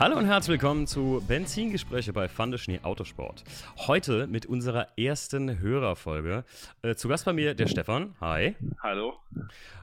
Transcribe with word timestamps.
Hallo 0.00 0.16
und 0.16 0.24
herzlich 0.24 0.52
willkommen 0.52 0.86
zu 0.86 1.22
Benzingespräche 1.28 2.14
bei 2.14 2.26
Fande 2.26 2.56
Schnee 2.56 2.80
Autosport. 2.80 3.44
Heute 3.86 4.26
mit 4.28 4.46
unserer 4.46 4.88
ersten 4.96 5.58
Hörerfolge. 5.58 6.46
Äh, 6.80 6.94
zu 6.94 7.06
Gast 7.06 7.26
bei 7.26 7.34
mir 7.34 7.54
der 7.54 7.66
Stefan. 7.66 8.14
Hi. 8.18 8.56
Hallo. 8.82 9.18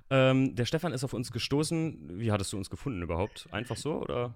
Ähm, 0.10 0.56
der 0.56 0.66
Stefan 0.66 0.92
ist 0.92 1.04
auf 1.04 1.14
uns 1.14 1.32
gestoßen. 1.32 2.20
Wie 2.20 2.32
hattest 2.32 2.52
du 2.52 2.58
uns 2.58 2.72
gefunden 2.72 3.04
überhaupt? 3.04 3.48
Einfach 3.52 3.78
so 3.78 4.02
oder? 4.02 4.34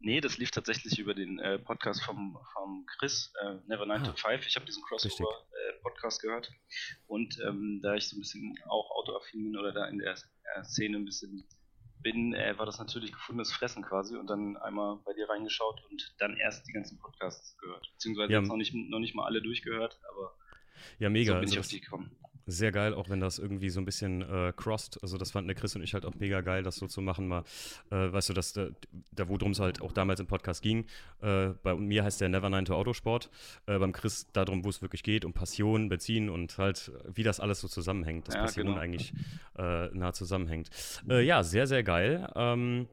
Nee, 0.00 0.20
das 0.20 0.36
lief 0.36 0.50
tatsächlich 0.50 0.98
über 0.98 1.14
den 1.14 1.38
äh, 1.38 1.60
Podcast 1.60 2.02
vom, 2.02 2.36
vom 2.52 2.84
Chris, 2.98 3.32
äh, 3.40 3.54
Never 3.68 3.86
9 3.86 4.02
to 4.02 4.12
5. 4.12 4.44
Ich 4.48 4.56
habe 4.56 4.66
diesen 4.66 4.82
Crossover-Podcast 4.82 6.22
gehört. 6.22 6.50
Und 7.06 7.38
ähm, 7.46 7.78
da 7.84 7.94
ich 7.94 8.08
so 8.08 8.16
ein 8.16 8.20
bisschen 8.20 8.58
auch 8.68 8.90
autoaffin 8.90 9.44
bin 9.44 9.56
oder 9.56 9.70
da 9.70 9.86
in 9.86 9.98
der 9.98 10.14
äh, 10.56 10.64
Szene 10.64 10.96
ein 10.96 11.04
bisschen 11.04 11.46
bin, 12.02 12.34
äh, 12.34 12.56
war 12.58 12.66
das 12.66 12.78
natürlich 12.78 13.12
gefundenes 13.12 13.52
Fressen 13.52 13.82
quasi 13.82 14.16
und 14.16 14.26
dann 14.28 14.56
einmal 14.56 14.96
bei 15.04 15.12
dir 15.12 15.28
reingeschaut 15.28 15.82
und 15.90 16.14
dann 16.18 16.36
erst 16.36 16.66
die 16.66 16.72
ganzen 16.72 16.98
Podcasts 16.98 17.56
gehört. 17.58 17.90
Beziehungsweise 17.92 18.32
Ja. 18.32 18.38
jetzt 18.40 18.48
noch 18.48 18.56
nicht, 18.56 18.74
noch 18.74 18.98
nicht 18.98 19.14
mal 19.14 19.24
alle 19.26 19.42
durchgehört, 19.42 20.00
aber 20.10 20.34
Ja, 20.98 21.10
mega. 21.10 21.32
so 21.34 21.34
bin 21.34 21.42
Also 21.42 21.54
ich 21.54 21.60
auf 21.60 21.68
die 21.68 21.80
gekommen. 21.80 22.16
Sehr 22.50 22.72
geil, 22.72 22.94
auch 22.94 23.08
wenn 23.08 23.20
das 23.20 23.38
irgendwie 23.38 23.70
so 23.70 23.80
ein 23.80 23.84
bisschen 23.84 24.22
äh, 24.22 24.52
crossed. 24.56 24.98
Also 25.02 25.18
das 25.18 25.30
fanden 25.30 25.48
der 25.48 25.54
Chris 25.54 25.76
und 25.76 25.82
ich 25.82 25.94
halt 25.94 26.04
auch 26.04 26.14
mega 26.16 26.40
geil, 26.40 26.62
das 26.64 26.76
so 26.76 26.86
zu 26.88 27.00
machen. 27.00 27.28
Mal, 27.28 27.44
äh, 27.90 28.12
weißt 28.12 28.30
du, 28.30 28.32
dass 28.32 28.52
da, 28.52 28.68
da 29.12 29.28
worum 29.28 29.52
es 29.52 29.60
halt 29.60 29.80
auch 29.80 29.92
damals 29.92 30.18
im 30.18 30.26
Podcast 30.26 30.60
ging. 30.60 30.86
Äh, 31.22 31.50
bei 31.62 31.74
mir 31.76 32.02
heißt 32.02 32.20
der 32.20 32.28
Never 32.28 32.50
Nine 32.50 32.64
to 32.64 32.74
Autosport. 32.74 33.30
Äh, 33.66 33.78
beim 33.78 33.92
Chris 33.92 34.26
darum, 34.32 34.64
wo 34.64 34.68
es 34.68 34.82
wirklich 34.82 35.02
geht, 35.02 35.24
um 35.24 35.32
Passion, 35.32 35.88
Benzin 35.88 36.28
und 36.28 36.58
halt, 36.58 36.90
wie 37.14 37.22
das 37.22 37.38
alles 37.38 37.60
so 37.60 37.68
zusammenhängt. 37.68 38.26
Dass 38.26 38.34
Ja, 38.34 38.40
Passion 38.42 38.66
genau. 38.66 38.78
eigentlich 38.78 39.12
äh, 39.56 39.86
nah 39.92 40.12
zusammenhängt. 40.12 40.70
Äh, 41.08 41.24
ja, 41.24 41.44
sehr, 41.44 41.66
sehr 41.68 41.82
geil. 41.84 42.28
Ähm, 42.34 42.88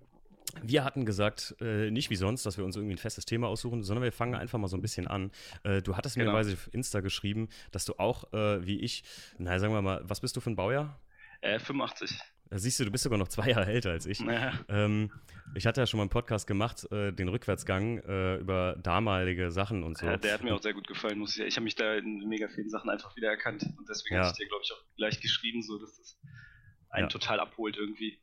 wir 0.61 0.83
hatten 0.83 1.05
gesagt, 1.05 1.55
äh, 1.61 1.91
nicht 1.91 2.09
wie 2.09 2.15
sonst, 2.15 2.45
dass 2.45 2.57
wir 2.57 2.65
uns 2.65 2.75
irgendwie 2.75 2.95
ein 2.95 2.99
festes 2.99 3.25
Thema 3.25 3.47
aussuchen, 3.47 3.83
sondern 3.83 4.03
wir 4.03 4.11
fangen 4.11 4.35
einfach 4.35 4.57
mal 4.59 4.67
so 4.67 4.77
ein 4.77 4.81
bisschen 4.81 5.07
an. 5.07 5.31
Äh, 5.63 5.81
du 5.81 5.95
hattest 5.97 6.17
mir 6.17 6.23
Genau. 6.23 6.35
quasi 6.35 6.53
auf 6.53 6.69
Insta 6.73 7.01
geschrieben, 7.01 7.49
dass 7.71 7.85
du 7.85 7.93
auch, 7.99 8.31
äh, 8.33 8.65
wie 8.65 8.79
ich, 8.79 9.03
naja, 9.37 9.59
sagen 9.59 9.73
wir 9.73 9.81
mal, 9.81 10.01
was 10.03 10.21
bist 10.21 10.35
du 10.35 10.39
für 10.41 10.49
ein 10.49 10.55
Baujahr? 10.55 10.99
Äh, 11.41 11.59
85. 11.59 12.19
Da 12.49 12.57
siehst 12.57 12.79
du, 12.79 12.85
du 12.85 12.91
bist 12.91 13.03
sogar 13.03 13.19
noch 13.19 13.27
zwei 13.27 13.49
Jahre 13.49 13.65
älter 13.65 13.91
als 13.91 14.05
ich. 14.05 14.21
Naja, 14.21 14.53
Ähm, 14.69 15.11
ich 15.53 15.67
hatte 15.67 15.81
ja 15.81 15.87
schon 15.87 15.97
mal 15.97 16.03
einen 16.03 16.09
Podcast 16.09 16.47
gemacht, 16.47 16.89
äh, 16.91 17.11
den 17.11 17.27
Rückwärtsgang 17.27 17.97
äh, 17.99 18.37
über 18.37 18.77
damalige 18.81 19.51
Sachen 19.51 19.83
und 19.83 19.97
so. 19.97 20.07
äh, 20.07 20.17
der 20.17 20.33
hat 20.33 20.43
mir 20.43 20.55
auch 20.55 20.61
sehr 20.61 20.73
gut 20.73 20.87
gefallen, 20.87 21.19
muss 21.19 21.37
ich 21.37 21.43
Ich 21.45 21.55
habe 21.57 21.65
mich 21.65 21.75
da 21.75 21.95
in 21.95 22.27
mega 22.29 22.47
vielen 22.47 22.69
Sachen 22.69 22.89
einfach 22.89 23.15
wieder 23.17 23.29
erkannt 23.29 23.63
und 23.77 23.87
deswegen 23.89 24.15
Ja. 24.15 24.21
habe 24.21 24.31
ich 24.31 24.37
dir, 24.37 24.47
glaube 24.47 24.63
ich, 24.63 24.71
auch 24.71 24.81
gleich 24.95 25.19
geschrieben, 25.19 25.61
so 25.61 25.77
dass 25.77 25.97
das 25.97 26.17
einen 26.89 27.05
Ja. 27.05 27.09
total 27.09 27.39
abholt 27.41 27.75
irgendwie. 27.75 28.17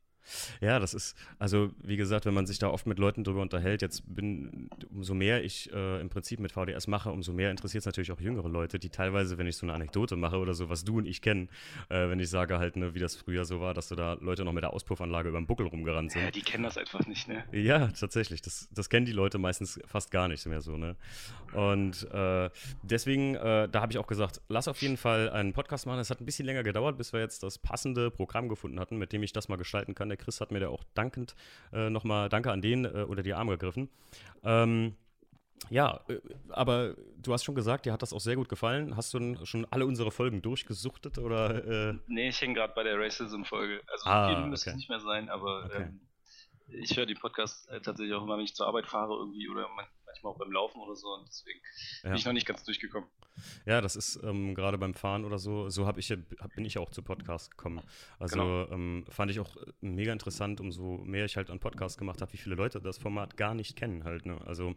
Ja, 0.60 0.78
das 0.78 0.94
ist, 0.94 1.16
also 1.38 1.70
wie 1.82 1.96
gesagt, 1.96 2.26
wenn 2.26 2.34
man 2.34 2.46
sich 2.46 2.58
da 2.58 2.68
oft 2.68 2.86
mit 2.86 2.98
Leuten 2.98 3.24
drüber 3.24 3.42
unterhält, 3.42 3.82
jetzt 3.82 4.02
bin, 4.06 4.68
umso 4.90 5.14
mehr 5.14 5.44
ich 5.44 5.72
äh, 5.72 6.00
im 6.00 6.08
Prinzip 6.08 6.40
mit 6.40 6.52
VDS 6.52 6.86
mache, 6.86 7.10
umso 7.10 7.32
mehr 7.32 7.50
interessiert 7.50 7.82
es 7.82 7.86
natürlich 7.86 8.12
auch 8.12 8.20
jüngere 8.20 8.48
Leute, 8.48 8.78
die 8.78 8.88
teilweise, 8.88 9.38
wenn 9.38 9.46
ich 9.46 9.56
so 9.56 9.66
eine 9.66 9.72
Anekdote 9.74 10.16
mache 10.16 10.38
oder 10.38 10.54
so, 10.54 10.68
was 10.70 10.84
du 10.84 10.98
und 10.98 11.06
ich 11.06 11.20
kennen, 11.22 11.48
äh, 11.88 12.08
wenn 12.08 12.20
ich 12.20 12.30
sage 12.30 12.58
halt, 12.58 12.76
ne, 12.76 12.94
wie 12.94 12.98
das 12.98 13.16
früher 13.16 13.44
so 13.44 13.60
war, 13.60 13.74
dass 13.74 13.88
du 13.88 13.94
da 13.94 14.14
Leute 14.20 14.44
noch 14.44 14.52
mit 14.52 14.62
der 14.62 14.72
Auspuffanlage 14.72 15.28
über 15.28 15.38
den 15.38 15.46
Buckel 15.46 15.66
rumgerannt 15.66 16.14
Ja, 16.14 16.22
sind. 16.22 16.34
die 16.36 16.42
kennen 16.42 16.64
das 16.64 16.78
einfach 16.78 17.06
nicht, 17.06 17.28
ne? 17.28 17.44
Ja, 17.52 17.88
tatsächlich. 17.88 18.42
Das, 18.42 18.68
das 18.72 18.88
kennen 18.88 19.06
die 19.06 19.12
Leute 19.12 19.38
meistens 19.38 19.78
fast 19.86 20.10
gar 20.10 20.28
nicht 20.28 20.44
mehr 20.46 20.60
so, 20.60 20.76
ne? 20.76 20.96
Und 21.52 22.10
äh, 22.10 22.50
deswegen, 22.82 23.34
äh, 23.36 23.68
da 23.68 23.80
habe 23.80 23.92
ich 23.92 23.98
auch 23.98 24.06
gesagt, 24.06 24.40
lass 24.48 24.68
auf 24.68 24.80
jeden 24.82 24.96
Fall 24.96 25.30
einen 25.30 25.52
Podcast 25.52 25.86
machen. 25.86 26.00
Es 26.00 26.10
hat 26.10 26.20
ein 26.20 26.24
bisschen 26.26 26.46
länger 26.46 26.62
gedauert, 26.62 26.96
bis 26.98 27.12
wir 27.12 27.20
jetzt 27.20 27.42
das 27.42 27.58
passende 27.58 28.10
Programm 28.10 28.48
gefunden 28.48 28.80
hatten, 28.80 28.96
mit 28.96 29.12
dem 29.12 29.22
ich 29.22 29.32
das 29.32 29.48
mal 29.48 29.56
gestalten 29.56 29.94
kann. 29.94 30.10
Der 30.14 30.24
Chris 30.24 30.40
hat 30.40 30.52
mir 30.52 30.60
da 30.60 30.68
auch 30.68 30.84
dankend 30.94 31.34
äh, 31.72 31.90
nochmal 31.90 32.28
Danke 32.28 32.52
an 32.52 32.62
den 32.62 32.84
äh, 32.84 33.04
unter 33.08 33.24
die 33.24 33.34
Arme 33.34 33.52
gegriffen. 33.58 33.90
Ähm, 34.44 34.94
ja, 35.70 36.00
äh, 36.08 36.20
aber 36.50 36.94
du 37.20 37.32
hast 37.32 37.42
schon 37.42 37.56
gesagt, 37.56 37.84
dir 37.84 37.92
hat 37.92 38.02
das 38.02 38.12
auch 38.12 38.20
sehr 38.20 38.36
gut 38.36 38.48
gefallen. 38.48 38.96
Hast 38.96 39.12
du 39.12 39.44
schon 39.44 39.66
alle 39.70 39.86
unsere 39.86 40.12
Folgen 40.12 40.40
durchgesuchtet 40.40 41.18
oder? 41.18 41.64
Äh, 41.90 41.94
Nee, 42.06 42.28
ich 42.28 42.40
hänge 42.40 42.54
gerade 42.54 42.74
bei 42.76 42.84
der 42.84 42.96
Racism-Folge. 42.96 43.80
Also 43.88 44.08
Ah, 44.08 44.28
viel 44.40 44.46
müsste 44.50 44.70
okay. 44.70 44.74
es 44.74 44.76
nicht 44.76 44.88
mehr 44.88 45.00
sein, 45.00 45.28
aber 45.30 45.64
Okay. 45.64 45.82
ähm, 45.82 46.00
ich 46.68 46.96
höre 46.96 47.06
den 47.06 47.18
Podcast 47.18 47.68
äh, 47.70 47.80
tatsächlich 47.80 48.14
auch 48.14 48.22
immer, 48.22 48.36
wenn 48.36 48.44
ich 48.44 48.54
zur 48.54 48.68
Arbeit 48.68 48.86
fahre 48.86 49.14
irgendwie 49.16 49.48
oder 49.48 49.66
man, 49.74 49.84
manchmal 50.14 50.32
auch 50.32 50.38
beim 50.38 50.52
Laufen 50.52 50.80
oder 50.80 50.94
so 50.94 51.08
und 51.14 51.28
deswegen 51.28 51.60
Ja. 52.02 52.10
bin 52.10 52.18
ich 52.18 52.24
noch 52.24 52.32
nicht 52.32 52.46
ganz 52.46 52.64
durchgekommen. 52.64 53.08
Ja, 53.66 53.80
das 53.80 53.96
ist 53.96 54.20
ähm, 54.22 54.54
gerade 54.54 54.78
beim 54.78 54.94
Fahren 54.94 55.24
oder 55.24 55.38
so, 55.38 55.68
so 55.68 55.86
hab 55.86 55.98
ich, 55.98 56.10
hab, 56.10 56.54
bin 56.54 56.64
ich 56.64 56.74
ja 56.74 56.80
auch 56.80 56.90
zu 56.90 57.02
Podcasts 57.02 57.50
gekommen. 57.50 57.82
Also 58.18 58.36
Genau. 58.38 58.68
ähm, 58.70 59.04
fand 59.08 59.30
ich 59.30 59.40
auch 59.40 59.56
äh, 59.56 59.72
mega 59.80 60.12
interessant, 60.12 60.60
umso 60.60 60.98
mehr 60.98 61.24
ich 61.24 61.36
halt 61.36 61.50
an 61.50 61.58
Podcasts 61.58 61.98
gemacht 61.98 62.22
habe, 62.22 62.32
wie 62.32 62.36
viele 62.36 62.54
Leute 62.54 62.80
das 62.80 62.98
Format 62.98 63.36
gar 63.36 63.54
nicht 63.54 63.76
kennen 63.76 64.04
halt. 64.04 64.24
Ne? 64.26 64.40
Also 64.46 64.76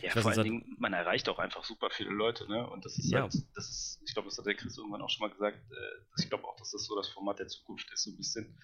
Ja, 0.00 0.10
vor 0.10 0.30
allen 0.30 0.42
Dingen, 0.44 0.76
man 0.78 0.92
erreicht 0.92 1.28
auch 1.28 1.38
einfach 1.40 1.64
super 1.64 1.90
viele 1.90 2.10
Leute, 2.10 2.46
ne? 2.48 2.68
Und 2.70 2.84
das 2.84 2.98
ist 2.98 3.10
Ja. 3.10 3.22
halt, 3.22 3.34
das 3.54 3.68
ist, 3.68 4.00
ich 4.06 4.12
glaube, 4.14 4.28
das 4.28 4.38
hat 4.38 4.46
der 4.46 4.54
Chris 4.54 4.76
irgendwann 4.78 5.02
auch 5.02 5.10
schon 5.10 5.26
mal 5.26 5.32
gesagt, 5.34 5.58
äh, 5.70 6.20
ich 6.22 6.28
glaube 6.28 6.44
auch, 6.44 6.56
dass 6.56 6.70
das 6.70 6.84
so 6.84 6.94
das 6.96 7.08
Format 7.08 7.40
der 7.40 7.48
Zukunft 7.48 7.90
ist, 7.92 8.04
so 8.04 8.10
ein 8.10 8.16
bisschen. 8.16 8.56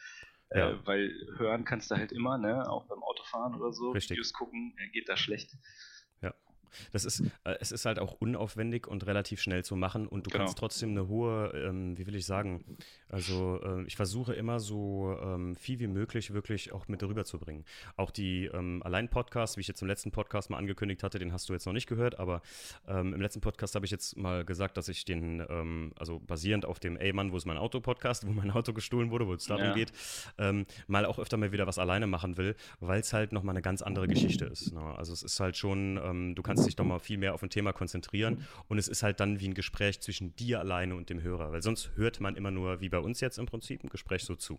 Ja. 0.54 0.70
Äh, 0.70 0.86
weil 0.86 1.12
hören 1.38 1.64
kannst 1.64 1.90
du 1.90 1.96
halt 1.96 2.12
immer, 2.12 2.38
ne? 2.38 2.68
Auch 2.68 2.84
beim 2.86 3.02
Autofahren 3.02 3.54
oder 3.54 3.72
so. 3.72 3.92
Richtig. 3.92 4.16
Videos 4.16 4.32
gucken, 4.32 4.74
äh, 4.78 4.88
geht 4.88 5.08
da 5.08 5.16
schlecht. 5.16 5.56
Das 6.92 7.04
ist, 7.04 7.20
äh, 7.44 7.54
es 7.60 7.72
ist 7.72 7.84
halt 7.86 7.98
auch 7.98 8.12
unaufwendig 8.20 8.86
und 8.86 9.06
relativ 9.06 9.40
schnell 9.40 9.64
zu 9.64 9.76
machen 9.76 10.06
und 10.06 10.26
du 10.26 10.30
Genau. 10.30 10.44
kannst 10.44 10.58
trotzdem 10.58 10.90
eine 10.90 11.08
hohe, 11.08 11.52
ähm, 11.54 11.96
wie 11.98 12.06
will 12.06 12.14
ich 12.14 12.26
sagen, 12.26 12.64
also 13.08 13.60
äh, 13.62 13.84
ich 13.86 13.96
versuche 13.96 14.32
immer 14.34 14.60
so 14.60 15.16
ähm, 15.22 15.54
viel 15.56 15.78
wie 15.80 15.86
möglich 15.86 16.32
wirklich 16.32 16.72
auch 16.72 16.88
mit 16.88 17.02
rüberzubringen. 17.02 17.64
Auch 17.96 18.10
die 18.10 18.46
ähm, 18.46 18.82
Allein-Podcasts, 18.84 19.56
wie 19.56 19.60
ich 19.60 19.68
jetzt 19.68 19.82
im 19.82 19.88
letzten 19.88 20.10
Podcast 20.12 20.50
mal 20.50 20.58
angekündigt 20.58 21.02
hatte, 21.02 21.18
den 21.18 21.32
hast 21.32 21.48
du 21.48 21.52
jetzt 21.52 21.66
noch 21.66 21.72
nicht 21.72 21.86
gehört, 21.86 22.18
aber 22.18 22.42
ähm, 22.88 23.12
im 23.14 23.20
letzten 23.20 23.40
Podcast 23.40 23.74
habe 23.74 23.84
ich 23.84 23.90
jetzt 23.90 24.16
mal 24.16 24.44
gesagt, 24.44 24.76
dass 24.76 24.88
ich 24.88 25.04
den, 25.04 25.44
ähm, 25.48 25.92
also 25.98 26.20
basierend 26.20 26.64
auf 26.64 26.80
dem 26.80 26.96
Ey 26.96 27.12
Mann, 27.12 27.32
wo 27.32 27.36
ist 27.36 27.46
mein 27.46 27.58
Auto-Podcast, 27.58 28.26
wo 28.26 28.30
mein 28.32 28.50
Auto 28.50 28.72
gestohlen 28.72 29.10
wurde, 29.10 29.26
wo 29.26 29.34
es 29.34 29.44
darum 29.46 29.66
Ja. 29.66 29.74
geht, 29.74 29.92
ähm, 30.38 30.66
mal 30.86 31.04
auch 31.06 31.18
öfter 31.18 31.36
mal 31.36 31.52
wieder 31.52 31.66
was 31.66 31.78
alleine 31.78 32.06
machen 32.06 32.36
will, 32.36 32.56
weil 32.80 33.00
es 33.00 33.12
halt 33.12 33.32
nochmal 33.32 33.54
eine 33.54 33.62
ganz 33.62 33.82
andere 33.82 34.08
Geschichte 34.08 34.44
ist. 34.46 34.72
Ne? 34.72 34.80
Also 34.80 35.12
es 35.12 35.22
ist 35.22 35.38
halt 35.40 35.56
schon, 35.56 36.34
du 36.34 36.42
kannst 36.42 36.61
dich 36.64 36.76
doch 36.76 36.84
mal 36.84 36.98
viel 36.98 37.18
mehr 37.18 37.34
auf 37.34 37.42
ein 37.42 37.50
Thema 37.50 37.72
konzentrieren 37.72 38.46
und 38.68 38.78
es 38.78 38.88
ist 38.88 39.02
halt 39.02 39.20
dann 39.20 39.40
wie 39.40 39.48
ein 39.48 39.54
Gespräch 39.54 40.00
zwischen 40.00 40.34
dir 40.36 40.60
alleine 40.60 40.94
und 40.94 41.10
dem 41.10 41.22
Hörer, 41.22 41.52
weil 41.52 41.62
sonst 41.62 41.92
hört 41.96 42.20
man 42.20 42.36
immer 42.36 42.50
nur, 42.50 42.80
wie 42.80 42.88
bei 42.88 42.98
uns 42.98 43.20
jetzt 43.20 43.38
im 43.38 43.46
Prinzip, 43.46 43.82
ein 43.84 43.88
Gespräch 43.88 44.24
so 44.24 44.36
zu. 44.36 44.58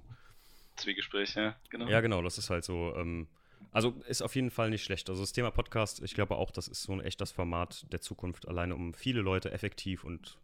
Zwiegespräch, 0.75 1.36
ja, 1.36 1.56
genau. 1.69 1.88
Ja, 1.88 2.02
genau, 2.02 2.22
das 2.22 2.38
ist 2.38 2.50
halt 2.50 2.63
so. 2.63 2.96
Ähm, 2.96 3.28
also 3.72 3.92
ist 4.08 4.22
auf 4.22 4.36
jeden 4.36 4.52
Fall 4.52 4.69
nicht 4.69 4.84
schlecht. 4.84 5.09
Also 5.09 5.22
das 5.22 5.31
Thema 5.31 5.52
Podcast, 5.52 6.02
ich 6.03 6.13
glaube 6.13 6.36
auch, 6.36 6.52
das 6.52 6.68
ist 6.68 6.84
so 6.84 6.94
ein 6.94 7.02
echt 7.02 7.22
das 7.22 7.31
Format 7.31 7.86
der 7.92 8.02
Zukunft, 8.02 8.47
alleine 8.47 8.75
um 8.75 8.94
viele 8.94 9.22
Leute 9.22 9.52
effektiv 9.52 10.03
und 10.03 10.38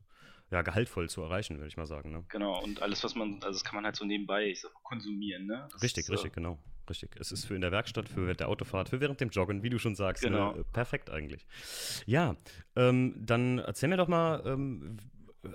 ja, 0.51 0.63
gehaltvoll 0.63 1.09
zu 1.09 1.21
erreichen, 1.21 1.57
würde 1.57 1.67
ich 1.67 1.77
mal 1.77 1.85
sagen. 1.85 2.11
Ne? 2.11 2.25
Genau, 2.29 2.61
und 2.63 2.81
alles, 2.81 3.03
was 3.03 3.13
man, 3.13 3.35
also 3.35 3.51
das 3.51 3.63
kann 3.63 3.75
man 3.75 3.85
halt 3.85 3.95
so 3.95 4.05
nebenbei, 4.05 4.47
ich 4.47 4.61
sag, 4.61 4.73
konsumieren, 4.83 5.45
ne? 5.45 5.67
Das 5.71 5.83
Richtig, 5.83 6.03
ist, 6.05 6.09
äh, 6.09 6.13
richtig, 6.13 6.33
genau. 6.33 6.57
Richtig. 6.89 7.15
Es 7.19 7.31
ist 7.31 7.45
für 7.45 7.55
in 7.55 7.61
der 7.61 7.71
Werkstatt, 7.71 8.09
für 8.09 8.23
während 8.23 8.39
der 8.39 8.49
Autofahrt, 8.49 8.89
für 8.89 8.99
während 8.99 9.21
dem 9.21 9.29
Joggen, 9.29 9.63
wie 9.63 9.69
du 9.69 9.77
schon 9.77 9.95
sagst. 9.95 10.23
Genau. 10.23 10.53
Ne? 10.53 10.65
Perfekt 10.73 11.09
eigentlich. 11.09 11.45
Ja, 12.05 12.35
ähm, 12.75 13.15
dann 13.17 13.59
erzähl 13.59 13.89
mir 13.89 13.97
doch 13.97 14.07
mal, 14.07 14.41
ähm, 14.45 14.97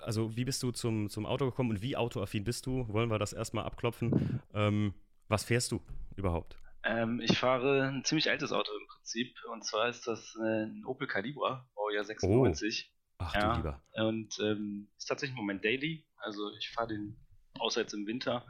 also 0.03 0.37
wie 0.37 0.45
bist 0.45 0.63
du 0.63 0.71
zum, 0.71 1.11
zum 1.11 1.27
Auto 1.27 1.47
gekommen 1.47 1.71
und 1.71 1.83
wie 1.83 1.97
autoaffin 1.97 2.45
bist 2.45 2.67
du? 2.67 2.87
Wollen 2.89 3.11
wir 3.11 3.19
das 3.19 3.33
erstmal 3.33 3.65
abklopfen? 3.65 4.41
Ähm, 4.55 4.95
was 5.29 5.45
fährst 5.45 5.73
du 5.73 5.81
überhaupt? 6.17 6.57
Ähm, 6.85 7.21
ich 7.21 7.39
fahre 7.39 7.89
ein 7.89 8.05
ziemlich 8.05 8.31
altes 8.31 8.53
Auto 8.53 8.71
im 8.79 8.87
Prinzip. 8.87 9.35
Und 9.51 9.65
zwar 9.65 9.89
ist 9.89 10.07
das 10.07 10.37
ein 10.37 10.85
Opel 10.87 11.07
Calibra, 11.07 11.69
Baujahr 11.75 12.05
96. 12.05 12.93
Ach 13.19 13.35
Ja. 13.35 13.53
du 13.53 13.57
lieber. 13.57 13.83
Und 13.95 14.39
ähm, 14.41 14.89
ist 14.97 15.07
tatsächlich 15.07 15.37
im 15.37 15.41
Moment 15.41 15.65
daily. 15.65 16.07
Also 16.19 16.53
ich 16.59 16.71
fahre 16.71 16.89
den, 16.89 17.17
außer 17.59 17.81
jetzt 17.83 17.95
im 17.95 18.07
Winter, 18.07 18.47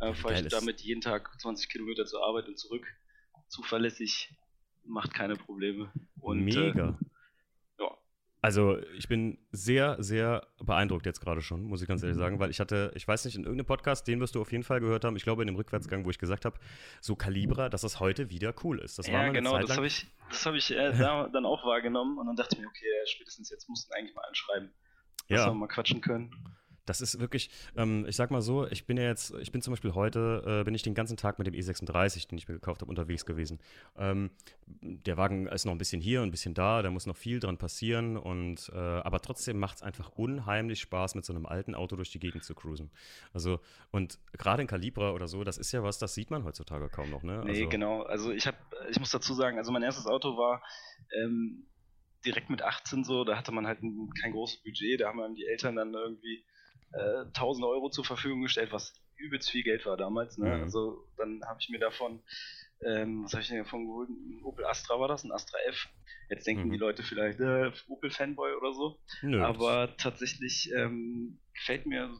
äh, 0.00 0.14
fahre 0.14 0.40
ich 0.40 0.48
damit 0.48 0.80
jeden 0.80 1.00
Tag 1.00 1.30
20 1.40 1.68
Kilometer 1.68 2.06
zur 2.06 2.24
Arbeit 2.24 2.48
und 2.48 2.58
zurück. 2.58 2.86
Zuverlässig, 3.48 4.34
macht 4.84 5.14
keine 5.14 5.36
Probleme. 5.36 5.92
Und, 6.20 6.44
Mega. 6.44 6.70
Äh, 6.70 6.94
ja, 7.78 7.98
Also 8.40 8.78
ich 8.96 9.08
bin 9.08 9.38
sehr, 9.52 10.02
sehr 10.02 10.46
beeindruckt 10.58 11.06
jetzt 11.06 11.20
gerade 11.20 11.42
schon, 11.42 11.64
muss 11.64 11.82
ich 11.82 11.88
ganz 11.88 12.02
ehrlich 12.02 12.16
sagen, 12.16 12.38
weil 12.38 12.50
ich 12.50 12.60
hatte, 12.60 12.92
ich 12.94 13.06
weiß 13.06 13.24
nicht, 13.24 13.36
in 13.36 13.44
irgendeinem 13.44 13.66
Podcast, 13.66 14.06
den 14.08 14.20
wirst 14.20 14.34
du 14.34 14.40
auf 14.40 14.52
jeden 14.52 14.64
Fall 14.64 14.80
gehört 14.80 15.04
haben, 15.04 15.16
ich 15.16 15.24
glaube 15.24 15.42
in 15.42 15.46
dem 15.46 15.56
Rückwärtsgang, 15.56 16.04
wo 16.04 16.10
ich 16.10 16.18
gesagt 16.18 16.44
habe, 16.44 16.58
so 17.00 17.16
Calibra, 17.16 17.68
dass 17.68 17.82
das 17.82 18.00
heute 18.00 18.30
wieder 18.30 18.54
cool 18.64 18.78
ist. 18.78 18.98
Das 18.98 19.06
war 19.06 19.12
ja 19.12 19.18
mal 19.18 19.24
eine 19.24 19.32
genau, 19.34 19.58
das 19.58 19.76
habe 19.76 19.86
ich, 19.86 20.06
das 20.30 20.46
hab 20.46 20.54
ich 20.54 20.70
äh, 20.70 20.92
da, 20.98 21.28
dann 21.28 21.44
auch 21.44 21.64
wahrgenommen. 21.64 22.18
Und 22.18 22.26
dann 22.26 22.36
dachte 22.36 22.56
ich 22.56 22.62
mir, 22.62 22.68
okay, 22.68 22.86
spätestens 23.06 23.50
jetzt 23.50 23.68
mussten 23.68 23.92
eigentlich 23.92 24.14
mal 24.14 24.24
anschreiben, 24.28 24.70
dass 25.28 25.40
ja. 25.40 25.46
wir 25.46 25.54
mal 25.54 25.68
quatschen 25.68 26.00
können. 26.00 26.30
Das 26.90 27.00
ist 27.00 27.20
wirklich, 27.20 27.50
ähm, 27.76 28.04
ich 28.08 28.16
sag 28.16 28.32
mal 28.32 28.42
so, 28.42 28.66
ich 28.66 28.84
bin 28.84 28.96
ja 28.96 29.04
jetzt, 29.04 29.32
ich 29.40 29.52
bin 29.52 29.62
zum 29.62 29.72
Beispiel 29.72 29.94
heute, 29.94 30.42
äh, 30.44 30.64
bin 30.64 30.74
ich 30.74 30.82
den 30.82 30.94
ganzen 30.94 31.16
Tag 31.16 31.38
mit 31.38 31.46
dem 31.46 31.54
E36, 31.54 32.26
den 32.26 32.36
ich 32.36 32.48
mir 32.48 32.54
gekauft 32.54 32.80
habe, 32.80 32.90
unterwegs 32.90 33.24
gewesen. 33.24 33.60
Ähm, 33.96 34.30
der 34.66 35.16
Wagen 35.16 35.46
ist 35.46 35.66
noch 35.66 35.72
ein 35.72 35.78
bisschen 35.78 36.00
hier, 36.00 36.22
ein 36.22 36.32
bisschen 36.32 36.52
da, 36.52 36.82
da 36.82 36.90
muss 36.90 37.06
noch 37.06 37.16
viel 37.16 37.38
dran 37.38 37.58
passieren 37.58 38.16
und, 38.16 38.72
äh, 38.74 38.76
aber 38.76 39.20
trotzdem 39.20 39.60
macht 39.60 39.76
es 39.76 39.82
einfach 39.82 40.10
unheimlich 40.16 40.80
Spaß, 40.80 41.14
mit 41.14 41.24
so 41.24 41.32
einem 41.32 41.46
alten 41.46 41.76
Auto 41.76 41.94
durch 41.94 42.10
die 42.10 42.18
Gegend 42.18 42.42
zu 42.42 42.56
cruisen. 42.56 42.90
Also, 43.32 43.60
und 43.92 44.18
gerade 44.32 44.62
in 44.62 44.66
Calibra 44.68 45.12
oder 45.12 45.28
so, 45.28 45.44
das 45.44 45.58
ist 45.58 45.70
ja 45.70 45.84
was, 45.84 45.98
das 45.98 46.14
sieht 46.14 46.32
man 46.32 46.42
heutzutage 46.42 46.88
kaum 46.88 47.10
noch, 47.10 47.22
ne? 47.22 47.42
Nee, 47.44 47.50
also, 47.50 47.68
genau. 47.68 48.02
Also 48.02 48.32
ich 48.32 48.48
habe, 48.48 48.56
ich 48.90 48.98
muss 48.98 49.10
dazu 49.10 49.34
sagen, 49.34 49.58
also 49.58 49.70
mein 49.70 49.84
erstes 49.84 50.06
Auto 50.06 50.36
war, 50.36 50.60
ähm, 51.22 51.66
direkt 52.24 52.50
mit 52.50 52.62
18 52.62 53.04
so, 53.04 53.24
da 53.24 53.36
hatte 53.36 53.52
man 53.52 53.66
halt 53.66 53.80
ein, 53.82 54.10
kein 54.20 54.32
großes 54.32 54.62
Budget, 54.62 55.00
da 55.00 55.08
haben 55.08 55.34
die 55.36 55.46
Eltern 55.46 55.76
dann 55.76 55.94
irgendwie 55.94 56.44
äh, 56.92 57.24
1000 57.26 57.64
Euro 57.66 57.90
zur 57.90 58.04
Verfügung 58.04 58.42
gestellt, 58.42 58.72
was 58.72 58.94
übelst 59.16 59.50
viel 59.50 59.62
Geld 59.62 59.86
war 59.86 59.96
damals. 59.96 60.38
Ne? 60.38 60.56
Mhm. 60.56 60.62
Also 60.62 61.06
dann 61.16 61.42
habe 61.46 61.58
ich 61.60 61.68
mir 61.68 61.78
davon, 61.78 62.22
ähm, 62.84 63.24
was 63.24 63.32
habe 63.32 63.42
ich 63.42 63.48
denn 63.48 63.58
davon 63.58 63.86
geholt? 63.86 64.08
Ein 64.08 64.42
Opel 64.44 64.64
Astra 64.64 64.98
war 64.98 65.08
das, 65.08 65.24
ein 65.24 65.32
Astra 65.32 65.58
F. 65.66 65.88
Jetzt 66.28 66.46
denken 66.46 66.68
mhm. 66.68 66.72
die 66.72 66.78
Leute 66.78 67.02
vielleicht, 67.02 67.40
äh, 67.40 67.70
Opel 67.88 68.10
Fanboy 68.10 68.54
oder 68.54 68.72
so. 68.72 68.98
Nö, 69.22 69.42
Aber 69.44 69.96
tatsächlich 69.96 70.70
ähm, 70.76 71.40
gefällt 71.54 71.86
mir, 71.86 72.10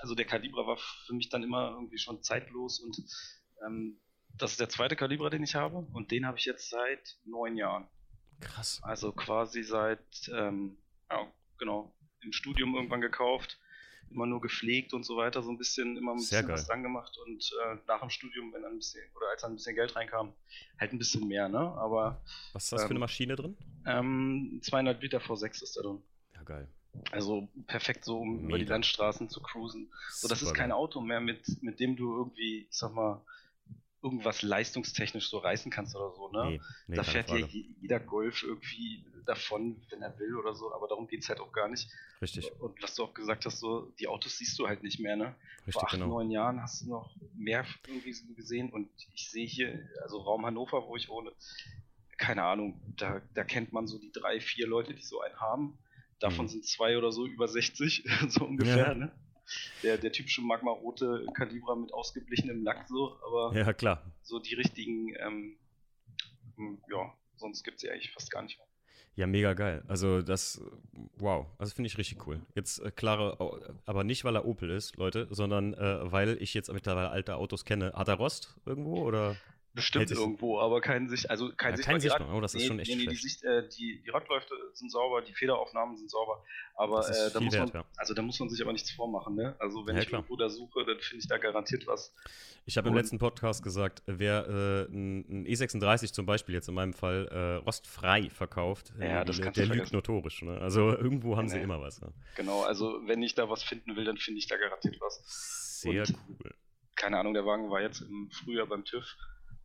also 0.00 0.14
der 0.14 0.26
Kalibra 0.26 0.66
war 0.66 0.78
für 1.06 1.14
mich 1.14 1.28
dann 1.28 1.42
immer 1.42 1.70
irgendwie 1.70 1.98
schon 1.98 2.22
zeitlos 2.22 2.80
und 2.80 2.96
ähm, 3.66 4.00
das 4.36 4.52
ist 4.52 4.60
der 4.60 4.68
zweite 4.68 4.96
Kalibra, 4.96 5.30
den 5.30 5.44
ich 5.44 5.54
habe 5.54 5.86
und 5.92 6.10
den 6.10 6.26
habe 6.26 6.38
ich 6.38 6.44
jetzt 6.44 6.68
seit 6.68 7.16
neun 7.24 7.56
Jahren. 7.56 7.88
Krass. 8.40 8.80
Also 8.82 9.12
quasi 9.12 9.62
seit, 9.62 10.04
ähm, 10.34 10.76
ja, 11.08 11.32
genau, 11.58 11.96
im 12.20 12.32
Studium 12.32 12.74
irgendwann 12.74 13.00
gekauft 13.00 13.58
immer 14.10 14.26
nur 14.26 14.40
gepflegt 14.40 14.92
und 14.94 15.04
so 15.04 15.16
weiter, 15.16 15.42
so 15.42 15.50
ein 15.50 15.58
bisschen 15.58 15.96
immer 15.96 16.12
ein 16.12 16.18
Sehr 16.18 16.38
bisschen 16.42 16.48
geil. 16.48 16.56
was 16.56 16.66
dran 16.66 16.82
gemacht 16.82 17.16
und 17.26 17.52
äh, 17.64 17.76
nach 17.86 18.00
dem 18.00 18.10
Studium, 18.10 18.52
wenn 18.52 18.62
dann 18.62 18.72
ein 18.72 18.78
bisschen, 18.78 19.02
oder 19.16 19.28
als 19.30 19.42
dann 19.42 19.52
ein 19.52 19.56
bisschen 19.56 19.74
Geld 19.74 19.94
reinkam, 19.96 20.32
halt 20.78 20.92
ein 20.92 20.98
bisschen 20.98 21.26
mehr, 21.26 21.48
ne? 21.48 21.58
Aber. 21.58 22.20
Was 22.52 22.64
ist 22.64 22.72
das 22.72 22.82
ähm, 22.82 22.86
für 22.88 22.90
eine 22.90 22.96
ähm, 22.96 23.00
Maschine 23.00 23.36
drin? 23.36 23.56
Ähm, 23.86 24.60
200 24.62 25.02
Liter 25.02 25.18
V6 25.18 25.62
ist 25.62 25.76
da 25.76 25.82
drin. 25.82 26.02
Ja, 26.34 26.42
geil. 26.42 26.68
Also 27.10 27.48
perfekt 27.66 28.04
so, 28.04 28.18
um 28.20 28.36
Mega. 28.36 28.48
über 28.48 28.58
die 28.58 28.64
Landstraßen 28.66 29.28
zu 29.28 29.40
cruisen. 29.40 29.90
So, 30.10 30.28
das 30.28 30.40
Super 30.40 30.52
ist 30.52 30.56
kein. 30.58 30.72
Auto 30.72 31.00
mehr, 31.00 31.20
mit, 31.20 31.60
mit 31.62 31.80
dem 31.80 31.96
du 31.96 32.16
irgendwie, 32.16 32.66
ich 32.70 32.76
sag 32.76 32.92
mal, 32.94 33.20
irgendwas 34.04 34.42
leistungstechnisch 34.42 35.28
so 35.28 35.38
reißen 35.38 35.72
kannst 35.72 35.96
oder 35.96 36.12
so, 36.14 36.28
ne? 36.28 36.50
Nee, 36.50 36.60
nee, 36.88 36.96
da 36.96 37.02
fährt 37.02 37.30
ja 37.30 37.38
jeder 37.80 37.98
Golf 37.98 38.42
irgendwie 38.42 39.04
davon, 39.24 39.80
wenn 39.88 40.02
er 40.02 40.18
will 40.18 40.36
oder 40.36 40.54
so, 40.54 40.72
aber 40.72 40.86
darum 40.86 41.06
geht 41.06 41.22
es 41.22 41.28
halt 41.30 41.40
auch 41.40 41.52
gar 41.52 41.68
nicht. 41.68 41.88
Richtig. 42.20 42.52
Und 42.60 42.80
was 42.82 42.94
du 42.94 43.04
auch 43.04 43.14
gesagt 43.14 43.46
hast, 43.46 43.58
so, 43.58 43.92
die 43.98 44.06
Autos 44.06 44.36
siehst 44.36 44.58
du 44.58 44.68
halt 44.68 44.82
nicht 44.82 45.00
mehr, 45.00 45.16
ne? 45.16 45.34
Richtig, 45.60 45.72
Vor 45.74 45.84
acht, 45.84 45.92
genau. 45.92 46.08
neun 46.08 46.30
Jahren 46.30 46.60
hast 46.60 46.82
du 46.82 46.90
noch 46.90 47.16
mehr 47.34 47.64
irgendwie 47.86 48.14
gesehen 48.34 48.70
und 48.70 48.90
ich 49.14 49.30
sehe 49.30 49.46
hier, 49.46 49.88
also 50.02 50.18
Raum 50.18 50.44
Hannover, 50.44 50.86
wo 50.86 50.96
ich 50.96 51.08
wohne, 51.08 51.32
keine 52.18 52.44
Ahnung, 52.44 52.80
da, 52.96 53.22
da 53.32 53.42
kennt 53.44 53.72
man 53.72 53.86
so 53.86 53.98
die 53.98 54.12
drei, 54.12 54.40
vier 54.40 54.66
Leute, 54.66 54.94
die 54.94 55.02
so 55.02 55.20
einen 55.20 55.40
haben. 55.40 55.78
Davon 56.20 56.44
mhm. 56.44 56.50
sind 56.50 56.66
zwei 56.66 56.96
oder 56.98 57.10
so 57.10 57.26
über 57.26 57.48
60, 57.48 58.04
so 58.28 58.44
ungefähr, 58.44 58.88
ja. 58.88 58.94
ne? 58.94 59.12
Der, 59.82 59.98
der 59.98 60.12
typische 60.12 60.42
Magma-rote 60.42 61.26
Kalibra 61.34 61.74
mit 61.74 61.92
ausgeblichenem 61.92 62.62
Lack 62.62 62.88
so, 62.88 63.16
aber 63.26 63.56
ja, 63.56 63.72
klar. 63.72 64.02
so 64.22 64.38
die 64.38 64.54
richtigen, 64.54 65.14
ähm, 65.18 65.56
hm, 66.56 66.78
ja, 66.90 67.12
sonst 67.36 67.64
gibt 67.64 67.76
es 67.76 67.82
sie 67.82 67.90
eigentlich 67.90 68.12
fast 68.12 68.30
gar 68.30 68.42
nicht 68.42 68.58
mehr. 68.58 68.66
Ja, 69.16 69.28
mega 69.28 69.54
geil. 69.54 69.84
Also 69.86 70.22
das, 70.22 70.60
wow, 71.16 71.46
also 71.58 71.72
finde 71.72 71.86
ich 71.86 71.98
richtig 71.98 72.26
cool. 72.26 72.42
Jetzt 72.56 72.80
äh, 72.80 72.90
klare, 72.90 73.38
aber 73.86 74.02
nicht, 74.02 74.24
weil 74.24 74.34
er 74.34 74.44
Opel 74.44 74.70
ist, 74.70 74.96
Leute, 74.96 75.28
sondern 75.30 75.72
äh, 75.74 76.10
weil 76.10 76.42
ich 76.42 76.52
jetzt 76.52 76.72
mittlerweile 76.72 77.10
alte 77.10 77.36
Autos 77.36 77.64
kenne. 77.64 77.92
Hat 77.94 78.08
er 78.08 78.14
Rost 78.14 78.56
irgendwo 78.66 79.04
oder? 79.04 79.36
Bestimmt 79.74 80.08
irgendwo, 80.08 80.60
aber 80.60 80.80
kein 80.80 81.08
Sicht, 81.08 81.28
also 81.30 81.50
kein 81.56 81.72
ja, 81.72 81.76
Sichtbar. 81.78 81.94
Kein 81.94 82.00
Sichtbar. 82.00 82.34
Oh, 82.34 82.40
das 82.40 82.54
ist 82.54 82.60
nee, 82.60 82.66
schon 82.68 82.78
echt 82.78 82.90
nee, 82.90 82.96
nee, 82.96 83.06
die, 83.06 83.16
Sicht, 83.16 83.42
äh, 83.42 83.68
die, 83.68 84.00
die 84.04 84.10
Radläufe 84.10 84.54
sind 84.72 84.88
sauber, 84.88 85.20
die 85.20 85.34
Federaufnahmen 85.34 85.96
sind 85.96 86.08
sauber, 86.08 86.44
aber 86.76 87.00
äh, 87.08 87.32
da, 87.32 87.40
muss 87.40 87.54
wert, 87.54 87.74
man, 87.74 87.82
ja. 87.82 87.88
also 87.96 88.14
da 88.14 88.22
muss 88.22 88.38
man 88.38 88.48
sich 88.48 88.62
aber 88.62 88.72
nichts 88.72 88.92
vormachen. 88.92 89.34
Ne? 89.34 89.56
Also 89.58 89.84
wenn 89.84 89.96
ja, 89.96 90.02
ich 90.02 90.08
klar. 90.08 90.20
irgendwo 90.20 90.36
da 90.36 90.48
suche, 90.48 90.84
dann 90.84 91.00
finde 91.00 91.22
ich 91.22 91.28
da 91.28 91.38
garantiert 91.38 91.88
was. 91.88 92.14
Ich 92.66 92.76
habe 92.76 92.88
im 92.88 92.94
letzten 92.94 93.18
Podcast 93.18 93.64
gesagt, 93.64 94.04
wer 94.06 94.46
äh, 94.46 94.92
ein, 94.92 95.44
E36 95.44 96.12
zum 96.12 96.24
Beispiel 96.24 96.54
jetzt 96.54 96.68
in 96.68 96.74
meinem 96.74 96.94
Fall 96.94 97.26
äh, 97.32 97.54
rostfrei 97.56 98.30
verkauft, 98.30 98.92
ja, 99.00 99.24
das 99.24 99.40
der, 99.40 99.50
der 99.50 99.66
lügt 99.66 99.92
notorisch. 99.92 100.42
Ne? 100.42 100.56
Also 100.60 100.96
irgendwo 100.96 101.36
haben 101.36 101.48
sie 101.48 101.58
immer 101.58 101.80
was. 101.80 102.00
Ne? 102.00 102.12
Genau, 102.36 102.62
also 102.62 103.00
wenn 103.06 103.24
ich 103.24 103.34
da 103.34 103.50
was 103.50 103.64
finden 103.64 103.96
will, 103.96 104.04
dann 104.04 104.18
finde 104.18 104.38
ich 104.38 104.46
da 104.46 104.56
garantiert 104.56 105.00
was. 105.00 105.80
Sehr 105.80 106.02
Und, 106.02 106.14
cool. 106.28 106.54
Keine 106.94 107.18
Ahnung, 107.18 107.34
der 107.34 107.44
Wagen 107.44 107.70
war 107.70 107.82
jetzt 107.82 108.02
im 108.02 108.30
Frühjahr 108.30 108.66
beim 108.66 108.84
TÜV 108.84 109.04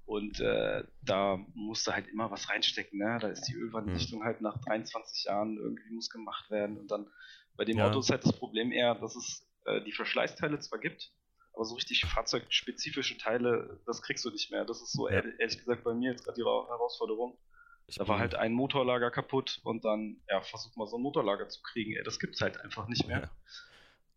und 0.09 0.39
äh, 0.39 0.83
da 1.03 1.38
musste 1.53 1.94
halt 1.94 2.07
immer 2.07 2.31
was 2.31 2.50
reinstecken. 2.50 2.97
Ne? 2.97 3.19
Da 3.21 3.27
ist 3.27 3.44
die 3.44 3.53
Ölwanddichtung 3.53 4.21
hm. 4.21 4.25
halt 4.25 4.41
nach 4.41 4.57
23 4.65 5.25
Jahren 5.25 5.56
irgendwie 5.57 5.94
muss 5.94 6.09
gemacht 6.09 6.50
werden. 6.50 6.79
Und 6.79 6.89
dann 6.89 7.07
bei 7.56 7.63
dem 7.63 7.77
ja. 7.77 7.88
Auto 7.88 8.00
ist 8.00 8.09
halt 8.09 8.25
das 8.25 8.33
Problem 8.33 8.71
eher, 8.71 8.95
dass 8.95 9.15
es 9.15 9.47
äh, 9.65 9.81
die 9.83 9.91
Verschleißteile 9.91 10.57
zwar 10.61 10.79
gibt, 10.79 11.11
aber 11.53 11.63
so 11.63 11.75
richtig 11.75 12.06
fahrzeugspezifische 12.06 13.19
Teile, 13.19 13.79
das 13.85 14.01
kriegst 14.01 14.25
du 14.25 14.31
nicht 14.31 14.50
mehr. 14.50 14.65
Das 14.65 14.81
ist 14.81 14.94
so 14.94 15.07
ja. 15.07 15.21
ehrlich 15.21 15.59
gesagt 15.59 15.83
bei 15.83 15.94
mir 15.94 16.09
jetzt 16.09 16.23
gerade 16.23 16.38
die 16.38 16.44
Herausforderung. 16.44 17.38
Ich 17.85 17.97
da 17.97 18.07
war 18.07 18.17
halt 18.17 18.33
ein 18.33 18.53
Motorlager 18.53 19.11
kaputt 19.11 19.59
und 19.63 19.85
dann, 19.85 20.23
ja, 20.27 20.41
versuch 20.41 20.75
mal 20.75 20.88
so 20.88 20.97
ein 20.97 21.03
Motorlager 21.03 21.50
zu 21.50 21.61
kriegen. 21.61 21.95
Ey, 21.95 22.03
das 22.03 22.17
gibt's 22.17 22.41
halt 22.41 22.59
einfach 22.61 22.88
nicht 22.88 23.07
mehr. 23.07 23.29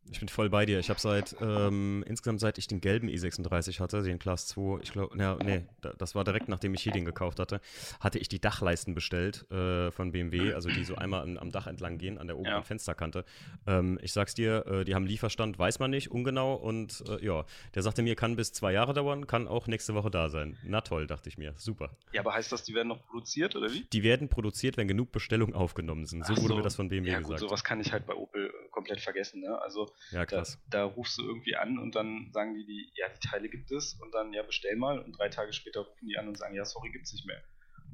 Ja. 0.05 0.13
Ich 0.13 0.21
bin 0.21 0.29
voll 0.29 0.51
bei 0.51 0.67
dir. 0.67 0.79
Ich 0.79 0.91
habe 0.91 1.01
seit, 1.01 1.37
ähm, 1.41 2.05
insgesamt 2.07 2.41
seit 2.41 2.59
ich 2.59 2.67
den 2.67 2.81
gelben 2.81 3.09
i36 3.09 3.81
hatte, 3.81 4.03
den 4.03 4.19
Class 4.19 4.47
2, 4.49 4.81
ich 4.83 4.93
glaube, 4.93 5.17
ja, 5.19 5.37
nee, 5.43 5.65
das 5.99 6.15
war 6.15 6.25
direkt 6.25 6.49
nachdem 6.49 6.75
ich 6.75 6.83
hier 6.83 6.93
den 6.93 7.05
gekauft 7.05 7.39
hatte, 7.39 7.61
hatte 8.01 8.19
ich 8.19 8.29
die 8.29 8.41
Dachleisten 8.41 8.95
bestellt 8.95 9.51
äh, 9.51 9.91
von 9.91 10.13
BMW, 10.13 10.55
also 10.55 10.69
die 10.69 10.85
so 10.85 10.97
einmal 10.97 11.23
an, 11.23 11.39
am 11.39 11.51
Dach 11.51 11.67
entlang 11.67 11.99
gehen, 11.99 12.19
an 12.19 12.27
der 12.27 12.37
oberen 12.37 12.57
ja. 12.57 12.63
Fensterkante. 12.63 13.25
Ähm, 13.67 13.99
ich 14.03 14.13
sag's 14.13 14.35
dir, 14.35 14.67
äh, 14.67 14.85
die 14.85 14.95
haben 14.95 15.07
Lieferstand, 15.07 15.59
weiß 15.59 15.79
man 15.79 15.91
nicht, 15.91 16.11
ungenau 16.11 16.55
und 16.55 17.03
äh, 17.09 17.25
ja, 17.25 17.45
der 17.75 17.83
sagte 17.83 18.03
mir, 18.03 18.17
kann 18.17 18.37
bis 18.37 18.53
zwei 18.53 18.73
Jahre 18.73 18.95
dauern, 18.95 19.27
kann 19.27 19.49
auch 19.49 19.67
nächste 19.67 19.95
Woche 19.95 20.11
da 20.11 20.29
sein. 20.29 20.59
Na 20.65 20.81
toll, 20.81 21.07
dachte 21.07 21.29
ich 21.29 21.39
mir. 21.39 21.55
Super. 21.57 21.91
Ja, 22.13 22.21
aber 22.21 22.35
heißt 22.35 22.53
das, 22.53 22.65
die 22.65 22.75
werden 22.75 22.89
noch 22.89 23.03
produziert 23.07 23.57
oder 23.57 23.73
wie? 23.73 23.85
Die 23.93 24.03
werden 24.03 24.29
produziert, 24.29 24.77
wenn 24.77 24.89
genug 24.89 25.13
Bestellungen 25.13 25.55
aufgenommen 25.55 26.07
sind. 26.07 26.27
So, 26.27 26.35
so. 26.35 26.43
wurde 26.43 26.57
mir 26.57 26.63
das 26.63 26.77
von 26.77 26.89
BMW 26.89 27.11
ja, 27.11 27.19
gut, 27.19 27.25
gesagt. 27.25 27.41
Sowas 27.41 27.65
kann 27.65 27.81
ich 27.81 27.93
halt 27.93 28.07
bei 28.07 28.15
Opel 28.15 28.53
komplett 28.71 29.01
vergessen. 29.01 29.41
Ne? 29.41 29.61
Also 29.61 29.92
ja, 30.11 30.27
krass. 30.27 30.59
Da, 30.69 30.79
da, 30.79 30.85
rufst 30.85 31.19
du 31.19 31.23
irgendwie 31.23 31.57
an 31.57 31.79
und 31.79 31.95
dann 31.95 32.31
sagen 32.33 32.55
die, 32.55 32.65
die, 32.65 32.93
ja, 32.95 33.09
die 33.09 33.27
Teile 33.27 33.49
gibt 33.49 33.71
es 33.71 33.95
und 34.01 34.13
dann, 34.13 34.33
ja, 34.33 34.43
bestell 34.43 34.77
mal 34.77 34.99
und 34.99 35.13
drei 35.19 35.29
Tage 35.29 35.53
später 35.53 35.81
rufen 35.81 36.07
die 36.07 36.17
an 36.19 36.29
und 36.29 36.39
sagen, 36.39 36.55
ja, 36.55 36.65
sorry, 36.65 36.91
gibt 36.91 37.07
es 37.07 37.13
nicht 37.13 37.27
mehr. 37.27 37.43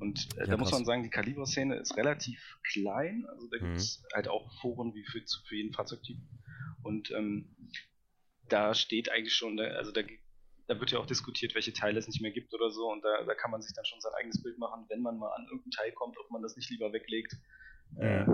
Und 0.00 0.28
äh, 0.36 0.40
ja, 0.40 0.46
da 0.46 0.56
muss 0.56 0.70
man 0.70 0.84
sagen, 0.84 1.02
die 1.02 1.10
Kaliber-Szene 1.10 1.76
ist 1.76 1.96
relativ 1.96 2.40
klein, 2.72 3.26
also 3.28 3.48
da 3.48 3.58
gibt 3.58 3.76
es 3.76 4.00
mhm. 4.00 4.14
halt 4.14 4.28
auch 4.28 4.52
Foren 4.60 4.94
wie 4.94 5.04
für, 5.04 5.20
für 5.46 5.56
jeden 5.56 5.72
Fahrzeugtyp. 5.72 6.18
Und 6.82 7.10
ähm, 7.10 7.56
da 8.48 8.74
steht 8.74 9.10
eigentlich 9.10 9.34
schon, 9.34 9.58
also 9.58 9.90
da, 9.90 10.02
da 10.68 10.78
wird 10.78 10.92
ja 10.92 10.98
auch 10.98 11.06
diskutiert, 11.06 11.54
welche 11.54 11.72
Teile 11.72 11.98
es 11.98 12.06
nicht 12.06 12.20
mehr 12.20 12.30
gibt 12.30 12.54
oder 12.54 12.70
so. 12.70 12.90
Und 12.90 13.02
da, 13.02 13.24
da 13.24 13.34
kann 13.34 13.50
man 13.50 13.60
sich 13.60 13.74
dann 13.74 13.84
schon 13.84 14.00
sein 14.00 14.12
eigenes 14.18 14.42
Bild 14.42 14.58
machen, 14.58 14.86
wenn 14.88 15.00
man 15.00 15.18
mal 15.18 15.32
an 15.32 15.46
irgendein 15.46 15.72
Teil 15.72 15.92
kommt, 15.92 16.16
ob 16.18 16.30
man 16.30 16.42
das 16.42 16.56
nicht 16.56 16.70
lieber 16.70 16.92
weglegt 16.92 17.34
äh, 17.96 18.24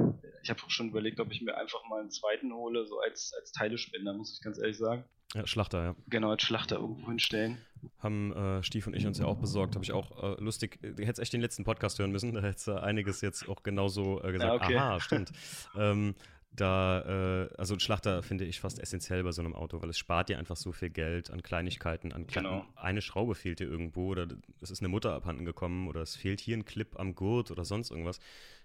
ich 0.42 0.50
habe 0.50 0.60
auch 0.62 0.70
schon 0.70 0.88
überlegt, 0.88 1.20
ob 1.20 1.32
ich 1.32 1.40
mir 1.40 1.56
einfach 1.56 1.84
mal 1.88 2.00
einen 2.00 2.10
zweiten 2.10 2.52
hole, 2.52 2.86
so 2.86 3.00
als, 3.00 3.32
als 3.38 3.52
Teilespender, 3.52 4.12
muss 4.12 4.34
ich 4.34 4.42
ganz 4.42 4.58
ehrlich 4.58 4.76
sagen. 4.76 5.04
Ja, 5.34 5.46
Schlachter, 5.46 5.82
ja. 5.82 5.96
Genau, 6.06 6.30
als 6.30 6.42
Schlachter 6.42 6.76
irgendwo 6.76 7.08
hinstellen. 7.08 7.58
Haben 7.98 8.32
äh, 8.32 8.62
Stief 8.62 8.86
und 8.86 8.94
ich 8.94 9.06
uns 9.06 9.18
ja 9.18 9.26
auch 9.26 9.38
besorgt. 9.38 9.74
Habe 9.74 9.84
ich 9.84 9.92
auch 9.92 10.22
äh, 10.22 10.40
lustig, 10.40 10.78
du 10.80 11.02
hättest 11.04 11.18
echt 11.18 11.32
den 11.32 11.40
letzten 11.40 11.64
Podcast 11.64 11.98
hören 11.98 12.12
müssen, 12.12 12.32
da 12.34 12.40
hättest 12.40 12.68
du 12.68 12.80
einiges 12.80 13.20
jetzt 13.20 13.48
auch 13.48 13.62
genauso 13.62 14.22
äh, 14.22 14.32
gesagt. 14.32 14.62
Ja, 14.62 14.64
okay. 14.64 14.76
Aha, 14.76 15.00
stimmt. 15.00 15.32
ähm, 15.76 16.14
da, 16.52 17.00
äh, 17.46 17.48
also 17.56 17.74
ein 17.74 17.80
Schlachter 17.80 18.22
finde 18.22 18.44
ich 18.44 18.60
fast 18.60 18.78
essentiell 18.78 19.24
bei 19.24 19.32
so 19.32 19.42
einem 19.42 19.56
Auto, 19.56 19.82
weil 19.82 19.90
es 19.90 19.98
spart 19.98 20.28
dir 20.28 20.38
einfach 20.38 20.56
so 20.56 20.70
viel 20.70 20.90
Geld 20.90 21.30
an 21.30 21.42
Kleinigkeiten, 21.42 22.12
an 22.12 22.28
Kleinen. 22.28 22.48
Genau. 22.48 22.66
Eine 22.76 23.02
Schraube 23.02 23.34
fehlt 23.34 23.58
dir 23.58 23.66
irgendwo 23.66 24.10
oder 24.10 24.28
es 24.60 24.70
ist 24.70 24.80
eine 24.80 24.88
Mutter 24.88 25.14
abhanden 25.14 25.44
gekommen 25.44 25.88
oder 25.88 26.00
es 26.02 26.14
fehlt 26.14 26.40
hier 26.40 26.56
ein 26.56 26.64
Clip 26.64 26.96
am 26.98 27.16
Gurt 27.16 27.50
oder 27.50 27.64
sonst 27.64 27.90
irgendwas 27.90 28.20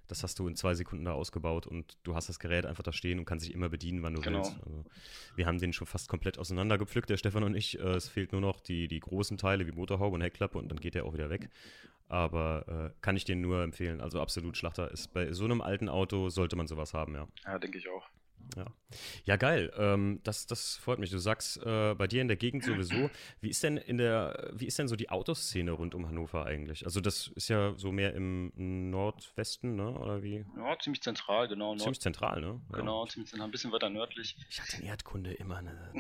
das 0.09 0.23
hast 0.23 0.39
du 0.39 0.47
in 0.47 0.55
zwei 0.55 0.73
Sekunden 0.73 1.05
da 1.05 1.13
ausgebaut 1.13 1.67
und 1.67 1.97
du 2.03 2.15
hast 2.15 2.29
das 2.29 2.39
Gerät 2.39 2.65
einfach 2.65 2.83
da 2.83 2.91
stehen 2.91 3.19
und 3.19 3.25
kannst 3.25 3.45
dich 3.45 3.53
immer 3.53 3.69
bedienen, 3.69 4.03
wann 4.03 4.15
du 4.15 4.21
genau. 4.21 4.39
willst. 4.39 4.55
Also, 4.65 4.83
wir 5.35 5.45
haben 5.45 5.59
den 5.59 5.71
schon 5.71 5.87
fast 5.87 6.09
komplett 6.09 6.37
auseinandergepflückt, 6.37 7.09
der 7.09 7.17
Stefan 7.17 7.43
und 7.43 7.55
ich. 7.55 7.79
Äh, 7.79 7.95
es 7.95 8.09
fehlt 8.09 8.31
nur 8.31 8.41
noch 8.41 8.59
die, 8.59 8.87
die 8.87 8.99
großen 8.99 9.37
Teile 9.37 9.67
wie 9.67 9.71
Motorhaube 9.71 10.15
und 10.15 10.21
Heckklappe 10.21 10.57
und 10.57 10.69
dann 10.69 10.79
geht 10.79 10.95
der 10.95 11.05
auch 11.05 11.13
wieder 11.13 11.29
weg. 11.29 11.49
Aber 12.07 12.91
äh, 12.91 13.01
kann 13.01 13.15
ich 13.15 13.23
den 13.23 13.39
nur 13.39 13.61
empfehlen. 13.61 14.01
Also 14.01 14.19
absolut 14.19 14.57
Schlachter 14.57 14.89
ist 14.91 15.13
bei 15.13 15.31
so 15.31 15.45
einem 15.45 15.61
alten 15.61 15.89
Auto 15.89 16.29
sollte 16.29 16.55
man 16.55 16.65
sowas 16.65 16.95
haben, 16.95 17.13
ja. 17.13 17.27
Ja, 17.45 17.59
denke 17.59 17.77
ich 17.77 17.87
auch. 17.87 18.09
Ja, 18.55 18.65
ja 19.23 19.35
geil. 19.35 19.71
Ähm, 19.77 20.19
das, 20.23 20.47
das 20.47 20.77
freut 20.77 20.99
mich. 20.99 21.09
Du 21.09 21.19
sagst 21.19 21.57
äh, 21.63 21.93
bei 21.95 22.07
dir 22.07 22.21
in 22.21 22.27
der 22.27 22.37
Gegend 22.37 22.63
sowieso. 22.63 23.09
Wie 23.41 23.49
ist 23.49 23.63
denn 23.63 23.77
in 23.77 23.97
der, 23.97 24.51
wie 24.53 24.65
ist 24.65 24.79
denn 24.79 24.87
so 24.87 24.95
die 24.95 25.09
Autoszene 25.09 25.71
rund 25.71 25.95
um 25.95 26.07
Hannover 26.07 26.45
eigentlich? 26.45 26.85
Also 26.85 27.01
das 27.01 27.27
ist 27.35 27.49
ja 27.49 27.73
so 27.75 27.91
mehr 27.91 28.13
im 28.13 28.51
Nordwesten, 28.89 29.75
ne? 29.75 29.91
Oder 29.91 30.23
wie? 30.23 30.45
Ja, 30.57 30.77
ziemlich 30.79 31.01
zentral, 31.01 31.47
genau. 31.47 31.69
Nord 31.69 31.81
ziemlich 31.81 32.01
zentral, 32.01 32.41
ne? 32.41 32.61
Ja. 32.71 32.77
Genau, 32.77 33.05
ziemlich 33.05 33.29
zentral, 33.29 33.47
ein 33.47 33.51
bisschen 33.51 33.71
weiter 33.71 33.89
nördlich. 33.89 34.35
Ich 34.49 34.59
hatte 34.61 34.77
in 34.77 34.83
Erdkunde 34.83 35.33
immer 35.33 35.57
eine, 35.57 35.93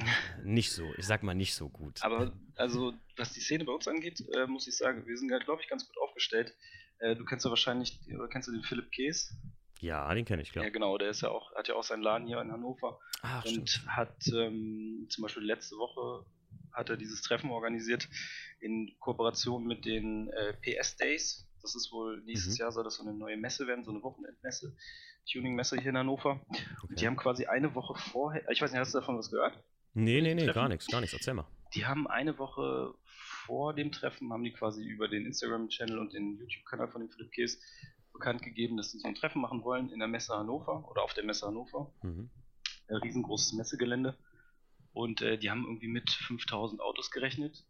nicht 0.43 0.71
so, 0.71 0.83
ich 0.97 1.05
sag 1.05 1.23
mal 1.23 1.35
nicht 1.35 1.53
so 1.53 1.69
gut. 1.69 2.01
Aber 2.01 2.33
also, 2.55 2.93
was 3.17 3.33
die 3.33 3.41
Szene 3.41 3.65
bei 3.65 3.71
uns 3.71 3.87
angeht, 3.87 4.23
äh, 4.33 4.47
muss 4.47 4.67
ich 4.67 4.75
sagen, 4.75 5.05
wir 5.05 5.17
sind 5.17 5.29
glaube 5.43 5.61
ich, 5.61 5.69
ganz 5.69 5.85
gut 5.87 5.97
aufgestellt. 5.99 6.55
Äh, 6.99 7.15
du 7.15 7.25
kennst 7.25 7.45
ja 7.45 7.49
wahrscheinlich, 7.49 7.99
oder 8.13 8.27
kennst 8.27 8.47
du 8.47 8.51
den 8.51 8.63
Philipp 8.63 8.91
Kees? 8.91 9.35
Ja, 9.79 10.13
den 10.13 10.25
kenne 10.25 10.41
ich, 10.41 10.51
klar. 10.51 10.65
Ja, 10.65 10.71
genau, 10.71 10.97
der 10.97 11.09
ist 11.09 11.21
ja 11.21 11.29
auch, 11.29 11.53
hat 11.55 11.67
ja 11.67 11.75
auch 11.75 11.83
seinen 11.83 12.03
Laden 12.03 12.27
hier 12.27 12.41
in 12.41 12.51
Hannover. 12.51 12.99
Ach, 13.21 13.45
und 13.45 13.69
stimmt. 13.69 13.87
hat 13.87 14.27
ähm, 14.33 15.07
zum 15.09 15.21
Beispiel 15.21 15.43
letzte 15.43 15.75
Woche 15.77 16.25
hat 16.73 16.89
er 16.89 16.97
dieses 16.97 17.21
Treffen 17.21 17.49
organisiert 17.49 18.07
in 18.59 18.95
Kooperation 18.99 19.65
mit 19.65 19.85
den 19.85 20.29
äh, 20.29 20.53
PS 20.53 20.97
Days. 20.97 21.47
Das 21.61 21.75
ist 21.75 21.91
wohl 21.91 22.21
nächstes 22.25 22.57
mhm. 22.57 22.63
Jahr 22.63 22.71
soll 22.71 22.83
das 22.83 22.95
so 22.95 23.03
eine 23.03 23.17
neue 23.17 23.37
Messe 23.37 23.67
werden, 23.67 23.83
so 23.83 23.91
eine 23.91 24.01
Wochenendmesse, 24.01 24.75
Tuning-Messe 25.31 25.77
hier 25.77 25.89
in 25.89 25.97
Hannover. 25.97 26.41
Okay. 26.49 26.63
Und 26.87 27.01
die 27.01 27.07
haben 27.07 27.17
quasi 27.17 27.45
eine 27.45 27.73
Woche 27.75 27.95
vorher, 28.11 28.49
ich 28.49 28.61
weiß 28.61 28.71
nicht, 28.71 28.79
hast 28.79 28.93
du 28.93 28.99
davon 28.99 29.17
was 29.17 29.31
gehört? 29.31 29.61
Nee, 29.93 30.21
nee, 30.21 30.35
nee, 30.35 30.43
Treffen? 30.45 30.55
gar 30.55 30.69
nichts, 30.69 30.87
gar 30.87 31.01
nichts, 31.01 31.13
erzähl 31.13 31.33
mal. 31.33 31.47
Die 31.73 31.85
haben 31.85 32.07
eine 32.07 32.37
Woche 32.37 32.93
vor 33.45 33.73
dem 33.73 33.91
Treffen, 33.91 34.31
haben 34.31 34.43
die 34.43 34.53
quasi 34.53 34.83
über 34.85 35.07
den 35.07 35.25
Instagram-Channel 35.25 35.99
und 35.99 36.13
den 36.13 36.37
YouTube-Kanal 36.37 36.89
von 36.89 37.01
dem 37.01 37.09
Philipp 37.09 37.31
Kees 37.31 37.61
bekannt 38.19 38.41
gegeben, 38.41 38.77
dass 38.77 38.91
sie 38.91 38.99
so 38.99 39.07
ein 39.07 39.15
Treffen 39.15 39.41
machen 39.41 39.63
wollen 39.63 39.89
in 39.89 39.99
der 39.99 40.07
Messe 40.07 40.35
Hannover 40.35 40.87
oder 40.89 41.03
auf 41.03 41.13
der 41.13 41.23
Messe 41.23 41.47
Hannover. 41.47 41.91
Mhm. 42.03 42.29
Ein 42.89 42.97
riesengroßes 42.97 43.53
Messegelände. 43.53 44.17
Und 44.93 45.21
äh, 45.21 45.37
die 45.37 45.49
haben 45.49 45.63
irgendwie 45.65 45.87
mit 45.87 46.09
5000 46.09 46.81
Autos 46.81 47.11
gerechnet. 47.11 47.65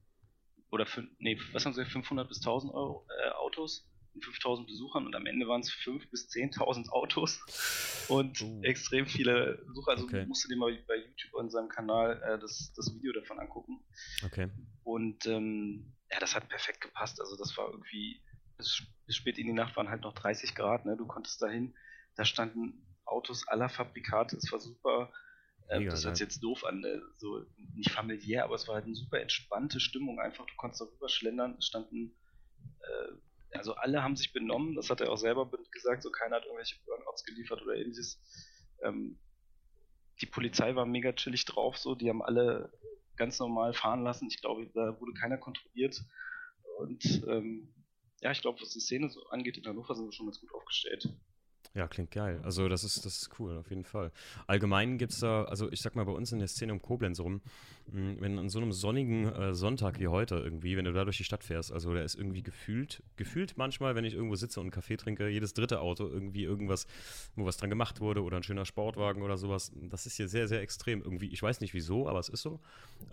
Oder, 0.72 0.88
nee, 1.20 1.40
was 1.52 1.66
haben 1.66 1.74
sie, 1.74 1.86
500 1.86 2.28
bis 2.28 2.40
1000 2.40 2.74
Euro, 2.74 3.06
äh, 3.24 3.30
Autos 3.32 3.88
und 4.14 4.24
5000 4.24 4.68
Besuchern. 4.68 5.06
Und 5.06 5.16
am 5.16 5.26
Ende 5.26 5.48
waren 5.48 5.62
es 5.62 5.70
5.000 5.70 6.10
bis 6.10 6.30
10.000 6.30 6.90
Autos 6.90 8.08
und 8.08 8.42
uh. 8.42 8.62
extrem 8.64 9.06
viele 9.06 9.64
Besucher. 9.68 9.92
Also 9.92 10.06
okay. 10.06 10.26
musst 10.26 10.46
du 10.46 10.50
dir 10.50 10.58
mal 10.58 10.76
bei 10.88 10.96
YouTube 10.96 11.34
und 11.34 11.52
seinem 11.52 11.70
Kanal 11.70 12.22
äh, 12.24 12.40
das, 12.40 12.74
das 12.76 12.94
Video 12.96 13.14
davon 13.14 13.40
angucken. 13.40 13.80
Okay. 14.26 14.50
Und 14.84 15.26
ähm, 15.26 15.94
ja, 16.12 16.20
das 16.20 16.36
hat 16.36 16.50
perfekt 16.50 16.82
gepasst. 16.82 17.20
Also 17.20 17.36
das 17.38 17.56
war 17.58 17.70
irgendwie 17.72 18.22
bis, 18.60 18.84
bis 19.08 19.16
spät 19.16 19.40
in 19.40 19.48
die 19.48 19.54
Nacht 19.54 19.76
waren 19.76 19.90
halt 19.90 20.04
noch 20.04 20.14
30 20.14 20.54
Grad, 20.54 20.86
ne? 20.86 20.96
Du 20.96 21.08
konntest 21.08 21.42
dahin, 21.42 21.74
da 22.16 22.26
standen 22.26 22.86
Autos 23.06 23.48
aller 23.48 23.70
Fabrikate, 23.70 24.38
es 24.38 24.52
war 24.52 24.60
super. 24.60 25.12
Ähm, 25.70 25.80
Mega, 25.80 25.92
das 25.92 26.06
hört 26.06 26.18
sich 26.18 26.26
jetzt 26.26 26.44
doof 26.44 26.64
an, 26.66 26.82
ne? 26.82 27.02
so 27.18 27.46
nicht 27.76 27.92
familiär, 27.92 28.44
aber 28.44 28.56
es 28.56 28.68
war 28.68 28.76
halt 28.76 28.86
eine 28.86 28.96
super 28.96 29.20
entspannte 29.20 29.80
Stimmung 29.80 30.20
einfach. 30.20 30.46
Du 30.46 30.56
konntest 30.58 30.82
darüber 30.82 31.10
schlendern, 31.10 31.56
es 31.58 31.66
standen, 31.66 32.16
äh, 32.82 33.58
also 33.58 33.74
alle 33.76 34.04
haben 34.04 34.16
sich 34.16 34.34
benommen, 34.34 34.76
das 34.76 34.90
hat 34.90 35.02
er 35.02 35.12
auch 35.12 35.18
selber 35.18 35.50
gesagt, 35.72 36.04
so 36.04 36.12
keiner 36.12 36.38
hat 36.38 36.46
irgendwelche 36.46 36.76
Burnouts 36.86 37.24
geliefert 37.24 37.62
oder 37.62 37.76
ähnliches. 37.76 38.20
Ähm, 38.84 39.20
die 40.22 40.26
Polizei 40.26 40.76
war 40.76 40.86
mega 40.86 41.14
chillig 41.14 41.46
drauf, 41.46 41.78
so, 41.78 41.96
die 41.96 42.10
haben 42.10 42.22
alle 42.22 42.72
ganz 43.16 43.40
normal 43.40 43.74
fahren 43.74 44.04
lassen. 44.04 44.28
Ich 44.28 44.42
glaube, 44.42 44.70
da 44.74 45.00
wurde 45.00 45.14
keiner 45.14 45.38
kontrolliert. 45.38 46.04
Und 46.78 47.24
ähm, 47.28 47.74
ja, 48.22 48.32
ich 48.32 48.42
glaube, 48.42 48.62
was 48.62 48.70
die 48.70 48.80
Szene 48.80 49.10
so 49.10 49.26
angeht 49.28 49.58
in 49.58 49.66
Hannover, 49.66 49.96
sind 49.96 50.06
wir 50.06 50.12
schon 50.12 50.28
ganz 50.28 50.40
gut 50.40 50.54
aufgestellt. 50.54 51.10
Ja, 51.76 51.88
klingt 51.88 52.10
geil. 52.12 52.42
Also 52.44 52.68
das 52.68 52.84
ist, 52.84 53.06
das 53.06 53.22
ist 53.22 53.40
cool, 53.40 53.58
auf 53.58 53.70
jeden 53.70 53.84
Fall. 53.84 54.12
Allgemein 54.48 54.98
gibt 54.98 55.12
es 55.12 55.20
da, 55.20 55.44
also 55.44 55.72
ich 55.72 55.82
sag 55.82 55.96
mal, 55.96 56.04
bei 56.04 56.12
uns 56.12 56.32
in 56.32 56.40
der 56.40 56.48
Szene 56.48 56.74
um 56.74 56.82
Koblenz 56.82 57.20
rum, 57.20 57.42
hm, 57.92 58.18
wenn 58.20 58.40
an 58.40 58.50
so 58.50 58.60
einem 58.60 58.72
sonnigen 58.72 59.32
äh, 59.32 59.54
Sonntag 59.54 60.00
wie 60.00 60.08
heute 60.08 60.36
irgendwie, 60.36 60.78
wenn 60.78 60.86
du 60.86 60.94
da 60.94 61.04
durch 61.04 61.18
die 61.18 61.24
Stadt 61.24 61.44
fährst, 61.44 61.72
also 61.72 61.94
da 61.94 62.02
ist 62.02 62.16
irgendwie 62.16 62.42
gefühlt, 62.42 63.04
gefühlt 63.18 63.56
manchmal, 63.56 63.94
wenn 63.94 64.04
ich 64.04 64.16
irgendwo 64.16 64.36
sitze 64.36 64.60
und 64.60 64.72
Kaffee 64.72 64.98
trinke, 64.98 65.30
jedes 65.30 65.54
dritte 65.54 65.80
Auto 65.80 66.08
irgendwie 66.08 66.44
irgendwas, 66.44 66.88
wo 67.36 67.46
was 67.46 67.58
dran 67.58 67.70
gemacht 67.70 68.02
wurde 68.02 68.24
oder 68.24 68.38
ein 68.38 68.44
schöner 68.44 68.66
Sportwagen 68.66 69.22
oder 69.22 69.38
sowas. 69.38 69.72
Das 69.76 70.08
ist 70.08 70.18
hier 70.18 70.28
sehr, 70.28 70.48
sehr 70.48 70.62
extrem 70.62 71.04
irgendwie. 71.04 71.28
Ich 71.28 71.44
weiß 71.44 71.62
nicht 71.62 71.76
wieso, 71.76 72.08
aber 72.08 72.20
es 72.20 72.30
ist 72.30 72.42
so. 72.42 72.60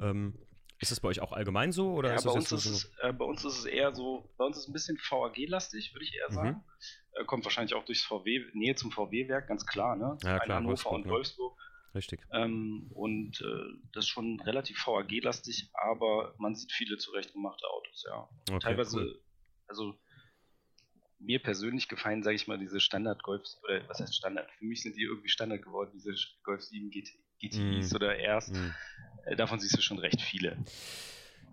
Ähm, 0.00 0.32
ist 0.78 0.92
das 0.92 1.00
bei 1.00 1.08
euch 1.08 1.20
auch 1.20 1.32
allgemein 1.32 1.72
so? 1.72 1.92
Oder 1.92 2.10
ja, 2.10 2.14
ist 2.16 2.24
bei, 2.24 2.32
uns 2.32 2.52
ist 2.52 2.66
es, 2.66 2.92
äh, 3.00 3.12
bei 3.12 3.24
uns 3.24 3.44
ist 3.44 3.58
es 3.58 3.64
eher 3.64 3.94
so, 3.94 4.30
bei 4.36 4.44
uns 4.44 4.56
ist 4.56 4.64
es 4.64 4.68
ein 4.68 4.72
bisschen 4.72 4.98
VAG-lastig, 4.98 5.94
würde 5.94 6.04
ich 6.04 6.14
eher 6.14 6.30
mhm. 6.30 6.34
sagen. 6.34 6.50
Mhm. 6.50 7.20
Äh, 7.20 7.24
kommt 7.24 7.44
wahrscheinlich 7.44 7.74
auch 7.74 7.84
durchs 7.84 8.02
VW, 8.04 8.44
Nähe 8.52 8.74
zum 8.74 8.90
VW-Werk, 8.90 9.48
ganz 9.48 9.66
klar, 9.66 9.96
ne? 9.96 10.18
Ja, 10.22 10.38
klar, 10.38 10.58
Hannover 10.58 10.70
Wolfsburg, 10.70 10.94
und 10.94 11.06
ne? 11.06 11.12
Wolfsburg. 11.12 11.58
Richtig. 11.94 12.20
Ähm, 12.30 12.90
und 12.94 13.40
äh, 13.40 13.78
das 13.94 14.04
ist 14.04 14.10
schon 14.10 14.38
relativ 14.40 14.86
VAG-lastig, 14.86 15.70
aber 15.72 16.34
man 16.38 16.54
sieht 16.54 16.72
viele 16.72 16.98
zurechtgemachte 16.98 17.66
Autos, 17.66 18.04
ja. 18.06 18.28
Okay, 18.50 18.58
Teilweise, 18.58 18.98
cool. 18.98 19.22
also 19.66 19.98
mir 21.18 21.42
persönlich 21.42 21.88
gefallen, 21.88 22.22
sage 22.22 22.36
ich 22.36 22.46
mal, 22.46 22.58
diese 22.58 22.80
Standard-Golf, 22.80 23.42
oder 23.62 23.88
was 23.88 24.00
heißt 24.00 24.14
Standard? 24.14 24.50
Für 24.58 24.66
mich 24.66 24.82
sind 24.82 24.96
die 24.96 25.04
irgendwie 25.04 25.30
Standard 25.30 25.62
geworden, 25.62 25.92
diese 25.94 26.14
Golf 26.42 26.60
7 26.60 26.90
GT, 26.90 27.08
GTIs 27.40 27.92
mm. 27.92 27.96
oder 27.96 28.14
Rs. 28.16 28.48
Mm. 28.48 29.36
Davon 29.36 29.58
siehst 29.58 29.76
du 29.76 29.82
schon 29.82 29.98
recht 29.98 30.20
viele. 30.20 30.56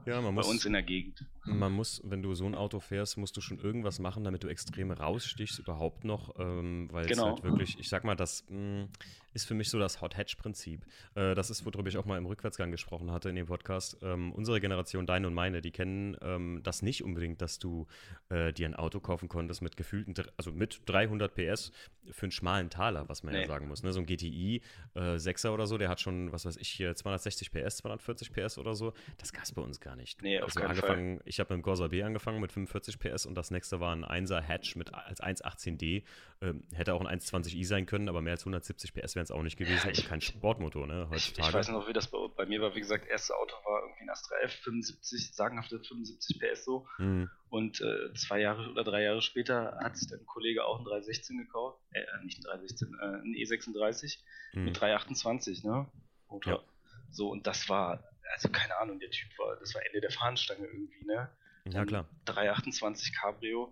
Ja, 0.06 0.16
man 0.16 0.36
Bei 0.36 0.42
muss, 0.42 0.48
uns 0.48 0.66
in 0.66 0.74
der 0.74 0.84
Gegend. 0.84 1.25
Man 1.46 1.72
muss, 1.72 2.02
wenn 2.04 2.22
du 2.22 2.36
so 2.36 2.46
ein 2.46 2.56
Auto 2.56 2.80
fährst, 2.80 3.18
musst 3.18 3.38
du 3.38 3.42
schon 3.42 3.60
irgendwas 3.60 4.00
machen, 4.00 4.24
damit 4.24 4.44
du 4.44 4.48
extrem 4.48 4.92
rausstichst 4.92 5.60
überhaupt 5.60 6.04
noch, 6.04 6.38
ähm, 6.40 6.90
weil 6.92 7.06
genau. 7.06 7.28
es 7.28 7.34
halt 7.34 7.44
wirklich, 7.44 7.80
ich 7.80 7.88
sag 7.88 8.04
mal, 8.04 8.16
das 8.16 8.46
mh, 8.50 8.82
hm, 8.82 8.90
ist 9.34 9.46
für 9.46 9.54
mich 9.54 9.70
so 9.70 9.80
das 9.80 10.02
Hot-Hatch-Prinzip. 10.02 10.86
Äh, 11.16 11.36
das 11.36 11.50
ist, 11.50 11.66
worüber 11.66 11.88
ich 11.88 11.98
auch 11.98 12.06
mal 12.06 12.18
im 12.18 12.25
Rückwärtsgang 12.25 12.72
gesprochen 12.72 13.12
hatte 13.12 13.30
in 13.30 13.36
dem 13.36 13.48
Podcast. 13.48 13.98
Ähm, 14.02 14.32
unsere 14.34 14.62
Generation, 14.62 15.06
deine 15.06 15.28
und 15.28 15.34
meine, 15.34 15.62
die 15.62 15.72
kennen 15.72 16.18
ähm, 16.22 16.62
das 16.63 16.82
nicht 16.82 17.04
unbedingt, 17.04 17.42
dass 17.42 17.60
du 17.60 17.88
äh, 18.30 18.54
dir 18.54 18.68
ein 18.68 18.75
Auto 18.75 19.00
kaufen 19.00 19.28
konntest 19.28 19.62
mit 19.62 19.78
gefühlten, 19.78 20.13
also 20.38 20.52
mit 20.52 20.82
300 20.86 21.34
PS 21.34 21.72
für 22.12 22.24
einen 22.24 22.32
schmalen 22.32 22.70
Taler, 22.70 23.08
was 23.10 23.24
man 23.24 23.34
nee. 23.34 23.42
ja 23.42 23.48
sagen 23.48 23.68
muss. 23.68 23.84
Ne? 23.84 23.94
So 23.94 24.00
ein 24.00 24.06
GTI 24.06 24.62
äh, 24.96 25.00
6er 25.00 25.50
oder 25.50 25.68
so, 25.68 25.78
der 25.78 25.90
hat 25.90 26.00
schon, 26.00 26.32
was 26.32 26.46
weiß 26.46 26.58
ich, 26.58 26.78
260 26.78 27.52
PS, 27.52 27.78
240 27.78 28.32
PS 28.32 28.58
oder 28.58 28.75
so. 28.75 28.94
Das 29.18 29.34
gab 29.34 29.44
es 29.44 29.52
bei 29.52 29.62
uns 29.62 29.80
gar 29.80 29.96
nicht. 29.96 30.22
Nee, 30.22 30.40
auf 30.40 30.50
also 30.50 30.60
keinen 30.60 30.70
angefangen, 30.72 31.18
Fall. 31.18 31.28
Ich 31.28 31.40
habe 31.40 31.54
mit 31.54 31.62
dem 31.62 31.63
Corsa 31.63 31.88
B 31.88 32.04
angefangen 32.04 32.40
mit 32.40 32.52
45 32.52 33.00
PS 33.00 33.25
und 33.25 33.36
das 33.36 33.52
nächste 33.52 33.80
war 33.80 33.96
ein 33.96 34.06
1er 34.06 34.42
Hatch 34.42 34.75
mit 34.75 34.94
als 34.94 35.22
118D. 35.22 36.04
Ähm, 36.42 36.63
hätte 36.74 36.94
auch 36.94 37.04
ein 37.04 37.20
120i 37.20 37.66
sein 37.66 37.86
können, 37.86 38.10
aber 38.10 38.22
mehr 38.22 38.34
als 38.34 38.42
170 38.42 38.94
PS 38.94 39.16
wären 39.16 39.23
es 39.24 39.32
auch 39.32 39.42
nicht 39.42 39.58
gewesen. 39.58 39.89
Ich, 39.92 40.08
kein 40.08 40.22
Sportmotor, 40.22 40.88
ne? 40.88 41.08
Heutzutage. 41.10 41.42
Ich, 41.42 41.48
ich, 41.48 41.53
weiß 41.53 41.70
noch, 41.70 41.88
wie 41.88 41.94
das 41.94 42.08
bei, 42.08 42.18
bei, 42.36 42.46
mir 42.46 42.62
war. 42.62 42.75
Wie 42.75 42.80
gesagt, 42.80 43.08
erste 43.08 43.36
Auto 43.36 43.53
war 43.65 43.82
irgendwie 43.82 44.03
ein 44.03 44.10
Astra 44.10 44.36
F, 44.42 44.53
75, 44.63 45.34
sagenhafte 45.34 45.80
75 45.80 46.39
PS 46.39 46.65
so. 46.65 46.88
Mhm. 46.98 47.30
Und 47.50 47.82
äh, 47.82 48.13
zwei 48.15 48.39
Jahre 48.39 48.70
oder 48.70 48.84
drei 48.84 49.03
Jahre 49.03 49.22
später 49.22 49.77
hat 49.82 49.98
sich 49.98 50.10
dann 50.10 50.20
ein 50.20 50.25
Kollege 50.25 50.65
auch 50.65 50.80
ein 50.80 50.86
316 50.86 51.38
gekauft. 51.38 51.80
Äh, 51.92 52.03
nicht 52.24 52.39
ein 52.39 52.44
316, 52.44 52.94
äh, 53.00 53.06
ein 53.06 53.36
E36 53.36 54.20
mhm. 54.53 54.65
mit 54.65 54.80
328, 54.80 55.63
ne? 55.63 55.88
Motor. 56.30 56.53
Ja. 56.53 56.63
So, 57.12 57.30
und 57.30 57.46
das 57.48 57.70
war, 57.70 58.03
also 58.34 58.50
keine 58.50 58.77
Ahnung, 58.77 59.00
der 59.00 59.12
Typ 59.12 59.30
war, 59.38 59.56
das 59.58 59.74
war 59.75 59.86
Ende 59.86 60.01
der 60.01 60.12
Fahnenstange 60.12 60.65
irgendwie, 60.65 61.06
ne? 61.06 61.30
Ja, 61.65 61.86
klar. 61.86 62.10
328 62.25 63.13
Cabrio 63.15 63.72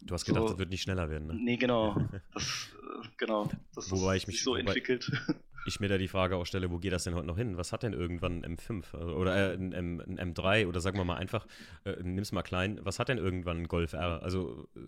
Du 0.00 0.14
hast 0.14 0.24
gedacht, 0.24 0.42
so, 0.44 0.48
das 0.50 0.58
wird 0.58 0.70
nicht 0.70 0.82
schneller 0.82 1.08
werden, 1.10 1.28
ne? 1.28 1.34
Nee, 1.34 1.56
genau. 1.56 1.96
Das, 2.34 2.68
äh, 2.74 3.08
genau. 3.16 3.48
Das 3.74 3.90
wobei 3.90 4.16
ich 4.16 4.26
mich 4.26 4.42
so 4.42 4.56
entwickelt. 4.56 5.10
Ich 5.66 5.80
mir 5.80 5.88
da 5.88 5.96
die 5.96 6.08
Frage 6.08 6.36
auch 6.36 6.44
stelle, 6.44 6.70
wo 6.70 6.76
geht 6.76 6.92
das 6.92 7.04
denn 7.04 7.14
heute 7.14 7.26
noch 7.26 7.38
hin? 7.38 7.56
Was 7.56 7.72
hat 7.72 7.82
denn 7.82 7.94
irgendwann 7.94 8.44
ein 8.44 8.58
M5 8.58 9.14
oder 9.14 9.52
äh, 9.52 9.54
ein, 9.54 9.72
M, 9.72 9.98
ein, 9.98 10.34
M3 10.34 10.66
oder 10.66 10.78
sagen 10.80 10.98
wir 10.98 11.04
mal 11.04 11.16
einfach, 11.16 11.46
äh, 11.84 12.02
nimm's 12.02 12.32
mal 12.32 12.42
klein, 12.42 12.80
was 12.82 12.98
hat 12.98 13.08
denn 13.08 13.16
irgendwann 13.16 13.60
ein 13.60 13.68
Golf 13.68 13.94
R? 13.94 14.22
Also 14.22 14.68
äh, 14.76 14.80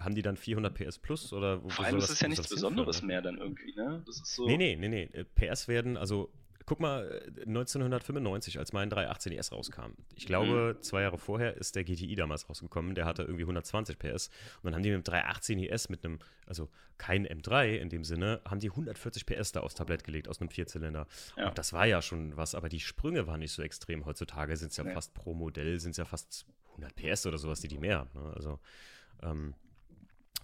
haben 0.00 0.14
die 0.14 0.22
dann 0.22 0.36
400 0.36 0.72
PS 0.72 0.98
plus 0.98 1.32
oder 1.32 1.60
Vor 1.60 1.84
allem 1.84 1.98
ist 1.98 2.10
es 2.10 2.20
ja 2.20 2.28
nichts 2.28 2.48
Besonderes 2.48 3.02
mehr 3.02 3.22
dann 3.22 3.38
irgendwie, 3.38 3.74
ne? 3.74 4.02
Das 4.06 4.20
ist 4.20 4.34
so. 4.34 4.46
Nee, 4.46 4.56
nee, 4.56 4.76
nee, 4.76 4.88
nee. 4.88 5.02
Äh, 5.12 5.24
PS 5.24 5.66
werden, 5.66 5.96
also 5.96 6.30
Guck 6.70 6.78
mal, 6.78 7.20
1995, 7.48 8.60
als 8.60 8.72
mein 8.72 8.90
318 8.90 9.32
ES 9.32 9.50
rauskam. 9.50 9.90
Ich 10.14 10.24
glaube, 10.24 10.76
mhm. 10.76 10.82
zwei 10.84 11.02
Jahre 11.02 11.18
vorher 11.18 11.56
ist 11.56 11.74
der 11.74 11.82
GTI 11.82 12.14
damals 12.14 12.48
rausgekommen. 12.48 12.94
Der 12.94 13.06
hatte 13.06 13.22
irgendwie 13.22 13.42
120 13.42 13.98
PS. 13.98 14.28
Und 14.28 14.66
dann 14.66 14.74
haben 14.76 14.82
die 14.84 14.90
mit 14.90 14.98
dem 14.98 15.02
318 15.02 15.58
ES 15.64 15.88
mit 15.88 16.04
einem, 16.04 16.20
also 16.46 16.68
kein 16.96 17.26
M3 17.26 17.74
in 17.74 17.88
dem 17.88 18.04
Sinne, 18.04 18.40
haben 18.48 18.60
die 18.60 18.70
140 18.70 19.26
PS 19.26 19.50
da 19.50 19.62
aufs 19.62 19.74
Tablett 19.74 20.04
gelegt 20.04 20.28
aus 20.28 20.40
einem 20.40 20.48
Vierzylinder. 20.48 21.08
Ja. 21.36 21.48
Und 21.48 21.58
das 21.58 21.72
war 21.72 21.86
ja 21.86 22.00
schon 22.02 22.36
was, 22.36 22.54
aber 22.54 22.68
die 22.68 22.78
Sprünge 22.78 23.26
waren 23.26 23.40
nicht 23.40 23.50
so 23.50 23.62
extrem. 23.62 24.06
Heutzutage 24.06 24.56
sind 24.56 24.70
es 24.70 24.76
ja 24.76 24.84
nee. 24.84 24.94
fast 24.94 25.12
pro 25.12 25.34
Modell, 25.34 25.80
sind 25.80 25.90
es 25.90 25.96
ja 25.96 26.04
fast 26.04 26.46
100 26.76 26.94
PS 26.94 27.26
oder 27.26 27.38
sowas, 27.38 27.60
die 27.60 27.66
die 27.66 27.78
mehr 27.78 27.98
haben. 27.98 28.10
Ne? 28.14 28.32
Also, 28.36 28.60
ähm, 29.24 29.54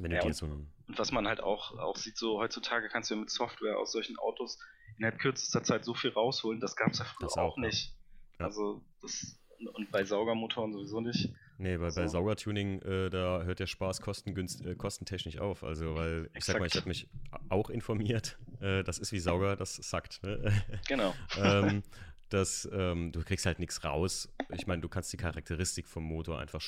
wenn 0.01 0.11
ja, 0.11 0.19
du 0.19 0.27
dir 0.27 0.35
so 0.35 0.47
und 0.47 0.99
was 0.99 1.11
man 1.11 1.27
halt 1.27 1.41
auch, 1.41 1.79
auch 1.79 1.97
sieht, 1.97 2.17
so 2.17 2.39
heutzutage 2.39 2.89
kannst 2.89 3.11
du 3.11 3.15
ja 3.15 3.21
mit 3.21 3.31
Software 3.31 3.79
aus 3.79 3.93
solchen 3.93 4.19
Autos 4.19 4.59
innerhalb 4.97 5.19
kürzester 5.19 5.63
Zeit 5.63 5.85
so 5.85 5.95
viel 5.95 6.11
rausholen, 6.11 6.61
das 6.61 6.77
gab 6.77 6.93
es 6.93 6.99
ja 6.99 7.05
früher 7.05 7.29
auch, 7.33 7.37
auch, 7.37 7.57
nicht. 7.59 7.95
Ja. 8.39 8.47
Also 8.47 8.83
das 9.03 9.39
und 9.75 9.91
bei 9.91 10.05
Saugermotoren 10.05 10.73
sowieso 10.73 11.01
nicht. 11.01 11.33
Nee, 11.59 11.81
weil 11.81 11.91
so. 11.91 12.01
bei 12.01 12.09
Saugertuning, 12.09 12.83
äh, 12.83 13.11
da 13.11 13.43
hört 13.43 13.61
der 13.61 13.67
Spaß 13.67 14.01
kostengünst, 14.03 14.65
äh, 14.67 14.75
kostentechnisch 14.75 15.39
auf. 15.39 15.65
Also, 15.65 15.95
weil, 15.95 16.29
ich 16.33 16.37
Exakt. 16.37 16.55
sag 16.55 16.61
mal, 16.61 16.67
ich 16.67 16.75
habe 16.77 16.89
mich 16.89 17.09
auch 17.49 17.71
informiert 17.71 18.39
Äh, 18.61 18.85
das 18.85 18.99
ist 18.99 19.13
wie 19.13 19.19
Sauger, 19.19 19.57
das 19.57 19.77
sackt. 19.77 20.23
Ne? 20.23 20.53
Genau. 20.89 21.15
ähm, 21.39 21.83
das, 22.29 22.69
ähm, 22.73 23.13
du 23.13 23.23
kriegst 23.23 23.47
halt 23.47 23.59
nichts 23.59 23.85
raus. 23.85 24.33
Ich 24.53 24.67
meine, 24.67 24.83
du 24.83 24.89
kannst 24.89 25.13
die 25.13 25.17
Charakteristik 25.17 25.87
vom 25.87 26.05
Motor 26.05 26.39
einfach 26.39 26.61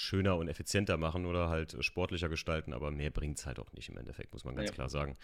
schöner 0.00 0.36
und 0.36 0.48
effizienter 0.48 0.96
machen 0.96 1.26
oder 1.26 1.48
halt 1.48 1.76
sportlicher 1.84 2.28
gestalten, 2.28 2.72
aber 2.72 2.90
mehr 2.90 3.10
bringt 3.10 3.38
es 3.38 3.46
halt 3.46 3.58
auch 3.58 3.72
nicht 3.72 3.88
im 3.90 3.98
Endeffekt, 3.98 4.32
muss 4.32 4.44
man 4.44 4.56
ganz 4.56 4.70
ja. 4.70 4.74
klar 4.74 4.88
sagen. 4.88 5.16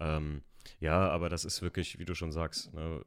Ähm, 0.00 0.42
ja, 0.78 1.08
aber 1.08 1.28
das 1.28 1.44
ist 1.44 1.60
wirklich, 1.60 1.98
wie 1.98 2.04
du 2.04 2.14
schon 2.14 2.30
sagst, 2.30 2.72
ne, 2.72 3.04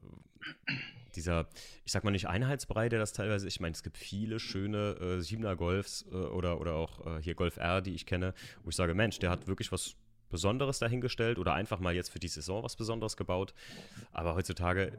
dieser, 1.14 1.48
ich 1.84 1.92
sag 1.92 2.04
mal 2.04 2.10
nicht 2.10 2.28
Einheitsbrei, 2.28 2.90
der 2.90 2.98
das 2.98 3.14
teilweise, 3.14 3.48
ich 3.48 3.60
meine, 3.60 3.72
es 3.72 3.82
gibt 3.82 3.96
viele 3.96 4.38
schöne 4.38 4.96
äh, 5.00 5.18
7er 5.20 5.56
Golfs 5.56 6.04
äh, 6.10 6.14
oder, 6.14 6.60
oder 6.60 6.74
auch 6.74 7.06
äh, 7.06 7.22
hier 7.22 7.34
Golf 7.34 7.56
R, 7.56 7.80
die 7.80 7.94
ich 7.94 8.04
kenne, 8.04 8.34
wo 8.62 8.68
ich 8.68 8.76
sage, 8.76 8.94
Mensch, 8.94 9.18
der 9.18 9.30
hat 9.30 9.46
wirklich 9.46 9.72
was 9.72 9.96
Besonderes 10.28 10.78
dahingestellt 10.78 11.38
oder 11.38 11.54
einfach 11.54 11.80
mal 11.80 11.94
jetzt 11.94 12.10
für 12.10 12.18
die 12.18 12.28
Saison 12.28 12.62
was 12.62 12.76
Besonderes 12.76 13.16
gebaut. 13.16 13.54
Aber 14.12 14.34
heutzutage 14.34 14.92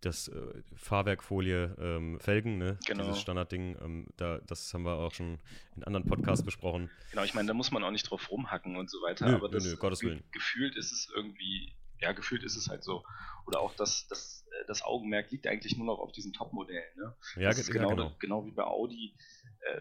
das 0.00 0.28
äh, 0.28 0.62
Fahrwerkfolie 0.74 1.74
ähm, 1.78 2.20
Felgen, 2.20 2.58
ne? 2.58 2.78
Genau. 2.86 3.04
Dieses 3.04 3.20
Standardding, 3.20 3.76
ähm, 3.82 4.06
da, 4.16 4.38
das 4.46 4.72
haben 4.74 4.84
wir 4.84 4.94
auch 4.94 5.12
schon 5.12 5.38
in 5.74 5.84
anderen 5.84 6.06
Podcasts 6.06 6.44
besprochen. 6.44 6.90
Genau, 7.10 7.24
ich 7.24 7.34
meine, 7.34 7.48
da 7.48 7.54
muss 7.54 7.70
man 7.70 7.82
auch 7.84 7.90
nicht 7.90 8.10
drauf 8.10 8.30
rumhacken 8.30 8.76
und 8.76 8.90
so 8.90 8.98
weiter, 9.02 9.26
nö, 9.26 9.34
aber 9.34 9.48
das, 9.48 9.64
nö, 9.64 9.76
Gottes 9.76 10.02
Willen. 10.02 10.22
gefühlt 10.32 10.76
ist 10.76 10.92
es 10.92 11.10
irgendwie, 11.14 11.74
ja, 12.00 12.12
gefühlt 12.12 12.42
ist 12.42 12.56
es 12.56 12.68
halt 12.68 12.84
so. 12.84 13.04
Oder 13.46 13.60
auch 13.60 13.74
das, 13.74 14.06
das, 14.08 14.46
äh, 14.50 14.66
das 14.66 14.82
Augenmerk 14.82 15.30
liegt 15.30 15.46
eigentlich 15.46 15.76
nur 15.76 15.86
noch 15.86 15.98
auf 15.98 16.12
diesen 16.12 16.32
Top-Modellen. 16.32 16.96
Ne? 16.96 17.16
Ja, 17.36 17.48
das 17.48 17.58
ist 17.58 17.70
genau, 17.70 17.90
ja, 17.90 17.94
genau. 17.94 18.16
genau 18.18 18.46
wie 18.46 18.52
bei 18.52 18.64
Audi, 18.64 19.16
äh, 19.60 19.80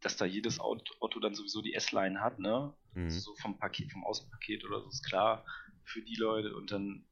dass 0.00 0.16
da 0.16 0.26
jedes 0.26 0.60
Auto, 0.60 1.20
dann 1.20 1.34
sowieso 1.34 1.62
die 1.62 1.72
S-Line 1.72 2.20
hat, 2.20 2.38
ne? 2.38 2.74
Mhm. 2.92 3.08
So 3.08 3.34
vom 3.36 3.58
Paket, 3.58 3.90
vom 3.90 4.04
Außenpaket 4.04 4.64
oder 4.66 4.80
so 4.80 4.88
ist 4.88 5.02
klar 5.02 5.44
für 5.84 6.02
die 6.02 6.16
Leute 6.16 6.54
und 6.54 6.70
dann 6.70 7.06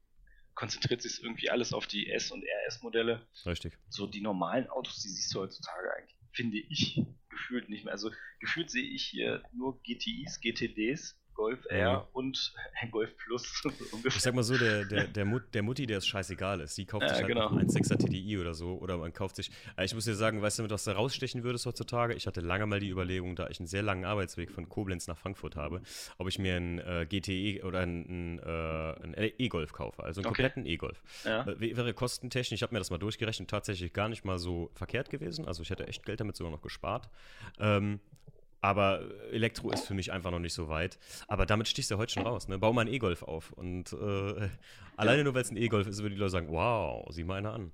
konzentriert 0.55 1.01
sich 1.01 1.23
irgendwie 1.23 1.49
alles 1.49 1.73
auf 1.73 1.87
die 1.87 2.09
S- 2.09 2.31
und 2.31 2.43
RS-Modelle. 2.43 3.27
Richtig. 3.45 3.77
So 3.89 4.07
die 4.07 4.21
normalen 4.21 4.67
Autos, 4.67 5.01
die 5.01 5.09
siehst 5.09 5.33
du 5.33 5.39
heutzutage 5.39 5.93
eigentlich, 5.95 6.17
finde 6.31 6.57
ich, 6.57 7.01
gefühlt 7.29 7.69
nicht 7.69 7.85
mehr. 7.85 7.93
Also 7.93 8.11
gefühlt 8.39 8.69
sehe 8.69 8.83
ich 8.83 9.05
hier 9.05 9.43
nur 9.53 9.81
GTIs, 9.83 10.39
GTDs 10.41 11.19
Golf 11.33 11.65
R 11.69 11.77
ja. 11.77 12.07
und 12.13 12.53
Golf 12.91 13.15
Plus. 13.17 13.63
ich 14.05 14.21
sag 14.21 14.33
mal 14.33 14.43
so, 14.43 14.57
der, 14.57 14.85
der, 14.85 15.07
der, 15.07 15.25
Mut, 15.25 15.43
der 15.53 15.63
Mutti, 15.63 15.85
der 15.85 15.97
es 15.99 16.07
scheißegal 16.07 16.61
ist, 16.61 16.77
die 16.77 16.85
kauft 16.85 17.03
ja, 17.03 17.09
sich 17.09 17.17
halt 17.19 17.27
genau. 17.27 17.49
einen 17.49 17.69
6er 17.69 17.97
TDI 17.97 18.37
oder 18.37 18.53
so. 18.53 18.77
Oder 18.77 18.97
man 18.97 19.13
kauft 19.13 19.35
sich. 19.35 19.51
Äh, 19.77 19.85
ich 19.85 19.93
muss 19.93 20.05
dir 20.05 20.15
sagen, 20.15 20.41
weißt 20.41 20.59
du, 20.59 20.69
was 20.69 20.83
du 20.83 20.91
rausstechen 20.91 21.43
würdest 21.43 21.65
heutzutage? 21.65 22.13
Ich 22.13 22.27
hatte 22.27 22.41
lange 22.41 22.65
mal 22.65 22.79
die 22.79 22.89
Überlegung, 22.89 23.35
da 23.35 23.47
ich 23.47 23.59
einen 23.59 23.67
sehr 23.67 23.83
langen 23.83 24.05
Arbeitsweg 24.05 24.51
von 24.51 24.69
Koblenz 24.69 25.07
nach 25.07 25.17
Frankfurt 25.17 25.55
habe, 25.55 25.81
ob 26.17 26.27
ich 26.27 26.39
mir 26.39 26.55
einen 26.55 26.79
äh, 26.79 27.05
GTE 27.07 27.63
oder 27.65 27.79
einen, 27.79 28.39
äh, 28.39 29.27
E-Golf 29.37 29.73
kaufe. 29.73 30.03
Also 30.03 30.21
einen 30.21 30.27
okay. 30.27 30.43
kompletten 30.43 30.65
E-Golf. 30.65 31.01
Ja. 31.23 31.47
Äh, 31.47 31.75
wäre 31.75 31.93
kostentechnisch, 31.93 32.59
ich 32.59 32.63
habe 32.63 32.73
mir 32.73 32.79
das 32.79 32.91
mal 32.91 32.97
durchgerechnet, 32.97 33.49
tatsächlich 33.49 33.93
gar 33.93 34.09
nicht 34.09 34.25
mal 34.25 34.39
so 34.39 34.69
verkehrt 34.73 35.09
gewesen. 35.09 35.45
Also 35.47 35.61
ich 35.61 35.69
hätte 35.69 35.87
echt 35.87 36.05
Geld 36.05 36.19
damit 36.19 36.35
sogar 36.35 36.51
noch 36.51 36.61
gespart. 36.61 37.09
Ähm, 37.59 37.99
aber 38.63 39.01
Elektro 39.31 39.71
ist 39.71 39.85
für 39.85 39.93
mich 39.93 40.13
einfach 40.13 40.31
noch 40.31 40.39
nicht 40.39 40.53
so 40.53 40.69
weit. 40.69 40.97
Aber 41.27 41.45
damit 41.45 41.67
stichst 41.67 41.91
du 41.91 41.97
heute 41.97 42.13
schon 42.13 42.23
raus. 42.23 42.47
Ne? 42.47 42.57
Bau 42.57 42.71
mal 42.71 42.81
einen 42.81 42.93
E-Golf 42.93 43.21
auf. 43.21 43.51
Und 43.51 43.91
äh, 43.91 44.49
alleine 44.95 45.25
nur, 45.25 45.33
weil 45.33 45.41
es 45.41 45.51
ein 45.51 45.57
E-Golf 45.57 45.85
ist, 45.85 46.01
würden 46.01 46.13
die 46.13 46.19
Leute 46.19 46.31
sagen, 46.31 46.47
wow, 46.47 47.05
sieh 47.11 47.25
mal 47.25 47.35
einer 47.35 47.53
an. 47.53 47.73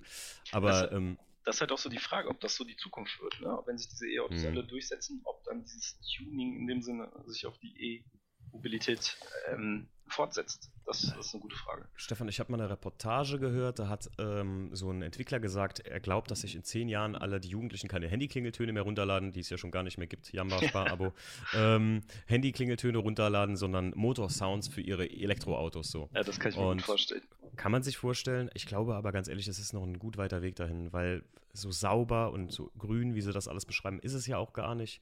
Aber 0.50 0.70
das, 0.70 0.92
ähm, 0.92 1.16
das, 1.44 1.54
ist 1.54 1.60
halt 1.60 1.70
auch 1.70 1.78
so 1.78 1.88
die 1.88 2.00
Frage, 2.00 2.28
ob 2.28 2.40
das 2.40 2.56
so 2.56 2.64
die 2.64 2.76
Zukunft 2.76 3.22
wird. 3.22 3.40
Ne? 3.40 3.56
Wenn 3.66 3.78
sich 3.78 3.88
diese 3.88 4.08
E-Autos 4.08 4.42
mhm. 4.42 4.48
alle 4.48 4.64
durchsetzen, 4.64 5.20
ob 5.22 5.44
dann 5.44 5.62
dieses 5.62 5.96
Tuning 6.00 6.56
in 6.56 6.66
dem 6.66 6.82
Sinne 6.82 7.08
sich 7.26 7.46
auf 7.46 7.56
die 7.58 8.02
E-Mobilität 8.50 9.16
ähm, 9.46 9.88
fortsetzt. 10.10 10.70
Das, 10.86 11.02
das, 11.02 11.26
ist 11.26 11.34
eine 11.34 11.42
gute 11.42 11.56
Frage. 11.56 11.86
Stefan, 11.94 12.28
ich 12.28 12.40
habe 12.40 12.50
mal 12.50 12.60
eine 12.60 12.70
Reportage 12.70 13.38
gehört, 13.38 13.78
da 13.78 13.88
hat 13.88 14.10
ähm, 14.18 14.70
so 14.72 14.90
ein 14.90 15.02
Entwickler 15.02 15.38
gesagt, 15.38 15.80
er 15.80 16.00
glaubt, 16.00 16.30
dass 16.30 16.40
sich 16.40 16.54
in 16.54 16.64
zehn 16.64 16.88
Jahren 16.88 17.14
alle 17.14 17.40
die 17.40 17.48
Jugendlichen 17.48 17.88
keine 17.88 18.08
Handyklingeltöne 18.08 18.72
mehr 18.72 18.82
runterladen, 18.82 19.32
die 19.32 19.40
es 19.40 19.50
ja 19.50 19.58
schon 19.58 19.70
gar 19.70 19.82
nicht 19.82 19.98
mehr 19.98 20.08
gibt, 20.08 20.32
Jamba 20.32 20.60
Spar-Abo, 20.62 21.12
ähm, 21.54 22.02
Handyklingeltöne 22.26 22.98
runterladen, 22.98 23.56
sondern 23.56 23.92
Motorsounds 23.94 24.68
für 24.68 24.80
ihre 24.80 25.08
Elektroautos 25.08 25.90
so. 25.90 26.08
Ja, 26.14 26.22
das 26.22 26.40
kann 26.40 26.50
ich 26.50 26.56
mir 26.56 26.66
Und 26.66 26.78
gut 26.78 26.86
vorstellen. 26.86 27.22
Kann 27.56 27.72
man 27.72 27.82
sich 27.82 27.96
vorstellen. 27.96 28.50
Ich 28.54 28.66
glaube 28.66 28.94
aber 28.94 29.12
ganz 29.12 29.28
ehrlich, 29.28 29.48
es 29.48 29.58
ist 29.58 29.72
noch 29.72 29.82
ein 29.82 29.98
gut 29.98 30.16
weiter 30.16 30.42
Weg 30.42 30.56
dahin, 30.56 30.92
weil 30.92 31.24
so 31.52 31.70
sauber 31.70 32.32
und 32.32 32.52
so 32.52 32.70
grün, 32.78 33.14
wie 33.14 33.20
sie 33.20 33.32
das 33.32 33.48
alles 33.48 33.64
beschreiben, 33.64 33.98
ist 34.00 34.14
es 34.14 34.26
ja 34.26 34.38
auch 34.38 34.52
gar 34.52 34.74
nicht. 34.74 35.00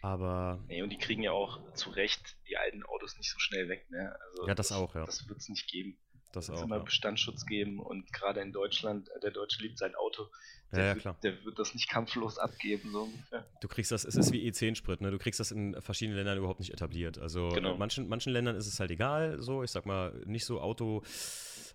Aber. 0.00 0.58
Nee, 0.68 0.82
und 0.82 0.90
die 0.90 0.98
kriegen 0.98 1.22
ja 1.22 1.32
auch 1.32 1.60
zu 1.74 1.90
Recht 1.90 2.36
die 2.48 2.56
alten 2.56 2.82
Autos 2.84 3.16
nicht 3.18 3.30
so 3.30 3.38
schnell 3.38 3.68
weg, 3.68 3.90
ne? 3.90 4.14
Also 4.20 4.41
ja, 4.46 4.54
das, 4.54 4.68
das 4.68 4.76
auch, 4.76 4.94
ja. 4.94 5.04
Das 5.04 5.28
wird 5.28 5.38
es 5.38 5.48
nicht 5.48 5.68
geben. 5.68 5.96
Das 6.32 6.48
wird 6.48 6.58
auch. 6.58 6.64
immer 6.64 6.78
ja. 6.78 6.82
Bestandsschutz 6.82 7.44
geben 7.44 7.78
und 7.78 8.10
gerade 8.12 8.40
in 8.40 8.52
Deutschland, 8.52 9.08
äh, 9.10 9.20
der 9.20 9.30
Deutsche 9.30 9.62
liebt 9.62 9.78
sein 9.78 9.94
Auto. 9.94 10.28
Der, 10.72 10.80
ja, 10.80 10.96
ja, 10.96 11.04
wird, 11.04 11.22
der 11.22 11.44
wird 11.44 11.58
das 11.58 11.74
nicht 11.74 11.90
kampflos 11.90 12.38
abgeben, 12.38 12.90
so 12.92 13.02
ungefähr. 13.02 13.46
Du 13.60 13.68
kriegst 13.68 13.92
das, 13.92 14.06
es 14.06 14.16
ist 14.16 14.32
wie 14.32 14.48
E10-Sprit, 14.50 15.02
ne? 15.02 15.10
Du 15.10 15.18
kriegst 15.18 15.38
das 15.38 15.50
in 15.50 15.78
verschiedenen 15.82 16.16
Ländern 16.16 16.38
überhaupt 16.38 16.60
nicht 16.60 16.72
etabliert. 16.72 17.18
Also 17.18 17.50
genau. 17.50 17.74
in 17.74 17.78
manchen, 17.78 18.08
manchen 18.08 18.32
Ländern 18.32 18.56
ist 18.56 18.66
es 18.66 18.80
halt 18.80 18.90
egal, 18.90 19.42
so, 19.42 19.62
ich 19.62 19.70
sag 19.70 19.84
mal, 19.84 20.18
nicht 20.24 20.46
so 20.46 20.62
Auto 20.62 21.02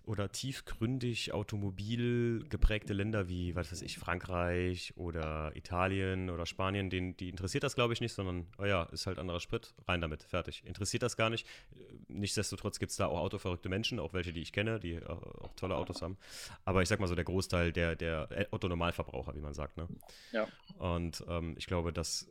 oder 0.08 0.32
tiefgründig 0.32 1.32
automobil 1.34 2.42
geprägte 2.48 2.94
Länder 2.94 3.28
wie, 3.28 3.54
was 3.54 3.70
weiß 3.70 3.82
ich, 3.82 3.98
Frankreich 3.98 4.94
oder 4.96 5.52
Italien 5.54 6.30
oder 6.30 6.46
Spanien, 6.46 6.88
denen, 6.88 7.14
die 7.18 7.28
interessiert 7.28 7.62
das, 7.62 7.74
glaube 7.74 7.92
ich, 7.92 8.00
nicht, 8.00 8.14
sondern, 8.14 8.46
oh 8.56 8.64
ja, 8.64 8.84
ist 8.84 9.06
halt 9.06 9.18
anderer 9.18 9.38
Sprit, 9.38 9.74
rein 9.86 10.00
damit, 10.00 10.22
fertig. 10.22 10.62
Interessiert 10.64 11.02
das 11.02 11.18
gar 11.18 11.28
nicht. 11.28 11.46
Nichtsdestotrotz 12.08 12.78
gibt 12.78 12.90
es 12.90 12.96
da 12.96 13.06
auch 13.06 13.18
autoverrückte 13.18 13.68
Menschen, 13.68 14.00
auch 14.00 14.14
welche, 14.14 14.32
die 14.32 14.40
ich 14.40 14.52
kenne, 14.52 14.80
die 14.80 14.98
auch 15.04 15.52
tolle 15.56 15.76
Autos 15.76 16.00
haben. 16.00 16.16
Aber 16.64 16.80
ich 16.80 16.88
sag 16.88 17.00
mal 17.00 17.06
so, 17.06 17.14
der 17.14 17.24
Großteil 17.24 17.72
der, 17.72 17.94
der 17.94 18.48
Otto-Normalverbraucher, 18.50 19.34
wie 19.34 19.40
man 19.40 19.52
sagt, 19.52 19.76
ne? 19.76 19.88
Ja. 20.32 20.48
Und 20.78 21.22
ähm, 21.28 21.54
ich 21.58 21.66
glaube, 21.66 21.92
dass 21.92 22.30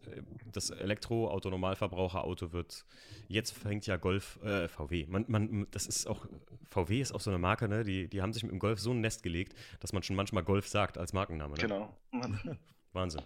das 0.51 0.71
Elektro-Auto-Normalverbraucher-Auto 0.71 2.53
wird, 2.53 2.85
jetzt 3.27 3.51
fängt 3.51 3.85
ja 3.85 3.97
Golf, 3.97 4.39
äh, 4.43 4.67
VW, 4.67 5.05
man, 5.07 5.25
man, 5.27 5.67
das 5.69 5.85
ist 5.85 6.07
auch, 6.07 6.25
VW 6.69 7.01
ist 7.01 7.11
auch 7.11 7.21
so 7.21 7.29
eine 7.29 7.37
Marke, 7.37 7.66
ne? 7.67 7.83
Die, 7.83 8.07
die 8.07 8.21
haben 8.21 8.33
sich 8.33 8.43
mit 8.43 8.51
dem 8.51 8.59
Golf 8.59 8.79
so 8.79 8.91
ein 8.91 9.01
Nest 9.01 9.23
gelegt, 9.23 9.55
dass 9.79 9.93
man 9.93 10.03
schon 10.03 10.15
manchmal 10.15 10.43
Golf 10.43 10.67
sagt 10.67 10.97
als 10.97 11.13
Markenname. 11.13 11.55
Ne? 11.55 11.61
Genau. 11.61 11.97
Wahnsinn. 12.93 13.21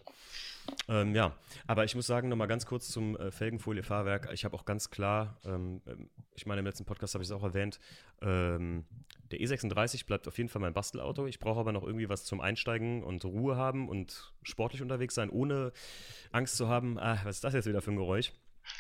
Ähm, 0.88 1.16
ja, 1.16 1.36
aber 1.68 1.86
ich 1.86 1.96
muss 1.96 2.08
sagen, 2.08 2.30
nochmal 2.30 2.48
ganz 2.48 2.66
kurz 2.66 2.90
zum 2.90 3.16
äh, 3.18 3.32
Felgenfolie-Fahrwerk. 3.32 4.30
Ich 4.34 4.46
habe 4.46 4.56
auch 4.56 4.66
ganz 4.66 4.90
klar, 4.90 5.40
ähm, 5.44 5.82
ähm 5.88 6.10
ich 6.36 6.46
meine, 6.46 6.60
im 6.60 6.66
letzten 6.66 6.86
Podcast 6.86 7.14
habe 7.14 7.24
ich 7.24 7.30
es 7.30 7.36
auch 7.36 7.44
erwähnt, 7.44 7.80
ähm, 8.22 8.86
der 9.32 9.40
E36 9.40 10.06
bleibt 10.06 10.28
auf 10.28 10.38
jeden 10.38 10.50
Fall 10.50 10.62
mein 10.62 10.74
Bastelauto. 10.74 11.26
Ich 11.26 11.40
brauche 11.40 11.60
aber 11.60 11.72
noch 11.72 11.84
irgendwie 11.84 12.10
was 12.10 12.26
zum 12.26 12.42
Einsteigen 12.42 13.04
und 13.04 13.24
Ruhe 13.26 13.56
haben 13.56 13.90
und 13.90 14.34
sportlich 14.44 14.82
unterwegs 14.82 15.16
sein, 15.16 15.30
ohne 15.30 15.72
Angst 16.32 16.58
zu 16.58 16.68
haben, 16.68 17.00
ah, 17.00 17.20
was 17.24 17.38
ist 17.38 17.44
das 17.44 17.54
jetzt 17.54 17.68
wieder 17.68 17.82
für 17.82 17.92
ein 17.92 17.98
Geräusch? 17.98 18.34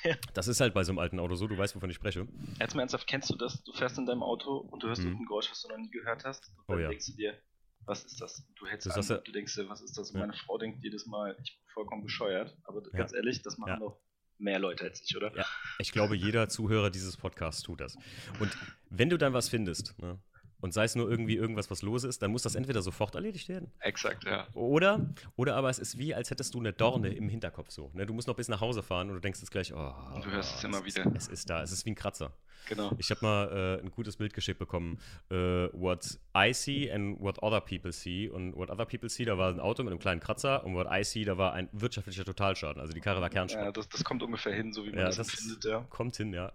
Das 0.33 0.47
ist 0.47 0.61
halt 0.61 0.73
bei 0.73 0.83
so 0.83 0.91
einem 0.91 0.99
alten 0.99 1.19
Auto 1.19 1.35
so, 1.35 1.47
du 1.47 1.57
weißt, 1.57 1.75
wovon 1.75 1.89
ich 1.89 1.95
spreche. 1.95 2.27
Jetzt 2.59 2.75
mal 2.75 2.81
ernsthaft, 2.81 3.07
kennst 3.07 3.29
du 3.29 3.35
das? 3.35 3.63
Du 3.63 3.73
fährst 3.73 3.97
in 3.97 4.05
deinem 4.05 4.23
Auto 4.23 4.57
und 4.57 4.83
du 4.83 4.87
hörst 4.87 5.03
mhm. 5.03 5.17
ein 5.17 5.25
Geräusch, 5.25 5.49
was 5.49 5.61
du 5.61 5.69
noch 5.69 5.77
nie 5.77 5.91
gehört 5.91 6.23
hast. 6.23 6.49
Und 6.49 6.69
dann 6.69 6.77
oh, 6.77 6.79
ja. 6.81 6.89
denkst 6.89 7.05
du 7.07 7.13
dir, 7.13 7.37
was 7.85 8.03
ist 8.03 8.21
das? 8.21 8.45
Du 8.55 8.67
hältst 8.67 8.87
das 8.87 9.09
an, 9.09 9.17
ja. 9.17 9.21
du 9.21 9.31
denkst 9.31 9.55
dir, 9.55 9.69
was 9.69 9.81
ist 9.81 9.97
das? 9.97 10.13
Ja. 10.13 10.19
Meine 10.19 10.33
Frau 10.33 10.57
denkt 10.57 10.83
jedes 10.83 11.05
Mal, 11.05 11.35
ich 11.43 11.57
bin 11.57 11.73
vollkommen 11.73 12.03
bescheuert. 12.03 12.55
Aber 12.63 12.81
ganz 12.91 13.13
ehrlich, 13.13 13.41
das 13.41 13.57
machen 13.57 13.79
doch 13.79 13.99
mehr 14.37 14.59
Leute 14.59 14.85
als 14.85 15.01
ich, 15.01 15.15
oder? 15.15 15.35
Ja, 15.35 15.45
ich 15.79 15.91
glaube, 15.91 16.15
jeder 16.15 16.49
Zuhörer 16.49 16.89
dieses 16.89 17.17
Podcasts 17.17 17.61
tut 17.61 17.79
das. 17.79 17.95
Und 18.39 18.55
wenn 18.89 19.09
du 19.09 19.17
dann 19.17 19.33
was 19.33 19.49
findest, 19.49 19.97
ne, 19.99 20.19
und 20.61 20.73
sei 20.73 20.85
es 20.85 20.95
nur 20.95 21.09
irgendwie 21.09 21.35
irgendwas, 21.35 21.69
was 21.69 21.81
los 21.81 22.03
ist, 22.03 22.21
dann 22.21 22.31
muss 22.31 22.43
das 22.43 22.55
entweder 22.55 22.81
sofort 22.81 23.15
erledigt 23.15 23.49
werden. 23.49 23.71
Exakt, 23.79 24.23
ja. 24.23 24.47
Oder, 24.53 25.09
oder 25.35 25.55
aber 25.55 25.69
es 25.69 25.79
ist 25.79 25.97
wie, 25.97 26.13
als 26.13 26.29
hättest 26.29 26.53
du 26.53 26.59
eine 26.59 26.71
Dorne 26.71 27.09
im 27.09 27.29
Hinterkopf 27.29 27.71
so. 27.71 27.91
Ne? 27.93 28.05
Du 28.05 28.13
musst 28.13 28.27
noch 28.27 28.35
bis 28.35 28.47
nach 28.47 28.61
Hause 28.61 28.83
fahren 28.83 29.09
und 29.09 29.15
du 29.15 29.21
denkst 29.21 29.39
jetzt 29.39 29.51
gleich, 29.51 29.73
oh. 29.73 29.93
Und 30.13 30.25
du 30.25 30.31
hörst 30.31 30.57
es 30.57 30.63
immer 30.63 30.85
ist, 30.85 30.97
wieder. 30.97 31.11
Es 31.15 31.27
ist 31.27 31.49
da, 31.49 31.63
es 31.63 31.71
ist 31.71 31.85
wie 31.85 31.91
ein 31.91 31.95
Kratzer. 31.95 32.33
Genau. 32.67 32.91
Ich 32.99 33.09
habe 33.09 33.25
mal 33.25 33.79
äh, 33.79 33.83
ein 33.83 33.91
gutes 33.91 34.17
Bild 34.17 34.33
geschickt 34.33 34.59
bekommen, 34.59 34.99
äh, 35.29 35.35
what 35.35 36.19
I 36.37 36.53
see 36.53 36.91
and 36.91 37.19
what 37.19 37.41
other 37.41 37.59
people 37.59 37.91
see. 37.91 38.29
Und 38.29 38.55
what 38.55 38.69
other 38.69 38.85
people 38.85 39.09
see, 39.09 39.25
da 39.25 39.37
war 39.37 39.51
ein 39.51 39.59
Auto 39.59 39.83
mit 39.83 39.91
einem 39.91 39.99
kleinen 39.99 40.21
Kratzer 40.21 40.63
und 40.63 40.75
what 40.75 40.87
I 40.91 41.03
see, 41.03 41.25
da 41.25 41.37
war 41.37 41.53
ein 41.53 41.69
wirtschaftlicher 41.71 42.23
Totalschaden. 42.23 42.79
Also 42.81 42.93
die 42.93 43.01
Karre 43.01 43.19
war 43.19 43.29
Kernschrott. 43.29 43.63
Ja, 43.63 43.71
das, 43.71 43.89
das 43.89 44.03
kommt 44.03 44.21
ungefähr 44.23 44.53
hin, 44.53 44.73
so 44.73 44.85
wie 44.85 44.89
man 44.89 44.99
ja, 44.99 45.05
das, 45.05 45.17
das 45.17 45.31
findet, 45.31 45.65
ja. 45.65 45.85
Kommt 45.89 46.15
hin, 46.17 46.33
ja. 46.33 46.51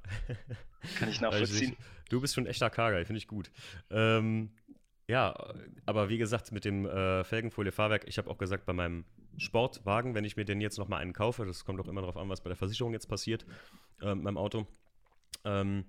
Kann 0.98 1.08
ich 1.08 1.20
nachvollziehen. 1.20 1.76
Du 2.08 2.20
bist 2.20 2.34
schon 2.34 2.44
ein 2.44 2.50
echter 2.50 2.70
Karger, 2.70 3.04
finde 3.04 3.18
ich 3.18 3.28
gut. 3.28 3.50
Ähm, 3.90 4.50
ja, 5.08 5.34
aber 5.84 6.08
wie 6.08 6.18
gesagt, 6.18 6.50
mit 6.52 6.64
dem 6.64 6.84
äh, 6.86 7.22
Felgenfolie-Fahrwerk, 7.22 8.08
ich 8.08 8.18
habe 8.18 8.28
auch 8.28 8.38
gesagt, 8.38 8.66
bei 8.66 8.72
meinem 8.72 9.04
Sportwagen, 9.36 10.14
wenn 10.14 10.24
ich 10.24 10.36
mir 10.36 10.44
den 10.44 10.60
jetzt 10.60 10.78
nochmal 10.78 11.00
einen 11.00 11.12
kaufe, 11.12 11.44
das 11.44 11.64
kommt 11.64 11.80
auch 11.80 11.88
immer 11.88 12.00
darauf 12.00 12.16
an, 12.16 12.28
was 12.28 12.40
bei 12.40 12.48
der 12.48 12.56
Versicherung 12.56 12.92
jetzt 12.92 13.06
passiert, 13.08 13.46
äh, 14.00 14.14
meinem 14.14 14.36
Auto, 14.36 14.66
ähm, 15.44 15.84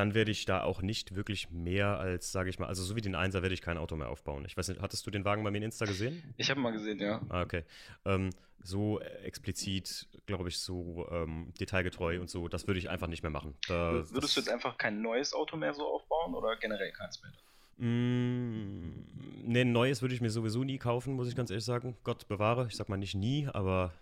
dann 0.00 0.14
werde 0.14 0.30
ich 0.30 0.46
da 0.46 0.62
auch 0.62 0.80
nicht 0.80 1.14
wirklich 1.14 1.50
mehr 1.50 1.98
als, 1.98 2.32
sage 2.32 2.48
ich 2.48 2.58
mal, 2.58 2.68
also 2.68 2.82
so 2.82 2.96
wie 2.96 3.02
den 3.02 3.14
Einser 3.14 3.42
werde 3.42 3.54
ich 3.54 3.60
kein 3.60 3.76
Auto 3.76 3.96
mehr 3.96 4.08
aufbauen. 4.08 4.46
Ich 4.46 4.56
weiß 4.56 4.68
nicht, 4.68 4.80
hattest 4.80 5.06
du 5.06 5.10
den 5.10 5.26
Wagen 5.26 5.44
bei 5.44 5.50
mir 5.50 5.58
in 5.58 5.64
Insta 5.64 5.84
gesehen? 5.84 6.22
Ich 6.38 6.48
habe 6.48 6.58
mal 6.58 6.70
gesehen, 6.70 6.98
ja. 7.00 7.20
Ah, 7.28 7.42
okay. 7.42 7.64
Ähm, 8.06 8.30
so 8.62 8.98
explizit, 9.00 10.08
glaube 10.24 10.48
ich, 10.48 10.58
so 10.58 11.06
ähm, 11.10 11.52
detailgetreu 11.60 12.18
und 12.18 12.30
so, 12.30 12.48
das 12.48 12.66
würde 12.66 12.78
ich 12.78 12.88
einfach 12.88 13.08
nicht 13.08 13.22
mehr 13.22 13.30
machen. 13.30 13.54
Da, 13.68 14.02
Würdest 14.10 14.36
du 14.36 14.40
jetzt 14.40 14.48
einfach 14.48 14.78
kein 14.78 15.02
neues 15.02 15.34
Auto 15.34 15.58
mehr 15.58 15.74
so 15.74 15.86
aufbauen 15.86 16.34
oder 16.34 16.56
generell 16.56 16.92
keins 16.92 17.20
mehr? 17.22 17.32
Mm, 17.86 19.04
ne, 19.44 19.66
neues 19.66 20.00
würde 20.00 20.14
ich 20.14 20.22
mir 20.22 20.30
sowieso 20.30 20.64
nie 20.64 20.78
kaufen, 20.78 21.12
muss 21.12 21.28
ich 21.28 21.36
ganz 21.36 21.50
ehrlich 21.50 21.66
sagen. 21.66 21.94
Gott 22.04 22.26
bewahre, 22.26 22.68
ich 22.68 22.76
sag 22.76 22.88
mal 22.88 22.96
nicht 22.96 23.14
nie, 23.14 23.48
aber 23.52 23.92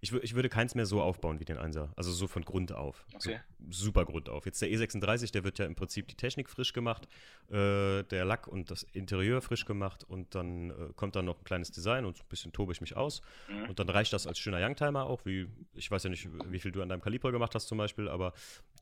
ich, 0.00 0.12
ich 0.12 0.34
würde 0.34 0.48
keins 0.48 0.74
mehr 0.74 0.86
so 0.86 1.00
aufbauen 1.00 1.40
wie 1.40 1.44
den 1.44 1.58
1er. 1.58 1.88
Also 1.96 2.12
so 2.12 2.26
von 2.26 2.44
Grund 2.44 2.72
auf. 2.72 3.06
Okay. 3.14 3.40
So, 3.68 3.86
super 3.86 4.04
Grund 4.04 4.28
auf. 4.28 4.46
Jetzt 4.46 4.60
der 4.62 4.68
E36, 4.68 5.32
der 5.32 5.44
wird 5.44 5.58
ja 5.58 5.66
im 5.66 5.74
Prinzip 5.74 6.08
die 6.08 6.14
Technik 6.14 6.48
frisch 6.48 6.72
gemacht, 6.72 7.08
äh, 7.48 8.02
der 8.04 8.24
Lack 8.24 8.46
und 8.46 8.70
das 8.70 8.82
Interieur 8.82 9.40
frisch 9.40 9.64
gemacht 9.64 10.04
und 10.04 10.34
dann 10.34 10.70
äh, 10.70 10.74
kommt 10.94 11.16
dann 11.16 11.24
noch 11.24 11.38
ein 11.38 11.44
kleines 11.44 11.70
Design 11.70 12.04
und 12.04 12.16
so 12.16 12.22
ein 12.22 12.28
bisschen 12.28 12.52
tobe 12.52 12.72
ich 12.72 12.80
mich 12.80 12.96
aus. 12.96 13.22
Mhm. 13.48 13.70
Und 13.70 13.78
dann 13.78 13.88
reicht 13.88 14.12
das 14.12 14.26
als 14.26 14.38
schöner 14.38 14.64
Youngtimer 14.64 15.06
auch, 15.06 15.24
wie, 15.24 15.48
ich 15.74 15.90
weiß 15.90 16.04
ja 16.04 16.10
nicht, 16.10 16.28
wie 16.50 16.60
viel 16.60 16.72
du 16.72 16.82
an 16.82 16.88
deinem 16.88 17.00
Kaliber 17.02 17.32
gemacht 17.32 17.54
hast 17.54 17.66
zum 17.66 17.78
Beispiel, 17.78 18.08
aber 18.08 18.32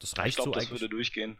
das 0.00 0.18
reicht 0.18 0.30
ich 0.30 0.34
glaub, 0.36 0.46
so 0.46 0.50
das 0.52 0.64
eigentlich. 0.64 0.70
das 0.70 0.80
würde 0.80 0.96
durchgehen. 0.96 1.38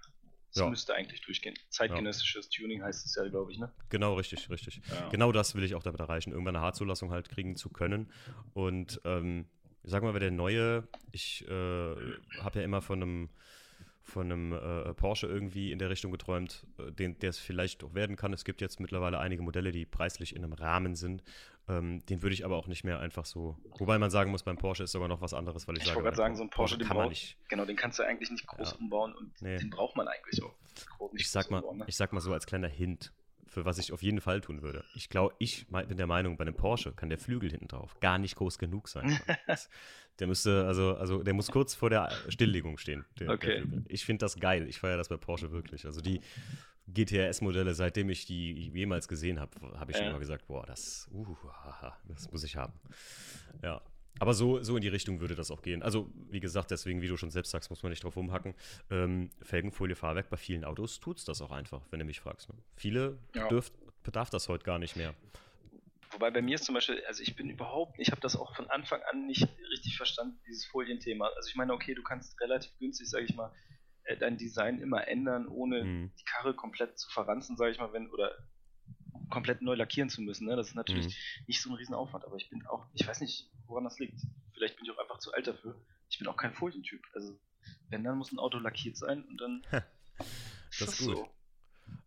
Das 0.54 0.62
ja. 0.62 0.70
müsste 0.70 0.94
eigentlich 0.94 1.20
durchgehen. 1.22 1.54
Zeitgenössisches 1.68 2.48
ja. 2.52 2.62
Tuning 2.62 2.82
heißt 2.82 3.04
es 3.04 3.16
ja, 3.16 3.26
glaube 3.28 3.50
ich, 3.50 3.58
ne? 3.58 3.72
Genau, 3.88 4.14
richtig, 4.14 4.48
richtig. 4.50 4.80
Ja. 4.88 5.08
Genau 5.08 5.32
das 5.32 5.56
will 5.56 5.64
ich 5.64 5.74
auch 5.74 5.82
damit 5.82 6.00
erreichen, 6.00 6.30
irgendwann 6.30 6.54
eine 6.54 6.64
Haarzulassung 6.64 7.10
halt 7.10 7.28
kriegen 7.28 7.56
zu 7.56 7.70
können. 7.70 8.12
Und 8.52 9.00
ähm, 9.04 9.46
ich 9.82 9.90
sag 9.90 10.04
mal, 10.04 10.18
der 10.18 10.30
neue, 10.30 10.86
ich 11.10 11.44
äh, 11.48 11.50
habe 11.50 12.58
ja 12.58 12.62
immer 12.64 12.80
von 12.82 13.02
einem 13.02 13.28
von 14.04 14.30
einem 14.30 14.52
äh, 14.52 14.92
Porsche 14.92 15.26
irgendwie 15.26 15.72
in 15.72 15.78
der 15.78 15.88
Richtung 15.88 16.12
geträumt, 16.12 16.66
äh, 16.78 16.92
den, 16.92 17.18
der 17.18 17.30
es 17.30 17.38
vielleicht 17.38 17.82
doch 17.82 17.94
werden 17.94 18.16
kann. 18.16 18.34
Es 18.34 18.44
gibt 18.44 18.60
jetzt 18.60 18.78
mittlerweile 18.78 19.18
einige 19.18 19.42
Modelle, 19.42 19.72
die 19.72 19.86
preislich 19.86 20.36
in 20.36 20.44
einem 20.44 20.52
Rahmen 20.52 20.94
sind. 20.94 21.22
Ähm, 21.66 22.04
den 22.06 22.22
würde 22.22 22.34
ich 22.34 22.44
aber 22.44 22.56
auch 22.56 22.66
nicht 22.66 22.84
mehr 22.84 23.00
einfach 23.00 23.24
so. 23.24 23.56
Wobei 23.78 23.98
man 23.98 24.10
sagen 24.10 24.30
muss, 24.30 24.42
beim 24.42 24.58
Porsche 24.58 24.84
ist 24.84 24.92
sogar 24.92 25.08
noch 25.08 25.22
was 25.22 25.32
anderes, 25.32 25.66
weil 25.66 25.76
ich, 25.76 25.82
ich 25.82 25.88
sage. 25.88 25.98
Ich 25.98 26.04
wollte 26.04 26.16
gerade 26.16 26.16
sagen, 26.16 26.36
so 26.36 26.42
ein 26.42 26.50
Porsche, 26.50 26.76
Porsche 26.76 26.88
kann 26.88 26.96
man 26.96 27.08
nicht. 27.08 27.38
Genau, 27.48 27.64
den 27.64 27.76
kannst 27.76 27.98
du 27.98 28.02
eigentlich 28.02 28.30
nicht 28.30 28.46
groß 28.46 28.72
ja. 28.72 28.78
umbauen 28.78 29.14
und 29.14 29.40
nee. 29.40 29.56
den 29.56 29.70
braucht 29.70 29.96
man 29.96 30.06
eigentlich 30.06 30.42
auch. 30.42 30.54
ich 31.14 31.30
sag 31.30 31.50
mal, 31.50 31.58
umbauen, 31.58 31.78
ne? 31.78 31.84
ich 31.88 31.96
sag 31.96 32.12
mal 32.12 32.20
so 32.20 32.32
als 32.32 32.46
kleiner 32.46 32.68
Hint 32.68 33.12
für 33.54 33.64
was 33.64 33.78
ich 33.78 33.92
auf 33.92 34.02
jeden 34.02 34.20
Fall 34.20 34.40
tun 34.40 34.62
würde. 34.62 34.84
Ich 34.94 35.08
glaube, 35.08 35.34
ich 35.38 35.66
bin 35.68 35.96
der 35.96 36.08
Meinung, 36.08 36.36
bei 36.36 36.42
einem 36.42 36.56
Porsche 36.56 36.92
kann 36.92 37.08
der 37.08 37.18
Flügel 37.18 37.50
hinten 37.50 37.68
drauf 37.68 37.98
gar 38.00 38.18
nicht 38.18 38.34
groß 38.34 38.58
genug 38.58 38.88
sein. 38.88 39.18
der 40.18 40.26
müsste, 40.26 40.66
also, 40.66 40.96
also 40.96 41.22
der 41.22 41.34
muss 41.34 41.50
kurz 41.50 41.74
vor 41.74 41.88
der 41.88 42.10
Stilllegung 42.28 42.78
stehen. 42.78 43.04
Der, 43.20 43.30
okay. 43.30 43.62
Der 43.64 43.82
ich 43.88 44.04
finde 44.04 44.24
das 44.24 44.40
geil. 44.40 44.66
Ich 44.68 44.80
feiere 44.80 44.96
das 44.96 45.08
bei 45.08 45.16
Porsche 45.16 45.52
wirklich. 45.52 45.86
Also 45.86 46.00
die 46.00 46.20
GTRS-Modelle, 46.86 47.74
seitdem 47.74 48.10
ich 48.10 48.26
die 48.26 48.70
jemals 48.74 49.08
gesehen 49.08 49.40
habe, 49.40 49.52
habe 49.78 49.92
ich 49.92 49.98
ja. 49.98 50.10
immer 50.10 50.18
gesagt, 50.18 50.46
boah, 50.46 50.64
das, 50.66 51.08
uh, 51.12 51.36
das 52.08 52.30
muss 52.30 52.44
ich 52.44 52.56
haben. 52.56 52.72
Ja, 53.62 53.80
aber 54.20 54.34
so, 54.34 54.62
so 54.62 54.76
in 54.76 54.82
die 54.82 54.88
Richtung 54.88 55.20
würde 55.20 55.34
das 55.34 55.50
auch 55.50 55.62
gehen. 55.62 55.82
Also, 55.82 56.10
wie 56.30 56.40
gesagt, 56.40 56.70
deswegen, 56.70 57.02
wie 57.02 57.08
du 57.08 57.16
schon 57.16 57.30
selbst 57.30 57.50
sagst, 57.50 57.70
muss 57.70 57.82
man 57.82 57.90
nicht 57.90 58.04
drauf 58.04 58.16
rumhacken. 58.16 58.54
Ähm, 58.90 59.30
Felgenfolie, 59.42 59.96
Fahrwerk, 59.96 60.30
bei 60.30 60.36
vielen 60.36 60.64
Autos 60.64 61.00
tut 61.00 61.18
es 61.18 61.24
das 61.24 61.42
auch 61.42 61.50
einfach, 61.50 61.82
wenn 61.90 61.98
du 61.98 62.04
mich 62.04 62.20
fragst. 62.20 62.48
Ne? 62.48 62.54
Viele 62.76 63.18
ja. 63.34 63.48
dürft, 63.48 63.72
bedarf 64.02 64.30
das 64.30 64.48
heute 64.48 64.64
gar 64.64 64.78
nicht 64.78 64.96
mehr. 64.96 65.14
Wobei 66.12 66.30
bei 66.30 66.42
mir 66.42 66.54
ist 66.54 66.64
zum 66.64 66.76
Beispiel, 66.76 67.02
also 67.08 67.24
ich 67.24 67.34
bin 67.34 67.50
überhaupt, 67.50 67.98
ich 67.98 68.12
habe 68.12 68.20
das 68.20 68.36
auch 68.36 68.54
von 68.54 68.70
Anfang 68.70 69.00
an 69.10 69.26
nicht 69.26 69.48
richtig 69.72 69.96
verstanden, 69.96 70.38
dieses 70.46 70.64
Folienthema. 70.66 71.26
Also 71.34 71.48
ich 71.48 71.56
meine, 71.56 71.72
okay, 71.72 71.94
du 71.94 72.04
kannst 72.04 72.40
relativ 72.40 72.70
günstig, 72.78 73.10
sage 73.10 73.24
ich 73.24 73.34
mal, 73.34 73.50
dein 74.18 74.36
Design 74.36 74.80
immer 74.80 75.06
ändern, 75.08 75.48
ohne 75.48 75.84
mhm. 75.84 76.12
die 76.18 76.24
Karre 76.24 76.54
komplett 76.54 76.98
zu 76.98 77.10
verranzen, 77.10 77.56
sage 77.56 77.72
ich 77.72 77.78
mal, 77.78 77.92
wenn, 77.92 78.10
oder 78.10 78.32
komplett 79.30 79.62
neu 79.62 79.74
lackieren 79.74 80.10
zu 80.10 80.22
müssen. 80.22 80.46
Ne? 80.46 80.56
Das 80.56 80.68
ist 80.68 80.74
natürlich 80.74 81.06
mhm. 81.06 81.44
nicht 81.46 81.62
so 81.62 81.70
ein 81.70 81.76
Riesenaufwand, 81.76 82.24
aber 82.24 82.36
ich 82.36 82.50
bin 82.50 82.66
auch, 82.66 82.86
ich 82.94 83.06
weiß 83.06 83.20
nicht, 83.20 83.50
woran 83.66 83.84
das 83.84 83.98
liegt. 83.98 84.20
Vielleicht 84.52 84.76
bin 84.76 84.84
ich 84.84 84.90
auch 84.92 84.98
einfach 84.98 85.18
zu 85.18 85.32
alt 85.32 85.46
dafür. 85.46 85.80
Ich 86.08 86.18
bin 86.18 86.28
auch 86.28 86.36
kein 86.36 86.52
Folientyp. 86.52 87.02
Also, 87.14 87.38
wenn, 87.88 88.04
dann 88.04 88.18
muss 88.18 88.32
ein 88.32 88.38
Auto 88.38 88.58
lackiert 88.58 88.96
sein 88.96 89.24
und 89.24 89.40
dann. 89.40 89.66
das 90.78 91.00
ist 91.00 91.06
gut. 91.06 91.16
So. 91.16 91.28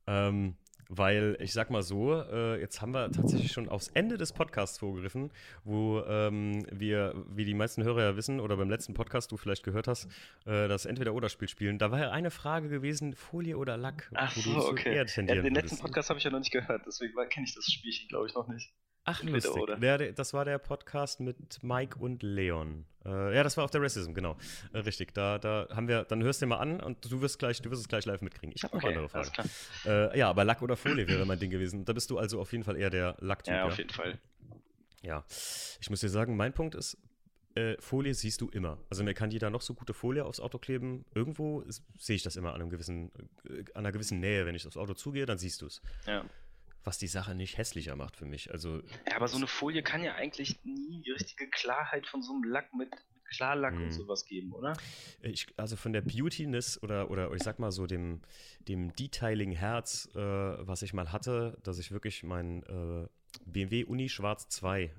Ähm, 0.08 0.58
weil 0.90 1.38
ich 1.40 1.54
sag 1.54 1.70
mal 1.70 1.84
so, 1.84 2.22
äh, 2.22 2.60
jetzt 2.60 2.82
haben 2.82 2.94
wir 2.94 3.12
tatsächlich 3.12 3.52
schon 3.52 3.70
aufs 3.70 3.90
Ende 3.90 4.18
des 4.18 4.34
Podcasts 4.34 4.78
vorgegriffen, 4.78 5.32
wo 5.64 6.02
ähm, 6.02 6.66
wir, 6.72 7.14
wie 7.30 7.46
die 7.46 7.54
meisten 7.54 7.84
Hörer 7.84 8.04
ja 8.04 8.16
wissen, 8.16 8.40
oder 8.40 8.58
beim 8.58 8.70
letzten 8.70 8.94
Podcast 8.94 9.32
du 9.32 9.38
vielleicht 9.38 9.64
gehört 9.64 9.88
hast, 9.88 10.06
äh, 10.46 10.68
das 10.68 10.86
Entweder-Oder-Spiel 10.86 11.48
spielen. 11.48 11.78
Da 11.78 11.92
war 11.92 12.00
ja 12.00 12.12
eine 12.12 12.32
Frage 12.32 12.70
gewesen, 12.70 13.14
Folie 13.14 13.58
oder 13.58 13.78
Lack, 13.78 14.10
Ach 14.14 14.36
wo 14.38 14.62
so, 14.62 14.70
okay. 14.70 14.96
eher 14.96 15.06
tendieren 15.06 15.38
ja, 15.38 15.44
Den 15.44 15.56
letzten 15.56 15.78
Podcast 15.80 16.10
habe 16.10 16.20
ich 16.20 16.24
ja 16.24 16.32
noch 16.32 16.40
nicht 16.40 16.52
gehört, 16.52 16.84
deswegen 16.86 17.14
kenne 17.30 17.46
ich 17.46 17.56
das 17.56 17.66
Spielchen, 17.72 18.08
glaube 18.08 18.28
ich, 18.28 18.36
noch 18.36 18.48
nicht. 18.48 18.74
Ach, 19.10 19.24
lustig. 19.24 19.54
Oder? 19.54 19.78
Der, 19.78 20.12
das 20.12 20.34
war 20.34 20.44
der 20.44 20.58
Podcast 20.58 21.22
mit 21.22 21.64
Mike 21.64 21.98
und 21.98 22.24
Leon. 22.24 22.86
Äh, 23.06 23.34
ja, 23.36 23.42
das 23.42 23.56
war 23.56 23.64
auf 23.64 23.72
der 23.72 23.82
Racism, 23.82 24.14
genau. 24.14 24.36
Äh, 24.74 24.80
richtig. 24.80 25.14
Da, 25.14 25.40
da 25.40 25.66
haben 25.74 25.88
wir, 25.88 26.04
dann 26.04 26.22
hörst 26.24 26.42
du 26.42 26.46
dir 26.46 26.50
mal 26.50 26.58
an 26.58 26.82
und 26.82 27.10
du 27.10 27.22
wirst 27.22 27.40
gleich, 27.40 27.62
du 27.62 27.72
wirst 27.72 27.82
es 27.82 27.88
gleich 27.88 28.06
live 28.06 28.22
mitkriegen. 28.22 28.52
Ich 28.54 28.64
habe 28.66 28.76
noch 28.76 28.84
okay, 28.84 28.94
andere 28.94 29.08
Fragen. 29.08 29.50
Äh, 29.86 30.20
ja, 30.20 30.30
aber 30.30 30.44
Lack 30.44 30.62
oder 30.62 30.76
Folie 30.76 31.08
wäre 31.08 31.26
mein 31.26 31.40
Ding 31.40 31.50
gewesen. 31.50 31.86
Da 31.86 31.94
bist 31.94 32.10
du 32.10 32.18
also 32.18 32.42
auf 32.42 32.52
jeden 32.52 32.66
Fall 32.66 32.76
eher 32.76 32.90
der 32.90 33.16
Lacktyp. 33.20 33.54
Ja, 33.54 33.66
auf 33.66 33.78
jeden 33.78 33.92
Fall. 33.92 34.20
Ja. 35.04 35.24
Ich 35.80 35.90
muss 35.90 36.02
dir 36.02 36.10
sagen, 36.10 36.36
mein 36.36 36.52
Punkt 36.52 36.76
ist, 36.76 36.98
äh, 37.56 37.78
Folie 37.80 38.14
siehst 38.14 38.42
du 38.42 38.50
immer. 38.50 38.78
Also 38.90 39.06
mir 39.06 39.14
kann 39.14 39.32
jeder 39.32 39.50
noch 39.50 39.62
so 39.62 39.74
gute 39.74 39.94
Folie 39.94 40.26
aufs 40.26 40.42
Auto 40.42 40.58
kleben. 40.58 41.06
Irgendwo 41.16 41.64
sehe 41.98 42.18
ich 42.18 42.24
das 42.24 42.36
immer 42.36 42.50
an, 42.50 42.60
einem 42.60 42.70
gewissen, 42.70 43.14
äh, 43.46 43.60
an 43.74 43.86
einer 43.86 43.94
gewissen 43.94 44.20
Nähe. 44.20 44.46
Wenn 44.46 44.56
ich 44.56 44.68
aufs 44.68 44.76
Auto 44.76 44.96
zugehe, 44.96 45.26
dann 45.26 45.38
siehst 45.38 45.62
du 45.62 45.68
es. 45.68 45.82
Ja 46.06 46.26
was 46.88 46.98
die 46.98 47.08
Sache 47.08 47.36
nicht 47.36 47.58
hässlicher 47.58 47.96
macht 47.96 48.16
für 48.16 48.26
mich. 48.26 48.50
Also, 48.52 48.82
ja, 49.08 49.18
aber 49.18 49.28
so 49.28 49.38
eine 49.38 49.46
Folie 49.46 49.84
kann 49.84 50.02
ja 50.02 50.16
eigentlich 50.16 50.64
nie 50.64 51.02
die 51.02 51.12
richtige 51.12 51.50
Klarheit 51.50 52.08
von 52.08 52.24
so 52.24 52.34
einem 52.34 52.46
Lack 52.46 52.74
mit, 52.74 52.90
Klarlack 53.30 53.74
und 53.74 53.88
mhm. 53.88 53.92
sowas 53.92 54.26
geben, 54.26 54.54
oder? 54.54 54.74
Ich, 55.22 55.48
also 55.58 55.76
von 55.76 55.92
der 55.92 56.02
Beautiness 56.02 56.82
oder, 56.82 57.12
oder 57.12 57.30
ich 57.34 57.44
sag 57.44 57.60
mal 57.60 57.72
so 57.72 57.86
dem, 57.86 58.22
dem 58.68 58.96
Detailing-Herz, 58.96 60.10
äh, 60.16 60.20
was 60.20 60.82
ich 60.82 60.94
mal 60.94 61.12
hatte, 61.12 61.58
dass 61.62 61.78
ich 61.78 61.92
wirklich 61.92 62.24
mein 62.24 62.64
äh, 62.64 63.08
BMW 63.46 63.84
Uni 63.84 64.08
Schwarz 64.08 64.48
2 64.48 64.84
äh, 64.84 64.90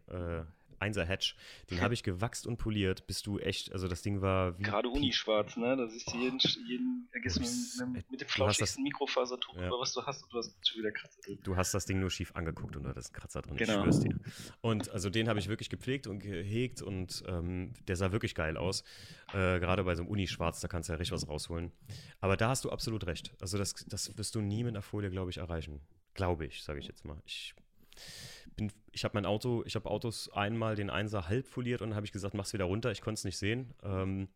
1er 0.80 1.04
Hatch, 1.04 1.36
den 1.70 1.80
habe 1.80 1.94
ich 1.94 2.02
gewachst 2.02 2.46
und 2.46 2.56
poliert, 2.56 3.06
bist 3.06 3.26
du 3.26 3.38
echt, 3.38 3.72
also 3.72 3.88
das 3.88 4.02
Ding 4.02 4.20
war 4.20 4.58
wie. 4.58 4.62
Gerade 4.62 4.88
Unischwarz, 4.88 5.56
ne? 5.56 5.76
Da 5.76 5.88
siehst 5.88 6.12
du 6.12 6.18
jeden, 6.18 6.38
jeden 6.66 7.08
vergiss 7.10 7.38
mit, 7.92 8.10
mit 8.10 8.20
dem 8.20 8.28
flauschigsten 8.28 8.82
Mikrofasertuch, 8.84 9.56
ja. 9.56 9.70
was 9.70 9.92
du 9.92 10.02
hast 10.02 10.22
und 10.22 10.32
du 10.32 10.38
hast 10.38 10.54
schon 10.66 10.80
wieder 10.80 10.92
Kratzer 10.92 11.20
drin. 11.22 11.38
Du 11.42 11.56
hast 11.56 11.74
das 11.74 11.86
Ding 11.86 12.00
nur 12.00 12.10
schief 12.10 12.34
angeguckt 12.34 12.76
und 12.76 12.84
du 12.84 12.88
hattest 12.88 13.14
einen 13.14 13.20
Kratzer 13.20 13.42
drin, 13.42 13.56
genau. 13.56 13.78
ich 13.78 13.82
schwör's 13.82 14.00
dir. 14.00 14.18
Und 14.60 14.90
also 14.90 15.10
den 15.10 15.28
habe 15.28 15.38
ich 15.38 15.48
wirklich 15.48 15.70
gepflegt 15.70 16.06
und 16.06 16.20
gehegt 16.20 16.82
und 16.82 17.22
ähm, 17.26 17.72
der 17.86 17.96
sah 17.96 18.12
wirklich 18.12 18.34
geil 18.34 18.56
aus. 18.56 18.84
Äh, 19.32 19.60
Gerade 19.60 19.84
bei 19.84 19.94
so 19.94 20.02
einem 20.02 20.10
Unischwarz, 20.10 20.60
da 20.60 20.68
kannst 20.68 20.88
du 20.88 20.92
ja 20.92 20.98
richtig 20.98 21.14
was 21.14 21.28
rausholen. 21.28 21.72
Aber 22.20 22.36
da 22.36 22.48
hast 22.50 22.64
du 22.64 22.70
absolut 22.70 23.06
recht. 23.06 23.32
Also 23.40 23.58
das, 23.58 23.74
das 23.88 24.16
wirst 24.16 24.34
du 24.34 24.40
nie 24.40 24.64
mit 24.64 24.74
einer 24.74 24.82
Folie, 24.82 25.10
glaube 25.10 25.30
ich, 25.30 25.38
erreichen. 25.38 25.80
Glaube 26.14 26.46
ich, 26.46 26.62
sage 26.62 26.78
ich 26.78 26.86
jetzt 26.86 27.04
mal. 27.04 27.20
Ich 27.24 27.54
bin, 28.58 28.70
ich 28.92 29.04
habe 29.04 29.14
mein 29.14 29.24
Auto, 29.24 29.62
ich 29.64 29.74
habe 29.74 29.90
Autos 29.90 30.30
einmal 30.32 30.76
den 30.76 30.90
Einser 30.90 31.28
halb 31.28 31.46
foliert 31.46 31.80
und 31.80 31.94
habe 31.94 32.04
ich 32.04 32.12
gesagt, 32.12 32.34
mach's 32.34 32.52
wieder 32.52 32.66
runter, 32.66 32.90
ich 32.90 33.00
konnte 33.00 33.18
es 33.20 33.24
nicht 33.24 33.38
sehen. 33.38 33.72
Ähm, 33.82 34.28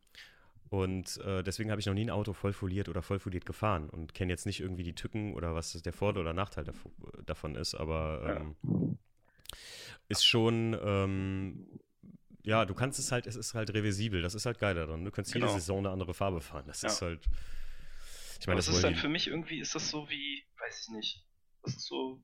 und 0.71 1.19
äh, 1.19 1.43
deswegen 1.43 1.71
habe 1.71 1.81
ich 1.81 1.87
noch 1.87 1.93
nie 1.93 2.07
ein 2.07 2.11
Auto 2.11 2.33
voll 2.33 2.55
foliert 2.55 2.89
oder 2.89 3.03
voll 3.03 3.19
foliert 3.19 3.45
gefahren 3.45 3.91
und 3.91 4.15
kenne 4.15 4.33
jetzt 4.33 4.47
nicht 4.47 4.61
irgendwie 4.61 4.85
die 4.85 4.95
Tücken 4.95 5.35
oder 5.35 5.55
was 5.55 5.73
der 5.73 5.93
Vor- 5.93 6.17
oder 6.17 6.33
Nachteil 6.33 6.65
davon 7.27 7.57
ist, 7.57 7.75
aber 7.75 8.55
ähm, 8.65 8.99
ist 10.09 10.25
schon, 10.25 10.75
ähm, 10.83 11.79
ja, 12.43 12.65
du 12.65 12.75
kannst 12.75 12.99
es 12.99 13.13
halt, 13.13 13.27
es 13.27 13.37
ist 13.37 13.53
halt 13.53 13.75
reversibel, 13.75 14.23
das 14.23 14.35
ist 14.35 14.47
halt 14.47 14.59
geil 14.59 14.75
daran. 14.75 15.05
Du 15.05 15.11
kannst 15.11 15.33
genau. 15.33 15.47
jede 15.47 15.61
Saison 15.61 15.79
eine 15.79 15.91
andere 15.91 16.15
Farbe 16.15 16.41
fahren. 16.41 16.65
Das 16.67 16.83
ja. 16.83 16.89
ist 16.89 17.03
halt. 17.03 17.21
Ich 18.41 18.47
meine, 18.47 18.57
das, 18.57 18.67
das 18.67 18.77
ist 18.77 18.83
dann 18.83 18.97
für 18.97 19.09
mich 19.09 19.29
irgendwie, 19.29 19.61
ist 19.61 19.75
das 19.75 19.91
so 19.91 20.09
wie, 20.11 20.43
weiß 20.59 20.83
ich 20.83 20.95
nicht, 20.97 21.25
das 21.63 21.77
ist 21.77 21.87
so, 21.87 22.21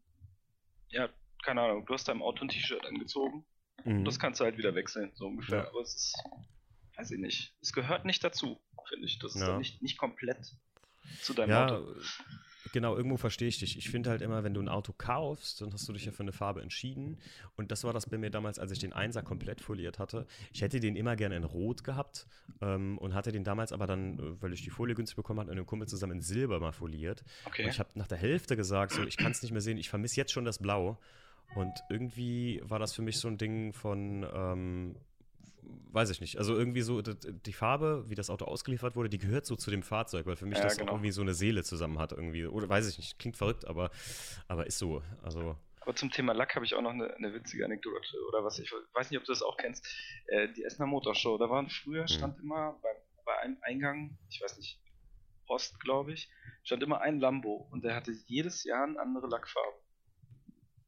ja, 0.89 1.09
keine 1.45 1.63
Ahnung, 1.63 1.87
du 1.87 1.95
hast 1.95 2.09
deinem 2.09 2.23
Auto 2.23 2.45
ein 2.45 2.49
T-Shirt 2.49 2.85
angezogen. 2.87 3.45
Mhm. 3.85 4.05
Das 4.05 4.19
kannst 4.19 4.41
du 4.41 4.45
halt 4.45 4.59
wieder 4.59 4.75
wechseln, 4.75 5.13
so 5.15 5.27
ungefähr. 5.27 5.59
Ja. 5.59 5.69
Aber 5.69 5.81
es 5.81 5.95
ist, 5.95 6.15
weiß 6.97 7.11
ich 7.13 7.19
nicht. 7.19 7.55
Es 7.61 7.73
gehört 7.73 8.05
nicht 8.05 8.23
dazu, 8.25 8.61
finde 8.89 9.07
ich. 9.07 9.19
Das 9.19 9.35
ist 9.35 9.41
ja. 9.41 9.59
nicht, 9.59 9.83
nicht 9.83 9.99
komplett 9.99 10.55
zu 11.23 11.35
deinem 11.35 11.51
ja, 11.51 11.67
Auto. 11.69 11.95
Genau, 12.73 12.97
irgendwo 12.97 13.17
verstehe 13.17 13.49
ich 13.49 13.59
dich. 13.59 13.79
Ich 13.79 13.89
finde 13.89 14.11
halt 14.11 14.21
immer, 14.21 14.45
wenn 14.45 14.55
du 14.55 14.61
ein 14.61 14.69
Auto 14.69 14.93
kaufst, 14.93 15.61
dann 15.61 15.73
hast 15.73 15.89
du 15.89 15.93
dich 15.93 16.05
ja 16.05 16.13
für 16.13 16.23
eine 16.23 16.33
Farbe 16.33 16.61
entschieden. 16.61 17.19
Und 17.57 17.71
das 17.71 17.85
war 17.85 17.93
das 17.93 18.07
bei 18.09 18.19
mir 18.19 18.31
damals, 18.31 18.59
als 18.59 18.73
ich 18.73 18.79
den 18.79 18.93
Einser 18.93 19.23
komplett 19.23 19.61
foliert 19.61 19.99
hatte. 19.99 20.27
Ich 20.53 20.63
hätte 20.63 20.81
den 20.81 20.97
immer 20.97 21.17
gerne 21.17 21.37
in 21.37 21.45
Rot 21.45 21.85
gehabt 21.85 22.27
ähm, 22.61 22.99
und 22.99 23.15
hatte 23.15 23.33
den 23.33 23.45
damals 23.45 23.73
aber 23.73 23.87
dann, 23.87 24.19
äh, 24.19 24.43
weil 24.43 24.53
ich 24.53 24.63
die 24.63 24.71
Folie 24.71 24.95
günstig 24.95 25.17
bekommen 25.17 25.41
hatte, 25.41 25.51
mit 25.51 25.57
einem 25.57 25.67
Kumpel 25.67 25.89
zusammen 25.89 26.15
in 26.15 26.21
Silber 26.21 26.61
mal 26.61 26.73
foliert. 26.73 27.25
Okay. 27.47 27.65
Und 27.65 27.71
ich 27.71 27.79
habe 27.79 27.91
nach 27.95 28.09
der 28.09 28.19
Hälfte 28.19 28.57
gesagt, 28.57 28.93
so, 28.93 29.03
ich 29.05 29.17
kann 29.17 29.33
es 29.33 29.43
nicht 29.43 29.53
mehr 29.53 29.61
sehen, 29.61 29.79
ich 29.79 29.89
vermisse 29.89 30.17
jetzt 30.17 30.33
schon 30.33 30.45
das 30.45 30.59
Blau. 30.59 30.99
Und 31.55 31.83
irgendwie 31.89 32.61
war 32.65 32.79
das 32.79 32.95
für 32.95 33.03
mich 33.03 33.19
so 33.19 33.29
ein 33.29 33.39
Ding 33.39 33.73
von, 33.73 34.27
ähm, 34.33 34.97
weiß 35.93 36.11
ich 36.11 36.21
nicht. 36.21 36.39
Also 36.39 36.57
irgendwie 36.57 36.83
so 36.83 37.03
die 37.03 37.53
Farbe, 37.53 38.05
wie 38.09 38.15
das 38.15 38.31
Auto 38.31 38.45
ausgeliefert 38.45 38.97
wurde, 38.97 39.09
die 39.09 39.19
gehört 39.19 39.47
so 39.47 39.57
zu 39.57 39.71
dem 39.71 39.83
Fahrzeug, 39.83 40.27
weil 40.27 40.37
für 40.37 40.47
mich 40.47 40.59
ja, 40.59 40.65
das 40.65 40.79
genau. 40.79 40.93
irgendwie 40.93 41.11
so 41.11 41.23
eine 41.23 41.35
Seele 41.35 41.65
zusammen 41.65 41.99
hat 41.99 42.13
irgendwie. 42.13 42.47
Oder 42.47 42.69
weiß 42.69 42.89
ich 42.89 42.99
nicht, 42.99 43.19
klingt 43.19 43.37
verrückt, 43.37 43.67
aber, 43.67 43.91
aber 44.47 44.67
ist 44.67 44.79
so. 44.79 45.03
Also. 45.23 45.57
Aber 45.81 45.95
zum 45.95 46.11
Thema 46.11 46.35
Lack 46.35 46.55
habe 46.55 46.67
ich 46.67 46.75
auch 46.75 46.83
noch 46.83 46.93
eine, 46.93 47.15
eine, 47.15 47.33
witzige 47.33 47.65
Anekdote 47.65 48.17
oder 48.29 48.45
was 48.45 48.59
ich 48.59 48.71
weiß 48.93 49.11
nicht, 49.11 49.19
ob 49.19 49.25
du 49.25 49.33
das 49.33 49.43
auch 49.43 49.57
kennst. 49.57 49.87
Äh, 50.27 50.53
die 50.53 50.65
Essener 50.65 50.87
Motorshow, 50.87 51.39
da 51.39 51.49
waren 51.49 51.71
früher 51.71 52.03
hm. 52.03 52.09
stand 52.09 52.37
hm. 52.37 52.45
immer 52.45 52.79
bei, 52.83 52.91
bei 53.25 53.39
einem 53.39 53.57
Eingang, 53.63 54.19
ich 54.29 54.41
weiß 54.43 54.59
nicht, 54.59 54.79
Ost, 55.47 55.81
glaube 55.81 56.13
ich, 56.13 56.29
stand 56.63 56.83
immer 56.83 57.01
ein 57.01 57.21
Lambo 57.21 57.69
und 57.71 57.85
der 57.85 57.95
hatte 57.95 58.13
jedes 58.27 58.65
Jahr 58.65 58.85
eine 58.85 59.01
andere 59.01 59.29
Lackfarbe. 59.29 59.78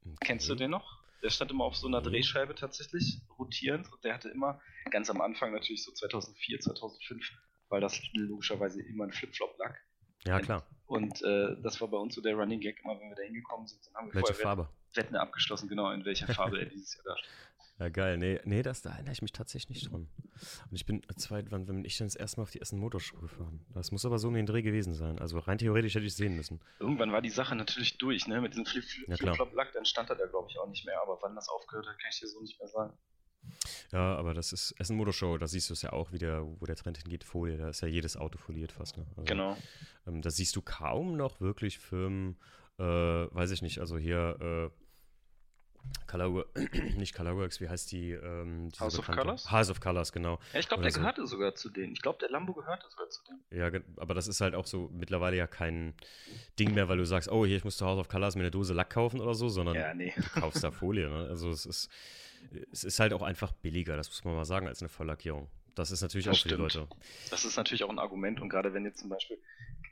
Okay. 0.04 0.16
Kennst 0.20 0.48
du 0.48 0.54
den 0.54 0.70
noch? 0.70 1.00
Der 1.22 1.30
stand 1.30 1.50
immer 1.50 1.64
auf 1.64 1.76
so 1.76 1.86
einer 1.86 2.00
Drehscheibe 2.00 2.54
tatsächlich, 2.54 3.20
rotierend. 3.38 3.92
Und 3.92 4.02
der 4.04 4.14
hatte 4.14 4.30
immer, 4.30 4.60
ganz 4.90 5.10
am 5.10 5.20
Anfang 5.20 5.52
natürlich 5.52 5.84
so 5.84 5.92
2004, 5.92 6.60
2005, 6.60 7.30
weil 7.68 7.80
das 7.80 8.00
logischerweise 8.14 8.82
immer 8.82 9.04
ein 9.04 9.12
Flipflop-Lack. 9.12 9.84
Ja, 10.26 10.40
klar. 10.40 10.66
Und 10.86 11.22
äh, 11.22 11.56
das 11.62 11.80
war 11.80 11.88
bei 11.88 11.96
uns 11.96 12.14
so 12.14 12.20
der 12.20 12.34
Running 12.34 12.60
Gag, 12.60 12.80
immer 12.84 12.98
wenn 12.98 13.08
wir 13.08 13.16
da 13.16 13.22
hingekommen 13.22 13.66
sind, 13.66 13.86
dann 13.86 13.94
haben 13.94 14.08
wir 14.08 14.14
Welche 14.14 14.34
vorher 14.34 14.42
Farbe? 14.42 14.68
Wetten 14.94 15.16
abgeschlossen, 15.16 15.68
genau, 15.68 15.90
in 15.92 16.04
welcher 16.04 16.26
Farbe 16.34 16.58
er 16.58 16.66
dieses 16.66 16.96
Jahr 16.96 17.04
da. 17.04 17.16
Ja, 17.80 17.88
geil. 17.88 18.18
Nee, 18.18 18.38
nee 18.44 18.62
das, 18.62 18.82
da 18.82 18.90
erinnere 18.90 19.12
ich 19.12 19.22
mich 19.22 19.32
tatsächlich 19.32 19.70
nicht 19.70 19.90
dran. 19.90 20.06
Und 20.70 20.76
ich 20.76 20.84
bin 20.84 21.00
zwei, 21.16 21.42
wann 21.50 21.64
bin 21.64 21.82
ich 21.86 21.96
dann 21.96 22.08
das 22.08 22.14
erste 22.14 22.38
Mal 22.38 22.42
auf 22.42 22.50
die 22.50 22.60
ersten 22.60 22.78
Motorshow 22.78 23.18
gefahren? 23.18 23.64
Das 23.72 23.90
muss 23.90 24.04
aber 24.04 24.18
so 24.18 24.28
um 24.28 24.34
den 24.34 24.44
Dreh 24.44 24.60
gewesen 24.60 24.92
sein. 24.92 25.18
Also 25.18 25.38
rein 25.38 25.56
theoretisch 25.56 25.94
hätte 25.94 26.04
ich 26.04 26.12
es 26.12 26.18
sehen 26.18 26.36
müssen. 26.36 26.60
Irgendwann 26.78 27.10
war 27.10 27.22
die 27.22 27.30
Sache 27.30 27.56
natürlich 27.56 27.96
durch, 27.96 28.26
ne? 28.26 28.42
Mit 28.42 28.52
diesem 28.52 28.66
Flip-Flop-Lack, 28.66 29.68
ja, 29.68 29.72
dann 29.72 29.86
stand 29.86 30.10
er 30.10 30.16
da, 30.16 30.26
glaube 30.26 30.48
ich, 30.50 30.58
auch 30.58 30.68
nicht 30.68 30.84
mehr. 30.84 31.00
Aber 31.00 31.18
wann 31.22 31.34
das 31.34 31.48
aufgehört 31.48 31.86
hat, 31.86 31.98
kann 31.98 32.10
ich 32.12 32.20
dir 32.20 32.28
so 32.28 32.42
nicht 32.42 32.58
mehr 32.58 32.68
sagen. 32.68 32.92
Ja, 33.92 34.14
aber 34.16 34.34
das 34.34 34.52
ist 34.52 34.72
Essen 34.78 34.98
Motorshow, 34.98 35.38
da 35.38 35.48
siehst 35.48 35.70
du 35.70 35.72
es 35.72 35.80
ja 35.80 35.94
auch 35.94 36.12
wieder, 36.12 36.44
wo 36.44 36.66
der 36.66 36.76
Trend 36.76 36.98
hingeht, 36.98 37.24
Folie. 37.24 37.56
Da 37.56 37.70
ist 37.70 37.80
ja 37.80 37.88
jedes 37.88 38.14
Auto 38.18 38.36
foliert 38.36 38.72
fast. 38.72 38.98
Ne? 38.98 39.06
Also, 39.16 39.24
genau. 39.24 39.56
Ähm, 40.06 40.20
da 40.20 40.30
siehst 40.30 40.54
du 40.54 40.60
kaum 40.60 41.16
noch 41.16 41.40
wirklich 41.40 41.78
Firmen, 41.78 42.38
äh, 42.78 42.82
weiß 42.84 43.52
ich 43.52 43.62
nicht, 43.62 43.78
also 43.78 43.96
hier 43.96 44.70
äh, 44.70 44.80
Color, 46.06 46.46
nicht 46.96 47.14
Colorworks, 47.14 47.60
wie 47.60 47.68
heißt 47.68 47.92
die? 47.92 48.12
Ähm, 48.12 48.70
House 48.80 48.98
of 48.98 49.06
Colors? 49.06 49.50
House 49.50 49.70
of 49.70 49.80
Colors, 49.80 50.12
genau. 50.12 50.38
Ja, 50.52 50.60
ich 50.60 50.68
glaube, 50.68 50.82
der 50.82 50.92
so. 50.92 51.00
gehörte 51.00 51.26
sogar 51.26 51.54
zu 51.54 51.70
denen. 51.70 51.92
Ich 51.92 52.02
glaube, 52.02 52.18
der 52.18 52.30
Lambo 52.30 52.52
gehörte 52.52 52.86
sogar 52.90 53.08
zu 53.08 53.22
denen. 53.24 53.40
Ja, 53.50 53.80
aber 53.96 54.14
das 54.14 54.26
ist 54.26 54.40
halt 54.40 54.54
auch 54.54 54.66
so 54.66 54.90
mittlerweile 54.92 55.36
ja 55.36 55.46
kein 55.46 55.94
Ding 56.58 56.74
mehr, 56.74 56.88
weil 56.88 56.98
du 56.98 57.06
sagst, 57.06 57.30
oh, 57.30 57.46
hier, 57.46 57.56
ich 57.56 57.64
muss 57.64 57.76
zu 57.76 57.86
House 57.86 57.98
of 57.98 58.08
Colors 58.08 58.34
mir 58.34 58.42
eine 58.42 58.50
Dose 58.50 58.74
Lack 58.74 58.90
kaufen 58.90 59.20
oder 59.20 59.34
so, 59.34 59.48
sondern 59.48 59.76
ja, 59.76 59.94
nee. 59.94 60.12
du 60.16 60.40
kaufst 60.40 60.64
da 60.64 60.70
Folie. 60.70 61.08
Ne? 61.08 61.28
Also 61.28 61.50
es 61.50 61.64
ist, 61.66 61.90
es 62.72 62.84
ist 62.84 62.98
halt 62.98 63.12
auch 63.12 63.22
einfach 63.22 63.52
billiger, 63.52 63.96
das 63.96 64.08
muss 64.08 64.24
man 64.24 64.34
mal 64.34 64.44
sagen, 64.44 64.66
als 64.66 64.80
eine 64.80 64.88
Volllackierung. 64.88 65.48
Das 65.74 65.90
ist 65.90 66.02
natürlich 66.02 66.26
das 66.26 66.36
auch 66.36 66.42
für 66.42 66.48
die 66.48 66.54
Leute. 66.56 66.88
Das 67.30 67.44
ist 67.44 67.56
natürlich 67.56 67.84
auch 67.84 67.90
ein 67.90 67.98
Argument 67.98 68.40
und 68.40 68.48
gerade 68.48 68.74
wenn 68.74 68.84
jetzt 68.84 68.98
zum 68.98 69.08
Beispiel 69.08 69.38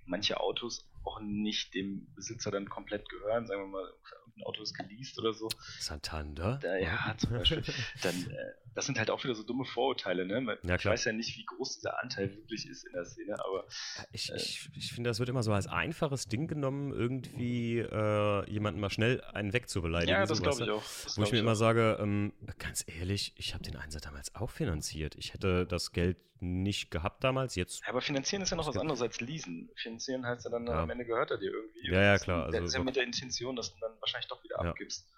manche 0.09 0.41
Autos 0.41 0.89
auch 1.05 1.21
nicht 1.21 1.75
dem 1.75 2.07
Besitzer 2.15 2.51
dann 2.51 2.69
komplett 2.69 3.09
gehören, 3.09 3.47
sagen 3.47 3.63
wir 3.63 3.69
mal, 3.69 3.93
ein 4.37 4.43
Auto 4.45 4.63
ist 4.63 4.75
geleast 4.75 5.19
oder 5.19 5.33
so. 5.33 5.49
Santander? 5.79 6.59
Da, 6.63 6.77
ja, 6.77 7.15
zum 7.17 7.31
Beispiel. 7.31 7.63
dann, 8.03 8.15
äh, 8.31 8.53
das 8.79 8.87
sind 8.87 8.97
halt 8.97 9.11
auch 9.11 9.25
wieder 9.25 9.35
so 9.35 9.43
dumme 9.43 9.65
Vorurteile, 9.65 10.25
ne? 10.25 10.57
Ja, 10.63 10.77
ich 10.77 10.85
weiß 10.85 11.07
ja 11.07 11.13
nicht, 11.13 11.37
wie 11.37 11.45
groß 11.45 11.79
dieser 11.81 12.01
Anteil 12.01 12.33
wirklich 12.33 12.65
ist 12.69 12.87
in 12.87 12.93
der 12.93 13.05
Szene, 13.05 13.35
aber. 13.45 13.67
Ich, 14.13 14.31
äh, 14.31 14.37
ich, 14.37 14.71
ich 14.77 14.93
finde, 14.93 15.11
das 15.11 15.19
wird 15.19 15.29
immer 15.29 15.43
so 15.43 15.53
als 15.53 15.67
einfaches 15.67 16.29
Ding 16.29 16.47
genommen, 16.47 16.93
irgendwie 16.93 17.79
äh, 17.81 18.49
jemanden 18.49 18.79
mal 18.79 18.89
schnell 18.89 19.21
einen 19.33 19.53
wegzubeleidigen. 19.53 20.15
Ja, 20.15 20.27
das 20.27 20.41
glaube 20.41 20.63
ich 20.63 20.71
auch. 20.71 20.85
Das 21.03 21.19
Wo 21.19 21.25
ich 21.25 21.33
mir 21.33 21.39
auch. 21.39 21.43
immer 21.43 21.57
sage, 21.57 21.99
ähm, 22.01 22.33
ganz 22.61 22.85
ehrlich, 22.87 23.33
ich 23.35 23.53
habe 23.53 23.65
den 23.65 23.75
Einsatz 23.75 24.03
damals 24.03 24.33
auch 24.37 24.51
finanziert. 24.51 25.17
Ich 25.17 25.35
hätte 25.35 25.67
das 25.67 25.91
Geld 25.91 26.17
nicht 26.39 26.93
gehabt 26.93 27.25
damals, 27.25 27.57
jetzt. 27.57 27.81
Ja, 27.83 27.89
aber 27.89 28.01
finanzieren 28.01 28.43
ist 28.43 28.51
ja 28.51 28.57
noch 28.57 28.69
was 28.69 28.77
anderes 28.77 29.03
als 29.03 29.21
leasen. 29.21 29.71
Finanzieren 29.75 30.25
heißt 30.25 30.45
ja 30.45 30.53
dann, 30.53 30.69
ja. 30.69 30.85
am 30.85 30.91
Ende 30.91 31.05
gehört 31.05 31.33
er 31.33 31.39
dir 31.39 31.51
irgendwie. 31.51 31.91
Ja, 31.91 32.01
ja, 32.01 32.19
klar. 32.19 32.45
Also, 32.45 32.61
das 32.61 32.69
ist 32.69 32.75
ja 32.77 32.85
mit 32.85 32.95
der 32.95 33.03
Intention, 33.03 33.57
dass 33.57 33.75
du 33.75 33.81
dann 33.81 33.91
wahrscheinlich 33.99 34.29
doch 34.29 34.45
wieder 34.45 34.61
abgibst. 34.61 35.09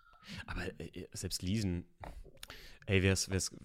Aber 0.47 0.63
äh, 0.79 1.09
selbst 1.13 1.43
leasen, 1.43 1.87
ey, 2.87 3.03
wer, 3.03 3.15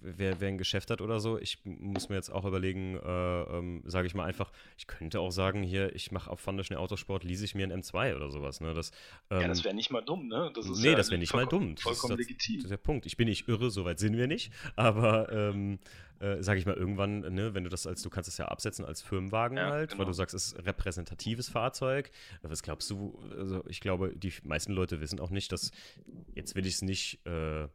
wer, 0.01 0.39
wer 0.39 0.47
ein 0.47 0.57
Geschäft 0.57 0.91
hat 0.91 1.01
oder 1.01 1.19
so, 1.19 1.39
ich 1.39 1.59
muss 1.63 2.09
mir 2.09 2.15
jetzt 2.15 2.29
auch 2.29 2.45
überlegen, 2.45 2.95
äh, 2.95 3.41
ähm, 3.57 3.83
sage 3.85 4.07
ich 4.07 4.13
mal 4.13 4.25
einfach, 4.25 4.51
ich 4.77 4.87
könnte 4.87 5.19
auch 5.19 5.31
sagen, 5.31 5.63
hier, 5.63 5.95
ich 5.95 6.11
mache 6.11 6.29
auf 6.29 6.39
Foundation 6.39 6.77
Autosport, 6.77 7.23
lease 7.23 7.45
ich 7.45 7.55
mir 7.55 7.65
ein 7.65 7.81
M2 7.81 8.15
oder 8.15 8.29
sowas. 8.29 8.61
Ne? 8.61 8.73
Das, 8.73 8.91
ähm, 9.29 9.41
ja, 9.41 9.47
das 9.47 9.63
wäre 9.63 9.73
nicht 9.73 9.91
mal 9.91 10.01
dumm, 10.01 10.27
ne? 10.27 10.51
Das 10.53 10.65
nee, 10.67 10.89
ja 10.89 10.95
das 10.95 11.09
wäre 11.09 11.19
nicht 11.19 11.33
mal 11.33 11.45
dumm. 11.45 11.75
Vollkommen 11.77 12.17
das, 12.17 12.19
legitim. 12.19 12.57
Das 12.57 12.65
ist 12.65 12.71
der 12.71 12.77
Punkt. 12.77 13.05
Ich 13.05 13.17
bin 13.17 13.27
nicht 13.27 13.47
irre, 13.47 13.71
soweit 13.71 13.99
sind 13.99 14.17
wir 14.17 14.27
nicht, 14.27 14.51
aber 14.75 15.31
ähm, 15.31 15.79
äh, 16.19 16.41
sage 16.41 16.59
ich 16.59 16.65
mal, 16.65 16.75
irgendwann, 16.75 17.19
ne, 17.33 17.53
wenn 17.53 17.63
du 17.63 17.69
das 17.69 17.87
als, 17.87 18.01
du 18.01 18.09
kannst 18.09 18.29
es 18.29 18.37
ja 18.37 18.45
absetzen 18.45 18.85
als 18.85 19.01
Firmenwagen 19.01 19.57
ja, 19.57 19.69
halt, 19.69 19.89
genau. 19.89 19.99
weil 19.99 20.05
du 20.05 20.13
sagst, 20.13 20.33
es 20.33 20.53
ist 20.53 20.65
repräsentatives 20.65 21.49
Fahrzeug. 21.49 22.11
Was 22.41 22.63
glaubst 22.63 22.89
du, 22.89 23.19
also 23.37 23.63
ich 23.67 23.81
glaube, 23.81 24.13
die 24.15 24.33
meisten 24.43 24.71
Leute 24.71 25.01
wissen 25.01 25.19
auch 25.19 25.29
nicht, 25.29 25.51
dass, 25.51 25.71
jetzt 26.33 26.55
will 26.55 26.65
ich 26.65 26.75
es 26.75 26.81
nicht 26.81 27.25
äh, 27.25 27.67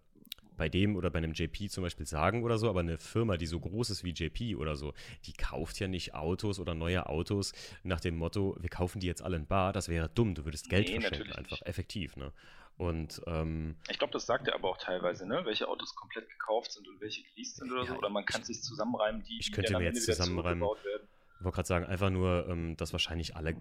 bei 0.61 0.69
dem 0.69 0.95
oder 0.95 1.09
bei 1.09 1.17
einem 1.17 1.33
JP 1.33 1.71
zum 1.71 1.85
Beispiel 1.85 2.05
sagen 2.05 2.45
oder 2.45 2.59
so, 2.59 2.69
aber 2.69 2.81
eine 2.81 2.99
Firma, 2.99 3.39
die 3.39 3.47
so 3.47 3.59
groß 3.59 3.89
ist 3.89 4.05
wie 4.05 4.11
JP 4.11 4.57
oder 4.57 4.77
so, 4.77 4.93
die 5.25 5.33
kauft 5.33 5.81
ja 5.81 5.89
nicht 5.89 6.15
Autos 6.15 6.61
oder 6.61 6.75
neue 6.75 7.07
Autos 7.07 7.55
nach 7.83 7.99
dem 7.99 8.19
Motto, 8.19 8.59
wir 8.61 8.69
kaufen 8.69 9.01
die 9.01 9.07
jetzt 9.07 9.23
alle 9.23 9.37
in 9.37 9.47
Bar, 9.47 9.73
das 9.73 9.89
wäre 9.89 10.11
dumm, 10.11 10.35
du 10.35 10.45
würdest 10.45 10.69
Geld 10.69 10.89
nee, 10.89 11.01
verschenken, 11.01 11.33
einfach 11.33 11.53
nicht. 11.53 11.67
effektiv, 11.67 12.17
ne? 12.17 12.31
Und 12.77 13.23
ähm, 13.27 13.77
ich 13.91 13.99
glaube, 13.99 14.13
das 14.13 14.27
sagt 14.27 14.49
er 14.49 14.55
aber 14.55 14.69
auch 14.69 14.77
teilweise, 14.77 15.27
ne? 15.27 15.43
welche 15.45 15.67
Autos 15.67 15.95
komplett 15.95 16.29
gekauft 16.29 16.73
sind 16.73 16.87
und 16.89 17.01
welche 17.01 17.23
geleast 17.23 17.57
sind 17.57 17.73
oder 17.73 17.83
ja, 17.83 17.89
so. 17.89 17.95
Oder 17.97 18.11
man 18.11 18.27
kann 18.27 18.43
sich 18.43 18.63
zusammenreimen, 18.63 19.23
die, 19.23 19.39
ich 19.39 19.53
könnte 19.53 19.79
mir 19.79 19.85
jetzt 19.85 20.05
zusammenreimen. 20.05 20.63
werden. 20.63 21.09
Ich 21.41 21.45
wollte 21.45 21.57
gerade 21.57 21.69
sagen, 21.69 21.87
einfach 21.87 22.11
nur, 22.11 22.47
ähm, 22.51 22.77
dass 22.77 22.93
wahrscheinlich 22.93 23.35
alle 23.35 23.57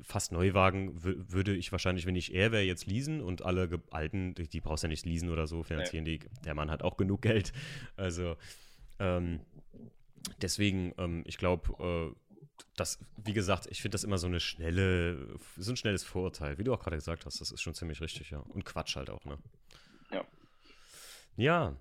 fast 0.00 0.30
Neuwagen 0.30 1.02
würde 1.02 1.56
ich 1.56 1.72
wahrscheinlich, 1.72 2.06
wenn 2.06 2.14
ich 2.14 2.32
er 2.32 2.52
wäre, 2.52 2.62
jetzt 2.62 2.86
leasen 2.86 3.20
und 3.20 3.42
alle 3.42 3.68
alten, 3.90 4.34
die, 4.34 4.48
die 4.48 4.60
brauchst 4.60 4.84
du 4.84 4.86
ja 4.86 4.90
nicht 4.90 5.04
leasen 5.04 5.28
oder 5.30 5.48
so, 5.48 5.64
finanzieren 5.64 6.04
nee. 6.04 6.18
die. 6.18 6.28
Der 6.44 6.54
Mann 6.54 6.70
hat 6.70 6.84
auch 6.84 6.96
genug 6.96 7.22
Geld. 7.22 7.52
Also 7.96 8.36
ähm, 9.00 9.40
deswegen, 10.40 10.94
ähm, 10.98 11.24
ich 11.26 11.36
glaube, 11.36 12.14
äh, 12.14 12.36
das, 12.76 13.00
wie 13.16 13.32
gesagt, 13.32 13.66
ich 13.70 13.82
finde 13.82 13.96
das 13.96 14.04
immer 14.04 14.18
so 14.18 14.28
eine 14.28 14.38
schnelle, 14.38 15.36
so 15.56 15.72
ein 15.72 15.76
schnelles 15.76 16.04
Vorurteil, 16.04 16.58
wie 16.58 16.64
du 16.64 16.72
auch 16.72 16.80
gerade 16.80 16.96
gesagt 16.96 17.26
hast, 17.26 17.40
das 17.40 17.50
ist 17.50 17.60
schon 17.60 17.74
ziemlich 17.74 18.00
richtig, 18.00 18.30
ja. 18.30 18.38
Und 18.38 18.64
Quatsch 18.64 18.94
halt 18.94 19.10
auch, 19.10 19.24
ne? 19.24 19.36
Ja. 20.12 20.24
Ja, 21.36 21.76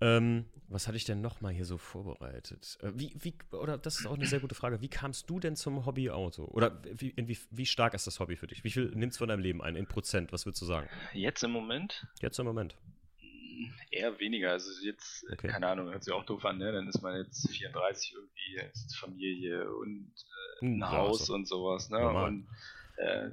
ähm, 0.00 0.46
was 0.70 0.86
hatte 0.86 0.96
ich 0.96 1.04
denn 1.04 1.20
noch 1.20 1.40
mal 1.40 1.52
hier 1.52 1.64
so 1.64 1.78
vorbereitet? 1.78 2.78
Äh, 2.80 2.92
wie, 2.94 3.12
wie, 3.18 3.34
oder 3.52 3.76
das 3.76 3.98
ist 3.98 4.06
auch 4.06 4.14
eine 4.14 4.26
sehr 4.26 4.38
gute 4.38 4.54
Frage. 4.54 4.80
Wie 4.80 4.88
kamst 4.88 5.28
du 5.28 5.40
denn 5.40 5.56
zum 5.56 5.84
Hobby-Auto? 5.84 6.44
Oder 6.44 6.80
wie, 6.84 7.12
wie, 7.16 7.36
wie 7.50 7.66
stark 7.66 7.92
ist 7.94 8.06
das 8.06 8.20
Hobby 8.20 8.36
für 8.36 8.46
dich? 8.46 8.62
Wie 8.62 8.70
viel 8.70 8.86
nimmst 8.94 9.16
du 9.16 9.22
von 9.22 9.28
deinem 9.28 9.40
Leben 9.40 9.62
ein? 9.62 9.74
In 9.74 9.86
Prozent, 9.86 10.32
was 10.32 10.46
würdest 10.46 10.62
du 10.62 10.66
sagen? 10.66 10.88
Jetzt 11.12 11.42
im 11.42 11.50
Moment? 11.50 12.06
Jetzt 12.20 12.38
im 12.38 12.46
Moment. 12.46 12.76
Eher 13.90 14.18
weniger. 14.20 14.52
Also 14.52 14.70
jetzt, 14.84 15.26
okay. 15.32 15.48
keine 15.48 15.66
Ahnung, 15.66 15.90
hört 15.90 16.04
sich 16.04 16.14
auch 16.14 16.24
doof 16.24 16.44
an, 16.44 16.58
ne? 16.58 16.70
Dann 16.70 16.86
ist 16.86 17.02
man 17.02 17.16
jetzt 17.16 17.50
34 17.50 18.14
irgendwie, 18.14 18.54
jetzt 18.54 18.96
Familie 18.96 19.74
und 19.74 20.12
äh, 20.14 20.60
hm, 20.60 20.74
ein 20.74 20.80
ja, 20.80 20.92
Haus 20.92 21.22
also. 21.22 21.34
und 21.34 21.48
sowas, 21.48 21.90
ne? 21.90 21.98
Normal. 21.98 22.28
Und 22.28 22.48
äh, 22.96 23.30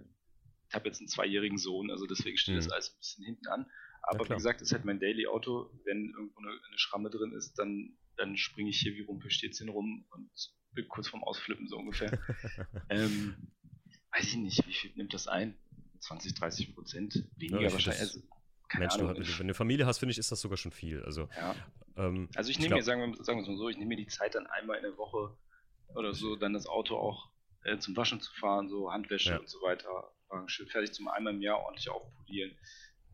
ich 0.69 0.73
habe 0.73 0.88
jetzt 0.88 1.00
einen 1.00 1.08
zweijährigen 1.08 1.60
Sohn, 1.60 1.91
also 1.91 2.08
deswegen 2.08 2.38
steht 2.38 2.56
hm. 2.56 2.63
das 2.63 2.71
alles 2.71 2.89
ein 2.89 2.97
bisschen 2.97 3.26
hinten 3.26 3.47
an. 3.47 3.67
Aber 4.08 4.30
wie 4.30 4.34
gesagt, 4.34 4.62
ist 4.62 4.72
halt 4.72 4.86
mein 4.86 5.00
Daily-Auto. 5.00 5.70
Wenn 5.84 6.13
irgendwo 6.17 6.39
eine, 6.39 6.50
eine, 6.50 6.78
Schramme 6.78 7.10
drin 7.10 7.34
ist, 7.34 7.56
dann, 7.56 7.98
dann 8.15 8.38
springe 8.38 8.70
ich 8.70 8.80
hier 8.80 8.93
wie 8.96 9.02
Rumpelstilzchen 9.02 9.70
rum 9.70 10.06
und 10.12 10.32
bin 10.72 10.88
kurz 10.88 11.10
vorm 11.10 11.24
Ausflippen, 11.24 11.67
so 11.67 11.78
ungefähr. 11.78 12.12
ähm, 12.89 13.36
weiß 14.13 14.28
ich 14.28 14.38
nicht, 14.38 14.65
wie 14.67 14.74
viel 14.74 14.91
nimmt 14.96 15.13
das 15.13 15.28
ein? 15.28 15.58
20, 16.00 16.36
30 16.36 16.74
Prozent? 16.74 17.28
Weniger 17.36 17.62
ja, 17.62 17.72
wahrscheinlich. 17.72 18.02
Also, 18.02 18.22
Mensch, 18.78 18.93
Ahnung, 18.96 19.15
du, 19.15 19.20
wenn 19.20 19.26
du 19.26 19.43
eine 19.43 19.54
Familie 19.54 19.86
hast, 19.86 20.00
finde 20.00 20.12
ich, 20.12 20.17
ist 20.17 20.32
das 20.32 20.39
sogar 20.39 20.58
schon 20.58 20.72
viel. 20.72 21.04
Also, 21.04 21.28
ja. 21.36 21.56
ähm, 21.98 22.30
also 22.36 22.50
ich 22.50 22.60
nehme 22.60 22.76
mir, 22.76 22.84
sagen 22.84 23.02
wir, 23.02 23.24
sagen 23.24 23.39
wir 23.39 23.43
es 23.43 23.50
mal 23.50 23.58
so, 23.58 23.70
ich 23.70 23.78
nehme 23.78 23.89
mir 23.89 23.98
die 23.98 24.08
Zeit 24.08 24.36
dann 24.36 24.48
einmal 24.48 24.78
in 24.78 24.84
der 24.84 24.98
Woche 24.98 25.38
oder 25.96 26.13
so, 26.13 26.36
dann 26.36 26.54
das 26.54 26.67
Auto 26.67 26.96
auch 26.96 27.30
äh, 27.63 27.78
zum 27.78 27.96
Waschen 27.98 28.22
zu 28.22 28.34
fahren, 28.36 28.70
so 28.70 28.91
Handwäsche 28.91 29.32
ja. 29.32 29.38
und 29.38 29.50
so 29.50 29.62
weiter, 29.62 30.13
schön 30.48 30.67
fertig 30.67 30.93
zum 30.93 31.08
einmal 31.08 31.34
im 31.34 31.41
Jahr 31.41 31.60
ordentlich 31.60 31.89
aufpolieren. 31.89 32.58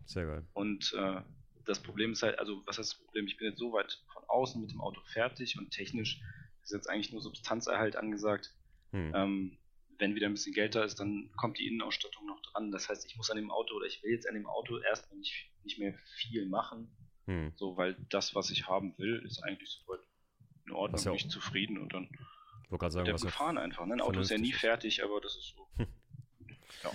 Sehr 0.05 0.25
geil. 0.25 0.45
Und 0.53 0.93
äh, 0.97 1.21
das 1.65 1.81
Problem 1.81 2.11
ist 2.13 2.23
halt, 2.23 2.39
also 2.39 2.61
was 2.65 2.77
heißt 2.77 2.93
das 2.93 2.99
Problem? 2.99 3.27
Ich 3.27 3.37
bin 3.37 3.47
jetzt 3.47 3.59
so 3.59 3.71
weit 3.73 4.01
von 4.11 4.23
außen 4.27 4.61
mit 4.61 4.71
dem 4.71 4.81
Auto 4.81 5.01
fertig 5.01 5.57
und 5.57 5.71
technisch 5.71 6.21
ist 6.63 6.71
jetzt 6.71 6.89
eigentlich 6.89 7.11
nur 7.11 7.21
Substanzerhalt 7.21 7.95
angesagt. 7.95 8.53
Hm. 8.91 9.11
Ähm, 9.15 9.57
wenn 9.99 10.15
wieder 10.15 10.27
ein 10.27 10.33
bisschen 10.33 10.53
Geld 10.53 10.75
da 10.75 10.83
ist, 10.83 10.99
dann 10.99 11.29
kommt 11.37 11.59
die 11.59 11.67
Innenausstattung 11.67 12.25
noch 12.25 12.41
dran. 12.41 12.71
Das 12.71 12.89
heißt, 12.89 13.05
ich 13.05 13.15
muss 13.15 13.29
an 13.29 13.37
dem 13.37 13.51
Auto 13.51 13.75
oder 13.75 13.85
ich 13.85 14.01
will 14.03 14.11
jetzt 14.11 14.27
an 14.27 14.33
dem 14.33 14.47
Auto 14.47 14.79
erstmal 14.79 15.17
nicht, 15.17 15.51
nicht 15.63 15.79
mehr 15.79 15.93
viel 16.17 16.47
machen. 16.47 16.91
Hm. 17.25 17.53
So, 17.55 17.77
weil 17.77 17.95
das, 18.09 18.35
was 18.35 18.49
ich 18.49 18.67
haben 18.67 18.97
will, 18.97 19.23
ist 19.25 19.43
eigentlich 19.43 19.69
soweit 19.69 20.01
in 20.65 20.73
Ordnung, 20.73 21.01
ja 21.01 21.11
bin 21.11 21.19
ich 21.19 21.29
zufrieden 21.29 21.77
und 21.77 21.93
dann 21.93 22.09
sagen, 22.89 23.05
der 23.05 23.15
gefahren 23.15 23.57
einfach. 23.57 23.85
Ne? 23.85 23.93
Ein 23.93 24.01
Auto 24.01 24.19
ist 24.19 24.31
ja 24.31 24.37
nie 24.37 24.53
fertig, 24.53 25.03
aber 25.03 25.21
das 25.21 25.35
ist 25.35 25.55
so. 25.55 25.67
ja. 26.83 26.91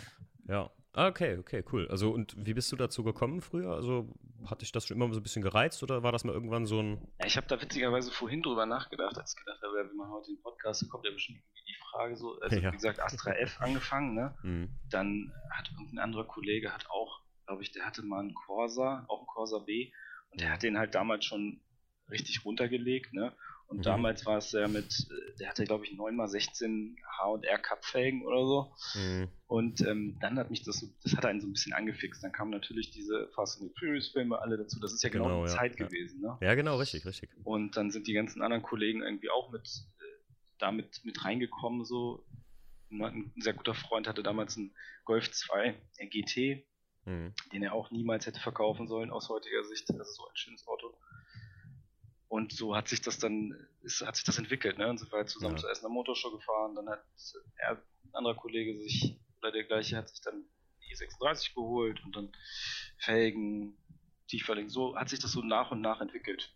Ja, 0.48 0.70
okay, 1.06 1.38
okay, 1.38 1.64
cool. 1.72 1.86
Also 1.88 2.10
und 2.10 2.34
wie 2.36 2.54
bist 2.54 2.72
du 2.72 2.76
dazu 2.76 3.04
gekommen 3.04 3.40
früher? 3.40 3.70
Also 3.72 4.12
hatte 4.46 4.64
ich 4.64 4.72
das 4.72 4.86
schon 4.86 4.96
immer 4.96 5.12
so 5.12 5.20
ein 5.20 5.22
bisschen 5.22 5.42
gereizt 5.42 5.82
oder 5.82 6.02
war 6.02 6.12
das 6.12 6.24
mal 6.24 6.32
irgendwann 6.32 6.66
so 6.66 6.80
ein... 6.80 7.08
Ja, 7.20 7.26
ich 7.26 7.36
habe 7.36 7.46
da 7.46 7.60
witzigerweise 7.60 8.10
vorhin 8.10 8.42
drüber 8.42 8.66
nachgedacht, 8.66 9.16
als 9.16 9.34
ich 9.36 9.44
gedacht 9.44 9.62
habe, 9.62 9.88
wenn 9.88 9.96
man 9.96 10.10
heute 10.10 10.32
den 10.32 10.42
Podcast, 10.42 10.88
kommt 10.88 11.04
ja 11.04 11.12
bestimmt 11.12 11.40
die 11.68 11.76
Frage 11.90 12.16
so, 12.16 12.38
also 12.40 12.56
ja. 12.56 12.72
wie 12.72 12.76
gesagt, 12.76 13.00
Astra 13.00 13.32
F 13.32 13.60
angefangen, 13.60 14.14
ne? 14.14 14.34
Mhm. 14.42 14.70
Dann 14.90 15.32
hat 15.50 15.70
irgendein 15.70 15.98
anderer 15.98 16.24
Kollege 16.24 16.72
hat 16.72 16.88
auch, 16.90 17.20
glaube 17.46 17.62
ich, 17.62 17.72
der 17.72 17.84
hatte 17.84 18.02
mal 18.02 18.20
einen 18.20 18.34
Corsa, 18.34 19.04
auch 19.08 19.18
einen 19.18 19.26
Corsa 19.26 19.58
B 19.58 19.92
und 20.30 20.40
der 20.40 20.52
hat 20.52 20.62
den 20.62 20.78
halt 20.78 20.94
damals 20.94 21.24
schon 21.24 21.60
richtig 22.10 22.44
runtergelegt, 22.44 23.12
ne? 23.12 23.34
Und 23.68 23.78
mhm. 23.78 23.82
damals 23.82 24.24
war 24.24 24.38
es 24.38 24.50
ja 24.52 24.66
mit, 24.66 25.06
äh, 25.10 25.36
der 25.38 25.50
hatte 25.50 25.64
glaube 25.64 25.84
ich 25.84 25.92
9x16 25.92 26.96
H&R 27.18 27.58
Cup 27.58 27.84
Felgen 27.84 28.24
oder 28.24 28.46
so. 28.46 28.72
Mhm. 28.94 29.28
Und 29.46 29.80
ähm, 29.82 30.16
dann 30.20 30.38
hat 30.38 30.50
mich 30.50 30.62
das, 30.62 30.86
das 31.02 31.14
hat 31.14 31.26
einen 31.26 31.42
so 31.42 31.46
ein 31.46 31.52
bisschen 31.52 31.74
angefixt. 31.74 32.24
Dann 32.24 32.32
kamen 32.32 32.50
natürlich 32.50 32.90
diese 32.90 33.28
Fast 33.34 33.60
and 33.60 33.70
the 33.70 33.78
Furious 33.78 34.08
Filme 34.08 34.38
alle 34.38 34.56
dazu. 34.56 34.80
Das 34.80 34.92
ist 34.92 35.02
ja 35.02 35.10
genau, 35.10 35.24
genau 35.26 35.44
die 35.44 35.50
ja. 35.50 35.56
Zeit 35.56 35.78
ja. 35.78 35.86
gewesen, 35.86 36.22
ne? 36.22 36.38
Ja, 36.40 36.54
genau, 36.54 36.76
richtig, 36.76 37.04
richtig. 37.04 37.30
Und 37.44 37.76
dann 37.76 37.90
sind 37.90 38.06
die 38.06 38.14
ganzen 38.14 38.40
anderen 38.40 38.62
Kollegen 38.62 39.02
irgendwie 39.02 39.28
auch 39.28 39.50
mit, 39.52 39.68
äh, 40.00 40.04
damit 40.58 41.04
mit 41.04 41.24
reingekommen, 41.24 41.84
so. 41.84 42.24
Ein 42.90 43.32
sehr 43.36 43.52
guter 43.52 43.74
Freund 43.74 44.08
hatte 44.08 44.22
damals 44.22 44.56
einen 44.56 44.74
Golf 45.04 45.30
2 45.30 45.74
GT, 46.08 46.64
mhm. 47.04 47.34
den 47.52 47.62
er 47.62 47.74
auch 47.74 47.90
niemals 47.90 48.24
hätte 48.24 48.40
verkaufen 48.40 48.88
sollen 48.88 49.10
aus 49.10 49.28
heutiger 49.28 49.62
Sicht. 49.64 49.90
Das 49.90 50.08
ist 50.08 50.16
so 50.16 50.26
ein 50.26 50.36
schönes 50.36 50.66
Auto. 50.66 50.96
Und 52.28 52.52
so 52.52 52.76
hat 52.76 52.88
sich 52.88 53.00
das 53.00 53.18
dann, 53.18 53.54
ist, 53.82 54.06
hat 54.06 54.16
sich 54.16 54.24
das 54.24 54.38
entwickelt, 54.38 54.76
ne? 54.78 54.88
Und 54.88 54.98
sind 54.98 55.10
wir 55.10 55.16
halt 55.18 55.30
zusammen 55.30 55.56
ja. 55.56 55.62
zuerst 55.62 55.82
in 55.82 55.86
der 55.86 55.94
Motorshow 55.94 56.30
gefahren, 56.30 56.74
dann 56.74 56.88
hat 56.88 57.04
er, 57.56 57.82
ein 58.04 58.14
anderer 58.14 58.36
Kollege 58.36 58.76
sich, 58.78 59.18
oder 59.40 59.50
der 59.50 59.64
gleiche 59.64 59.96
hat 59.96 60.08
sich 60.08 60.20
dann 60.20 60.44
die 60.88 60.94
36 60.94 61.54
geholt 61.54 62.02
und 62.04 62.16
dann 62.16 62.32
Felgen, 62.98 63.76
Tieferling, 64.28 64.68
so 64.68 64.96
hat 64.96 65.08
sich 65.08 65.20
das 65.20 65.32
so 65.32 65.42
nach 65.42 65.70
und 65.70 65.80
nach 65.80 66.00
entwickelt. 66.00 66.54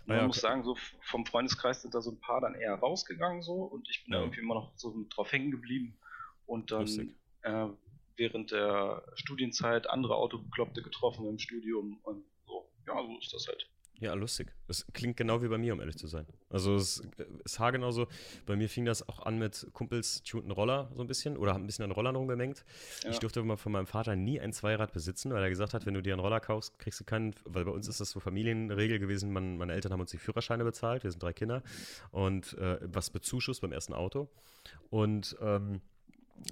Und 0.00 0.08
man 0.08 0.16
ja, 0.16 0.22
okay. 0.22 0.26
muss 0.28 0.40
sagen, 0.40 0.64
so 0.64 0.76
vom 1.02 1.26
Freundeskreis 1.26 1.82
sind 1.82 1.94
da 1.94 2.00
so 2.00 2.12
ein 2.12 2.20
paar 2.20 2.40
dann 2.40 2.54
eher 2.54 2.74
rausgegangen 2.74 3.42
so 3.42 3.54
und 3.54 3.88
ich 3.90 4.04
bin 4.04 4.12
ja. 4.12 4.18
da 4.18 4.24
irgendwie 4.24 4.40
immer 4.40 4.54
noch 4.54 4.72
so 4.76 5.06
drauf 5.10 5.32
hängen 5.32 5.50
geblieben 5.50 5.98
und 6.46 6.70
dann 6.70 6.86
äh, 7.42 7.68
während 8.16 8.52
der 8.52 9.02
Studienzeit 9.14 9.88
andere 9.88 10.16
Autobekloppte 10.16 10.82
getroffen 10.82 11.26
im 11.26 11.38
Studium 11.38 11.98
und 12.02 12.24
so, 12.46 12.70
ja, 12.86 12.94
so 13.02 13.18
ist 13.18 13.32
das 13.32 13.46
halt. 13.48 13.68
Ja, 14.00 14.14
lustig. 14.14 14.54
Das 14.66 14.86
klingt 14.94 15.18
genau 15.18 15.42
wie 15.42 15.48
bei 15.48 15.58
mir, 15.58 15.74
um 15.74 15.80
ehrlich 15.80 15.98
zu 15.98 16.06
sein. 16.06 16.26
Also 16.48 16.74
es 16.74 17.02
ist 17.44 17.58
haargenau 17.58 17.90
so. 17.90 18.08
Bei 18.46 18.56
mir 18.56 18.68
fing 18.70 18.86
das 18.86 19.06
auch 19.06 19.20
an 19.20 19.38
mit 19.38 19.66
Kumpels 19.74 20.22
tunten 20.22 20.50
Roller 20.50 20.90
so 20.94 21.02
ein 21.02 21.06
bisschen 21.06 21.36
oder 21.36 21.52
haben 21.52 21.64
ein 21.64 21.66
bisschen 21.66 21.84
an 21.84 21.90
Rollern 21.90 22.16
rumgemengt. 22.16 22.64
Ja. 23.04 23.10
Ich 23.10 23.18
durfte 23.18 23.42
mal 23.42 23.58
von 23.58 23.72
meinem 23.72 23.86
Vater 23.86 24.16
nie 24.16 24.40
ein 24.40 24.54
Zweirad 24.54 24.94
besitzen, 24.94 25.34
weil 25.34 25.42
er 25.42 25.50
gesagt 25.50 25.74
hat, 25.74 25.84
wenn 25.84 25.92
du 25.92 26.02
dir 26.02 26.14
einen 26.14 26.20
Roller 26.20 26.40
kaufst, 26.40 26.78
kriegst 26.78 26.98
du 26.98 27.04
keinen, 27.04 27.34
weil 27.44 27.66
bei 27.66 27.70
uns 27.70 27.88
ist 27.88 28.00
das 28.00 28.10
so 28.10 28.20
Familienregel 28.20 28.98
gewesen, 28.98 29.32
man, 29.34 29.58
meine 29.58 29.74
Eltern 29.74 29.92
haben 29.92 30.00
uns 30.00 30.12
die 30.12 30.18
Führerscheine 30.18 30.64
bezahlt, 30.64 31.04
wir 31.04 31.10
sind 31.10 31.22
drei 31.22 31.34
Kinder 31.34 31.62
und 32.10 32.56
äh, 32.56 32.78
was 32.82 33.10
bezuschusst 33.10 33.60
beim 33.60 33.72
ersten 33.72 33.92
Auto. 33.92 34.30
Und 34.88 35.36
ähm, 35.42 35.82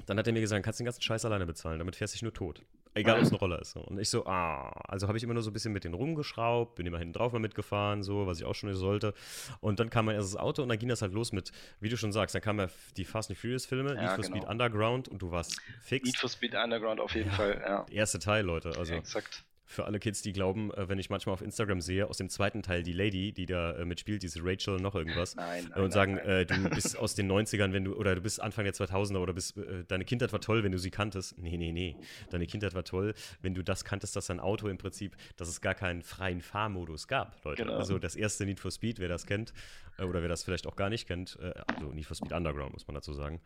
dann 0.05 0.19
hat 0.19 0.27
er 0.27 0.35
mir 0.35 0.41
gesagt, 0.41 0.63
kannst 0.65 0.81
du 0.81 0.83
den 0.83 0.87
ganzen 0.87 1.03
Scheiß 1.03 1.25
alleine 1.25 1.47
bezahlen, 1.47 1.79
damit 1.79 1.97
fährst 1.97 2.13
du 2.13 2.17
dich 2.17 2.23
nur 2.23 2.35
tot. 2.35 2.63
Egal, 2.99 3.17
ob 3.19 3.23
es 3.23 3.31
eine 3.31 3.39
Roller 3.39 3.59
ist. 3.61 3.77
Und 3.77 3.99
ich 3.99 4.11
so, 4.11 4.27
ah, 4.27 4.71
also 4.89 5.09
habe 5.09 5.19
ich 5.19 5.25
immer 5.25 5.35
nur 5.35 5.43
so 5.43 5.51
ein 5.51 5.53
bisschen 5.53 5.73
mit 5.73 5.85
denen 5.85 5.95
rumgeschraubt, 5.95 6.75
bin 6.75 6.87
immer 6.87 6.99
hinten 6.99 7.13
drauf 7.13 7.33
mal 7.33 7.39
mitgefahren, 7.39 8.03
so, 8.03 8.27
was 8.27 8.39
ich 8.39 8.45
auch 8.45 8.55
schon 8.55 8.71
nicht 8.71 8.79
sollte. 8.79 9.15
Und 9.61 9.81
dann 9.81 9.91
kam 9.91 10.07
mein 10.07 10.17
erstes 10.17 10.37
Auto 10.37 10.63
und 10.63 10.69
dann 10.69 10.79
ging 10.79 10.89
das 10.89 11.03
halt 11.03 11.13
los 11.13 11.33
mit, 11.33 11.53
wie 11.81 11.89
du 11.89 11.97
schon 11.97 12.13
sagst, 12.13 12.35
dann 12.35 12.43
kamen 12.43 12.61
ja 12.61 12.69
die 12.97 13.05
Fast 13.05 13.31
and 13.31 13.39
Furious 13.39 13.67
Filme, 13.67 13.95
ja, 13.95 14.01
Need 14.01 14.11
for 14.11 14.25
genau. 14.25 14.37
Speed 14.37 14.49
Underground 14.49 15.09
und 15.09 15.23
du 15.23 15.31
warst 15.31 15.61
fix. 15.81 16.05
Need 16.05 16.17
for 16.17 16.29
Speed 16.29 16.55
Underground 16.55 17.01
auf 17.01 17.15
jeden 17.15 17.31
ja, 17.31 17.35
Fall, 17.35 17.63
ja. 17.65 17.87
Erste 17.91 18.19
Teil, 18.19 18.45
Leute. 18.45 18.73
Also, 18.77 18.93
ja, 18.93 18.99
exakt 18.99 19.45
für 19.69 19.85
alle 19.85 19.99
Kids, 20.01 20.23
die 20.23 20.33
glauben, 20.33 20.73
äh, 20.73 20.89
wenn 20.89 20.99
ich 20.99 21.11
manchmal 21.11 21.35
auf 21.35 21.43
Instagram 21.43 21.83
sehe, 21.83 22.09
aus 22.09 22.17
dem 22.17 22.31
zweiten 22.31 22.63
Teil 22.63 22.83
die 22.83 22.95
Lady, 22.95 23.33
die 23.33 23.45
da 23.45 23.73
äh, 23.73 23.85
mitspielt, 23.85 24.23
diese 24.23 24.41
Rachel 24.43 24.79
noch 24.79 24.95
irgendwas, 24.95 25.37
nein, 25.37 25.67
nein, 25.69 25.85
und 25.85 25.93
sagen, 25.93 26.15
nein, 26.15 26.27
äh, 26.27 26.47
du 26.47 26.71
bist 26.71 26.97
aus 26.99 27.15
den 27.15 27.31
90ern, 27.31 27.73
wenn 27.73 27.85
du, 27.85 27.95
oder 27.95 28.15
du 28.15 28.23
bist 28.23 28.41
Anfang 28.41 28.65
der 28.65 28.73
2000er 28.73 29.19
oder 29.19 29.35
bist, 29.35 29.59
äh, 29.59 29.85
deine 29.87 30.07
Kindheit 30.07 30.33
war 30.33 30.41
toll, 30.41 30.65
wenn 30.65 30.73
du 30.73 30.79
sie 30.79 30.91
kanntest. 30.91 31.37
Nee, 31.39 31.59
nee, 31.59 31.73
nee. 31.73 31.97
Deine 32.31 32.47
Kindheit 32.47 32.75
war 32.75 32.85
toll, 32.85 33.13
wenn 33.43 33.55
du 33.55 33.63
das 33.63 33.85
kanntest, 33.85 34.17
dass 34.17 34.27
dein 34.27 34.41
Auto 34.41 34.69
im 34.69 34.79
Prinzip, 34.79 35.17
dass 35.37 35.49
es 35.49 35.61
gar 35.61 35.75
keinen 35.75 36.03
freien 36.03 36.41
Fahrmodus 36.41 37.07
gab, 37.07 37.45
Leute. 37.45 37.65
Genau. 37.65 37.77
Also 37.77 37.99
das 37.99 38.17
erste 38.17 38.47
Need 38.47 38.61
for 38.61 38.71
Speed, 38.71 38.99
wer 38.99 39.09
das 39.09 39.27
kennt, 39.27 39.53
äh, 39.99 40.05
oder 40.05 40.23
wer 40.23 40.31
das 40.31 40.45
vielleicht 40.45 40.67
auch 40.67 40.77
gar 40.77 40.89
nicht 40.89 41.07
kennt, 41.07 41.39
äh, 41.43 41.53
also 41.67 41.93
Need 41.93 42.07
for 42.07 42.17
Speed 42.17 42.33
Underground, 42.33 42.73
muss 42.73 42.87
man 42.87 42.95
dazu 42.95 43.13
sagen, 43.13 43.41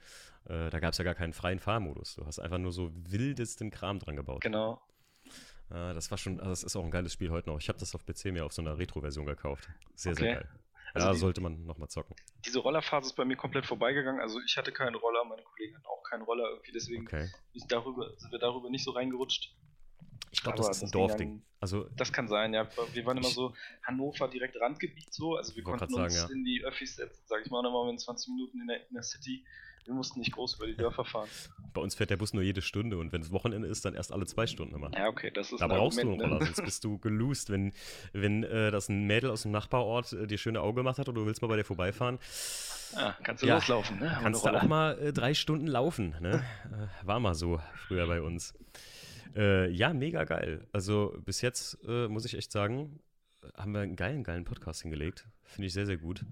da 0.45 0.81
gab 0.81 0.91
es 0.91 0.99
ja 0.99 1.05
gar 1.05 1.15
keinen 1.15 1.33
freien 1.33 1.61
Fahrmodus. 1.61 2.17
Du 2.17 2.27
hast 2.27 2.41
einfach 2.41 2.59
nur 2.59 2.73
so 2.73 2.91
wildesten 3.09 3.71
Kram 3.71 4.01
dran 4.01 4.17
gebaut. 4.17 4.41
Genau. 4.41 4.83
Äh, 5.73 5.95
das 5.95 6.11
war 6.11 6.19
schon, 6.19 6.39
also 6.39 6.51
das 6.51 6.63
ist 6.63 6.77
auch 6.77 6.85
ein 6.85 6.91
geiles 6.91 7.13
Spiel 7.15 7.31
heute 7.31 7.49
noch. 7.49 7.59
Ich 7.59 7.69
habe 7.69 7.79
das 7.79 7.95
auf 7.95 8.05
PC 8.05 8.27
mir 8.27 8.45
auf 8.45 8.53
so 8.53 8.63
einer 8.63 8.79
Retro-Version 8.79 9.27
gekauft. 9.27 9.69
Sehr, 9.95 10.13
okay. 10.13 10.23
sehr 10.23 10.35
geil. 10.35 10.49
Also 10.95 11.07
ja, 11.07 11.13
die, 11.15 11.19
sollte 11.21 11.41
man 11.41 11.65
nochmal 11.65 11.89
zocken. 11.89 12.15
Diese 12.45 12.59
Rollerphase 12.59 13.07
ist 13.07 13.17
bei 13.17 13.25
mir 13.25 13.37
komplett 13.37 13.65
vorbeigegangen. 13.65 14.21
Also 14.21 14.41
ich 14.47 14.57
hatte 14.59 14.73
keinen 14.73 14.95
Roller, 14.95 15.25
meine 15.25 15.43
Kollegen 15.43 15.75
hatten 15.75 15.87
auch 15.87 16.03
keinen 16.03 16.23
Roller 16.23 16.51
irgendwie, 16.51 16.73
deswegen 16.73 17.07
okay. 17.07 17.31
darüber, 17.69 18.13
sind 18.19 18.31
wir 18.31 18.39
darüber 18.39 18.69
nicht 18.69 18.85
so 18.85 18.91
reingerutscht. 18.91 19.55
Ich 20.33 20.43
glaube, 20.43 20.59
das 20.59 20.69
ist 20.69 20.83
ein 20.83 20.91
Dorfding. 20.91 21.43
Also, 21.61 21.85
das 21.95 22.13
kann 22.13 22.27
sein, 22.27 22.55
ja. 22.55 22.67
Wir 22.95 23.05
waren 23.05 23.19
immer 23.19 23.29
so 23.29 23.55
Hannover 23.87 24.29
direkt 24.29 24.59
Randgebiet 24.59 25.13
so. 25.13 25.37
Also 25.37 25.55
wir 25.55 25.63
konnten 25.63 25.85
uns 25.95 26.15
sagen, 26.15 26.31
ja. 26.31 26.35
in 26.35 26.45
die 26.45 26.65
Öffis 26.65 26.97
setzen, 26.97 27.23
sag 27.27 27.45
ich 27.45 27.51
mal, 27.51 27.63
dann 27.63 27.73
waren 27.73 27.87
wir 27.87 27.93
in 27.93 27.99
20 27.99 28.29
Minuten 28.35 28.61
in 28.61 28.67
der, 28.67 28.89
in 28.89 28.95
der 28.95 29.03
City 29.03 29.45
wir 29.85 29.95
mussten 29.95 30.21
nicht 30.21 30.33
groß 30.33 30.57
über 30.57 30.67
die 30.67 30.77
Dörfer 30.77 31.05
fahren. 31.05 31.29
Bei 31.73 31.81
uns 31.81 31.95
fährt 31.95 32.11
der 32.11 32.17
Bus 32.17 32.33
nur 32.33 32.43
jede 32.43 32.63
Stunde 32.63 32.99
und 32.99 33.13
wenn 33.13 33.23
es 33.23 33.33
Wochenende 33.33 33.67
ist, 33.69 33.85
dann 33.85 33.95
erst 33.95 34.13
alle 34.13 34.27
zwei 34.27 34.47
Stunden 34.47 34.75
immer. 34.75 34.91
Ja, 34.95 35.09
okay, 35.09 35.31
das 35.31 35.53
ist 35.53 35.61
Da 35.61 35.67
brauchst 35.67 35.99
Argument, 35.99 36.21
du 36.21 36.25
einen 36.25 36.33
Roller, 36.33 36.45
ne? 36.45 36.55
sonst 36.55 36.65
bist 36.65 36.85
du 36.85 36.99
geloost. 36.99 37.51
Wenn, 37.51 37.73
wenn 38.13 38.45
äh, 38.45 38.71
das 38.71 38.89
ein 38.89 39.07
Mädel 39.07 39.31
aus 39.31 39.43
dem 39.43 39.51
Nachbarort 39.51 40.13
äh, 40.13 40.27
dir 40.27 40.39
schöne 40.39 40.61
Auge 40.61 40.81
gemacht 40.81 40.99
hat 40.99 41.09
und 41.09 41.15
du 41.15 41.27
willst 41.27 41.43
mal 41.43 41.49
bei 41.49 41.57
dir 41.57 41.65
vorbeifahren. 41.65 42.19
Ja, 42.95 43.17
kannst 43.23 43.43
du 43.43 43.47
ja, 43.47 43.55
loslaufen, 43.55 43.99
ne? 43.99 44.19
Kannst 44.23 44.45
du 44.45 44.51
auch 44.51 44.63
mal 44.65 44.99
äh, 44.99 45.13
drei 45.13 45.35
Stunden 45.35 45.67
laufen, 45.67 46.15
ne? 46.21 46.45
Äh, 46.65 47.07
war 47.07 47.21
mal 47.21 47.35
so 47.35 47.61
früher 47.87 48.07
bei 48.07 48.21
uns. 48.21 48.55
Äh, 49.35 49.71
ja, 49.71 49.93
mega 49.95 50.25
geil. 50.25 50.67
Also 50.73 51.17
bis 51.25 51.41
jetzt 51.41 51.79
äh, 51.89 52.09
muss 52.09 52.25
ich 52.25 52.37
echt 52.37 52.53
sagen, 52.53 53.01
haben 53.57 53.73
wir 53.73 53.81
einen 53.81 53.97
geilen, 53.97 54.25
geilen 54.25 54.45
Podcast 54.45 54.83
hingelegt. 54.83 55.27
Finde 55.45 55.67
ich 55.67 55.73
sehr, 55.73 55.87
sehr 55.87 55.97
gut. 55.97 56.25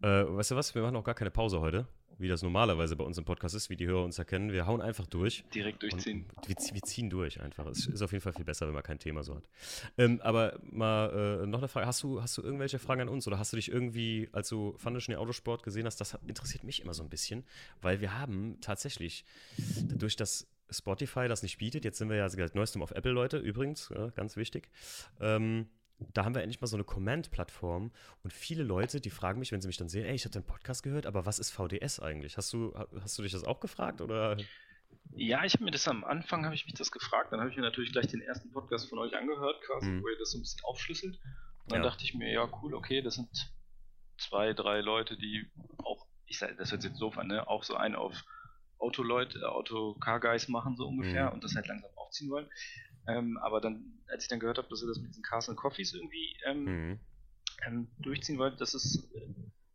weißt 0.00 0.50
du 0.50 0.56
was? 0.56 0.74
Wir 0.74 0.82
machen 0.82 0.96
auch 0.96 1.04
gar 1.04 1.14
keine 1.14 1.30
Pause 1.30 1.60
heute 1.60 1.86
wie 2.20 2.28
das 2.28 2.42
normalerweise 2.42 2.96
bei 2.96 3.04
uns 3.04 3.16
im 3.16 3.24
Podcast 3.24 3.54
ist, 3.54 3.70
wie 3.70 3.76
die 3.76 3.86
Hörer 3.86 4.04
uns 4.04 4.18
erkennen. 4.18 4.52
Wir 4.52 4.66
hauen 4.66 4.82
einfach 4.82 5.06
durch. 5.06 5.42
Direkt 5.54 5.82
durchziehen. 5.82 6.26
Wir, 6.46 6.54
wir, 6.54 6.82
ziehen 6.82 7.08
durch 7.08 7.40
einfach. 7.40 7.66
Es 7.66 7.86
ist 7.86 8.02
auf 8.02 8.12
jeden 8.12 8.22
Fall 8.22 8.34
viel 8.34 8.44
besser, 8.44 8.66
wenn 8.66 8.74
man 8.74 8.82
kein 8.82 8.98
Thema 8.98 9.22
so 9.22 9.34
hat. 9.34 9.48
Ähm, 9.96 10.20
aber 10.20 10.60
mal 10.62 11.40
äh, 11.42 11.46
noch 11.46 11.60
eine 11.60 11.68
Frage. 11.68 11.86
Hast 11.86 12.02
du, 12.02 12.20
hast 12.22 12.36
du 12.36 12.42
irgendwelche 12.42 12.78
Fragen 12.78 13.00
an 13.00 13.08
uns 13.08 13.26
oder 13.26 13.38
hast 13.38 13.52
du 13.52 13.56
dich 13.56 13.70
irgendwie, 13.70 14.28
als 14.32 14.50
du 14.50 14.74
Foundation 14.76 15.16
Autosport 15.16 15.62
gesehen 15.62 15.86
hast, 15.86 15.96
das 15.96 16.16
interessiert 16.26 16.62
mich 16.62 16.82
immer 16.82 16.92
so 16.92 17.02
ein 17.02 17.08
bisschen, 17.08 17.44
weil 17.80 18.02
wir 18.02 18.18
haben 18.18 18.58
tatsächlich 18.60 19.24
durch 19.96 20.14
das 20.14 20.46
Spotify 20.68 21.26
das 21.26 21.42
nicht 21.42 21.56
bietet. 21.56 21.84
Jetzt 21.86 21.98
sind 21.98 22.10
wir 22.10 22.16
ja 22.16 22.28
seit 22.28 22.54
neuestem 22.54 22.82
auf 22.82 22.90
Apple, 22.90 23.12
Leute, 23.12 23.38
übrigens, 23.38 23.90
ja, 23.94 24.08
ganz 24.10 24.36
wichtig. 24.36 24.68
Ähm, 25.20 25.68
da 26.12 26.24
haben 26.24 26.34
wir 26.34 26.42
endlich 26.42 26.60
mal 26.60 26.66
so 26.66 26.76
eine 26.76 26.84
Command-Plattform 26.84 27.92
und 28.22 28.32
viele 28.32 28.62
Leute, 28.62 29.00
die 29.00 29.10
fragen 29.10 29.38
mich, 29.38 29.52
wenn 29.52 29.60
sie 29.60 29.68
mich 29.68 29.76
dann 29.76 29.88
sehen, 29.88 30.06
ey, 30.06 30.14
ich 30.14 30.24
habe 30.24 30.32
deinen 30.32 30.46
Podcast 30.46 30.82
gehört, 30.82 31.06
aber 31.06 31.26
was 31.26 31.38
ist 31.38 31.50
VDS 31.50 32.00
eigentlich? 32.00 32.36
Hast 32.36 32.52
du, 32.52 32.74
hast 33.00 33.18
du 33.18 33.22
dich 33.22 33.32
das 33.32 33.44
auch 33.44 33.60
gefragt 33.60 34.00
oder? 34.00 34.36
Ja, 35.12 35.44
ich 35.44 35.54
habe 35.54 35.64
mir 35.64 35.70
das 35.70 35.88
am 35.88 36.04
Anfang, 36.04 36.44
habe 36.44 36.54
ich 36.54 36.66
mich 36.66 36.74
das 36.74 36.90
gefragt, 36.90 37.32
dann 37.32 37.40
habe 37.40 37.50
ich 37.50 37.56
mir 37.56 37.62
natürlich 37.62 37.92
gleich 37.92 38.06
den 38.06 38.20
ersten 38.20 38.50
Podcast 38.52 38.88
von 38.88 38.98
euch 38.98 39.16
angehört, 39.16 39.60
quasi, 39.62 39.88
mhm. 39.88 40.02
wo 40.02 40.08
ihr 40.08 40.18
das 40.18 40.30
so 40.30 40.38
ein 40.38 40.42
bisschen 40.42 40.64
aufschlüsselt. 40.64 41.18
Und 41.64 41.72
dann 41.72 41.82
ja. 41.82 41.88
dachte 41.88 42.04
ich 42.04 42.14
mir, 42.14 42.32
ja, 42.32 42.48
cool, 42.62 42.74
okay, 42.74 43.02
das 43.02 43.14
sind 43.14 43.28
zwei, 44.18 44.52
drei 44.52 44.80
Leute, 44.80 45.16
die 45.16 45.50
auch, 45.78 46.06
ich 46.26 46.38
sage, 46.38 46.54
das 46.56 46.70
hört 46.70 46.82
sich 46.82 46.90
jetzt 46.90 47.00
so 47.00 47.10
an, 47.10 47.26
ne, 47.26 47.48
auch 47.48 47.64
so 47.64 47.74
einen 47.74 47.96
auf 47.96 48.24
Autoleute, 48.78 49.50
Auto-Car-Guys 49.50 50.48
machen, 50.48 50.76
so 50.76 50.86
ungefähr, 50.86 51.26
mhm. 51.26 51.32
und 51.34 51.44
das 51.44 51.54
halt 51.54 51.66
langsam 51.66 51.90
aufziehen 51.96 52.30
wollen. 52.30 52.48
Ähm, 53.18 53.38
aber 53.38 53.60
dann, 53.60 53.98
als 54.08 54.24
ich 54.24 54.28
dann 54.28 54.40
gehört 54.40 54.58
habe, 54.58 54.68
dass 54.68 54.82
er 54.82 54.88
das 54.88 54.98
mit 54.98 55.10
diesen 55.10 55.22
Castle 55.22 55.54
Coffees 55.54 55.94
irgendwie 55.94 56.36
ähm, 56.44 56.64
mhm. 56.64 57.00
ähm, 57.66 57.88
durchziehen 57.98 58.38
wollte, 58.38 58.56
das 58.56 58.74
ist 58.74 59.08
äh, 59.14 59.28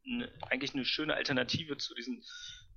ne, 0.05 0.31
eigentlich 0.49 0.73
eine 0.73 0.85
schöne 0.85 1.13
Alternative 1.13 1.77
zu 1.77 1.93
diesen 1.95 2.23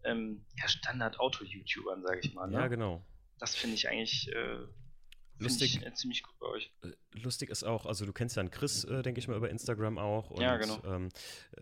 ähm, 0.04 0.44
ja, 0.56 0.68
Standard-Auto-YouTubern, 0.68 2.02
sage 2.02 2.20
ich 2.22 2.34
mal. 2.34 2.48
Ne? 2.48 2.54
Ja, 2.54 2.68
genau. 2.68 3.04
Das 3.38 3.54
finde 3.54 3.76
ich 3.76 3.88
eigentlich 3.88 4.28
äh, 4.32 4.58
lustig, 5.38 5.76
ich, 5.76 5.86
äh, 5.86 5.92
ziemlich 5.94 6.22
gut 6.22 6.38
bei 6.38 6.46
euch. 6.46 6.70
Äh, 6.82 6.88
lustig 7.12 7.50
ist 7.50 7.64
auch, 7.64 7.86
also 7.86 8.06
du 8.06 8.12
kennst 8.12 8.36
ja 8.36 8.40
einen 8.40 8.50
Chris, 8.50 8.84
äh, 8.84 9.02
denke 9.02 9.18
ich 9.18 9.28
mal, 9.28 9.36
über 9.36 9.50
Instagram 9.50 9.98
auch. 9.98 10.30
Und, 10.30 10.40
ja, 10.40 10.56
genau. 10.56 10.78
Ähm, 10.84 11.08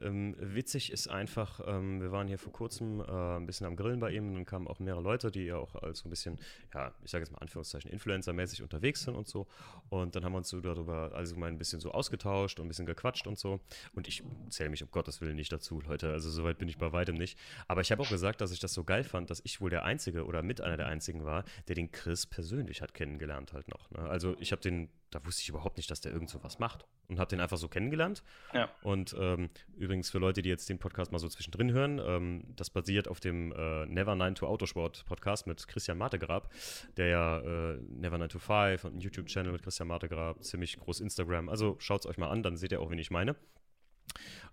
ähm, 0.00 0.36
witzig 0.38 0.92
ist 0.92 1.08
einfach, 1.08 1.60
ähm, 1.66 2.00
wir 2.00 2.12
waren 2.12 2.28
hier 2.28 2.38
vor 2.38 2.52
kurzem 2.52 3.00
äh, 3.00 3.36
ein 3.36 3.46
bisschen 3.46 3.66
am 3.66 3.76
Grillen 3.76 4.00
bei 4.00 4.12
ihm 4.12 4.28
und 4.28 4.34
dann 4.34 4.44
kamen 4.44 4.68
auch 4.68 4.78
mehrere 4.78 5.02
Leute, 5.02 5.30
die 5.30 5.44
ja 5.44 5.56
auch 5.56 5.74
als 5.76 6.00
so 6.00 6.08
ein 6.08 6.10
bisschen, 6.10 6.38
ja, 6.74 6.94
ich 7.04 7.10
sage 7.10 7.24
jetzt 7.24 7.32
mal 7.32 7.38
Anführungszeichen, 7.38 7.90
Influencer-mäßig 7.90 8.62
unterwegs 8.62 9.02
sind 9.02 9.14
und 9.14 9.28
so. 9.28 9.46
Und 9.88 10.16
dann 10.16 10.24
haben 10.24 10.32
wir 10.32 10.38
uns 10.38 10.48
so 10.48 10.60
darüber 10.60 11.12
allgemein 11.14 11.54
ein 11.54 11.58
bisschen 11.58 11.80
so 11.80 11.92
ausgetauscht 11.92 12.58
und 12.58 12.66
ein 12.66 12.68
bisschen 12.68 12.86
gequatscht 12.86 13.26
und 13.26 13.38
so. 13.38 13.60
Und 13.94 14.08
ich 14.08 14.22
zähle 14.50 14.70
mich 14.70 14.82
um 14.82 14.90
Gottes 14.90 15.20
Willen 15.20 15.36
nicht 15.36 15.52
dazu, 15.52 15.80
Leute. 15.80 16.12
Also 16.12 16.30
soweit 16.30 16.58
bin 16.58 16.68
ich 16.68 16.78
bei 16.78 16.92
weitem 16.92 17.16
nicht. 17.16 17.38
Aber 17.68 17.80
ich 17.80 17.92
habe 17.92 18.02
auch 18.02 18.08
gesagt, 18.08 18.40
dass 18.40 18.52
ich 18.52 18.60
das 18.60 18.72
so 18.72 18.84
geil 18.84 19.04
fand, 19.04 19.30
dass 19.30 19.40
ich 19.44 19.60
wohl 19.60 19.70
der 19.70 19.84
Einzige 19.84 20.24
oder 20.24 20.42
mit 20.42 20.60
einer 20.60 20.76
der 20.76 20.86
Einzigen 20.86 21.24
war, 21.24 21.44
der 21.68 21.74
den 21.74 21.90
Chris 21.90 22.26
persönlich 22.26 22.82
hat 22.82 22.94
kennengelernt 22.94 23.52
halt 23.52 23.65
noch. 23.68 23.90
Ne? 23.90 24.00
Also 24.00 24.37
ich 24.38 24.52
habe 24.52 24.62
den, 24.62 24.88
da 25.11 25.24
wusste 25.24 25.42
ich 25.42 25.48
überhaupt 25.48 25.76
nicht, 25.76 25.90
dass 25.90 26.00
der 26.00 26.12
irgend 26.12 26.31
so 26.31 26.42
was 26.42 26.59
macht 26.59 26.87
und 27.09 27.18
habe 27.18 27.29
den 27.29 27.40
einfach 27.40 27.57
so 27.57 27.68
kennengelernt. 27.68 28.22
Ja. 28.52 28.70
Und 28.83 29.14
ähm, 29.18 29.50
übrigens 29.76 30.11
für 30.11 30.18
Leute, 30.18 30.42
die 30.42 30.48
jetzt 30.48 30.68
den 30.68 30.79
Podcast 30.79 31.12
mal 31.12 31.18
so 31.18 31.29
zwischendrin 31.29 31.72
hören, 31.72 32.00
ähm, 32.05 32.44
das 32.57 32.70
basiert 32.70 33.09
auf 33.09 33.20
dem 33.20 33.52
äh, 33.52 33.87
Never 33.87 34.14
9 34.14 34.35
to 34.35 34.46
Autosport 34.46 35.04
Podcast 35.06 35.46
mit 35.46 35.67
Christian 35.69 35.98
Martegrab, 35.98 36.52
der 36.96 37.06
ja 37.08 37.38
äh, 37.40 37.79
Never 37.88 38.19
9 38.19 38.29
to 38.29 38.38
5 38.38 38.85
und 38.85 38.92
einen 38.92 39.00
YouTube-Channel 39.00 39.52
mit 39.52 39.62
Christian 39.62 39.88
Martegrab, 39.88 40.42
ziemlich 40.42 40.77
groß 40.79 41.00
Instagram. 41.00 41.48
Also 41.48 41.77
schaut 41.79 42.00
es 42.00 42.06
euch 42.06 42.19
mal 42.19 42.31
an, 42.31 42.42
dann 42.42 42.56
seht 42.56 42.73
ihr 42.73 42.81
auch, 42.81 42.90
wen 42.90 42.98
ich 42.98 43.10
meine. 43.10 43.37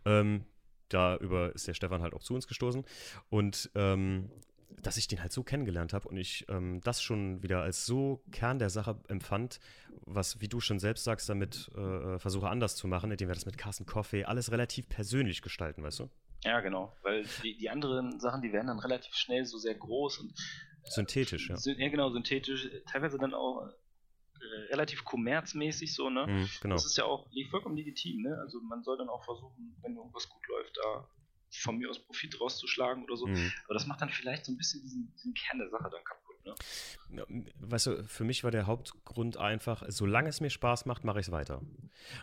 Ähm, 0.05 0.45
darüber 0.89 1.53
ist 1.53 1.68
der 1.68 1.74
Stefan 1.74 2.01
halt 2.01 2.14
auch 2.14 2.24
zu 2.24 2.36
uns 2.36 2.47
gestoßen. 2.47 2.86
Und 3.30 3.72
ähm, 3.76 4.30
dass 4.82 4.97
ich 4.97 5.07
den 5.07 5.21
halt 5.21 5.32
so 5.32 5.43
kennengelernt 5.43 5.93
habe 5.93 6.07
und 6.07 6.17
ich 6.17 6.45
ähm, 6.49 6.82
das 6.82 7.01
schon 7.01 7.43
wieder 7.43 7.61
als 7.61 7.86
so 7.86 8.24
Kern 8.32 8.59
der 8.59 8.69
Sache 8.69 8.99
empfand, 9.07 9.59
was, 10.05 10.41
wie 10.41 10.47
du 10.47 10.59
schon 10.59 10.80
selbst 10.80 11.03
sagst, 11.03 11.30
damit 11.30 11.69
äh, 11.76 12.19
versuche 12.19 12.49
anders 12.49 12.76
zu 12.76 12.88
machen, 12.88 13.11
indem 13.11 13.30
wir 13.30 13.36
das 13.36 13.45
mit 13.45 13.57
Carsten 13.57 13.86
Coffee 13.86 14.26
alles 14.26 14.51
relativ 14.51 14.89
persönlich 14.89 15.41
gestalten, 15.41 15.84
weißt 15.84 15.99
du? 15.99 16.09
Ja, 16.43 16.59
genau, 16.59 16.93
weil 17.03 17.26
die, 17.41 17.57
die 17.57 17.69
anderen 17.69 18.19
Sachen, 18.19 18.41
die 18.41 18.51
werden 18.51 18.67
dann 18.67 18.80
relativ 18.80 19.15
schnell 19.15 19.45
so 19.45 19.57
sehr 19.57 19.76
groß 19.76 20.19
und 20.19 20.32
äh, 20.32 20.89
synthetisch, 20.89 21.49
ja. 21.49 21.55
Ja, 21.55 21.89
genau, 21.89 22.09
synthetisch, 22.09 22.69
teilweise 22.91 23.17
dann 23.17 23.34
auch 23.34 23.69
äh, 24.43 24.74
relativ 24.74 25.05
kommerzmäßig 25.05 25.93
so, 25.93 26.09
ne? 26.09 26.28
Mhm, 26.28 26.49
genau. 26.61 26.76
Das 26.76 26.86
ist 26.86 26.97
ja 26.97 27.05
auch 27.05 27.28
vollkommen 27.49 27.78
legitim, 27.78 28.21
ne? 28.21 28.38
Also 28.39 28.59
man 28.61 28.84
soll 28.84 28.97
dann 28.97 29.09
auch 29.09 29.24
versuchen, 29.24 29.78
wenn 29.82 29.95
irgendwas 29.95 30.28
gut 30.28 30.45
läuft, 30.49 30.78
da 30.78 31.07
von 31.62 31.78
mir 31.78 31.89
aus 31.89 31.99
Profit 31.99 32.39
rauszuschlagen 32.39 33.04
oder 33.04 33.18
so. 33.18 33.28
Mhm. 33.28 33.51
Aber 33.66 33.74
das 33.74 33.88
macht 33.88 34.01
dann 34.01 34.10
vielleicht 34.10 34.45
so 34.45 34.51
ein 34.51 34.58
bisschen 34.58 34.82
diesen, 34.82 35.12
diesen 35.14 35.34
Kern 35.34 35.60
der 35.60 35.70
Sache 35.70 35.89
dann 35.89 36.04
kaputt. 36.04 36.34
Ne? 36.45 36.56
Weißt 37.60 37.88
du, 37.88 38.04
für 38.06 38.24
mich 38.24 38.43
war 38.43 38.51
der 38.51 38.66
Hauptgrund 38.66 39.38
einfach, 39.38 39.84
solange 39.88 40.30
es 40.30 40.41
mir 40.41 40.49
Spaß 40.49 40.86
macht, 40.86 41.04
mache 41.04 41.20
ich 41.20 41.28
es 41.28 41.32
weiter. 41.32 41.62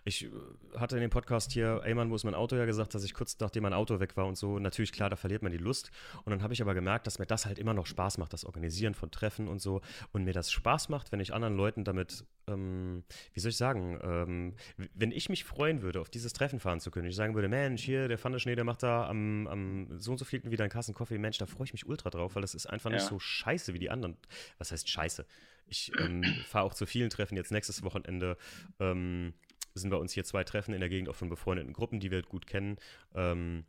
Ich 0.05 0.24
äh, 0.24 0.31
hatte 0.76 0.97
in 0.97 1.01
dem 1.01 1.11
Podcast 1.11 1.53
hier, 1.53 1.83
Eyman, 1.85 2.11
wo 2.11 2.16
ist 2.16 2.24
mein 2.24 2.35
Auto 2.35 2.57
ja 2.57 2.64
gesagt, 2.64 2.95
dass 2.95 3.05
ich 3.05 3.14
kurz 3.14 3.39
nachdem 3.39 3.62
mein 3.62 3.72
Auto 3.72 4.01
weg 4.01 4.16
war 4.16 4.26
und 4.26 4.37
so, 4.37 4.59
natürlich 4.59 4.93
klar, 4.93 5.11
da 5.11 5.16
verliert 5.16 5.43
man 5.43 5.53
die 5.53 5.59
Lust. 5.59 5.91
Und 6.24 6.31
dann 6.31 6.43
habe 6.43 6.53
ich 6.53 6.61
aber 6.61 6.74
gemerkt, 6.74 7.07
dass 7.07 7.18
mir 7.18 7.26
das 7.26 7.47
halt 7.47 7.59
immer 7.59 7.74
noch 7.74 7.87
Spaß 7.87 8.18
macht, 8.18 8.33
das 8.33 8.45
Organisieren 8.45 8.95
von 8.95 9.11
Treffen 9.11 9.49
und 9.49 9.61
so. 9.61 9.81
Und 10.12 10.24
mir 10.24 10.33
das 10.35 10.51
Spaß 10.51 10.89
macht, 10.89 11.12
wenn 11.12 11.20
ich 11.20 11.33
anderen 11.33 11.57
Leuten 11.57 11.85
damit, 11.85 12.24
ähm, 12.47 13.05
wie 13.32 13.41
soll 13.41 13.51
ich 13.51 13.57
sagen, 13.57 13.99
ähm, 14.03 14.55
wenn 14.95 15.12
ich 15.12 15.28
mich 15.28 15.45
freuen 15.45 15.82
würde, 15.82 16.01
auf 16.01 16.11
dieses 16.11 16.32
Treffen 16.32 16.61
fahren 16.61 16.80
zu 16.80 16.91
können, 16.91 17.09
ich 17.09 17.16
sagen 17.16 17.34
würde, 17.34 17.49
Mensch, 17.49 17.82
hier, 17.82 18.09
der 18.09 18.18
Pfandeschnee, 18.18 18.55
der 18.55 18.64
macht 18.64 18.82
da 18.82 19.09
am, 19.09 19.47
am 19.47 19.99
so 19.99 20.12
und 20.12 20.18
so 20.18 20.24
vielten 20.24 20.51
wieder 20.51 20.64
einen 20.64 20.70
Kassen 20.70 20.95
Kaffee, 20.95 21.18
Mensch, 21.18 21.38
da 21.38 21.47
freue 21.47 21.64
ich 21.64 21.72
mich 21.72 21.86
ultra 21.86 22.11
drauf, 22.11 22.34
weil 22.34 22.43
das 22.43 22.55
ist 22.55 22.66
einfach 22.66 22.91
ja. 22.91 22.97
nicht 22.97 23.07
so 23.07 23.18
scheiße 23.18 23.74
wie 23.74 23.78
die 23.78 23.91
anderen. 23.91 24.16
Was 24.59 24.72
heißt 24.72 24.88
scheiße? 24.88 25.26
Ich 25.66 25.93
ähm, 25.99 26.22
fahre 26.47 26.64
auch 26.64 26.74
zu 26.74 26.86
vielen 26.86 27.11
Treffen. 27.11 27.36
Jetzt 27.36 27.53
nächstes 27.53 27.82
Wochenende 27.82 28.36
ähm, 28.78 29.34
sind 29.74 29.91
bei 29.91 29.97
uns 29.97 30.12
hier 30.12 30.24
zwei 30.24 30.45
Treffen 30.45 30.74
in 30.74 30.80
der 30.80 30.88
Gegend 30.88 31.09
auch 31.09 31.14
von 31.14 31.28
befreundeten 31.28 31.72
Gruppen, 31.72 32.01
die 32.01 32.11
wir 32.11 32.22
gut 32.22 32.47
kennen. 32.47 32.76
Ähm, 33.14 33.64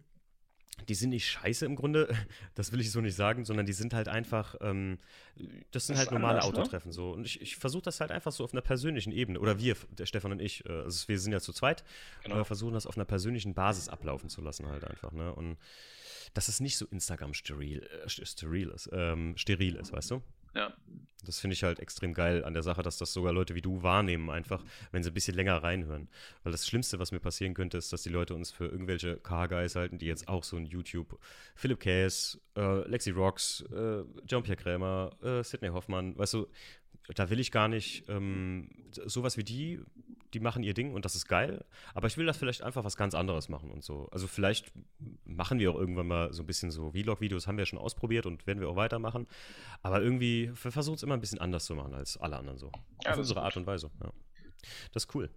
die 0.88 0.96
sind 0.96 1.12
nicht 1.12 1.30
scheiße 1.30 1.66
im 1.66 1.76
Grunde, 1.76 2.16
das 2.56 2.72
will 2.72 2.82
ich 2.82 2.92
so 2.92 3.02
nicht 3.02 3.16
sagen, 3.16 3.46
sondern 3.46 3.66
die 3.66 3.74
sind 3.74 3.94
halt 3.94 4.08
einfach, 4.08 4.56
ähm, 4.62 5.00
das 5.72 5.88
sind 5.88 5.96
das 5.96 6.06
halt 6.06 6.12
normale 6.12 6.42
anders, 6.42 6.54
ne? 6.54 6.60
Autotreffen 6.60 6.90
ne? 6.90 6.94
so. 6.94 7.12
Und 7.12 7.26
ich, 7.26 7.42
ich 7.42 7.56
versuche 7.56 7.84
das 7.84 8.00
halt 8.02 8.12
einfach 8.12 8.32
so 8.32 8.44
auf 8.44 8.54
einer 8.54 8.62
persönlichen 8.62 9.12
Ebene, 9.12 9.40
oder 9.40 9.60
wir, 9.60 9.76
der 9.92 10.06
Stefan 10.06 10.32
und 10.32 10.42
ich, 10.42 10.66
äh, 10.66 10.72
also 10.72 11.08
wir 11.08 11.20
sind 11.20 11.34
ja 11.34 11.40
zu 11.40 11.54
zweit, 11.54 11.84
genau. 12.24 12.40
äh, 12.40 12.46
versuchen 12.46 12.74
das 12.74 12.86
auf 12.86 12.98
einer 12.98 13.06
persönlichen 13.06 13.54
Basis 13.54 13.90
ablaufen 13.90 14.30
zu 14.30 14.42
lassen 14.42 14.68
halt 14.68 14.84
einfach, 14.84 15.12
ne? 15.12 15.34
Und 15.34 15.58
dass 16.34 16.48
es 16.48 16.60
nicht 16.60 16.78
so 16.78 16.86
Instagram 16.86 17.34
steril, 17.34 17.88
äh, 18.06 18.10
steril 18.10 18.70
ist, 18.70 18.90
ähm, 18.94 19.36
steril 19.38 19.76
ist, 19.76 19.92
weißt 19.92 20.12
du? 20.12 20.22
Ja. 20.56 20.74
Das 21.24 21.40
finde 21.40 21.54
ich 21.54 21.64
halt 21.64 21.80
extrem 21.80 22.14
geil 22.14 22.44
an 22.44 22.54
der 22.54 22.64
Sache, 22.64 22.82
dass 22.82 22.98
das 22.98 23.14
sogar 23.14 23.32
Leute 23.32 23.54
wie 23.54 23.62
du 23.62 23.84
wahrnehmen, 23.84 24.32
einfach, 24.32 24.64
wenn 24.92 25.04
sie 25.04 25.12
ein 25.12 25.14
bisschen 25.14 25.36
länger 25.36 25.62
reinhören. 25.62 26.10
Weil 26.44 26.52
das 26.52 26.66
Schlimmste, 26.66 26.98
was 26.98 27.12
mir 27.12 27.20
passieren 27.20 27.54
könnte, 27.54 27.78
ist, 27.78 27.94
dass 27.94 28.02
die 28.02 28.10
Leute 28.10 28.34
uns 28.34 28.52
für 28.52 28.66
irgendwelche 28.66 29.18
Car-Guys 29.18 29.76
halten, 29.76 30.00
die 30.00 30.08
jetzt 30.08 30.28
auch 30.28 30.44
so 30.44 30.58
ein 30.58 30.66
YouTube, 30.66 31.20
Philipp 31.56 31.80
Case, 31.80 32.40
äh, 32.56 32.88
Lexi 32.88 33.12
Rocks, 33.12 33.62
äh, 33.72 34.04
Jean-Pierre 34.26 34.58
Krämer, 34.58 35.12
äh, 35.22 35.44
Sidney 35.44 35.70
Hoffmann, 35.70 36.18
weißt 36.18 36.34
du, 36.34 36.48
da 37.16 37.30
will 37.30 37.40
ich 37.40 37.52
gar 37.52 37.68
nicht 37.68 38.08
ähm, 38.10 38.70
sowas 38.92 39.38
wie 39.38 39.44
die, 39.44 39.80
die 40.34 40.40
machen 40.40 40.64
ihr 40.64 40.74
Ding 40.74 40.94
und 40.94 41.06
das 41.06 41.16
ist 41.16 41.28
geil, 41.28 41.66
aber 41.94 42.08
ich 42.08 42.18
will 42.18 42.26
das 42.26 42.38
vielleicht 42.38 42.62
einfach 42.62 42.84
was 42.84 42.98
ganz 42.98 43.16
anderes 43.16 43.50
machen 43.50 43.72
und 43.72 43.84
so. 43.84 44.08
Also 44.12 44.28
vielleicht 44.28 44.72
machen 45.26 45.60
wir 45.60 45.72
auch 45.72 45.76
irgendwann 45.76 46.08
mal 46.08 46.34
so 46.34 46.44
ein 46.44 46.46
bisschen 46.46 46.72
so 46.72 46.92
Vlog-Videos, 46.92 47.48
haben 47.48 47.58
wir 47.58 47.66
schon 47.66 47.80
ausprobiert 47.80 48.26
und 48.26 48.48
werden 48.48 48.60
wir 48.60 48.70
auch 48.70 48.76
weitermachen, 48.76 49.28
aber 49.82 50.02
irgendwie, 50.02 50.52
wir 50.62 50.72
versuchen 50.72 50.96
es 50.96 51.04
immer 51.04 51.16
ein 51.16 51.22
bisschen 51.22 51.40
anders 51.40 51.66
zu 51.66 51.76
machen 51.76 51.94
als 51.94 52.18
alle 52.18 52.38
anderen 52.38 52.58
so. 52.58 52.72
Ja, 53.04 53.12
Auf 53.12 53.18
unsere 53.18 53.42
Art 53.42 53.58
und 53.58 53.68
Weise, 53.68 53.92
ja. 54.02 54.12
Das 54.94 55.06
ist 55.06 55.16
cool. 55.16 55.30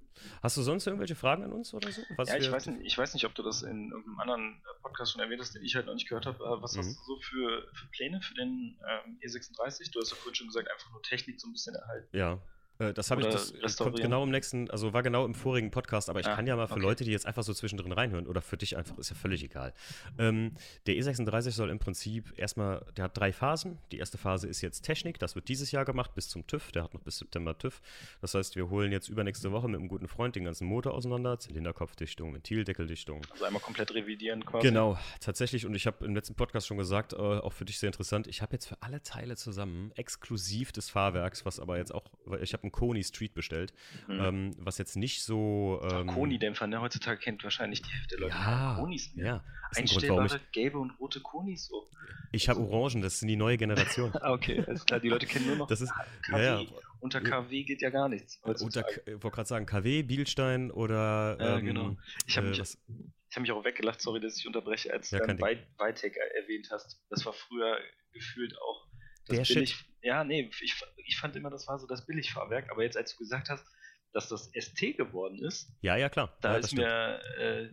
Hast 0.43 0.57
du 0.57 0.63
sonst 0.63 0.87
irgendwelche 0.87 1.15
Fragen 1.15 1.45
an 1.45 1.53
uns 1.53 1.75
oder 1.75 1.91
so? 1.91 2.03
Was 2.17 2.29
ja, 2.29 2.37
ich 2.37 2.51
weiß, 2.51 2.67
nicht, 2.67 2.87
ich 2.87 2.97
weiß 2.97 3.15
nicht, 3.15 3.25
ob 3.25 3.35
du 3.35 3.43
das 3.43 3.63
in 3.63 3.91
irgendeinem 3.91 4.21
anderen 4.21 4.63
Podcast 4.83 5.13
schon 5.13 5.21
erwähnt 5.21 5.41
hast, 5.41 5.55
den 5.55 5.63
ich 5.63 5.75
halt 5.75 5.87
noch 5.87 5.95
nicht 5.95 6.09
gehört 6.09 6.27
habe. 6.27 6.39
Was 6.61 6.75
mhm. 6.75 6.81
hast 6.81 6.97
du 6.97 7.05
so 7.05 7.21
für, 7.21 7.69
für 7.73 7.87
Pläne 7.89 8.21
für 8.21 8.35
den 8.35 8.79
ähm, 8.89 9.19
E36? 9.25 9.93
Du 9.93 10.01
hast 10.01 10.11
ja 10.11 10.17
vorhin 10.17 10.35
schon 10.35 10.47
gesagt, 10.47 10.71
einfach 10.71 10.91
nur 10.91 11.03
Technik 11.03 11.41
so 11.41 11.49
ein 11.49 11.53
bisschen 11.53 11.75
erhalten. 11.75 12.17
Ja, 12.17 12.35
äh, 12.35 12.39
das 12.79 13.11
habe 13.13 13.23
ich, 13.23 13.29
das 13.61 13.77
kommt 13.77 14.01
genau 14.01 14.25
im 14.25 14.31
nächsten, 14.31 14.69
also 14.69 14.93
war 14.93 15.05
genau 15.05 15.25
im 15.25 15.35
vorigen 15.35 15.71
Podcast, 15.71 16.11
aber 16.11 16.19
ich 16.19 16.27
ah, 16.27 16.35
kann 16.35 16.47
ja 16.47 16.57
mal 16.57 16.67
für 16.67 16.75
okay. 16.75 16.83
Leute, 16.83 17.05
die 17.05 17.13
jetzt 17.13 17.25
einfach 17.25 17.45
so 17.45 17.55
zwischendrin 17.55 17.93
reinhören 17.93 18.27
oder 18.27 18.43
für 18.43 18.57
dich 18.57 18.77
einfach, 18.77 18.99
ist 18.99 19.11
ja 19.11 19.17
völlig 19.17 19.45
egal. 19.45 19.73
Ähm, 20.19 20.57
der 20.87 20.97
E36 20.97 21.53
soll 21.53 21.71
im 21.71 21.79
Prinzip 21.79 22.37
erstmal, 22.37 22.85
der 22.97 23.05
hat 23.05 23.17
drei 23.17 23.33
Phasen. 23.33 23.79
Die 23.93 23.99
erste 23.99 24.19
Phase 24.19 24.49
ist 24.49 24.61
jetzt 24.61 24.83
Technik, 24.83 25.21
das 25.21 25.37
wird 25.37 25.49
dieses 25.49 25.71
Jahr 25.71 25.85
gemacht 25.85 26.17
bis 26.17 26.29
zum 26.29 26.49
TÜV, 26.49 26.73
der 26.73 26.83
hat 26.83 26.95
noch 26.95 27.03
bis 27.03 27.19
September 27.19 27.57
TÜV. 27.57 27.81
Das 28.21 28.35
heißt, 28.35 28.57
wir 28.57 28.69
holen 28.71 28.91
jetzt 28.91 29.09
übernächste 29.09 29.53
Woche 29.53 29.69
mit 29.69 29.79
einem 29.79 29.89
guten 29.89 30.09
Freund 30.09 30.35
den 30.35 30.45
ganzen 30.45 30.67
Motor 30.67 30.95
auseinander, 30.95 31.39
Zylinderkopfdichtung, 31.39 32.35
Ventildeckeldichtung. 32.35 33.23
Also 33.31 33.45
einmal 33.45 33.63
komplett 33.63 33.95
revidieren 33.95 34.45
quasi. 34.45 34.67
Genau, 34.67 34.99
tatsächlich 35.21 35.65
und 35.65 35.77
ich 35.77 35.87
habe 35.87 36.05
im 36.05 36.17
letzten 36.17 36.35
Podcast 36.35 36.67
schon 36.67 36.79
gesagt, 36.79 37.13
äh, 37.13 37.17
auch 37.17 37.53
für 37.53 37.65
dich 37.65 37.79
sehr 37.79 37.89
interessant, 37.89 38.27
ich 38.27 38.43
habe 38.43 38.55
jetzt 38.55 38.67
für 38.67 38.83
alle 38.83 39.01
Teile 39.01 39.37
zusammen, 39.37 39.93
exklusiv 39.95 40.73
des 40.73 40.91
Fahrwerks, 40.91 41.47
was 41.47 41.61
aber 41.61 41.77
jetzt 41.77 41.95
auch, 41.95 42.05
ich 42.41 42.53
habe 42.53 42.64
einen 42.65 42.73
Koni 42.73 43.05
Street 43.05 43.35
bestellt, 43.35 43.73
mhm. 44.09 44.21
ähm, 44.21 44.57
was 44.59 44.79
jetzt 44.79 44.97
nicht 44.97 45.23
so. 45.23 45.81
Ähm, 45.91 46.07
Koni-Dämpfer, 46.07 46.67
ne? 46.67 46.81
Heutzutage 46.81 47.19
kennt 47.19 47.45
wahrscheinlich 47.45 47.83
die 47.83 47.91
Hälfte 47.91 48.17
der 48.17 48.21
Leute 48.21 48.37
ja, 48.37 48.77
Konis 48.79 49.15
mehr. 49.15 49.27
Ja, 49.27 49.45
Einstellbare 49.77 50.29
Grund, 50.29 50.41
ich, 50.43 50.53
gelbe 50.53 50.79
und 50.79 50.91
rote 50.99 51.21
Konis 51.21 51.67
so. 51.67 51.89
Ich 52.33 52.49
habe 52.49 52.61
Orangen, 52.61 53.03
das 53.03 53.21
sind 53.21 53.29
die 53.29 53.37
neue 53.37 53.57
Generation. 53.57 54.13
okay, 54.23 54.65
alles 54.67 54.85
klar, 54.85 55.01
die 55.01 55.09
Leute 55.09 55.27
kennen 55.27 55.47
nur 55.47 55.57
noch 55.57 55.67
das 55.69 55.81
ist, 55.81 55.93
KW. 56.27 56.43
Ja, 56.43 56.61
ja. 56.61 56.67
Unter 57.01 57.21
KW 57.21 57.65
geht 57.65 57.83
ja 57.83 57.91
gar 57.91 58.09
nichts. 58.09 58.41
Unter, 58.43 58.89
ich 58.89 59.23
wollte 59.23 59.31
gerade 59.31 59.49
sagen, 59.49 59.67
KW, 59.67 60.03
Bielstein 60.03 60.71
oder. 60.71 61.37
Ja, 61.39 61.59
ähm, 61.59 61.65
genau. 61.67 61.97
Ich 62.27 62.37
habe 62.39 62.47
äh, 62.47 62.51
mich, 62.51 62.61
hab 62.61 63.41
mich 63.43 63.53
auch 63.53 63.65
weggelacht, 63.65 64.01
sorry, 64.01 64.21
dass 64.21 64.39
ich 64.39 64.47
unterbreche, 64.47 64.91
als 64.91 65.11
ja, 65.11 65.19
du 65.19 65.31
ähm, 65.31 65.39
erwähnt 65.39 66.69
hast. 66.71 66.99
Das 67.11 67.27
war 67.27 67.35
früher 67.35 67.79
gefühlt 68.13 68.57
auch 68.59 68.84
das 69.27 69.49
der 69.49 69.55
billig, 69.55 69.75
Shit. 69.75 69.87
Ja, 70.03 70.25
nee, 70.25 70.51
ich, 70.61 70.75
ich 70.97 71.17
fand 71.19 71.37
immer, 71.37 71.51
das 71.51 71.67
war 71.67 71.79
so 71.79 71.87
das 71.87 72.07
Billigfahrwerk, 72.07 72.71
aber 72.71 72.83
jetzt, 72.83 72.97
als 72.97 73.13
du 73.13 73.19
gesagt 73.19 73.49
hast, 73.49 73.67
dass 74.13 74.29
das 74.29 74.51
ST 74.55 74.97
geworden 74.97 75.43
ist, 75.43 75.73
ja, 75.81 75.97
ja, 75.97 76.09
klar. 76.09 76.37
Da 76.41 76.53
ja, 76.53 76.59
ist 76.59 76.75
mir 76.75 77.21
äh, 77.39 77.69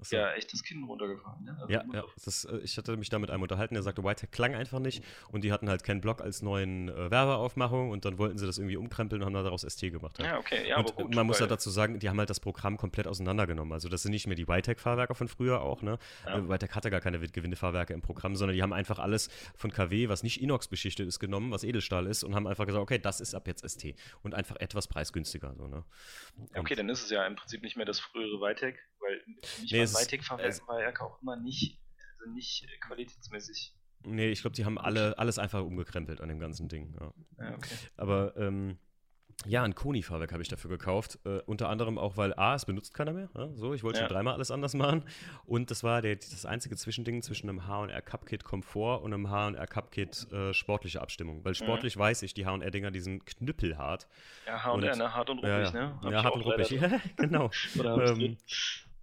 so. 0.00 0.16
Ja, 0.16 0.32
echt 0.32 0.52
das 0.52 0.62
Kinn 0.62 0.84
runtergefallen. 0.84 1.44
Ne? 1.44 1.56
Also 1.58 1.72
ja, 1.72 1.84
ja. 1.92 2.04
Das, 2.24 2.44
äh, 2.44 2.58
ich 2.58 2.76
hatte 2.76 2.96
mich 2.96 3.08
da 3.08 3.18
mit 3.18 3.30
einem 3.30 3.42
unterhalten, 3.42 3.74
der 3.74 3.82
sagte, 3.82 4.04
Whitehack 4.04 4.32
klang 4.32 4.54
einfach 4.54 4.78
nicht 4.78 5.02
und 5.30 5.42
die 5.44 5.52
hatten 5.52 5.68
halt 5.68 5.84
keinen 5.84 6.00
Block 6.00 6.20
als 6.20 6.42
neuen 6.42 6.88
äh, 6.88 7.10
Werbeaufmachung 7.10 7.90
und 7.90 8.04
dann 8.04 8.18
wollten 8.18 8.38
sie 8.38 8.46
das 8.46 8.58
irgendwie 8.58 8.76
umkrempeln 8.76 9.22
und 9.22 9.26
haben 9.26 9.44
daraus 9.44 9.62
ST 9.62 9.80
gemacht. 9.90 10.18
Halt. 10.18 10.28
Ja, 10.28 10.38
okay, 10.38 10.68
ja, 10.68 10.76
und 10.76 10.90
aber 10.90 11.04
gut, 11.04 11.14
man 11.14 11.26
muss 11.26 11.40
ja 11.40 11.46
dazu 11.46 11.70
sagen, 11.70 11.98
die 11.98 12.08
haben 12.08 12.18
halt 12.18 12.30
das 12.30 12.40
Programm 12.40 12.76
komplett 12.76 13.06
auseinandergenommen. 13.06 13.72
Also 13.72 13.88
das 13.88 14.02
sind 14.02 14.12
nicht 14.12 14.26
mehr 14.26 14.36
die 14.36 14.48
Whitehack-Fahrwerke 14.48 15.14
von 15.14 15.28
früher 15.28 15.62
auch, 15.62 15.82
ne? 15.82 15.98
Ja. 16.24 16.38
Äh, 16.38 16.48
Whitehack 16.48 16.74
hatte 16.74 16.90
gar 16.90 17.00
keine 17.00 17.18
Gewindefahrwerke 17.18 17.94
im 17.94 18.02
Programm, 18.02 18.36
sondern 18.36 18.54
die 18.54 18.62
haben 18.62 18.72
einfach 18.72 18.98
alles 18.98 19.28
von 19.56 19.70
KW, 19.70 20.08
was 20.08 20.22
nicht 20.22 20.40
Inox 20.42 20.68
beschichtet 20.68 21.08
ist, 21.08 21.18
genommen, 21.18 21.50
was 21.50 21.64
Edelstahl 21.64 22.06
ist 22.06 22.24
und 22.24 22.34
haben 22.34 22.46
einfach 22.46 22.66
gesagt, 22.66 22.82
okay, 22.82 22.98
das 22.98 23.20
ist 23.20 23.34
ab 23.34 23.46
jetzt 23.46 23.68
ST 23.68 23.94
und 24.22 24.34
einfach 24.34 24.56
etwas 24.56 24.88
preisgünstiger. 24.88 25.54
So, 25.56 25.66
ne? 25.68 25.84
okay, 26.54 26.74
dann 26.74 26.88
ist 26.88 27.02
es 27.02 27.10
ja 27.10 27.26
im 27.26 27.36
Prinzip 27.36 27.62
nicht 27.62 27.76
mehr 27.76 27.86
das 27.86 28.00
frühere 28.00 28.40
Whitehack, 28.40 28.76
weil 29.00 29.22
nicht 29.60 29.72
nee, 29.72 29.84
mal 29.84 29.94
Weitec-Fahrwerk 29.94 30.68
war 30.68 30.82
ja 30.82 31.00
auch 31.00 31.20
immer 31.22 31.36
nicht, 31.36 31.80
also 32.18 32.32
nicht 32.32 32.66
qualitätsmäßig. 32.80 33.74
Nee, 34.04 34.30
ich 34.30 34.40
glaube, 34.40 34.54
die 34.54 34.64
haben 34.64 34.78
alle 34.78 35.18
alles 35.18 35.38
einfach 35.38 35.62
umgekrempelt 35.62 36.20
an 36.20 36.28
dem 36.28 36.38
ganzen 36.38 36.68
Ding. 36.68 36.94
Ja. 37.00 37.12
Ja, 37.38 37.54
okay. 37.56 37.74
Aber 37.96 38.36
ähm, 38.36 38.78
Ja, 39.44 39.62
ein 39.62 39.74
Koni-Fahrwerk 39.74 40.32
habe 40.32 40.42
ich 40.42 40.48
dafür 40.48 40.70
gekauft. 40.70 41.18
Äh, 41.24 41.40
unter 41.46 41.68
anderem 41.68 41.98
auch, 41.98 42.16
weil 42.16 42.32
A, 42.34 42.54
es 42.54 42.64
benutzt 42.64 42.94
keiner 42.94 43.12
mehr. 43.12 43.28
Ja? 43.36 43.48
So, 43.54 43.74
ich 43.74 43.84
wollte 43.84 44.00
schon 44.00 44.08
dreimal 44.08 44.34
alles 44.34 44.50
anders 44.50 44.74
machen. 44.74 45.04
Und 45.44 45.70
das 45.70 45.84
war 45.84 46.00
der, 46.02 46.16
das 46.16 46.46
einzige 46.46 46.74
Zwischending 46.76 47.22
zwischen 47.22 47.48
einem 47.48 47.66
HR 47.66 48.00
Cupkit 48.00 48.44
Komfort 48.44 49.02
und 49.02 49.12
einem 49.12 49.28
HR 49.30 49.66
Cupkit 49.66 50.32
äh, 50.32 50.54
sportliche 50.54 51.02
Abstimmung. 51.02 51.44
Weil 51.44 51.52
mhm. 51.52 51.56
sportlich 51.56 51.96
mhm. 51.96 52.00
weiß 52.00 52.22
ich, 52.22 52.32
die 52.32 52.46
HR-Dinger, 52.46 52.90
die 52.90 53.00
sind 53.00 53.26
knüppelhart. 53.26 54.08
Ja, 54.46 54.64
HR, 54.64 54.96
ne, 54.96 55.14
hart 55.14 55.30
und 55.30 55.38
ruppig, 55.38 55.50
ja, 55.50 55.70
ne? 55.70 56.00
Hab 56.00 56.12
ja, 56.12 56.24
hart 56.24 56.34
und 56.34 56.42
ruppig. 56.42 56.80
Genau. 57.16 57.50
Oder 57.78 58.06
ähm, 58.06 58.36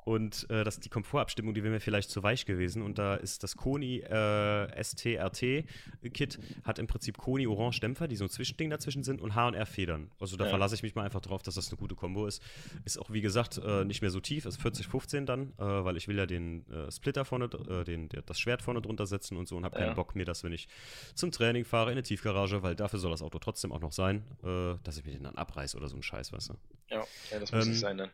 und 0.06 0.50
äh, 0.50 0.64
das 0.64 0.80
die 0.80 0.90
Komfortabstimmung, 0.90 1.54
die 1.54 1.64
wäre 1.64 1.74
mir 1.74 1.80
vielleicht 1.80 2.10
zu 2.10 2.24
weich 2.24 2.46
gewesen. 2.46 2.82
Und 2.82 2.98
da 2.98 3.16
ist 3.16 3.44
das 3.44 3.56
Koni 3.56 4.00
äh, 4.00 4.84
STRT-Kit, 4.84 6.40
hat 6.64 6.80
im 6.80 6.88
Prinzip 6.88 7.18
Koni 7.18 7.48
Orange 7.48 7.80
Dämpfer, 7.80 8.08
die 8.08 8.16
so 8.16 8.26
ein 8.26 8.30
Zwischending 8.30 8.70
dazwischen 8.70 9.04
sind, 9.04 9.22
und 9.22 9.36
HR 9.36 9.66
Federn. 9.66 10.12
Also 10.20 10.38
da 10.38 10.46
ja. 10.46 10.50
verlasse 10.50 10.76
ich 10.76 10.84
mich 10.84 10.96
mal 10.96 11.04
einfach 11.04 11.22
drauf, 11.22 11.42
dass 11.42 11.56
das 11.56 11.70
eine 11.70 11.78
gute 11.78 11.96
Kombo 11.96 12.28
ist. 12.28 12.42
Ist 12.86 13.00
auch, 13.00 13.12
wie 13.12 13.22
gesagt, 13.22 13.58
äh, 13.58 13.86
nicht 13.86 14.02
mehr 14.02 14.12
so 14.12 14.20
tief, 14.20 14.46
ist 14.46 14.60
40-15 14.60 15.26
dann, 15.26 15.54
äh, 15.58 15.64
weil 15.64 15.98
ich 15.98 16.08
will 16.08 16.18
ja 16.18 16.26
den 16.26 16.70
äh, 16.70 16.92
Splitter 16.92 17.26
vorne, 17.26 17.46
äh, 17.46 17.84
den, 17.84 18.10
der, 18.10 18.22
das 18.22 18.40
Schwert 18.40 18.62
vorne 18.62 18.82
drunter 18.82 19.06
setzen 19.06 19.38
und 19.38 19.48
so 19.48 19.58
und 19.58 19.66
habe 19.66 19.78
keinen 19.78 19.90
ja. 19.90 19.94
Bock 19.94 20.16
mir 20.16 20.26
das, 20.26 20.44
wenn 20.44 20.52
ich 20.52 20.68
zum 21.16 21.32
Training 21.32 21.66
fahre, 21.66 21.92
in 21.92 21.94
eine 21.94 22.04
Tiefgarage, 22.04 22.64
weil 22.64 22.76
dafür 22.76 23.00
soll 23.00 23.12
das 23.12 23.22
Auto 23.22 23.40
trotzdem 23.40 23.72
auch 23.72 23.80
noch 23.80 23.92
sein, 23.92 24.24
dass 24.42 24.98
ich 24.98 25.06
mir 25.06 25.12
den 25.12 25.24
dann 25.24 25.36
abreiße 25.36 25.78
oder 25.78 25.88
so 25.88 25.96
ein 25.96 26.04
Scheiß, 26.04 26.34
weißt 26.34 26.50
du. 26.50 26.54
Ja, 26.90 27.04
ja 27.32 27.40
das 27.40 27.52
muss 27.52 27.66
ähm, 27.66 27.72
nicht 27.72 27.80
sein 27.80 27.98
dann. 27.98 28.10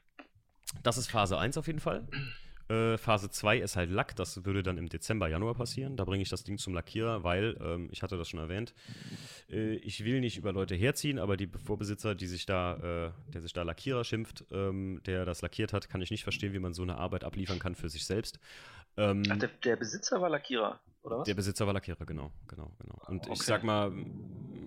Das 0.83 0.97
ist 0.97 1.09
Phase 1.09 1.37
1 1.37 1.57
auf 1.57 1.67
jeden 1.67 1.79
Fall. 1.79 2.07
Äh, 2.69 2.99
Phase 2.99 3.31
2 3.31 3.57
ist 3.57 3.75
halt 3.75 3.89
Lack, 3.89 4.15
das 4.15 4.45
würde 4.45 4.61
dann 4.61 4.77
im 4.77 4.89
Dezember, 4.89 5.27
Januar 5.27 5.55
passieren. 5.55 5.97
Da 5.97 6.05
bringe 6.05 6.21
ich 6.21 6.29
das 6.29 6.43
Ding 6.43 6.59
zum 6.59 6.75
Lackierer, 6.75 7.23
weil, 7.23 7.57
ähm, 7.61 7.89
ich 7.91 8.03
hatte 8.03 8.15
das 8.15 8.29
schon 8.29 8.39
erwähnt, 8.39 8.75
äh, 9.49 9.73
ich 9.77 10.05
will 10.05 10.19
nicht 10.19 10.37
über 10.37 10.53
Leute 10.53 10.75
herziehen, 10.75 11.17
aber 11.17 11.35
die 11.35 11.47
Vorbesitzer, 11.47 12.13
die 12.13 12.27
sich 12.27 12.45
da, 12.45 13.07
äh, 13.07 13.31
der 13.33 13.41
sich 13.41 13.53
da 13.53 13.63
Lackierer 13.63 14.03
schimpft, 14.03 14.45
ähm, 14.51 15.01
der 15.07 15.25
das 15.25 15.41
lackiert 15.41 15.73
hat, 15.73 15.89
kann 15.89 16.01
ich 16.01 16.11
nicht 16.11 16.23
verstehen, 16.23 16.53
wie 16.53 16.59
man 16.59 16.75
so 16.75 16.83
eine 16.83 16.97
Arbeit 16.97 17.23
abliefern 17.23 17.57
kann 17.57 17.73
für 17.73 17.89
sich 17.89 18.05
selbst. 18.05 18.39
Ähm, 18.97 19.23
Ach, 19.29 19.37
der, 19.37 19.49
der 19.63 19.75
Besitzer 19.75 20.21
war 20.21 20.29
Lackierer, 20.29 20.79
oder 21.09 21.19
was? 21.19 21.25
Der 21.25 21.33
Besitzer 21.33 21.65
war 21.65 21.73
Lackierer, 21.73 22.05
genau, 22.05 22.31
genau, 22.47 22.71
genau. 22.79 23.01
Und 23.07 23.23
okay. 23.23 23.33
ich 23.33 23.41
sag 23.41 23.63
mal, 23.63 23.91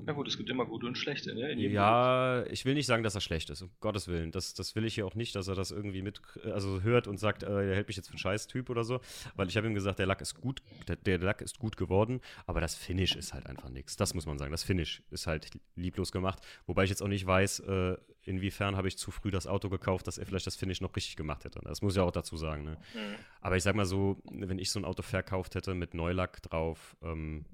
na 0.05 0.12
gut, 0.12 0.26
es 0.26 0.36
gibt 0.36 0.51
immer 0.51 0.66
gute 0.66 0.86
und 0.86 0.99
schlechte, 0.99 1.34
ne? 1.34 1.55
Ja, 1.55 2.40
Beruf. 2.40 2.53
ich 2.53 2.64
will 2.64 2.74
nicht 2.74 2.86
sagen, 2.86 3.03
dass 3.03 3.14
er 3.14 3.20
schlecht 3.20 3.51
ist, 3.51 3.62
um 3.62 3.70
Gottes 3.80 4.09
Willen. 4.09 4.32
Das, 4.32 4.55
das 4.55 4.74
will 4.74 4.84
ich 4.84 4.95
hier 4.95 5.07
auch 5.07 5.14
nicht, 5.14 5.34
dass 5.36 5.49
er 5.49 5.55
das 5.55 5.70
irgendwie 5.70 6.03
mit, 6.03 6.20
also 6.45 6.82
hört 6.82 7.07
und 7.07 7.18
sagt, 7.18 7.43
äh, 7.43 7.68
er 7.68 7.76
hält 7.76 7.88
mich 7.88 7.97
jetzt 7.97 8.09
für 8.09 8.14
einen 8.14 8.18
Scheiß-Typ 8.18 8.68
oder 8.70 8.84
so. 8.84 9.01
Weil 9.36 9.49
ich 9.49 9.57
habe 9.57 9.66
ihm 9.66 9.74
gesagt, 9.74 9.99
der 9.99 10.07
Lack 10.07 10.20
ist 10.20 10.40
gut, 10.40 10.62
der, 10.88 10.97
der, 10.97 11.18
Lack 11.18 11.40
ist 11.40 11.59
gut 11.59 11.76
geworden, 11.76 12.20
aber 12.47 12.61
das 12.61 12.74
Finish 12.74 13.14
ist 13.14 13.32
halt 13.32 13.47
einfach 13.47 13.68
nichts. 13.68 13.97
Das 13.97 14.14
muss 14.14 14.26
man 14.26 14.38
sagen. 14.38 14.51
Das 14.51 14.64
Finish 14.64 15.03
ist 15.11 15.26
halt 15.26 15.51
lieblos 15.76 16.11
gemacht. 16.11 16.40
Wobei 16.66 16.84
ich 16.84 16.90
jetzt 16.90 17.03
auch 17.03 17.09
nicht 17.09 17.26
weiß, 17.26 17.61
äh, 17.61 17.97
inwiefern 18.25 18.77
habe 18.77 18.89
ich 18.89 18.99
zu 18.99 19.11
früh 19.11 19.31
das 19.31 19.47
Auto 19.47 19.68
gekauft, 19.68 20.07
dass 20.07 20.18
er 20.18 20.27
vielleicht 20.27 20.47
das 20.47 20.57
Finish 20.57 20.81
noch 20.81 20.95
richtig 20.95 21.16
gemacht 21.16 21.45
hätte. 21.45 21.61
Das 21.64 21.83
muss 21.83 21.95
ich 21.95 22.01
auch 22.01 22.11
dazu 22.11 22.37
sagen. 22.37 22.64
Ne? 22.64 22.77
Mhm. 22.95 23.14
Aber 23.41 23.57
ich 23.57 23.62
sag 23.62 23.75
mal 23.75 23.85
so, 23.85 24.16
wenn 24.31 24.59
ich 24.59 24.70
so 24.70 24.81
ein 24.81 24.85
Auto 24.85 25.03
verkauft 25.03 25.55
hätte 25.55 25.75
mit 25.75 25.95
Neulack 25.95 26.43
drauf, 26.43 26.97
ähm, 27.03 27.45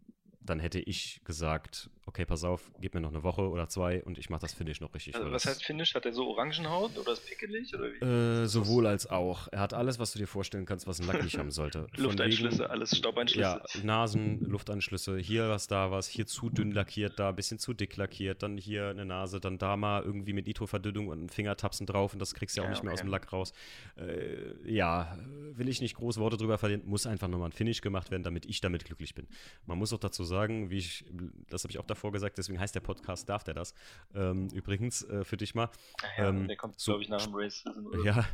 dann 0.49 0.61
hätte 0.61 0.81
ich 0.81 1.21
gesagt, 1.25 1.91
okay, 2.09 2.25
pass 2.25 2.43
auf, 2.43 2.71
gib 2.81 2.95
mir 2.95 3.01
noch 3.01 3.11
eine 3.11 3.23
Woche 3.23 3.43
oder 3.43 3.69
zwei 3.69 4.03
und 4.03 4.19
ich 4.19 4.31
mache 4.31 4.41
das 4.41 4.55
Finish 4.55 4.81
noch 4.81 4.95
richtig. 4.95 5.15
Also, 5.15 5.31
was 5.31 5.45
heißt 5.45 5.65
Finish? 5.65 5.95
Hat 5.95 6.07
er 6.07 6.13
so 6.13 6.29
Orangenhaut 6.29 6.97
oder 6.97 7.13
ist 7.13 7.27
pickelig? 7.27 7.75
Oder 7.75 7.93
wie? 7.93 8.05
Äh, 8.05 8.47
sowohl 8.47 8.87
als 8.87 9.09
auch. 9.09 9.49
Er 9.53 9.61
hat 9.61 9.75
alles, 9.75 9.99
was 9.99 10.13
du 10.13 10.19
dir 10.19 10.27
vorstellen 10.27 10.65
kannst, 10.65 10.87
was 10.87 11.01
ein 11.01 11.07
Lack 11.07 11.23
nicht 11.23 11.39
haben 11.39 11.51
sollte. 11.51 11.87
Lufteinschlüsse, 11.97 12.61
wegen, 12.61 12.71
alles 12.71 12.97
Staubeinschlüsse. 12.97 13.63
Ja, 13.75 13.85
Nasen, 13.85 14.41
Lufteinschlüsse, 14.41 15.19
hier 15.19 15.49
was, 15.51 15.67
da 15.67 15.91
was, 15.91 16.09
hier 16.09 16.27
zu 16.27 16.49
dünn 16.49 16.73
lackiert, 16.73 17.19
da 17.19 17.29
ein 17.29 17.37
bisschen 17.37 17.59
zu 17.59 17.75
dick 17.75 17.97
lackiert, 17.97 18.43
dann 18.43 18.57
hier 18.57 18.89
eine 18.89 19.05
Nase, 19.05 19.39
dann 19.39 19.59
da 19.59 19.77
mal 19.77 20.03
irgendwie 20.03 20.33
mit 20.33 20.47
Nitroverdünnung 20.47 21.09
und 21.09 21.31
Fingertapsen 21.31 21.87
drauf 21.87 22.15
und 22.15 22.21
das 22.21 22.35
kriegst 22.35 22.57
du 22.57 22.63
ja 22.63 22.65
auch 22.65 22.69
ja, 22.69 22.71
nicht 22.71 22.79
okay. 22.79 22.87
mehr 22.87 22.95
aus 22.95 23.01
dem 23.01 23.11
Lack 23.11 23.33
raus. 23.33 23.53
Äh, 23.97 24.73
ja, 24.73 25.19
will 25.53 25.69
ich 25.69 25.83
nicht 25.83 25.95
groß 25.97 26.17
Worte 26.19 26.39
drüber 26.39 26.57
verlieren, 26.57 26.83
muss 26.87 27.07
einfach 27.07 27.29
nochmal 27.29 27.51
ein 27.51 27.53
Finish 27.53 27.83
gemacht 27.83 28.11
werden, 28.11 28.23
damit 28.23 28.47
ich 28.47 28.61
damit 28.63 28.85
glücklich 28.87 29.15
bin. 29.15 29.27
Man 29.67 29.77
muss 29.77 29.93
auch 29.93 29.99
dazu 29.99 30.25
sagen, 30.25 30.38
wie 30.47 30.79
ich, 30.79 31.05
das 31.49 31.65
habe 31.65 31.71
ich 31.71 31.79
auch 31.79 31.87
davor 31.87 32.13
gesagt, 32.13 32.39
deswegen 32.39 32.61
heißt 32.61 32.75
der 32.75 32.81
Podcast, 32.81 33.29
darf 33.29 33.45
der 33.45 33.55
das. 33.55 33.75
Ähm, 34.15 34.49
übrigens, 34.53 35.03
äh, 35.03 35.25
für 35.25 35.37
dich 35.37 35.55
mal. 35.55 35.71
Ach 36.03 36.19
ja, 36.19 36.29
ähm, 36.29 36.49
der 36.49 36.57
kommt, 36.57 36.79
so, 36.79 36.93
glaube 36.93 37.03
ich, 37.03 37.09
nach 37.09 37.25
dem 37.25 37.35
Race. 37.35 37.65
Ja, 38.05 38.25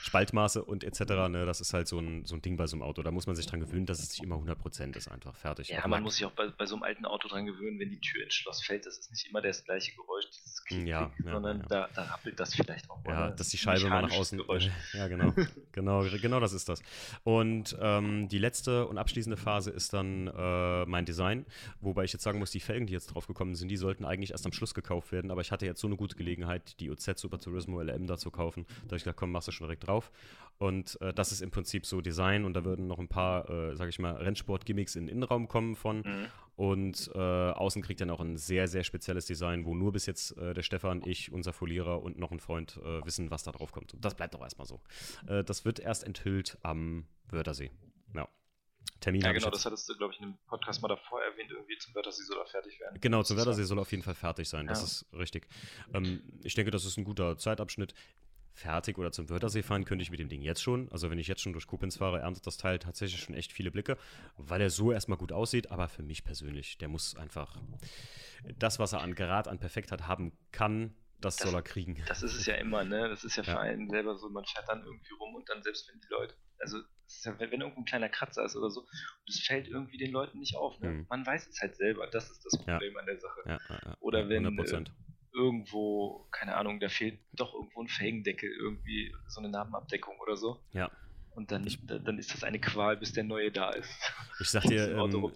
Spaltmaße 0.00 0.64
und 0.64 0.84
etc. 0.84 1.00
Ne, 1.28 1.46
das 1.46 1.60
ist 1.60 1.74
halt 1.74 1.88
so 1.88 1.98
ein, 1.98 2.24
so 2.24 2.34
ein 2.34 2.42
Ding 2.42 2.56
bei 2.56 2.66
so 2.66 2.76
einem 2.76 2.82
Auto. 2.82 3.02
Da 3.02 3.10
muss 3.10 3.26
man 3.26 3.36
sich 3.36 3.46
dran 3.46 3.60
gewöhnen, 3.60 3.86
dass 3.86 4.00
es 4.00 4.10
nicht 4.10 4.22
immer 4.22 4.36
100% 4.36 4.96
ist, 4.96 5.08
einfach 5.08 5.34
fertig. 5.36 5.68
Ja, 5.68 5.86
man 5.86 6.02
muss 6.02 6.16
sich 6.16 6.24
auch 6.24 6.32
bei, 6.32 6.48
bei 6.48 6.66
so 6.66 6.74
einem 6.76 6.82
alten 6.82 7.04
Auto 7.04 7.28
dran 7.28 7.46
gewöhnen, 7.46 7.78
wenn 7.78 7.90
die 7.90 8.00
Tür 8.00 8.24
ins 8.24 8.34
Schloss 8.34 8.64
fällt, 8.64 8.86
das 8.86 8.98
ist 8.98 9.10
nicht 9.10 9.26
immer 9.28 9.42
das 9.42 9.64
gleiche 9.64 9.94
Geräusch, 9.94 10.26
dieses 10.30 10.53
Klick, 10.64 10.86
ja, 10.86 11.10
ja, 11.24 11.32
sondern 11.32 11.60
ja. 11.60 11.66
Da, 11.68 11.88
da 11.94 12.02
rappelt 12.04 12.38
das 12.40 12.54
vielleicht 12.54 12.90
auch 12.90 13.02
mal. 13.04 13.12
Ja, 13.12 13.30
dass 13.30 13.48
die 13.48 13.58
Scheibe 13.58 13.88
mal 13.88 14.02
nach 14.02 14.12
außen. 14.12 14.38
Geräusch. 14.38 14.70
Ja, 14.94 15.08
genau. 15.08 15.32
genau. 15.72 16.04
Genau 16.04 16.40
das 16.40 16.52
ist 16.52 16.68
das. 16.68 16.82
Und 17.24 17.76
ähm, 17.80 18.28
die 18.28 18.38
letzte 18.38 18.86
und 18.86 18.98
abschließende 18.98 19.36
Phase 19.36 19.70
ist 19.70 19.92
dann 19.92 20.28
äh, 20.28 20.86
mein 20.86 21.04
Design, 21.04 21.46
wobei 21.80 22.04
ich 22.04 22.12
jetzt 22.12 22.22
sagen 22.22 22.38
muss, 22.38 22.50
die 22.50 22.60
Felgen, 22.60 22.86
die 22.86 22.92
jetzt 22.92 23.06
drauf 23.08 23.26
gekommen 23.26 23.54
sind, 23.54 23.68
die 23.68 23.76
sollten 23.76 24.04
eigentlich 24.04 24.30
erst 24.30 24.46
am 24.46 24.52
Schluss 24.52 24.74
gekauft 24.74 25.12
werden, 25.12 25.30
aber 25.30 25.40
ich 25.40 25.52
hatte 25.52 25.66
jetzt 25.66 25.80
so 25.80 25.86
eine 25.86 25.96
gute 25.96 26.16
Gelegenheit, 26.16 26.78
die 26.80 26.90
OZ 26.90 27.18
Super 27.18 27.38
Turismo 27.38 27.80
LM 27.80 28.06
da 28.06 28.16
zu 28.16 28.30
kaufen, 28.30 28.66
da 28.66 28.88
habe 28.88 28.96
ich 28.96 29.04
gesagt, 29.04 29.18
komm, 29.18 29.32
machst 29.32 29.48
du 29.48 29.52
schon 29.52 29.66
direkt 29.66 29.86
drauf. 29.86 30.10
Und 30.58 31.00
äh, 31.00 31.12
das 31.12 31.32
ist 31.32 31.40
im 31.40 31.50
Prinzip 31.50 31.84
so 31.84 32.00
Design 32.00 32.44
und 32.44 32.54
da 32.54 32.64
würden 32.64 32.86
noch 32.86 32.98
ein 32.98 33.08
paar, 33.08 33.48
äh, 33.50 33.76
sag 33.76 33.88
ich 33.88 33.98
mal, 33.98 34.14
Rennsport-Gimmicks 34.14 34.94
in 34.96 35.06
den 35.06 35.16
Innenraum 35.16 35.48
kommen 35.48 35.74
von. 35.76 35.98
Mhm. 35.98 36.26
Und 36.56 37.10
äh, 37.14 37.18
außen 37.18 37.82
kriegt 37.82 38.00
dann 38.00 38.10
auch 38.10 38.20
ein 38.20 38.36
sehr, 38.36 38.68
sehr 38.68 38.84
spezielles 38.84 39.26
Design, 39.26 39.64
wo 39.64 39.74
nur 39.74 39.90
bis 39.92 40.06
jetzt 40.06 40.36
äh, 40.38 40.54
der 40.54 40.62
Stefan, 40.62 41.02
ich, 41.04 41.32
unser 41.32 41.52
Folierer 41.52 42.00
und 42.00 42.16
noch 42.16 42.30
ein 42.30 42.38
Freund 42.38 42.76
äh, 42.76 43.04
wissen, 43.04 43.32
was 43.32 43.42
da 43.42 43.50
drauf 43.50 43.72
kommt. 43.72 43.92
Und 43.92 44.04
das 44.04 44.14
bleibt 44.14 44.36
auch 44.36 44.42
erstmal 44.42 44.66
so. 44.66 44.80
Äh, 45.26 45.42
das 45.42 45.64
wird 45.64 45.80
erst 45.80 46.04
enthüllt 46.04 46.56
am 46.62 47.06
Wörthersee. 47.28 47.72
Ja. 48.14 48.28
Termin. 49.00 49.22
Ja, 49.22 49.32
genau, 49.32 49.50
das 49.50 49.66
hattest 49.66 49.88
du, 49.88 49.96
glaube 49.96 50.14
ich, 50.14 50.20
in 50.20 50.26
einem 50.26 50.38
Podcast 50.46 50.80
mal 50.80 50.88
davor 50.88 51.20
erwähnt, 51.22 51.50
irgendwie 51.50 51.76
zum 51.78 51.92
Wörthersee 51.94 52.22
soll 52.22 52.38
er 52.38 52.46
fertig 52.46 52.78
werden. 52.78 53.00
Genau, 53.00 53.24
zum 53.24 53.36
Wörthersee 53.36 53.64
soll 53.64 53.78
er 53.78 53.82
auf 53.82 53.90
jeden 53.90 54.04
Fall 54.04 54.14
fertig 54.14 54.48
sein, 54.48 54.68
das 54.68 54.78
ja. 54.78 54.84
ist 54.84 55.06
richtig. 55.18 55.48
Ähm, 55.92 56.22
ich 56.44 56.54
denke, 56.54 56.70
das 56.70 56.84
ist 56.84 56.96
ein 56.96 57.04
guter 57.04 57.36
Zeitabschnitt 57.36 57.94
fertig 58.54 58.98
oder 58.98 59.10
zum 59.10 59.28
Wörthersee 59.28 59.62
fahren 59.62 59.84
könnte 59.84 60.02
ich 60.02 60.10
mit 60.10 60.20
dem 60.20 60.28
Ding 60.28 60.40
jetzt 60.40 60.62
schon. 60.62 60.88
Also 60.90 61.10
wenn 61.10 61.18
ich 61.18 61.26
jetzt 61.26 61.42
schon 61.42 61.52
durch 61.52 61.66
Koblenz 61.66 61.96
fahre, 61.96 62.20
erntet 62.20 62.46
das 62.46 62.56
Teil 62.56 62.78
tatsächlich 62.78 63.20
schon 63.20 63.34
echt 63.34 63.52
viele 63.52 63.70
Blicke, 63.70 63.98
weil 64.36 64.60
er 64.60 64.70
so 64.70 64.92
erstmal 64.92 65.18
gut 65.18 65.32
aussieht. 65.32 65.70
Aber 65.70 65.88
für 65.88 66.02
mich 66.02 66.24
persönlich, 66.24 66.78
der 66.78 66.88
muss 66.88 67.16
einfach 67.16 67.60
das, 68.58 68.78
was 68.78 68.92
er 68.92 69.02
an 69.02 69.14
Grad 69.14 69.48
an 69.48 69.58
Perfektheit 69.58 70.06
haben 70.06 70.32
kann, 70.52 70.94
das, 71.20 71.36
das, 71.36 71.50
soll 71.50 71.58
er 71.58 71.62
kriegen. 71.62 72.02
Das 72.06 72.22
ist 72.22 72.34
es 72.34 72.46
ja 72.46 72.54
immer, 72.56 72.84
ne? 72.84 73.08
Das 73.08 73.24
ist 73.24 73.36
ja 73.36 73.42
für 73.42 73.52
ja. 73.52 73.60
einen 73.60 73.88
selber 73.88 74.16
so, 74.16 74.28
man 74.28 74.44
fährt 74.44 74.68
dann 74.68 74.84
irgendwie 74.84 75.14
rum 75.14 75.34
und 75.34 75.48
dann 75.48 75.62
selbst 75.62 75.88
wenn 75.88 76.00
die 76.00 76.08
Leute, 76.10 76.34
also 76.58 76.78
ja, 77.24 77.38
wenn, 77.38 77.50
wenn 77.50 77.60
irgendein 77.60 77.84
kleiner 77.86 78.08
Kratzer 78.08 78.44
ist 78.44 78.56
oder 78.56 78.70
so, 78.70 78.86
es 79.26 79.40
fällt 79.40 79.68
irgendwie 79.68 79.96
den 79.96 80.12
Leuten 80.12 80.38
nicht 80.38 80.56
auf, 80.56 80.78
ne? 80.80 80.90
Mhm. 80.90 81.06
Man 81.08 81.26
weiß 81.26 81.48
es 81.48 81.60
halt 81.60 81.76
selber, 81.76 82.06
das 82.08 82.30
ist 82.30 82.44
das 82.44 82.58
Problem 82.58 82.92
ja. 82.92 83.00
an 83.00 83.06
der 83.06 83.18
Sache. 83.18 83.96
Oder 84.00 84.28
wenn, 84.28 84.46
100% 84.46 84.90
irgendwo, 85.34 86.26
keine 86.30 86.56
Ahnung, 86.56 86.80
da 86.80 86.88
fehlt 86.88 87.18
doch 87.32 87.54
irgendwo 87.54 87.82
ein 87.82 87.88
Felgendeckel, 87.88 88.50
irgendwie 88.50 89.14
so 89.28 89.40
eine 89.40 89.50
Narbenabdeckung 89.50 90.18
oder 90.20 90.36
so. 90.36 90.60
Ja. 90.72 90.90
Und 91.34 91.50
dann, 91.50 91.66
ich, 91.66 91.84
dann 91.84 92.18
ist 92.18 92.32
das 92.32 92.44
eine 92.44 92.60
Qual, 92.60 92.96
bis 92.96 93.12
der 93.12 93.24
neue 93.24 93.50
da 93.50 93.70
ist. 93.70 93.90
Ich 94.40 94.48
sag 94.50 94.62
dir, 94.62 94.88
ähm, 94.96 95.32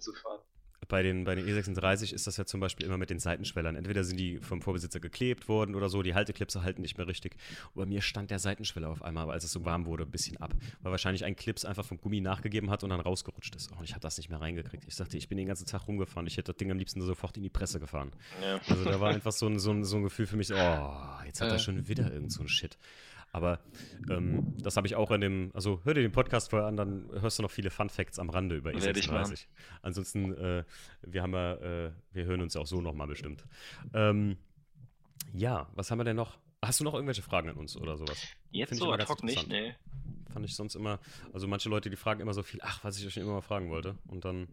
bei 0.89 1.03
den, 1.03 1.23
bei 1.23 1.35
den 1.35 1.45
E36 1.45 2.13
ist 2.13 2.27
das 2.27 2.35
ja 2.37 2.45
zum 2.45 2.59
Beispiel 2.59 2.85
immer 2.85 2.97
mit 2.97 3.09
den 3.11 3.19
Seitenschwellern. 3.19 3.75
Entweder 3.75 4.03
sind 4.03 4.19
die 4.19 4.39
vom 4.39 4.61
Vorbesitzer 4.61 4.99
geklebt 4.99 5.47
worden 5.47 5.75
oder 5.75 5.87
so, 5.87 6.01
die 6.01 6.15
Halteklipse 6.15 6.63
halten 6.63 6.81
nicht 6.81 6.97
mehr 6.97 7.07
richtig. 7.07 7.35
Und 7.73 7.83
bei 7.83 7.85
mir 7.85 8.01
stand 8.01 8.31
der 8.31 8.39
Seitenschweller 8.39 8.89
auf 8.89 9.03
einmal, 9.03 9.29
als 9.29 9.43
es 9.43 9.51
so 9.51 9.63
warm 9.63 9.85
wurde, 9.85 10.03
ein 10.03 10.11
bisschen 10.11 10.37
ab. 10.37 10.53
Weil 10.81 10.91
wahrscheinlich 10.91 11.23
ein 11.23 11.35
Clips 11.35 11.63
einfach 11.63 11.85
vom 11.85 12.01
Gummi 12.01 12.21
nachgegeben 12.21 12.71
hat 12.71 12.83
und 12.83 12.89
dann 12.89 12.99
rausgerutscht 12.99 13.55
ist. 13.55 13.71
Und 13.71 13.83
ich 13.83 13.91
habe 13.91 14.01
das 14.01 14.17
nicht 14.17 14.29
mehr 14.29 14.41
reingekriegt. 14.41 14.85
Ich 14.87 14.95
sagte, 14.95 15.15
ich 15.17 15.29
bin 15.29 15.37
den 15.37 15.47
ganzen 15.47 15.67
Tag 15.67 15.87
rumgefahren. 15.87 16.25
Ich 16.25 16.37
hätte 16.37 16.51
das 16.51 16.57
Ding 16.57 16.71
am 16.71 16.79
liebsten 16.79 17.01
sofort 17.01 17.37
in 17.37 17.43
die 17.43 17.49
Presse 17.49 17.79
gefahren. 17.79 18.11
Ja. 18.41 18.59
Also 18.67 18.83
da 18.83 18.99
war 18.99 19.11
einfach 19.11 19.31
so 19.31 19.45
ein, 19.45 19.59
so 19.59 19.71
ein, 19.71 19.85
so 19.85 19.97
ein 19.97 20.03
Gefühl 20.03 20.25
für 20.25 20.37
mich, 20.37 20.51
oh, 20.51 20.97
jetzt 21.25 21.39
hat 21.39 21.51
er 21.51 21.59
schon 21.59 21.87
wieder 21.87 22.11
irgend 22.11 22.31
so 22.31 22.41
ein 22.41 22.49
Shit. 22.49 22.79
Aber 23.31 23.59
ähm, 24.09 24.55
das 24.57 24.75
habe 24.77 24.87
ich 24.87 24.95
auch 24.95 25.11
in 25.11 25.21
dem, 25.21 25.51
also 25.53 25.81
hör 25.83 25.93
dir 25.93 26.01
den 26.01 26.11
Podcast 26.11 26.49
vorher 26.49 26.67
an, 26.67 26.77
dann 26.77 27.09
hörst 27.21 27.39
du 27.39 27.43
noch 27.43 27.51
viele 27.51 27.69
Fun 27.69 27.89
Facts 27.89 28.19
am 28.19 28.29
Rande 28.29 28.55
über 28.55 28.71
E36. 28.71 29.45
Ansonsten, 29.81 30.33
äh, 30.33 30.63
wir 31.01 31.21
haben 31.21 31.33
ja, 31.33 31.53
äh, 31.55 31.91
wir 32.11 32.25
hören 32.25 32.41
uns 32.41 32.55
ja 32.55 32.61
auch 32.61 32.67
so 32.67 32.81
nochmal 32.81 33.07
bestimmt. 33.07 33.45
Ähm, 33.93 34.37
ja, 35.33 35.67
was 35.75 35.91
haben 35.91 35.99
wir 35.99 36.05
denn 36.05 36.15
noch? 36.15 36.39
Hast 36.61 36.79
du 36.79 36.83
noch 36.83 36.93
irgendwelche 36.93 37.21
Fragen 37.21 37.49
an 37.49 37.55
uns 37.55 37.77
oder 37.77 37.97
sowas? 37.97 38.21
Jetzt 38.51 38.69
Find 38.69 38.81
so 38.81 38.91
ad 38.91 39.05
hoc 39.07 39.23
nicht, 39.23 39.47
nee. 39.47 39.75
Fand 40.33 40.45
ich 40.45 40.55
sonst 40.55 40.75
immer, 40.75 40.99
also 41.33 41.47
manche 41.47 41.69
Leute, 41.69 41.89
die 41.89 41.95
fragen 41.95 42.21
immer 42.21 42.33
so 42.33 42.43
viel, 42.43 42.59
ach, 42.63 42.83
was 42.83 42.99
ich 42.99 43.05
euch 43.07 43.17
immer 43.17 43.33
mal 43.33 43.41
fragen 43.41 43.69
wollte. 43.69 43.95
Und 44.07 44.25
dann, 44.25 44.47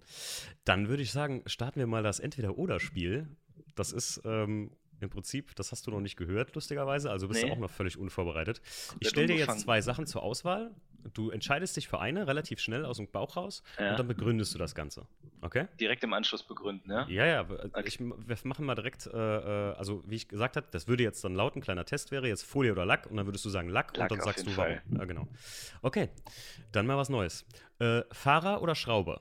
dann 0.65 0.89
würde 0.89 1.03
ich 1.03 1.13
sagen, 1.13 1.43
starten 1.47 1.81
wir 1.81 1.87
mal 1.87 2.03
das 2.03 2.21
Entweder-Oder-Spiel. 2.21 3.27
Das 3.75 3.93
ist 3.93 4.23
ähm, 4.25 4.71
im 5.01 5.11
Prinzip, 5.11 5.55
das 5.57 5.73
hast 5.73 5.87
du 5.87 5.91
noch 5.91 6.01
nicht 6.01 6.17
gehört, 6.17 6.55
lustigerweise, 6.55 7.11
also 7.11 7.29
bist 7.29 7.43
Nee. 7.43 7.49
du 7.49 7.55
auch 7.55 7.59
noch 7.59 7.71
völlig 7.71 7.99
unvorbereitet. 7.99 8.61
Komplett 8.89 9.03
Ich 9.03 9.09
stelle 9.09 9.27
dir 9.27 9.37
jetzt 9.37 9.61
zwei 9.61 9.81
Sachen 9.81 10.07
zur 10.07 10.23
Auswahl. 10.23 10.75
Du 11.15 11.31
entscheidest 11.31 11.77
dich 11.77 11.87
für 11.87 12.01
eine 12.01 12.27
relativ 12.27 12.59
schnell 12.59 12.85
aus 12.85 12.97
dem 12.97 13.07
Bauch 13.09 13.37
raus 13.37 13.63
Ja. 13.79 13.91
und 13.91 13.99
dann 13.99 14.09
begründest 14.09 14.55
du 14.55 14.59
das 14.59 14.75
Ganze. 14.75 15.07
Okay? 15.41 15.69
Direkt 15.79 16.03
im 16.03 16.13
Anschluss 16.13 16.43
begründen, 16.43 16.91
ja? 16.91 17.07
Ja, 17.09 17.27
ja, 17.27 17.49
w- 17.49 17.59
ich, 17.85 18.01
wir 18.01 18.37
machen 18.43 18.65
mal 18.67 18.75
direkt, 18.75 19.07
äh, 19.07 19.11
äh, 19.71 19.75
also 19.75 20.03
wie 20.07 20.17
ich 20.17 20.27
gesagt 20.29 20.57
habe, 20.57 20.67
das 20.73 20.89
würde 20.89 21.05
jetzt 21.05 21.23
dann 21.23 21.35
laut, 21.35 21.55
ein 21.55 21.61
kleiner 21.61 21.85
Test 21.85 22.11
wäre, 22.11 22.27
jetzt 22.27 22.43
Folie 22.45 22.73
oder 22.73 22.85
Lack 22.85 23.07
und 23.07 23.17
dann 23.17 23.27
würdest 23.27 23.45
du 23.45 23.51
sagen 23.51 23.69
Lack, 23.69 23.97
Lack 23.97 24.11
und 24.11 24.19
dann 24.19 24.25
sagst 24.25 24.47
du 24.47 24.57
warum. 24.57 24.81
Ja, 24.99 25.05
genau. 25.05 25.29
Okay, 25.83 26.09
dann 26.73 26.87
mal 26.87 26.97
was 26.97 27.09
Neues. 27.09 27.47
Äh, 27.79 28.03
Fahrer 28.11 28.61
oder 28.63 28.75
Schrauber? 28.75 29.21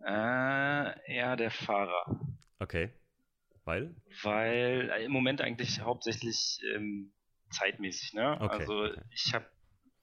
Äh, 0.00 1.14
ja, 1.16 1.36
der 1.36 1.50
Fahrer. 1.50 2.20
Okay. 2.58 2.90
Weil? 3.66 3.94
Weil 4.22 4.90
äh, 4.90 5.04
im 5.04 5.12
Moment 5.12 5.40
eigentlich 5.40 5.80
hauptsächlich 5.80 6.60
ähm, 6.74 7.12
zeitmäßig, 7.50 8.14
ne? 8.14 8.38
Okay, 8.40 8.46
Also 8.48 8.84
okay. 8.84 9.00
ich 9.10 9.34
habe, 9.34 9.44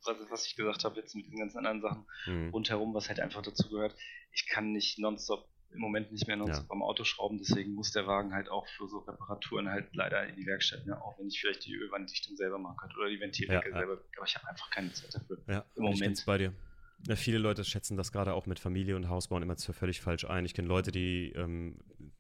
was, 0.06 0.18
was 0.30 0.46
ich 0.46 0.56
gesagt 0.56 0.84
habe 0.84 1.00
jetzt 1.00 1.16
mit 1.16 1.26
den 1.28 1.40
ganzen 1.40 1.58
anderen 1.60 1.82
Sachen 1.82 2.06
Hm. 2.26 2.50
rundherum, 2.52 2.94
was 2.94 3.08
halt 3.08 3.20
einfach 3.20 3.42
dazu 3.42 3.70
gehört, 3.70 3.96
ich 4.34 4.48
kann 4.50 4.74
nicht 4.74 5.00
nonstop, 5.00 5.48
im 5.72 5.80
Moment 5.80 6.12
nicht 6.12 6.28
mehr 6.28 6.36
nonstop 6.36 6.70
am 6.72 6.84
Auto 6.84 7.04
schrauben, 7.04 7.38
deswegen 7.40 7.74
muss 7.74 7.92
der 7.92 8.06
Wagen 8.06 8.34
halt 8.34 8.50
auch 8.50 8.68
für 8.68 8.88
so 8.88 9.00
Reparaturen 9.00 9.70
halt 9.70 9.90
leider 9.94 10.28
in 10.28 10.36
die 10.36 10.46
Werkstatt, 10.46 10.86
ne? 10.86 11.02
Auch 11.02 11.18
wenn 11.18 11.28
ich 11.28 11.40
vielleicht 11.40 11.66
die 11.66 11.74
Ölwanddichtung 11.74 12.36
selber 12.36 12.60
machen 12.60 12.78
könnte 12.78 12.96
oder 12.98 13.10
die 13.10 13.20
Ventilrecke 13.20 13.70
Ja, 13.70 13.76
ja. 13.76 13.80
selber, 13.80 14.02
aber 14.18 14.28
ich 14.28 14.36
habe 14.36 14.48
einfach 14.50 14.70
keine 14.72 14.92
Zeit 14.92 15.16
dafür. 15.16 15.42
Ja, 15.48 15.66
Im 15.76 15.84
Moment. 15.84 16.24
bei 16.26 16.38
dir. 16.38 16.54
Ja, 17.08 17.18
viele 17.18 17.38
Leute 17.38 17.66
schätzen 17.66 17.98
das 17.98 18.12
gerade 18.14 18.34
auch 18.34 18.46
mit 18.46 18.60
Familie 18.60 18.96
und 18.96 19.10
Hausbauen 19.10 19.44
immer 19.44 19.58
für 19.58 19.74
völlig 19.74 20.00
falsch 20.00 20.24
ein. 20.26 20.46
Ich 20.46 20.54
kenne 20.54 20.70
Leute, 20.70 20.92
die, 20.92 21.34
ähm, 21.36 21.78
die, 22.00 22.13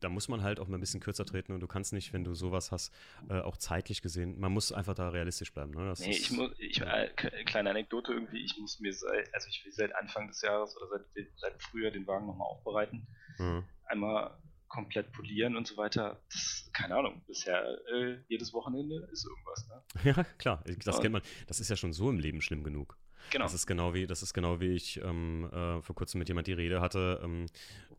da 0.00 0.08
muss 0.08 0.28
man 0.28 0.42
halt 0.42 0.60
auch 0.60 0.68
mal 0.68 0.76
ein 0.76 0.80
bisschen 0.80 1.00
kürzer 1.00 1.24
treten 1.24 1.52
und 1.52 1.60
du 1.60 1.66
kannst 1.66 1.92
nicht, 1.92 2.12
wenn 2.12 2.24
du 2.24 2.34
sowas 2.34 2.72
hast, 2.72 2.92
äh, 3.28 3.40
auch 3.40 3.56
zeitlich 3.56 4.02
gesehen, 4.02 4.38
man 4.38 4.52
muss 4.52 4.72
einfach 4.72 4.94
da 4.94 5.08
realistisch 5.08 5.52
bleiben. 5.52 5.72
Ne? 5.72 5.86
Das 5.86 6.00
Nee, 6.00 6.10
ist- 6.10 6.20
ich 6.20 6.30
muss, 6.30 6.50
ich, 6.58 6.80
äh, 6.80 7.08
kleine 7.44 7.70
Anekdote 7.70 8.12
irgendwie, 8.12 8.44
ich 8.44 8.56
muss 8.58 8.80
mir 8.80 8.92
seit, 8.92 9.32
also 9.34 9.48
ich 9.48 9.64
will 9.64 9.72
seit 9.72 9.94
Anfang 9.96 10.28
des 10.28 10.42
Jahres 10.42 10.76
oder 10.76 10.88
seit, 11.14 11.26
seit 11.36 11.62
Frühjahr 11.62 11.90
den 11.92 12.06
Wagen 12.06 12.26
nochmal 12.26 12.48
aufbereiten. 12.48 13.06
Mhm. 13.38 13.64
einmal 13.84 14.36
komplett 14.68 15.12
polieren 15.12 15.56
und 15.56 15.66
so 15.66 15.76
weiter. 15.78 16.20
Das, 16.30 16.68
keine 16.74 16.96
Ahnung, 16.96 17.22
bisher 17.26 17.78
äh, 17.90 18.18
jedes 18.28 18.52
Wochenende 18.52 19.08
ist 19.12 19.24
irgendwas, 19.26 19.66
ne? 19.68 19.82
Ja, 20.16 20.24
klar, 20.36 20.62
das 20.84 21.00
kennt 21.00 21.12
man. 21.14 21.22
Das 21.46 21.58
ist 21.60 21.70
ja 21.70 21.76
schon 21.76 21.92
so 21.94 22.10
im 22.10 22.18
Leben 22.18 22.42
schlimm 22.42 22.62
genug. 22.64 22.98
Genau. 23.30 23.44
Das 23.44 23.54
ist 23.54 23.66
genau 23.66 23.94
wie, 23.94 24.06
das 24.06 24.22
ist 24.22 24.34
genau 24.34 24.60
wie 24.60 24.74
ich 24.74 25.00
ähm, 25.02 25.50
äh, 25.52 25.82
vor 25.82 25.94
kurzem 25.94 26.18
mit 26.18 26.28
jemand 26.28 26.46
die 26.46 26.52
Rede 26.52 26.80
hatte, 26.80 27.20
ähm, 27.22 27.46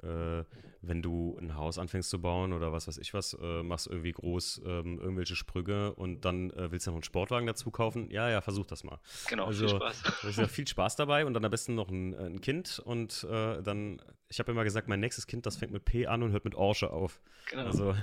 äh, 0.02 0.44
wenn 0.82 1.02
du 1.02 1.38
ein 1.40 1.56
Haus 1.56 1.78
anfängst 1.78 2.10
zu 2.10 2.22
bauen 2.22 2.54
oder 2.54 2.72
was 2.72 2.88
weiß 2.88 2.98
ich 2.98 3.14
was, 3.14 3.34
äh, 3.34 3.64
machst 3.64 3.88
irgendwie 3.88 4.12
groß 4.12 4.62
ähm, 4.66 5.00
irgendwelche 5.00 5.36
Sprünge 5.36 5.94
und 5.94 6.26
dann 6.26 6.52
äh, 6.52 6.72
willst 6.72 6.88
du 6.88 6.92
noch 6.92 6.98
einen 6.98 7.04
Sportwagen 7.04 7.48
dazu 7.48 7.70
kaufen. 7.72 8.10
Ja, 8.12 8.30
ja, 8.30 8.42
versuch 8.42 8.66
das 8.66 8.84
mal. 8.84 9.00
genau, 9.28 9.46
also, 9.46 9.68
viel 9.68 9.76
Spaß. 9.76 10.36
Ja 10.38 10.48
viel 10.48 10.68
Spaß 10.68 10.96
dabei 10.96 11.26
und 11.26 11.34
dann 11.34 11.44
am 11.46 11.52
besten 11.52 11.76
noch 11.76 11.90
ein, 11.90 12.14
ein 12.16 12.42
Kind 12.42 12.80
und 12.80 13.26
äh, 13.30 13.62
dann, 13.62 14.02
ich 14.30 14.40
habe 14.40 14.52
immer 14.52 14.64
gesagt, 14.64 14.88
mein 14.88 15.00
nächstes 15.00 15.28
Kind, 15.28 15.46
das 15.46 15.58
fängt 15.58 15.72
mit 15.72 15.86
P 15.86 16.08
an 16.08 16.24
und 16.24 16.32
hört 16.32 16.46
mit 16.46 16.56
Orsche 16.56 16.92
auf. 16.92 17.22
Genau. 17.50 17.66
Also, 17.66 17.96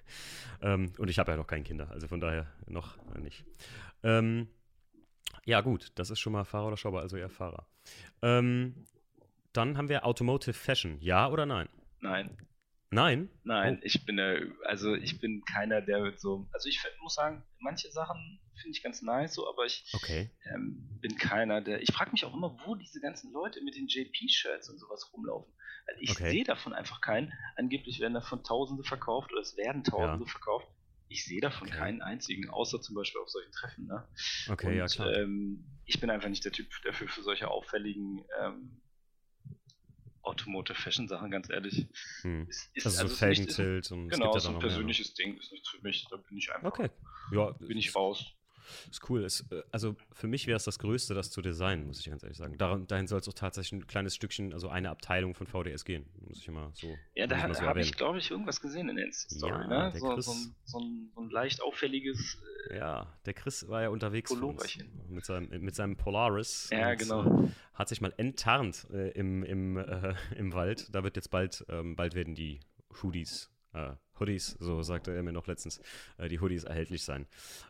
ähm, 0.62 0.92
und 0.98 1.08
ich 1.08 1.18
habe 1.18 1.32
ja 1.32 1.36
noch 1.36 1.46
keine 1.46 1.64
Kinder, 1.64 1.90
also 1.90 2.08
von 2.08 2.20
daher 2.20 2.46
noch 2.66 2.96
nicht. 3.18 3.44
Ähm, 4.02 4.48
ja, 5.44 5.60
gut, 5.60 5.92
das 5.96 6.10
ist 6.10 6.20
schon 6.20 6.32
mal 6.32 6.44
Fahrer 6.44 6.68
oder 6.68 6.76
Schrauber, 6.76 7.00
also 7.00 7.16
eher 7.16 7.30
Fahrer. 7.30 7.66
Ähm, 8.22 8.86
dann 9.52 9.76
haben 9.76 9.88
wir 9.88 10.04
Automotive 10.04 10.54
Fashion, 10.54 10.98
ja 11.00 11.28
oder 11.28 11.46
nein? 11.46 11.68
Nein, 12.00 12.36
Nein? 12.90 13.28
nein, 13.44 13.78
Oh. 13.78 13.84
ich 13.84 14.04
bin 14.06 14.18
äh, 14.18 14.46
also 14.64 14.94
ich 14.94 15.20
bin 15.20 15.42
keiner, 15.44 15.80
der 15.80 16.00
mit 16.00 16.20
so, 16.20 16.48
also 16.52 16.68
ich 16.68 16.80
muss 17.02 17.14
sagen, 17.14 17.44
manche 17.58 17.90
Sachen 17.90 18.40
finde 18.60 18.76
ich 18.76 18.82
ganz 18.82 19.02
nice, 19.02 19.34
so, 19.34 19.48
aber 19.48 19.64
ich 19.64 19.84
Okay. 19.94 20.30
ähm, 20.52 20.98
bin 21.00 21.16
keiner, 21.16 21.60
der, 21.60 21.82
ich 21.82 21.92
frage 21.92 22.12
mich 22.12 22.24
auch 22.24 22.34
immer, 22.34 22.56
wo 22.66 22.74
diese 22.76 23.00
ganzen 23.00 23.32
Leute 23.32 23.60
mit 23.62 23.74
den 23.74 23.86
JP-Shirts 23.88 24.70
und 24.70 24.78
sowas 24.78 25.10
rumlaufen. 25.12 25.52
Weil 25.86 25.96
ich 26.00 26.10
Okay. 26.10 26.30
sehe 26.30 26.44
davon 26.44 26.72
einfach 26.72 27.00
keinen. 27.00 27.32
Angeblich 27.56 28.00
werden 28.00 28.14
davon 28.14 28.42
Tausende 28.44 28.84
verkauft 28.84 29.32
oder 29.32 29.42
es 29.42 29.56
werden 29.56 29.82
Tausende 29.84 30.26
verkauft. 30.26 30.66
Ich 31.14 31.24
sehe 31.26 31.40
davon 31.40 31.68
Okay. 31.68 31.76
keinen 31.78 32.02
einzigen, 32.02 32.50
außer 32.50 32.82
zum 32.82 32.96
Beispiel 32.96 33.20
auf 33.20 33.28
solchen 33.30 33.52
Treffen. 33.52 33.86
Ne? 33.86 34.04
Okay, 34.48 34.66
und, 34.66 34.76
ja 34.78 34.86
klar. 34.88 35.12
Ähm, 35.14 35.64
ich 35.84 36.00
bin 36.00 36.10
einfach 36.10 36.28
nicht 36.28 36.44
der 36.44 36.50
Typ 36.50 36.66
dafür 36.82 37.06
für 37.06 37.22
solche 37.22 37.46
auffälligen 37.48 38.24
ähm, 38.40 38.80
Automotive 40.22 40.76
Fashion 40.76 41.06
Sachen, 41.06 41.30
ganz 41.30 41.48
ehrlich. 41.50 41.86
Hm. 42.22 42.48
Ist, 42.48 42.68
ist, 42.74 42.86
Also, 42.86 42.98
so 42.98 43.04
ist 43.04 43.20
nicht- 43.20 43.48
ist- 43.48 43.54
Felgentilt 43.56 43.92
und 43.92 44.06
es 44.06 44.18
Genau, 44.18 44.32
gibt 44.32 44.34
ja 44.34 44.40
so 44.40 44.48
ein 44.48 44.54
noch 44.54 44.60
mehr, 44.62 44.68
persönliches 44.70 45.14
Ding 45.14 45.38
ist 45.38 45.52
nichts 45.52 45.68
für 45.68 45.80
mich. 45.82 46.04
Da 46.10 46.16
bin 46.16 46.36
ich 46.36 46.52
einfach, 46.52 46.66
Okay. 46.72 46.90
Ja, 47.30 47.52
bin 47.52 47.78
ich 47.78 47.94
raus. 47.94 48.24
Ist 48.90 49.08
cool. 49.08 49.24
Ist, 49.24 49.50
äh, 49.52 49.62
also 49.70 49.96
für 50.12 50.26
mich 50.26 50.46
wäre 50.46 50.56
es 50.56 50.64
das 50.64 50.78
Größte, 50.78 51.14
das 51.14 51.30
zu 51.30 51.42
designen, 51.42 51.86
muss 51.86 52.00
ich 52.00 52.08
ganz 52.08 52.22
ehrlich 52.22 52.38
sagen. 52.38 52.56
Daran, 52.58 52.86
dahin 52.86 53.06
soll 53.06 53.20
es 53.20 53.28
auch 53.28 53.34
tatsächlich 53.34 53.80
ein 53.80 53.86
kleines 53.86 54.14
Stückchen, 54.14 54.52
also 54.52 54.68
eine 54.68 54.90
Abteilung 54.90 55.34
von 55.34 55.46
VDS 55.46 55.84
gehen. 55.84 56.06
Muss 56.26 56.38
ich 56.38 56.48
immer 56.48 56.70
so. 56.74 56.94
Ja, 57.14 57.26
da 57.26 57.52
so 57.54 57.60
habe 57.62 57.80
ich, 57.80 57.94
glaube 57.96 58.18
ich, 58.18 58.30
irgendwas 58.30 58.60
gesehen 58.60 58.88
in 58.88 58.96
der 58.96 59.06
Insta-Story. 59.06 59.52
Ja, 59.52 59.66
ne? 59.66 59.92
so, 59.98 60.20
so, 60.20 60.32
ein, 60.32 60.54
so, 60.64 60.78
ein, 61.20 61.30
leicht 61.30 61.62
auffälliges. 61.62 62.38
äh, 62.70 62.78
Ja, 62.78 63.12
der 63.26 63.34
Chris 63.34 63.68
war 63.68 63.82
ja 63.82 63.88
unterwegs 63.88 64.34
mit, 65.08 65.24
seinem, 65.24 65.48
mit 65.62 65.74
seinem 65.74 65.96
Polaris. 65.96 66.68
Ja, 66.70 66.94
genau. 66.94 67.44
Äh, 67.44 67.48
hat 67.74 67.88
sich 67.88 68.00
mal 68.00 68.14
enttarnt 68.16 68.86
äh, 68.92 69.10
im, 69.10 69.42
im, 69.42 69.76
äh, 69.76 70.14
im 70.36 70.52
Wald. 70.52 70.94
Da 70.94 71.02
wird 71.02 71.16
jetzt 71.16 71.30
bald, 71.30 71.64
ähm, 71.68 71.96
bald 71.96 72.14
werden 72.14 72.34
die 72.34 72.60
Hoodies, 73.02 73.50
äh, 73.74 73.92
Hoodies, 74.18 74.56
so 74.60 74.82
sagte 74.82 75.14
er 75.14 75.22
mir 75.22 75.32
noch 75.32 75.46
letztens, 75.46 75.80
äh, 76.18 76.28
die 76.28 76.40
Hoodies 76.40 76.64
erhältlich 76.64 77.02
sein. 77.02 77.26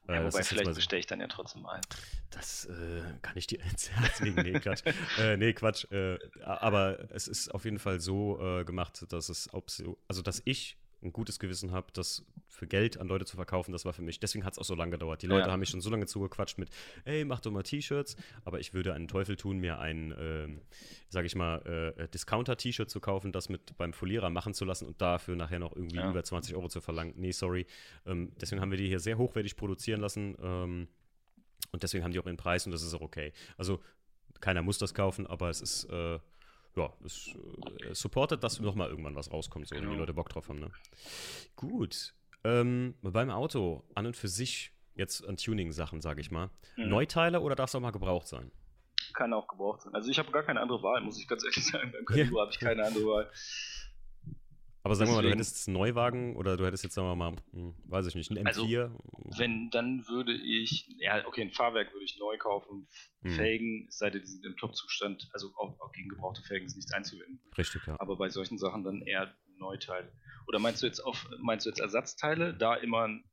Äh, 0.09 0.15
Ja, 0.15 0.23
das 0.23 0.35
wobei, 0.35 0.45
vielleicht 0.45 0.75
bestelle 0.75 1.01
ich 1.01 1.07
dann 1.07 1.21
ja 1.21 1.27
trotzdem 1.27 1.63
mal. 1.63 1.81
Das 2.31 2.67
äh, 2.67 3.03
kann 3.23 3.37
ich 3.37 3.47
dir 3.47 3.61
ins 3.71 3.91
Herz 3.91 4.21
legen. 4.21 4.37
Nee, 4.43 4.61
Quatsch. 4.61 4.83
äh, 5.19 5.37
nee, 5.37 5.53
Quatsch. 5.53 5.91
Äh, 5.91 6.19
aber 6.43 7.11
es 7.11 7.29
ist 7.29 7.55
auf 7.55 7.65
jeden 7.65 7.79
Fall 7.79 8.01
so 8.01 8.63
gemacht, 8.67 9.05
dass 9.11 9.29
es, 9.29 9.53
ob 9.53 9.71
so, 9.71 9.99
also 10.09 10.23
dass 10.23 10.43
ich 10.45 10.77
ein 11.05 11.13
gutes 11.13 11.39
Gewissen 11.39 11.71
habe, 11.73 11.87
das 11.93 12.25
für 12.49 12.67
Geld 12.67 12.99
an 12.99 13.07
Leute 13.09 13.25
zu 13.25 13.37
verkaufen, 13.37 13.73
das 13.73 13.85
war 13.85 13.93
für 13.93 14.03
mich. 14.03 14.21
Deswegen 14.21 14.45
hat 14.45 14.55
es 14.55 14.59
auch 14.59 14.65
so 14.65 14.75
lange 14.75 14.93
gedauert. 14.93 15.23
Die 15.23 15.27
Leute 15.27 15.47
Ja. 15.49 15.53
haben 15.53 15.61
mich 15.61 15.69
schon 15.69 15.81
so 15.81 15.91
lange 15.91 16.07
zugequatscht 16.07 16.59
mit, 16.59 16.71
ey, 17.05 17.25
mach 17.25 17.41
doch 17.41 17.51
mal 17.51 17.63
T-Shirts, 17.63 18.17
aber 18.45 18.61
ich 18.61 18.75
würde 18.75 18.95
einen 18.95 19.09
Teufel 19.09 19.37
tun, 19.37 19.59
mir 19.59 19.79
ein, 19.79 20.15
ähm, 20.19 20.61
sage 21.11 21.27
ich 21.27 21.35
mal, 21.37 21.95
äh, 21.97 22.09
Discounter-T-Shirt 22.09 22.89
zu 22.91 23.01
kaufen, 23.01 23.33
das 23.33 23.49
mit 23.49 23.77
beim 23.77 23.93
Folierer 23.93 24.31
machen 24.31 24.55
zu 24.55 24.65
lassen 24.65 24.87
und 24.87 25.01
dafür 25.01 25.37
nachher 25.37 25.59
noch 25.59 25.75
irgendwie 25.77 25.97
Ja. 25.97 26.11
über 26.11 26.25
20 26.25 26.55
Euro 26.57 26.69
zu 26.69 26.81
verlangen. 26.81 27.15
Nee, 27.17 27.33
sorry. 27.33 27.67
Ähm, 28.07 28.33
deswegen 28.41 28.61
haben 28.61 28.71
wir 28.71 28.79
die 28.79 28.89
hier 28.89 29.01
sehr 29.01 29.19
hochwertig 29.19 29.57
produzieren 29.57 30.01
lassen. 30.01 30.37
Ähm, 30.43 30.89
und 31.73 31.83
deswegen 31.83 32.05
haben 32.05 32.13
die 32.13 32.21
auch 32.21 32.27
ihren 32.27 32.37
Preis 32.37 32.67
und 32.67 32.73
das 32.73 32.83
ist 32.83 32.95
auch 32.95 33.01
okay. 33.01 33.33
Also 33.57 33.81
keiner 34.41 34.63
muss 34.63 34.79
das 34.79 34.95
kaufen, 34.95 35.27
aber 35.27 35.51
es 35.51 35.61
ist, 35.61 35.85
äh, 35.91 36.19
ja, 36.77 36.93
es 37.05 37.29
äh, 37.89 37.95
supportet, 37.95 38.43
dass 38.43 38.61
nochmal 38.61 38.89
irgendwann 38.91 39.15
was 39.15 39.31
rauskommt, 39.31 39.69
so, 39.69 39.75
wenn 39.75 39.83
die 39.83 39.89
Genau. 39.89 40.01
Leute 40.01 40.15
Bock 40.15 40.29
drauf 40.29 40.49
haben. 40.49 40.59
Ne? 40.61 40.71
Gut. 41.57 42.15
Ähm, 42.45 42.95
beim 43.03 43.31
Auto 43.31 43.85
an 43.95 44.07
und 44.07 44.17
für 44.17 44.29
sich 44.29 44.73
jetzt 44.95 45.27
an 45.27 45.37
Tuning-Sachen, 45.37 46.01
sage 46.01 46.21
ich 46.21 46.31
mal. 46.31 46.51
Mhm. 46.77 46.89
Neuteile 46.89 47.41
oder 47.41 47.55
darf 47.57 47.71
es 47.71 47.75
auch 47.75 47.81
mal 47.81 47.91
gebraucht 47.91 48.27
sein? 48.27 48.51
Kann 49.13 49.33
auch 49.33 49.47
gebraucht 49.47 49.83
sein. 49.83 49.95
Also 49.95 50.11
ich 50.11 50.19
habe 50.19 50.31
gar 50.33 50.43
keine 50.43 50.61
andere 50.61 50.83
Wahl, 50.83 51.01
muss 51.01 51.19
ich 51.21 51.29
ganz 51.29 51.45
ehrlich 51.45 51.65
sagen. 51.67 51.93
Beim 51.93 52.01
Ja. 52.17 52.25
Kaliber 52.25 52.41
habe 52.43 52.51
ich 52.51 52.59
keine 52.59 52.85
andere 52.85 53.05
Wahl. 53.07 53.31
Aber 54.85 54.95
sagen 54.95 55.11
wir 55.11 55.15
mal, 55.17 55.23
du 55.23 55.31
hättest 55.31 55.67
einen 55.67 55.79
Neuwagen 55.79 56.37
oder 56.37 56.59
du 56.59 56.67
hättest 56.67 56.85
jetzt, 56.85 56.95
sagen 56.95 57.09
wir 57.09 57.17
mal, 57.17 57.35
hm, 57.53 57.75
weiß 57.87 58.07
ich 58.07 58.15
nicht, 58.15 58.31
einen 58.31 58.47
Also, 58.47 58.65
M4. 58.65 58.91
Wenn, 59.39 59.71
dann 59.71 60.07
würde 60.09 60.35
ich, 60.35 60.87
ja, 60.99 61.27
okay, 61.27 61.41
ein 61.41 61.51
Fahrwerk 61.51 61.93
würde 61.95 62.05
ich 62.05 62.19
neu 62.19 62.37
kaufen. 62.37 62.87
Mhm. 63.23 63.31
Felgen, 63.31 63.87
es 63.89 63.97
sei 63.97 64.11
denn, 64.11 64.21
die 64.21 64.27
sind 64.29 64.45
im 64.45 64.57
Top-Zustand, 64.59 65.31
also 65.33 65.49
auch, 65.57 65.81
auch 65.81 65.91
gegen 65.93 66.11
gebrauchte 66.11 66.43
Felgen 66.43 66.67
ist 66.67 66.77
nichts 66.77 66.93
einzuwenden. 66.93 67.41
Richtig, 67.57 67.87
ja. 67.87 67.97
Aber 67.99 68.17
bei 68.17 68.29
solchen 68.29 68.59
Sachen 68.59 68.85
dann 68.85 69.01
eher 69.01 69.35
Neuteile. 69.57 70.13
Oder 70.47 70.59
meinst 70.59 70.83
du 70.83 70.87
jetzt 70.87 71.01
auf, 71.01 71.27
meinst 71.41 71.65
du 71.65 71.71
jetzt 71.71 71.81
Ersatzteile? 71.81 72.53
Da 72.55 72.75
immer, 72.75 73.05
ein- 73.05 73.25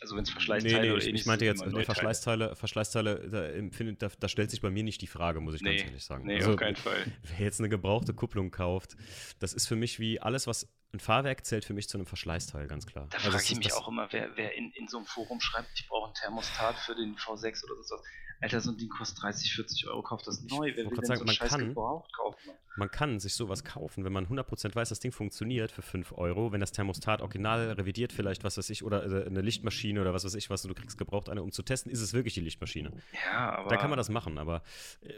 also 0.00 0.16
wenn 0.16 0.22
es 0.24 0.30
Verschleißteile 0.30 0.78
Nee, 0.80 0.86
nee, 0.86 0.90
oder 0.92 1.02
ich, 1.02 1.14
ich 1.14 1.26
meinte 1.26 1.44
jetzt, 1.44 1.64
nee. 1.66 1.84
Verschleißteile, 1.84 2.56
Verschleißteile, 2.56 3.28
da, 3.30 3.44
empfindet- 3.46 4.02
da, 4.02 4.08
da 4.18 4.28
stellt 4.28 4.50
sich 4.50 4.60
bei 4.60 4.70
mir 4.70 4.82
nicht 4.82 5.00
die 5.00 5.06
Frage, 5.06 5.40
muss 5.40 5.54
ich 5.54 5.62
ganz 5.62 5.80
Nee, 5.80 5.86
ehrlich 5.86 6.04
sagen. 6.04 6.26
nee, 6.26 6.36
Also, 6.36 6.52
auf 6.52 6.56
keinen 6.56 6.76
Fall. 6.76 7.04
wer 7.22 7.38
jetzt 7.46 7.60
eine 7.60 7.68
gebrauchte 7.68 8.14
Kupplung 8.14 8.50
kauft, 8.50 8.96
das 9.38 9.52
ist 9.52 9.66
für 9.66 9.76
mich 9.76 9.98
wie 9.98 10.20
alles, 10.20 10.46
was 10.46 10.68
ein 10.92 11.00
Fahrwerk 11.00 11.44
zählt 11.44 11.64
für 11.64 11.74
mich 11.74 11.88
zu 11.88 11.98
einem 11.98 12.06
Verschleißteil, 12.06 12.66
ganz 12.68 12.86
klar. 12.86 13.06
Da 13.10 13.18
Also 13.18 13.30
frage 13.32 13.44
ich 13.44 13.56
mich 13.56 13.72
auch 13.72 13.88
immer, 13.88 14.08
wer, 14.12 14.36
wer 14.36 14.54
in, 14.54 14.70
in 14.72 14.88
so 14.88 14.98
einem 14.98 15.06
Forum 15.06 15.40
schreibt, 15.40 15.68
ich 15.74 15.86
brauche 15.88 16.08
ein 16.10 16.14
Thermostat 16.14 16.76
für 16.78 16.94
den 16.94 17.16
V6 17.16 17.64
oder 17.64 17.82
so. 17.82 17.96
Alter, 18.40 18.60
so 18.60 18.70
ein 18.70 18.76
Ding 18.76 18.88
kostet 18.88 19.22
30, 19.22 19.52
40 19.54 19.86
Euro, 19.88 20.02
kauft 20.02 20.26
das 20.26 20.42
neu. 20.42 20.72
Wer 20.74 20.84
will 20.84 20.96
denn 20.96 21.04
sagen, 21.04 21.18
so 21.18 21.22
einen 21.22 21.26
man 21.26 21.34
Scheiß 21.34 21.50
kann- 21.50 21.68
gebraucht 21.68 22.12
kaufen? 22.14 22.50
Man 22.78 22.90
kann 22.90 23.18
sich 23.20 23.32
sowas 23.34 23.64
kaufen, 23.64 24.04
wenn 24.04 24.12
man 24.12 24.26
100% 24.28 24.74
weiß, 24.74 24.90
das 24.90 25.00
Ding 25.00 25.10
funktioniert 25.10 25.72
für 25.72 25.80
5 25.80 26.12
Euro, 26.12 26.52
wenn 26.52 26.60
das 26.60 26.72
Thermostat 26.72 27.22
original 27.22 27.70
revidiert 27.72 28.12
vielleicht, 28.12 28.44
was 28.44 28.58
weiß 28.58 28.68
ich, 28.68 28.84
oder 28.84 29.02
äh, 29.04 29.26
eine 29.26 29.40
Lichtmaschine 29.40 29.98
oder 30.02 30.12
was 30.12 30.24
weiß 30.26 30.34
ich 30.34 30.50
was, 30.50 30.60
du 30.60 30.74
kriegst 30.74 30.98
gebraucht 30.98 31.30
eine, 31.30 31.42
um 31.42 31.52
zu 31.52 31.62
testen, 31.62 31.90
ist 31.90 32.02
es 32.02 32.12
wirklich 32.12 32.34
die 32.34 32.40
Lichtmaschine. 32.42 32.92
Ja, 33.32 33.56
aber 33.56 33.70
Da 33.70 33.76
kann 33.78 33.88
man 33.88 33.96
das 33.96 34.10
machen, 34.10 34.36
aber 34.36 34.62
äh, 35.00 35.14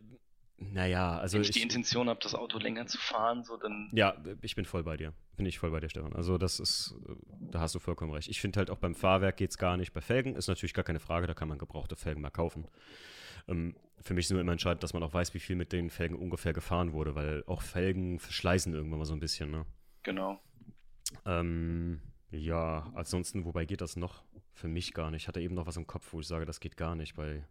Naja, 0.59 1.19
also. 1.19 1.35
Wenn 1.35 1.43
ich, 1.43 1.51
ich 1.51 1.57
die 1.57 1.63
Intention 1.63 2.09
habe, 2.09 2.19
das 2.23 2.35
Auto 2.35 2.59
länger 2.59 2.87
zu 2.87 2.99
fahren, 2.99 3.45
so 3.45 3.57
dann. 3.57 3.89
Ja, 3.93 4.17
ich 4.43 4.57
bin 4.57 4.65
voll 4.65 4.83
bei 4.83 4.97
dir. 4.97 5.13
Bin 5.37 5.47
ich 5.47 5.59
voll 5.59 5.71
bei 5.71 5.81
dir, 5.81 5.89
Stefan. 5.89 6.13
Also, 6.15 6.37
das 6.37 6.59
ist, 6.59 6.97
da 7.41 7.61
hast 7.61 7.75
du 7.75 7.79
vollkommen 7.79 8.13
recht. 8.13 8.29
Ich 8.29 8.41
finde 8.41 8.59
halt 8.59 8.71
auch 8.71 8.79
beim 8.79 8.95
Fahrwerk 8.95 9.37
geht 9.37 9.51
es 9.51 9.59
gar 9.59 9.77
nicht. 9.77 9.93
Bei 9.93 10.01
Felgen 10.01 10.35
ist 10.35 10.49
natürlich 10.49 10.75
gar 10.75 10.85
keine 10.85 10.99
Frage, 11.01 11.27
da 11.27 11.35
kann 11.35 11.49
man 11.49 11.59
gebrauchte 11.59 11.95
Felgen 11.95 12.23
mal 12.23 12.31
kaufen. 12.31 12.67
Ähm, 13.47 13.77
für 14.01 14.15
mich 14.15 14.27
ist 14.27 14.33
nur 14.33 14.41
immer 14.41 14.53
entscheidend, 14.53 14.83
dass 14.83 14.95
man 14.95 15.03
auch 15.03 15.13
weiß, 15.13 15.35
wie 15.35 15.41
viel 15.41 15.57
mit 15.57 15.73
den 15.73 15.91
Felgen 15.91 16.17
ungefähr 16.17 16.53
gefahren 16.53 16.93
wurde, 16.93 17.15
weil 17.15 17.45
auch 17.47 17.63
Felgen 17.63 18.19
verschleißen 18.19 18.75
irgendwann 18.75 18.99
mal 18.99 19.05
so 19.05 19.15
ein 19.15 19.21
bisschen, 19.21 19.51
ne? 19.51 19.65
Genau. 20.03 20.41
Ähm, 21.25 22.01
ja, 22.31 22.91
ansonsten, 22.95 23.45
wobei 23.45 23.65
geht 23.65 23.81
das 23.81 23.97
noch? 23.97 24.25
Für 24.53 24.69
mich 24.69 24.93
gar 24.93 25.11
nicht. 25.11 25.23
Ich 25.23 25.29
hatte 25.29 25.41
eben 25.41 25.55
noch 25.55 25.67
was 25.67 25.77
im 25.77 25.87
Kopf, 25.87 26.13
wo 26.13 26.21
ich 26.21 26.27
sage, 26.27 26.45
das 26.45 26.61
geht 26.61 26.77
gar 26.77 26.97
nicht 26.97 27.15
bei. 27.15 27.45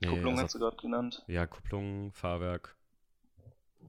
Nee, 0.00 0.08
Kupplung 0.08 0.32
also, 0.32 0.44
hast 0.44 0.54
du 0.54 0.58
gerade 0.58 0.76
genannt. 0.78 1.24
Ja, 1.26 1.46
Kupplung, 1.46 2.12
Fahrwerk. 2.12 2.76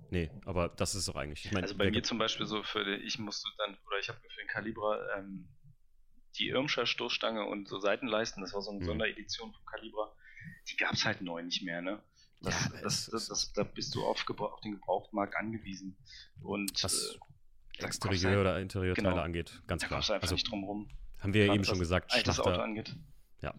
Nee, 0.09 0.29
aber 0.45 0.67
das 0.67 0.93
ist 0.93 1.07
doch 1.07 1.15
eigentlich. 1.15 1.45
Ich 1.45 1.51
mein, 1.53 1.63
also 1.63 1.77
bei 1.77 1.89
mir 1.89 2.03
zum 2.03 2.17
Beispiel 2.17 2.45
so 2.45 2.63
für 2.63 2.83
die, 2.83 3.03
ich 3.05 3.17
musste 3.17 3.49
dann, 3.57 3.77
oder 3.87 3.97
ich 3.99 4.09
habe 4.09 4.19
für 4.19 4.41
den 4.41 4.47
Calibra 4.47 4.99
ähm, 5.17 5.47
die 6.37 6.49
Irmscher 6.49 6.85
Stoßstange 6.85 7.45
und 7.45 7.67
so 7.67 7.79
Seitenleisten, 7.79 8.41
das 8.41 8.53
war 8.53 8.61
so 8.61 8.71
eine 8.71 8.81
mhm. 8.81 8.85
Sonderedition 8.85 9.53
vom 9.53 9.65
Calibra, 9.65 10.13
die 10.69 10.75
gab 10.75 10.93
es 10.93 11.05
halt 11.05 11.21
neu 11.21 11.41
nicht 11.43 11.63
mehr, 11.63 11.81
ne? 11.81 12.03
Das, 12.41 12.71
ja, 12.73 12.81
das, 12.81 13.05
das, 13.05 13.27
das, 13.27 13.53
da 13.53 13.63
bist 13.63 13.95
du 13.95 14.03
auf, 14.03 14.25
auf, 14.27 14.61
den 14.61 14.71
Gebrauchtmarkt 14.73 15.35
angewiesen. 15.35 15.95
Und 16.41 16.83
was 16.83 17.17
äh, 17.77 17.85
Exterieur- 17.85 18.31
halt, 18.31 18.39
oder 18.39 18.59
Interieurteile 18.59 19.09
genau, 19.09 19.21
angeht, 19.21 19.61
ganz 19.67 19.85
klar. 19.85 20.03
Da 20.05 20.15
also, 20.15 20.33
nicht 20.33 20.49
drum 20.49 20.63
rum. 20.63 20.89
Haben 21.19 21.33
wir 21.33 21.45
ja 21.45 21.53
eben 21.53 21.63
schon 21.63 21.79
gesagt, 21.79 22.11
das 22.25 22.39
Auto 22.39 22.59
angeht. 22.59 22.95
Ja, 23.41 23.53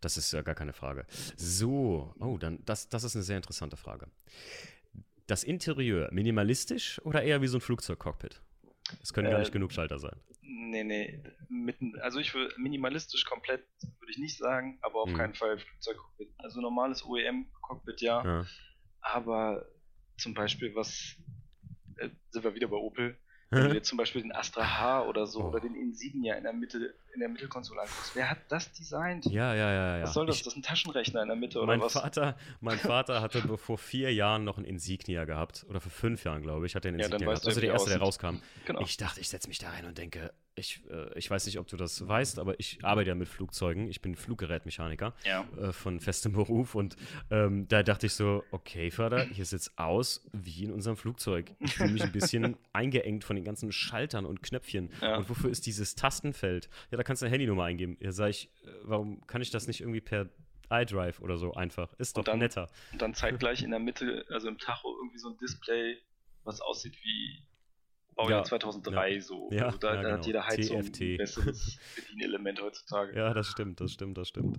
das 0.00 0.16
ist 0.16 0.32
ja 0.32 0.42
gar 0.42 0.54
keine 0.54 0.72
Frage. 0.72 1.06
So, 1.36 2.14
oh, 2.18 2.38
dann, 2.38 2.64
das, 2.64 2.88
das 2.88 3.04
ist 3.04 3.16
eine 3.16 3.24
sehr 3.24 3.36
interessante 3.36 3.76
Frage. 3.76 4.08
Das 5.26 5.42
Interieur 5.42 6.08
minimalistisch 6.12 7.00
oder 7.04 7.22
eher 7.22 7.42
wie 7.42 7.48
so 7.48 7.58
ein 7.58 7.60
Flugzeugcockpit? 7.60 8.40
Es 9.02 9.12
können 9.12 9.28
äh, 9.28 9.30
gar 9.32 9.38
nicht 9.40 9.52
genug 9.52 9.72
Schalter 9.72 9.98
sein. 9.98 10.16
Nee, 10.42 10.84
nee. 10.84 11.22
Mitten, 11.48 11.98
also 12.00 12.18
ich 12.20 12.34
würde 12.34 12.54
minimalistisch 12.58 13.24
komplett 13.24 13.64
würde 13.98 14.12
ich 14.12 14.18
nicht 14.18 14.38
sagen, 14.38 14.78
aber 14.82 15.02
auf 15.02 15.10
hm. 15.10 15.16
keinen 15.16 15.34
Fall 15.34 15.58
Flugzeugcockpit. 15.58 16.28
Also 16.38 16.60
normales 16.60 17.04
OEM-Cockpit 17.04 18.00
ja, 18.00 18.24
ja, 18.24 18.46
Aber 19.00 19.66
zum 20.18 20.34
Beispiel 20.34 20.74
was 20.74 21.16
äh, 21.96 22.10
sind 22.30 22.44
wir 22.44 22.54
wieder 22.54 22.68
bei 22.68 22.76
Opel. 22.76 23.18
Wenn 23.50 23.68
du 23.68 23.74
jetzt 23.74 23.88
zum 23.88 23.96
Beispiel 23.96 24.22
den 24.22 24.32
Astra 24.32 24.78
H 24.78 25.04
oder 25.06 25.26
so 25.26 25.40
oh. 25.40 25.48
oder 25.48 25.60
den 25.60 25.76
Insignia 25.76 26.34
in 26.34 26.42
der 26.42 26.52
Mitte, 26.52 26.94
in 27.14 27.20
der 27.20 27.28
Mittelkonsole 27.28 27.80
anguckst, 27.80 28.16
wer 28.16 28.28
hat 28.28 28.38
das 28.48 28.72
designt? 28.72 29.24
Ja, 29.26 29.54
ja, 29.54 29.72
ja, 29.72 29.96
ja. 29.98 30.02
Was 30.02 30.14
soll 30.14 30.26
das? 30.26 30.36
Ich, 30.36 30.42
das 30.42 30.54
ist 30.54 30.58
ein 30.58 30.62
Taschenrechner 30.62 31.22
in 31.22 31.28
der 31.28 31.36
Mitte 31.36 31.58
oder 31.58 31.68
mein 31.68 31.80
was? 31.80 31.92
Vater, 31.92 32.36
mein 32.60 32.78
Vater 32.78 33.20
hatte 33.20 33.56
vor 33.56 33.78
vier 33.78 34.12
Jahren 34.12 34.42
noch 34.44 34.58
ein 34.58 34.64
Insignia 34.64 35.24
gehabt. 35.24 35.64
Oder 35.68 35.80
vor 35.80 35.92
fünf 35.92 36.24
Jahren, 36.24 36.42
glaube 36.42 36.66
ich, 36.66 36.74
hat 36.74 36.84
er 36.84 36.88
einen 36.88 36.98
Insignia 36.98 37.20
ja, 37.20 37.26
gehabt. 37.32 37.46
Also 37.46 37.60
der 37.60 37.70
erste, 37.70 37.90
der 37.90 38.00
rauskam. 38.00 38.38
Genau. 38.64 38.80
Ich 38.80 38.96
dachte, 38.96 39.20
ich 39.20 39.28
setze 39.28 39.48
mich 39.48 39.58
da 39.58 39.70
rein 39.70 39.84
und 39.84 39.96
denke, 39.96 40.32
ich, 40.56 40.82
äh, 40.90 41.16
ich 41.18 41.30
weiß 41.30 41.46
nicht, 41.46 41.58
ob 41.58 41.66
du 41.68 41.76
das 41.76 42.06
weißt, 42.06 42.38
aber 42.38 42.58
ich 42.58 42.82
arbeite 42.82 43.10
ja 43.10 43.14
mit 43.14 43.28
Flugzeugen. 43.28 43.88
Ich 43.88 44.00
bin 44.00 44.16
Fluggerätmechaniker 44.16 45.14
ja. 45.24 45.46
äh, 45.60 45.72
von 45.72 46.00
festem 46.00 46.32
Beruf 46.34 46.74
und 46.74 46.96
ähm, 47.30 47.68
da 47.68 47.82
dachte 47.82 48.06
ich 48.06 48.14
so, 48.14 48.42
okay, 48.50 48.90
Vater, 48.90 49.24
hier 49.24 49.44
sieht 49.44 49.60
es 49.60 49.78
aus 49.78 50.26
wie 50.32 50.64
in 50.64 50.72
unserem 50.72 50.96
Flugzeug. 50.96 51.54
Ich 51.60 51.74
fühle 51.74 51.92
mich 51.92 52.02
ein 52.02 52.12
bisschen 52.12 52.56
eingeengt 52.72 53.24
von 53.24 53.36
den 53.36 53.44
ganzen 53.44 53.70
Schaltern 53.70 54.24
und 54.24 54.42
Knöpfchen. 54.42 54.90
Ja. 55.00 55.18
Und 55.18 55.28
wofür 55.28 55.50
ist 55.50 55.66
dieses 55.66 55.94
Tastenfeld? 55.94 56.70
Ja, 56.90 56.96
da 56.96 57.04
kannst 57.04 57.22
du 57.22 57.26
eine 57.26 57.32
Handynummer 57.32 57.64
eingeben. 57.64 57.98
Ja, 58.00 58.12
sag 58.12 58.30
ich, 58.30 58.50
äh, 58.64 58.70
warum 58.82 59.26
kann 59.26 59.42
ich 59.42 59.50
das 59.50 59.66
nicht 59.66 59.80
irgendwie 59.80 60.00
per 60.00 60.28
iDrive 60.70 61.20
oder 61.20 61.36
so 61.36 61.52
einfach? 61.52 61.92
Ist 61.98 62.16
doch 62.16 62.22
und 62.22 62.28
dann, 62.28 62.38
netter. 62.38 62.70
Und 62.92 63.02
dann 63.02 63.14
zeitgleich 63.14 63.62
in 63.64 63.70
der 63.70 63.80
Mitte, 63.80 64.24
also 64.30 64.48
im 64.48 64.58
Tacho, 64.58 64.96
irgendwie 64.96 65.18
so 65.18 65.28
ein 65.28 65.36
Display, 65.36 65.98
was 66.44 66.62
aussieht 66.62 66.96
wie 67.02 67.42
Baujahr 68.16 68.40
ja, 68.40 68.44
2003 68.44 69.10
ja. 69.12 69.20
so. 69.20 69.48
Ja, 69.52 69.66
also 69.66 69.78
da, 69.78 69.88
ja, 69.88 69.94
da 69.94 70.02
genau. 70.02 70.14
hat 70.14 70.26
jeder 70.26 70.46
Heizung 70.46 70.82
TFT. 70.82 71.00
ein 71.02 71.16
besseres 71.18 71.78
Bedienelement 71.96 72.60
heutzutage. 72.62 73.16
Ja, 73.16 73.34
das 73.34 73.46
stimmt, 73.46 73.80
das 73.80 73.92
stimmt, 73.92 74.16
das 74.16 74.28
stimmt. 74.28 74.58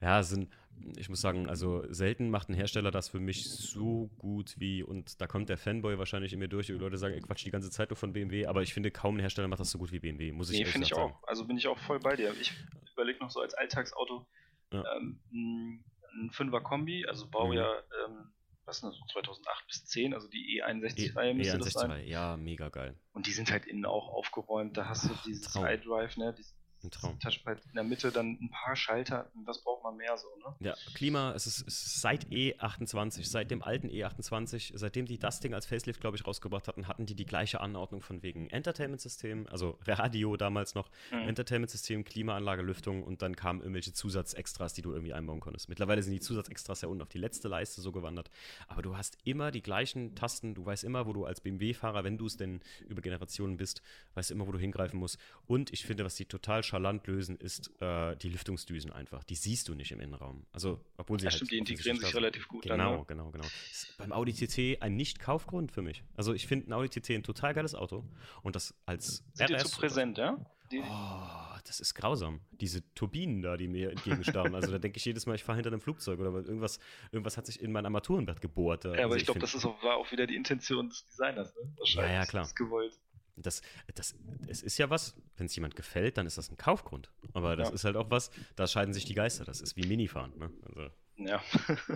Ja, 0.00 0.22
sind, 0.24 0.52
ich 0.96 1.08
muss 1.08 1.20
sagen, 1.20 1.48
also 1.48 1.84
selten 1.92 2.30
macht 2.30 2.48
ein 2.48 2.54
Hersteller 2.54 2.90
das 2.90 3.08
für 3.08 3.20
mich 3.20 3.48
so 3.48 4.10
gut 4.18 4.56
wie, 4.58 4.82
und 4.82 5.20
da 5.20 5.28
kommt 5.28 5.48
der 5.48 5.56
Fanboy 5.56 5.98
wahrscheinlich 5.98 6.32
in 6.32 6.40
mir 6.40 6.48
durch, 6.48 6.66
die 6.66 6.72
Leute 6.72 6.98
sagen, 6.98 7.14
ich 7.14 7.22
quatsch 7.22 7.46
die 7.46 7.52
ganze 7.52 7.70
Zeit 7.70 7.90
nur 7.90 7.96
von 7.96 8.12
BMW, 8.12 8.46
aber 8.46 8.62
ich 8.62 8.74
finde, 8.74 8.90
kaum 8.90 9.16
ein 9.16 9.20
Hersteller 9.20 9.46
macht 9.46 9.60
das 9.60 9.70
so 9.70 9.78
gut 9.78 9.92
wie 9.92 10.00
BMW, 10.00 10.32
muss 10.32 10.50
ich 10.50 10.58
Nee, 10.58 10.64
finde 10.64 10.86
ich 10.86 10.94
sagen. 10.94 11.12
auch. 11.12 11.28
Also 11.28 11.46
bin 11.46 11.56
ich 11.56 11.68
auch 11.68 11.78
voll 11.78 12.00
bei 12.00 12.16
dir. 12.16 12.34
Ich 12.40 12.52
überlege 12.92 13.20
noch 13.20 13.30
so 13.30 13.40
als 13.40 13.54
Alltagsauto 13.54 14.26
ähm, 14.72 15.20
ein 15.32 16.30
5er 16.30 16.60
Kombi, 16.60 17.06
also 17.06 17.28
Baujahr 17.28 17.84
mhm. 18.08 18.14
ähm, 18.14 18.32
was 18.66 18.76
ist 18.76 18.84
das, 18.84 18.96
2008 19.12 19.66
bis 19.66 19.84
10, 19.86 20.14
also 20.14 20.28
die 20.28 20.62
E61-Reihe 20.62 21.30
e 21.30 21.34
müsste 21.34 21.56
E61 21.56 21.64
das 21.64 21.72
sein. 21.72 22.06
Ja, 22.06 22.36
mega 22.36 22.68
geil. 22.68 22.98
Und 23.12 23.26
die 23.26 23.32
sind 23.32 23.50
halt 23.50 23.66
innen 23.66 23.86
auch 23.86 24.08
aufgeräumt, 24.08 24.76
da 24.76 24.88
hast 24.88 25.04
du 25.04 25.14
dieses 25.24 25.54
iDrive, 25.54 26.16
ne, 26.16 26.34
dieses 26.34 26.54
ein 26.82 26.90
Traum. 26.90 27.18
Touchpad 27.18 27.58
in 27.66 27.74
der 27.74 27.84
Mitte, 27.84 28.12
dann 28.12 28.38
ein 28.40 28.50
paar 28.50 28.76
Schalter. 28.76 29.30
Was 29.44 29.62
braucht 29.62 29.82
man 29.82 29.96
mehr 29.96 30.16
so, 30.16 30.28
ne? 30.38 30.54
Ja, 30.60 30.74
Klima, 30.94 31.32
es 31.32 31.46
ist, 31.46 31.66
es 31.66 31.86
ist 31.86 32.00
seit 32.00 32.26
E28, 32.26 33.24
seit 33.24 33.50
dem 33.50 33.62
alten 33.62 33.88
E28, 33.88 34.72
seitdem 34.74 35.06
die 35.06 35.18
das 35.18 35.40
Ding 35.40 35.54
als 35.54 35.66
Facelift, 35.66 36.00
glaube 36.00 36.16
ich, 36.16 36.26
rausgebracht 36.26 36.68
hatten, 36.68 36.88
hatten 36.88 37.06
die 37.06 37.14
die 37.14 37.26
gleiche 37.26 37.60
Anordnung 37.60 38.02
von 38.02 38.22
wegen 38.22 38.48
Entertainment-System, 38.50 39.46
also 39.50 39.78
Radio 39.86 40.36
damals 40.36 40.74
noch, 40.74 40.90
mhm. 41.10 41.28
Entertainment-System, 41.28 42.04
Klimaanlage, 42.04 42.62
Lüftung 42.62 43.02
und 43.02 43.22
dann 43.22 43.36
kamen 43.36 43.60
irgendwelche 43.60 43.92
Zusatzextras, 43.92 44.74
die 44.74 44.82
du 44.82 44.92
irgendwie 44.92 45.12
einbauen 45.12 45.40
konntest. 45.40 45.68
Mittlerweile 45.68 46.02
sind 46.02 46.12
die 46.12 46.20
Zusatzextras 46.20 46.82
ja 46.82 46.88
unten 46.88 47.02
auf 47.02 47.08
die 47.08 47.18
letzte 47.18 47.48
Leiste 47.48 47.80
so 47.80 47.92
gewandert, 47.92 48.30
aber 48.68 48.82
du 48.82 48.96
hast 48.96 49.18
immer 49.24 49.50
die 49.50 49.62
gleichen 49.62 50.14
Tasten, 50.14 50.54
du 50.54 50.64
weißt 50.64 50.84
immer, 50.84 51.06
wo 51.06 51.12
du 51.12 51.24
als 51.24 51.40
BMW-Fahrer, 51.40 52.04
wenn 52.04 52.18
du 52.18 52.26
es 52.26 52.36
denn 52.36 52.60
über 52.88 53.02
Generationen 53.02 53.56
bist, 53.56 53.82
weißt 54.14 54.30
immer, 54.30 54.46
wo 54.46 54.52
du 54.52 54.58
hingreifen 54.58 54.98
musst. 54.98 55.18
Und 55.46 55.72
ich 55.72 55.84
finde, 55.84 56.04
was 56.04 56.16
die 56.16 56.26
total 56.26 56.62
chalant 56.66 57.06
lösen, 57.06 57.36
ist 57.36 57.70
äh, 57.80 58.16
die 58.16 58.28
Lüftungsdüsen 58.28 58.92
einfach. 58.92 59.24
Die 59.24 59.34
siehst 59.34 59.68
du 59.68 59.74
nicht 59.74 59.92
im 59.92 60.00
Innenraum. 60.00 60.46
Also, 60.52 60.80
obwohl 60.96 61.18
sie 61.18 61.26
ja, 61.26 61.30
halt 61.30 61.36
stimmt, 61.36 61.52
die 61.52 61.58
integrieren 61.58 61.98
sich 61.98 62.14
relativ 62.14 62.48
gut. 62.48 62.62
Genau, 62.62 62.76
dann, 62.76 62.98
ne? 62.98 63.04
genau, 63.06 63.30
genau. 63.30 63.44
Ist 63.70 63.96
beim 63.98 64.12
Audi 64.12 64.32
TT 64.32 64.82
ein 64.82 64.96
Nicht-Kaufgrund 64.96 65.72
für 65.72 65.82
mich. 65.82 66.04
Also, 66.16 66.34
ich 66.34 66.46
finde 66.46 66.70
ein 66.70 66.72
Audi 66.72 66.88
TT 66.88 67.10
ein 67.10 67.22
total 67.22 67.54
geiles 67.54 67.74
Auto 67.74 68.04
und 68.42 68.56
das 68.56 68.74
als 68.84 69.24
Sind 69.32 69.50
RS. 69.50 69.62
Die 69.62 69.70
zu 69.70 69.78
präsent, 69.78 70.18
ja? 70.18 70.38
Die 70.72 70.80
oh, 70.80 71.58
das 71.64 71.80
ist 71.80 71.94
grausam. 71.94 72.40
Diese 72.50 72.82
Turbinen 72.94 73.42
da, 73.42 73.56
die 73.56 73.68
mir 73.68 73.90
entgegenstarren. 73.90 74.54
also 74.54 74.72
da 74.72 74.78
denke 74.78 74.98
ich 74.98 75.04
jedes 75.04 75.26
Mal, 75.26 75.34
ich 75.34 75.44
fahre 75.44 75.56
hinter 75.56 75.70
einem 75.70 75.80
Flugzeug 75.80 76.18
oder 76.18 76.32
irgendwas, 76.32 76.78
irgendwas 77.12 77.36
hat 77.36 77.46
sich 77.46 77.60
in 77.60 77.70
mein 77.72 77.84
Armaturenbrett 77.84 78.40
gebohrt. 78.40 78.84
Ja, 78.84 78.92
aber 78.92 79.02
also 79.02 79.16
ich 79.16 79.24
glaube, 79.24 79.40
das 79.40 79.54
ist 79.54 79.64
auch, 79.64 79.80
war 79.82 79.96
auch 79.96 80.10
wieder 80.10 80.26
die 80.26 80.34
Intention 80.34 80.88
des 80.88 81.04
Designers, 81.06 81.54
ne? 81.54 81.72
Wahrscheinlich. 81.76 82.12
Ja, 82.12 82.20
ja, 82.20 82.26
klar. 82.26 82.42
Das 82.42 82.54
gewollt. 82.54 82.98
Das, 83.36 83.62
das, 83.94 84.14
es 84.48 84.62
ist 84.62 84.78
ja 84.78 84.88
was, 84.88 85.14
wenn 85.36 85.46
es 85.46 85.54
jemand 85.54 85.76
gefällt, 85.76 86.16
dann 86.16 86.26
ist 86.26 86.38
das 86.38 86.50
ein 86.50 86.56
Kaufgrund. 86.56 87.10
Aber 87.34 87.56
das 87.56 87.68
ja. 87.68 87.74
ist 87.74 87.84
halt 87.84 87.96
auch 87.96 88.10
was, 88.10 88.30
da 88.56 88.66
scheiden 88.66 88.94
sich 88.94 89.04
die 89.04 89.14
Geister. 89.14 89.44
Das 89.44 89.60
ist 89.60 89.76
wie 89.76 89.86
Minifahren. 89.86 90.36
Ne? 90.38 90.50
Also. 90.62 90.90
Ja. 91.16 91.42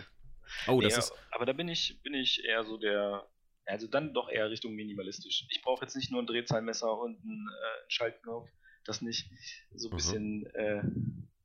oh, 0.69 0.81
das 0.81 0.93
nee, 0.93 0.99
ist. 0.99 1.13
Aber 1.31 1.47
da 1.47 1.53
bin 1.53 1.69
ich, 1.69 2.01
bin 2.03 2.15
ich 2.15 2.45
eher 2.45 2.65
so 2.65 2.77
der, 2.77 3.27
also 3.65 3.87
dann 3.87 4.13
doch 4.13 4.29
eher 4.29 4.51
Richtung 4.51 4.75
minimalistisch. 4.75 5.47
Ich 5.51 5.63
brauche 5.63 5.85
jetzt 5.85 5.97
nicht 5.97 6.11
nur 6.11 6.23
ein 6.23 6.27
Drehzahlmesser 6.27 6.99
und 6.99 7.23
einen, 7.23 7.49
äh, 7.49 7.91
Schaltknopf. 7.91 8.49
Das 8.85 9.03
nicht. 9.03 9.31
So 9.75 9.91
ein 9.91 9.97
bisschen 9.97 10.47
äh, 10.55 10.83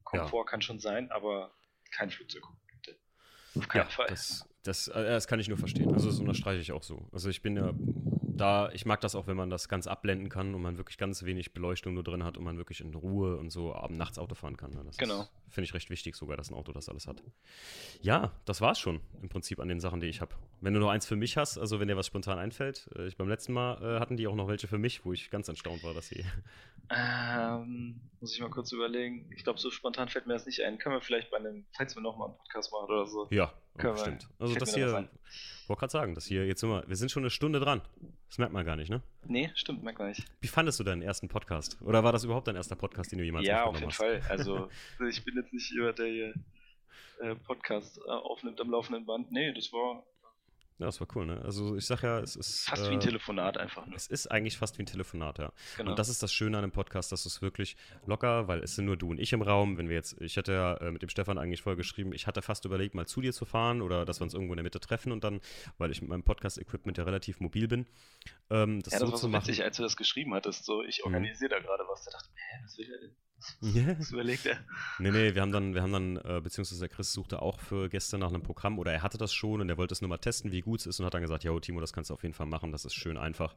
Komfort 0.04 0.46
ja. 0.46 0.50
kann 0.52 0.62
schon 0.62 0.80
sein, 0.80 1.12
aber 1.12 1.54
kein 1.92 2.10
Flugzeug. 2.10 2.44
Auf 3.58 3.68
keinen 3.68 3.84
ja, 3.84 3.90
Fall. 3.90 4.08
Das, 4.08 4.48
das, 4.64 4.88
äh, 4.90 5.04
das 5.04 5.28
kann 5.28 5.40
ich 5.40 5.48
nur 5.48 5.58
verstehen. 5.58 5.92
Also 5.94 6.10
das 6.10 6.20
unterstreiche 6.20 6.60
ich 6.62 6.72
auch 6.72 6.84
so. 6.84 7.08
Also 7.12 7.30
ich 7.30 7.42
bin 7.42 7.56
ja 7.56 7.74
da, 8.36 8.70
ich 8.74 8.86
mag 8.86 9.02
das 9.02 9.16
auch, 9.16 9.28
wenn 9.28 9.38
man 9.38 9.50
das 9.50 9.70
ganz 9.70 9.88
abblenden 9.88 10.30
kann 10.30 10.54
und 10.54 10.62
man 10.62 10.78
wirklich 10.78 10.98
ganz 10.98 11.24
wenig 11.24 11.54
Beleuchtung 11.54 11.94
nur 11.94 12.04
drin 12.04 12.24
hat 12.24 12.38
und 12.38 12.44
man 12.44 12.58
wirklich 12.58 12.82
in 12.82 12.94
Ruhe 12.94 13.38
und 13.38 13.50
so 13.50 13.74
abends 13.74 13.98
nachts 13.98 14.20
Auto 14.20 14.36
fahren 14.36 14.58
kann. 14.58 14.72
Ne? 14.72 14.84
Das 14.86 14.98
genau. 14.98 15.28
Finde 15.50 15.66
ich 15.66 15.74
recht 15.74 15.90
wichtig 15.90 16.16
sogar, 16.16 16.36
dass 16.36 16.50
ein 16.50 16.54
Auto 16.54 16.74
das 16.74 16.90
alles 16.90 17.08
hat. 17.08 17.24
Ja, 18.02 18.34
das 18.44 18.62
war's 18.62 18.80
schon 18.80 19.00
im 19.22 19.30
Prinzip 19.30 19.60
an 19.60 19.70
den 19.70 19.80
Sachen, 19.80 20.02
die 20.02 20.08
ich 20.08 20.20
habe. 20.20 20.36
Wenn 20.66 20.74
du 20.74 20.80
nur 20.80 20.92
eins 20.92 21.06
für 21.06 21.16
mich 21.16 21.38
hast, 21.38 21.60
also 21.60 21.80
wenn 21.80 21.88
dir 21.88 21.96
was 21.96 22.08
spontan 22.08 22.40
einfällt, 22.40 22.90
äh, 22.96 23.06
ich 23.06 23.18
beim 23.18 23.30
letzten 23.30 23.54
Mal 23.54 23.78
äh, 23.84 24.00
hatten 24.00 24.18
die 24.18 24.26
auch 24.26 24.34
noch 24.34 24.48
welche 24.48 24.66
für 24.68 24.80
mich, 24.80 25.06
wo 25.06 25.14
ich 25.14 25.30
ganz 25.30 25.48
erstaunt 25.48 25.84
war, 25.84 25.94
dass 25.94 26.08
sie. 26.08 26.26
Ähm, 26.90 28.02
muss 28.20 28.34
ich 28.34 28.42
mal 28.42 28.50
kurz 28.50 28.72
überlegen. 28.72 29.32
Ich 29.36 29.44
glaube, 29.44 29.60
so 29.60 29.70
spontan 29.70 30.10
fällt 30.10 30.26
mir 30.26 30.34
das 30.34 30.48
nicht 30.48 30.64
ein. 30.64 30.80
Können 30.80 30.96
wir 30.96 31.02
vielleicht 31.02 31.30
bei 31.30 31.38
einem, 31.38 31.66
falls 31.78 31.96
wir 31.96 32.02
nochmal 32.02 32.30
einen 32.30 32.38
Podcast 32.38 32.72
machen 32.72 32.86
oder 32.86 33.06
so. 33.06 33.28
Ja, 33.30 33.54
stimmt. 33.78 34.28
Also 34.40 34.56
das 34.56 34.74
hier, 34.74 35.08
ich 35.30 35.70
wollte 35.70 35.80
gerade 35.80 35.92
sagen, 35.92 36.16
das 36.16 36.26
hier, 36.26 36.48
jetzt 36.48 36.62
sind 36.62 36.70
wir, 36.72 36.84
wir 36.88 36.96
sind 36.96 37.12
schon 37.12 37.22
eine 37.22 37.30
Stunde 37.30 37.60
dran. 37.60 37.82
Das 38.28 38.40
merkt 38.40 38.54
man 38.54 38.66
gar 38.66 38.76
nicht, 38.76 38.90
ne? 38.90 39.04
Nee, 39.28 39.52
stimmt, 39.54 39.84
merkt 39.84 40.00
man 40.00 40.10
nicht. 40.10 40.26
Wie 40.42 40.48
fandest 40.48 40.80
du 40.80 40.84
deinen 40.84 41.04
ersten 41.04 41.28
Podcast? 41.28 41.80
Oder 41.84 42.04
war 42.04 42.12
das 42.12 42.24
überhaupt 42.24 42.48
dein 42.48 42.56
erster 42.56 42.76
Podcast, 42.76 43.12
den 43.12 43.20
du 43.20 43.26
jemals 43.26 43.46
ja, 43.46 43.66
aufgenommen 43.66 43.92
hast? 43.92 44.00
Ja, 44.00 44.06
auf 44.08 44.14
jeden 44.14 44.24
hast? 44.24 44.46
Fall. 44.48 44.56
Also, 44.56 44.70
ich 45.10 45.24
bin 45.24 45.36
jetzt 45.36 45.54
nicht 45.54 45.72
jemand, 45.72 46.00
der 46.00 46.08
hier 46.08 46.34
äh, 47.22 47.36
Podcast 47.36 48.00
äh, 48.00 48.10
aufnimmt 48.10 48.60
am 48.60 48.72
laufenden 48.72 49.06
Band. 49.06 49.32
Nee, 49.32 49.54
das 49.54 49.72
war 49.72 50.04
Ja, 50.78 50.88
das 50.88 51.00
war 51.00 51.08
cool, 51.16 51.26
ne? 51.26 51.42
Also 51.42 51.78
ich 51.78 51.86
sag 51.86 52.02
ja, 52.02 52.20
es 52.20 52.36
ist. 52.36 52.68
Fast 52.68 52.84
äh, 52.84 52.90
wie 52.90 52.96
ein 52.96 53.00
Telefonat 53.00 53.58
einfach. 53.58 53.86
Ne? 53.86 53.96
Es 53.96 54.08
ist 54.08 54.28
eigentlich 54.28 54.58
fast 54.58 54.78
wie 54.78 54.84
ein 54.84 54.86
Telefonat, 54.86 55.40
ja. 55.40 55.54
Genau. 55.78 55.92
Und 55.92 56.00
das 56.00 56.10
ist 56.10 56.22
das 56.22 56.34
Schöne 56.34 56.58
an 56.58 56.64
einem 56.66 56.74
Podcast, 56.74 57.14
dass 57.14 57.26
es 57.26 57.42
wirklich 57.42 57.78
locker, 58.06 58.50
weil 58.50 58.60
es 58.60 58.76
sind 58.76 58.84
nur 58.84 58.98
du 58.98 59.10
und 59.10 59.18
ich 59.18 59.32
im 59.32 59.42
Raum. 59.42 59.78
Wenn 59.78 59.88
wir 59.88 59.96
jetzt, 59.96 60.20
ich 60.20 60.38
hatte 60.38 60.52
ja 60.52 60.74
äh, 60.76 60.92
mit 60.92 61.02
dem 61.02 61.08
Stefan 61.08 61.38
eigentlich 61.38 61.62
vorher 61.62 61.78
geschrieben, 61.78 62.12
ich 62.12 62.28
hatte 62.28 62.42
fast 62.42 62.66
überlegt, 62.66 62.94
mal 62.94 63.06
zu 63.06 63.22
dir 63.22 63.32
zu 63.32 63.46
fahren 63.46 63.82
oder 63.82 64.04
dass 64.04 64.20
wir 64.20 64.26
uns 64.26 64.34
irgendwo 64.34 64.52
in 64.52 64.58
der 64.58 64.64
Mitte 64.64 64.82
treffen 64.82 65.14
und 65.14 65.24
dann, 65.24 65.40
weil 65.78 65.92
ich 65.92 66.02
mit 66.02 66.10
meinem 66.10 66.24
Podcast-Equipment 66.24 66.98
ja 66.98 67.06
relativ 67.06 67.40
mobil 67.40 67.70
bin. 67.70 67.86
Ähm, 68.50 68.82
das 68.82 68.94
ja, 68.94 69.00
das 69.00 69.08
so 69.08 69.32
war 69.32 69.42
so 69.42 69.48
witzig, 69.48 69.64
als 69.64 69.78
du 69.78 69.84
das 69.84 69.96
geschrieben 69.96 70.34
hattest. 70.34 70.66
So, 70.66 70.84
ich 70.84 71.00
mhm. 71.00 71.14
organisiere 71.14 71.56
mhm. 71.56 71.64
da 71.64 71.68
gerade 71.68 71.84
was. 71.88 72.04
Da 72.04 72.12
dachte 72.12 72.28
ich, 72.34 72.42
hä, 72.42 72.60
was 72.64 72.78
will 72.78 72.92
er 72.92 73.00
denn? 73.00 73.16
Was 73.62 74.12
überlegt 74.12 74.46
er? 74.46 74.58
Nee, 75.00 75.12
nee, 75.12 75.36
wir 75.36 75.42
haben 75.42 75.52
dann, 75.52 75.74
wir 75.74 75.82
haben 75.82 75.94
dann, 75.94 76.18
äh, 76.18 76.42
beziehungsweise 76.42 76.80
der 76.80 76.90
Chris 76.90 77.14
suchte 77.14 77.42
auch 77.42 77.60
für 77.60 77.90
gestern 77.90 78.20
nach 78.20 78.30
einem 78.30 78.44
Programm 78.44 78.80
oder 78.80 78.94
er 78.94 79.04
hatte 79.04 79.18
das 79.18 79.34
schon 79.34 79.62
und 79.62 79.70
er 79.70 79.78
wollte 79.78 79.94
es 79.94 80.02
nur 80.02 80.10
mal 80.10 80.18
testen, 80.18 80.52
wie 80.52 80.62
gut 80.62 80.82
es 80.82 80.86
ist 80.88 81.00
und 81.00 81.06
hat 81.06 81.14
dann 81.14 81.22
gesagt, 81.22 81.44
ja, 81.44 81.58
Timo, 81.60 81.80
das 81.80 81.94
kannst 81.94 82.10
du 82.10 82.14
auf 82.14 82.24
jeden 82.24 82.34
Fall 82.34 82.48
machen, 82.48 82.72
das 82.72 82.86
ist 82.86 82.94
schön 82.94 83.18
einfach 83.18 83.56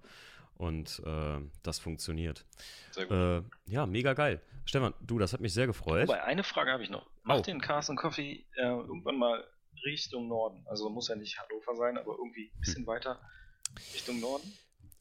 und 0.58 1.02
äh, 1.06 1.40
das 1.62 1.78
funktioniert. 1.78 2.44
Sehr 2.90 3.06
gut. 3.06 3.16
Äh, 3.16 3.72
ja, 3.72 3.86
mega 3.86 4.12
geil. 4.14 4.40
Stefan, 4.64 4.92
du, 5.00 5.18
das 5.18 5.32
hat 5.32 5.40
mich 5.40 5.54
sehr 5.54 5.66
gefreut. 5.66 6.08
Wobei, 6.08 6.22
eine 6.24 6.44
Frage 6.44 6.72
habe 6.72 6.82
ich 6.82 6.90
noch. 6.90 7.08
Macht 7.22 7.40
oh. 7.40 7.42
den 7.42 7.60
Carson 7.60 7.96
Coffee 7.96 8.44
äh, 8.56 8.62
irgendwann 8.62 9.16
mal 9.16 9.44
Richtung 9.84 10.28
Norden? 10.28 10.64
Also 10.66 10.90
muss 10.90 11.08
ja 11.08 11.16
nicht 11.16 11.38
Hannover 11.38 11.76
sein, 11.76 11.96
aber 11.96 12.12
irgendwie 12.18 12.50
ein 12.54 12.60
bisschen 12.60 12.82
hm. 12.82 12.86
weiter 12.86 13.20
Richtung 13.94 14.20
Norden? 14.20 14.52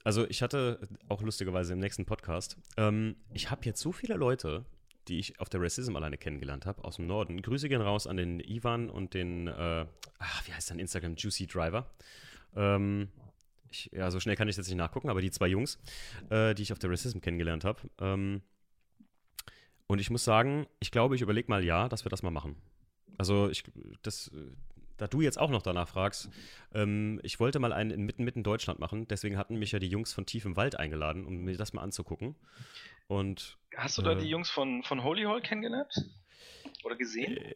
Also 0.03 0.25
ich 0.29 0.41
hatte 0.41 0.79
auch 1.09 1.21
lustigerweise 1.21 1.73
im 1.73 1.79
nächsten 1.79 2.05
Podcast, 2.05 2.55
ähm, 2.77 3.17
ich 3.33 3.51
habe 3.51 3.65
jetzt 3.65 3.81
so 3.81 3.91
viele 3.91 4.13
Leute, 4.13 4.63
die 5.07 5.19
ich 5.19 5.39
auf 5.39 5.49
der 5.49 5.61
Racism 5.61 5.95
alleine 5.95 6.17
kennengelernt 6.17 6.65
habe, 6.65 6.83
aus 6.83 6.97
dem 6.97 7.07
Norden. 7.07 7.41
Grüße 7.41 7.69
gehen 7.69 7.81
raus 7.81 8.07
an 8.07 8.17
den 8.17 8.39
Ivan 8.39 8.89
und 8.89 9.13
den, 9.13 9.47
äh, 9.47 9.85
ach, 10.19 10.47
wie 10.47 10.53
heißt 10.53 10.69
dein 10.69 10.79
Instagram, 10.79 11.15
Juicy 11.15 11.47
Driver. 11.47 11.89
Ähm, 12.55 13.09
ich, 13.71 13.89
ja, 13.91 14.09
so 14.11 14.19
schnell 14.19 14.35
kann 14.35 14.47
ich 14.47 14.57
jetzt 14.57 14.67
nicht 14.67 14.77
nachgucken, 14.77 15.09
aber 15.09 15.21
die 15.21 15.31
zwei 15.31 15.47
Jungs, 15.47 15.79
äh, 16.29 16.53
die 16.53 16.63
ich 16.63 16.71
auf 16.71 16.79
der 16.79 16.89
Racism 16.89 17.19
kennengelernt 17.19 17.65
habe. 17.65 17.81
Ähm, 17.99 18.41
und 19.87 19.99
ich 19.99 20.09
muss 20.09 20.23
sagen, 20.23 20.67
ich 20.79 20.91
glaube, 20.91 21.15
ich 21.15 21.21
überlege 21.21 21.49
mal 21.49 21.63
ja, 21.63 21.87
dass 21.87 22.05
wir 22.05 22.09
das 22.09 22.23
mal 22.23 22.31
machen. 22.31 22.55
Also 23.17 23.49
ich, 23.49 23.63
das, 24.01 24.31
da 24.97 25.07
du 25.07 25.21
jetzt 25.21 25.37
auch 25.37 25.49
noch 25.49 25.61
danach 25.61 25.87
fragst, 25.87 26.29
ähm, 26.73 27.19
ich 27.23 27.39
wollte 27.39 27.59
mal 27.59 27.73
einen 27.73 27.91
in 27.91 28.03
mitten, 28.03 28.23
mitten 28.23 28.43
Deutschland 28.43 28.79
machen, 28.79 29.07
deswegen 29.07 29.37
hatten 29.37 29.57
mich 29.57 29.71
ja 29.71 29.79
die 29.79 29.87
Jungs 29.87 30.13
von 30.13 30.25
Tief 30.25 30.45
im 30.45 30.55
Wald 30.55 30.75
eingeladen, 30.77 31.25
um 31.25 31.43
mir 31.43 31.55
das 31.55 31.73
mal 31.73 31.81
anzugucken. 31.81 32.35
Und, 33.07 33.57
Hast 33.75 33.97
du 33.97 34.01
da 34.01 34.13
äh, 34.13 34.17
die 34.17 34.27
Jungs 34.27 34.49
von, 34.49 34.83
von 34.83 35.03
Holy 35.03 35.23
Hall 35.23 35.41
kennengelernt? 35.41 35.93
Oder 36.83 36.95
gesehen? 36.95 37.37
Äh, 37.37 37.55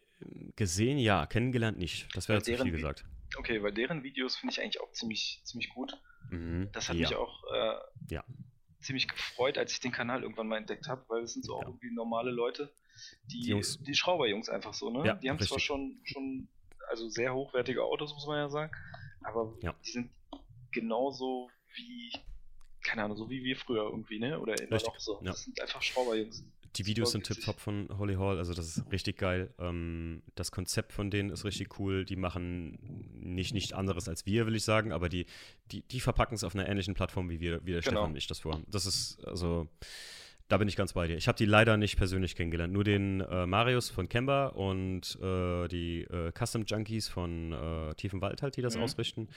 gesehen, 0.56 0.98
ja, 0.98 1.26
kennengelernt 1.26 1.78
nicht. 1.78 2.08
Das 2.16 2.30
wäre 2.30 2.42
zu 2.42 2.56
viel 2.58 2.72
gesagt. 2.72 3.06
Okay, 3.38 3.62
weil 3.64 3.74
deren 3.74 4.04
Videos 4.04 4.38
finde 4.38 4.54
ich 4.54 4.62
eigentlich 4.62 4.82
auch 4.82 4.92
ziemlich, 4.92 5.42
ziemlich 5.44 5.70
gut. 5.70 5.98
Mhm, 6.30 6.70
das 6.72 6.90
hat 6.90 6.96
ja. 6.96 7.08
mich 7.08 7.16
auch 7.16 7.44
äh, 7.54 7.76
ja. 8.10 8.24
ziemlich 8.80 9.08
gefreut, 9.08 9.58
als 9.58 9.74
ich 9.74 9.80
den 9.80 9.92
Kanal 9.92 10.24
irgendwann 10.24 10.48
mal 10.48 10.58
entdeckt 10.58 10.88
habe, 10.88 11.04
weil 11.08 11.24
es 11.24 11.34
sind 11.34 11.46
so 11.46 11.56
auch 11.56 11.62
ja. 11.62 11.68
irgendwie 11.68 11.94
normale 11.94 12.32
Leute, 12.32 12.74
die, 13.26 13.42
die, 13.42 13.84
die 13.84 13.96
Schrauberjungs 13.96 14.50
einfach 14.50 14.74
so, 14.74 14.90
ne? 14.90 15.18
die 15.22 15.30
haben 15.30 15.38
richtig. 15.38 15.50
zwar 15.50 15.60
schon, 15.60 16.00
schon 16.04 16.48
also 16.90 17.10
sehr 17.10 17.34
hochwertige 17.34 17.84
Autos, 17.84 18.14
muss 18.14 18.28
man 18.28 18.38
ja 18.38 18.50
sagen. 18.50 18.72
Aber 19.24 19.54
ja. 19.62 19.74
die 19.86 19.92
sind 19.92 20.10
genauso 20.72 21.50
wie, 21.76 22.12
keine 22.84 23.04
Ahnung, 23.04 23.18
so 23.18 23.30
wie 23.30 23.44
wir 23.44 23.56
früher 23.56 23.84
irgendwie, 23.84 24.20
ne? 24.20 24.40
Oder 24.40 24.60
immer 24.60 24.72
Richtig. 24.72 24.94
noch 24.94 25.00
so. 25.00 25.20
Ja. 25.22 25.32
Das 25.32 25.44
sind 25.44 25.60
einfach 25.62 25.82
Schrauberjungs. 25.82 26.44
Die 26.78 26.86
Videos 26.86 27.12
sind 27.12 27.26
tipptopp 27.26 27.60
von 27.60 27.90
Holy 27.98 28.16
Hall, 28.16 28.38
also 28.38 28.54
das 28.54 28.78
ist 28.78 28.92
richtig 28.94 29.18
geil. 29.18 29.54
Ähm, 29.60 30.24
das 30.36 30.52
Konzept 30.52 30.94
von 30.94 31.12
denen 31.12 31.30
ist 31.30 31.44
richtig 31.44 31.78
cool. 31.80 32.06
Die 32.06 32.16
machen 32.16 32.80
nicht 33.12 33.54
nichts 33.54 33.74
anderes 33.74 34.08
als 34.08 34.26
wir, 34.26 34.46
will 34.46 34.56
ich 34.56 34.64
sagen, 34.64 34.94
aber 34.94 35.10
die, 35.10 35.26
die, 35.72 35.82
die 35.82 36.00
verpacken 36.00 36.36
es 36.36 36.46
auf 36.46 36.56
einer 36.56 36.70
ähnlichen 36.70 36.94
Plattform, 36.94 37.30
wie 37.30 37.42
wir, 37.42 37.66
wie 37.66 37.72
der 37.72 37.82
genau. 37.82 37.92
Stefan 38.00 38.12
und 38.12 38.16
ich 38.16 38.28
das 38.28 38.40
vorhaben. 38.40 38.64
Das 38.70 38.86
ist, 38.86 39.20
also, 39.26 39.68
da 40.52 40.58
bin 40.58 40.68
ich 40.68 40.76
ganz 40.76 40.92
bei 40.92 41.08
dir. 41.08 41.16
Ich 41.16 41.30
habe 41.30 41.38
die 41.38 41.46
leider 41.46 41.78
nicht 41.78 41.96
persönlich 41.96 42.36
kennengelernt. 42.36 42.74
Nur 42.74 42.84
den 42.84 43.22
äh, 43.22 43.46
Marius 43.46 43.90
von 43.90 44.10
Kemba 44.10 44.48
und 44.48 45.18
äh, 45.22 45.70
die 45.70 46.02
äh, 46.02 46.34
Custom 46.38 46.66
Junkies 46.66 47.08
von 47.08 47.54
äh, 47.54 47.96
Tiefenwald 47.96 48.42
halt, 48.42 48.58
die 48.58 48.62
das 48.62 48.76
mhm. 48.76 48.84
ausrichten. 48.84 49.30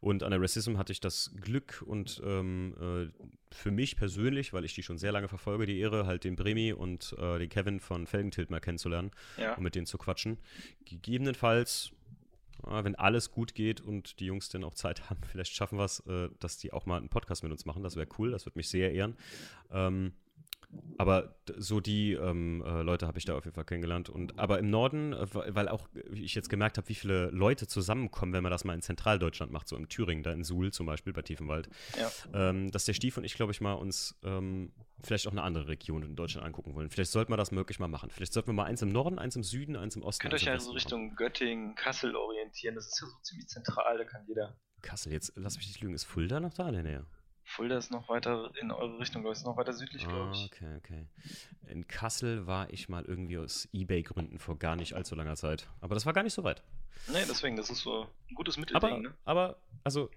Und 0.00 0.22
an 0.22 0.30
der 0.30 0.40
Racism 0.40 0.78
hatte 0.78 0.90
ich 0.90 1.00
das 1.00 1.30
Glück 1.38 1.84
und 1.86 2.22
ähm, 2.24 2.74
äh, 2.80 3.54
für 3.54 3.70
mich 3.70 3.96
persönlich, 3.96 4.54
weil 4.54 4.64
ich 4.64 4.74
die 4.74 4.82
schon 4.82 4.96
sehr 4.96 5.12
lange 5.12 5.28
verfolge, 5.28 5.66
die 5.66 5.78
Ehre, 5.78 6.06
halt 6.06 6.24
den 6.24 6.36
Bremi 6.36 6.72
und 6.72 7.14
äh, 7.18 7.38
den 7.38 7.50
Kevin 7.50 7.78
von 7.78 8.06
Felgentilt 8.06 8.48
mal 8.48 8.60
kennenzulernen 8.60 9.10
ja. 9.36 9.54
und 9.54 9.64
mit 9.64 9.74
denen 9.74 9.84
zu 9.84 9.98
quatschen. 9.98 10.38
Gegebenenfalls 10.86 11.92
wenn 12.64 12.94
alles 12.94 13.32
gut 13.32 13.56
geht 13.56 13.80
und 13.80 14.20
die 14.20 14.26
Jungs 14.26 14.48
dann 14.48 14.62
auch 14.62 14.74
Zeit 14.74 15.10
haben, 15.10 15.20
vielleicht 15.28 15.52
schaffen 15.52 15.78
wir 15.78 15.84
es, 15.84 16.00
dass 16.38 16.58
die 16.58 16.72
auch 16.72 16.86
mal 16.86 16.98
einen 16.98 17.08
Podcast 17.08 17.42
mit 17.42 17.50
uns 17.50 17.64
machen. 17.64 17.82
Das 17.82 17.96
wäre 17.96 18.06
cool, 18.18 18.30
das 18.30 18.46
würde 18.46 18.56
mich 18.56 18.68
sehr 18.68 18.92
ehren. 18.92 19.16
Ähm, 19.72 20.12
aber 20.98 21.34
so 21.56 21.80
die 21.80 22.12
ähm, 22.12 22.62
äh, 22.64 22.82
Leute 22.82 23.06
habe 23.06 23.18
ich 23.18 23.24
da 23.24 23.36
auf 23.36 23.44
jeden 23.44 23.54
Fall 23.54 23.64
kennengelernt. 23.64 24.08
Und, 24.08 24.38
aber 24.38 24.58
im 24.58 24.70
Norden, 24.70 25.12
äh, 25.12 25.26
weil 25.32 25.68
auch 25.68 25.88
ich 26.12 26.34
jetzt 26.34 26.48
gemerkt 26.48 26.78
habe, 26.78 26.88
wie 26.88 26.94
viele 26.94 27.30
Leute 27.30 27.66
zusammenkommen, 27.66 28.32
wenn 28.32 28.42
man 28.42 28.52
das 28.52 28.64
mal 28.64 28.74
in 28.74 28.82
Zentraldeutschland 28.82 29.52
macht, 29.52 29.68
so 29.68 29.76
im 29.76 29.88
Thüringen, 29.88 30.22
da 30.22 30.32
in 30.32 30.44
Suhl 30.44 30.72
zum 30.72 30.86
Beispiel, 30.86 31.12
bei 31.12 31.22
Tiefenwald, 31.22 31.68
ja. 31.98 32.10
ähm, 32.32 32.70
dass 32.70 32.84
der 32.84 32.94
Stief 32.94 33.16
und 33.16 33.24
ich, 33.24 33.34
glaube 33.34 33.52
ich, 33.52 33.60
mal 33.60 33.74
uns 33.74 34.18
ähm, 34.22 34.72
vielleicht 35.02 35.26
auch 35.26 35.32
eine 35.32 35.42
andere 35.42 35.68
Region 35.68 36.02
in 36.02 36.16
Deutschland 36.16 36.46
angucken 36.46 36.74
wollen. 36.74 36.90
Vielleicht 36.90 37.10
sollten 37.10 37.32
wir 37.32 37.36
das 37.36 37.50
möglich 37.50 37.78
mal 37.78 37.88
machen. 37.88 38.10
Vielleicht 38.10 38.32
sollten 38.32 38.48
wir 38.48 38.54
mal 38.54 38.64
eins 38.64 38.82
im 38.82 38.90
Norden, 38.90 39.18
eins 39.18 39.36
im 39.36 39.42
Süden, 39.42 39.76
eins 39.76 39.96
im 39.96 40.02
Osten. 40.02 40.22
Könnt 40.22 40.34
euch 40.34 40.44
ja 40.44 40.58
so 40.58 40.72
Richtung 40.72 41.06
machen. 41.06 41.16
Göttingen, 41.16 41.74
Kassel 41.74 42.14
orientieren. 42.14 42.74
Das 42.74 42.86
ist 42.86 43.00
ja 43.00 43.06
so 43.06 43.16
ziemlich 43.22 43.48
zentral, 43.48 43.98
da 43.98 44.04
kann 44.04 44.24
jeder. 44.26 44.56
Kassel, 44.82 45.12
jetzt 45.12 45.32
lass 45.36 45.56
mich 45.56 45.66
nicht 45.66 45.80
lügen, 45.80 45.94
ist 45.94 46.04
Fulda 46.04 46.40
noch 46.40 46.54
da 46.54 46.68
in 46.68 46.74
der 46.74 46.82
Nähe? 46.82 47.06
Fulda 47.44 47.76
ist 47.76 47.90
noch 47.90 48.08
weiter 48.08 48.50
in 48.60 48.70
eure 48.70 48.98
Richtung, 48.98 49.22
glaube 49.22 49.34
ich, 49.34 49.40
ist 49.40 49.46
noch 49.46 49.56
weiter 49.56 49.72
südlich, 49.72 50.06
glaube 50.06 50.32
ich. 50.34 50.50
okay, 50.52 50.76
okay. 50.78 51.06
In 51.66 51.86
Kassel 51.86 52.46
war 52.46 52.70
ich 52.70 52.88
mal 52.88 53.04
irgendwie 53.04 53.38
aus 53.38 53.68
Ebay-Gründen 53.72 54.38
vor 54.38 54.58
gar 54.58 54.76
nicht 54.76 54.94
allzu 54.94 55.14
langer 55.14 55.36
Zeit. 55.36 55.68
Aber 55.80 55.94
das 55.94 56.06
war 56.06 56.12
gar 56.12 56.22
nicht 56.22 56.34
so 56.34 56.44
weit. 56.44 56.62
Nee, 57.08 57.24
deswegen, 57.28 57.56
das 57.56 57.70
ist 57.70 57.80
so 57.80 58.06
ein 58.30 58.34
gutes 58.34 58.56
Mittelding, 58.56 58.90
aber, 58.90 58.98
ne? 59.00 59.14
Aber, 59.24 59.56
also, 59.82 60.08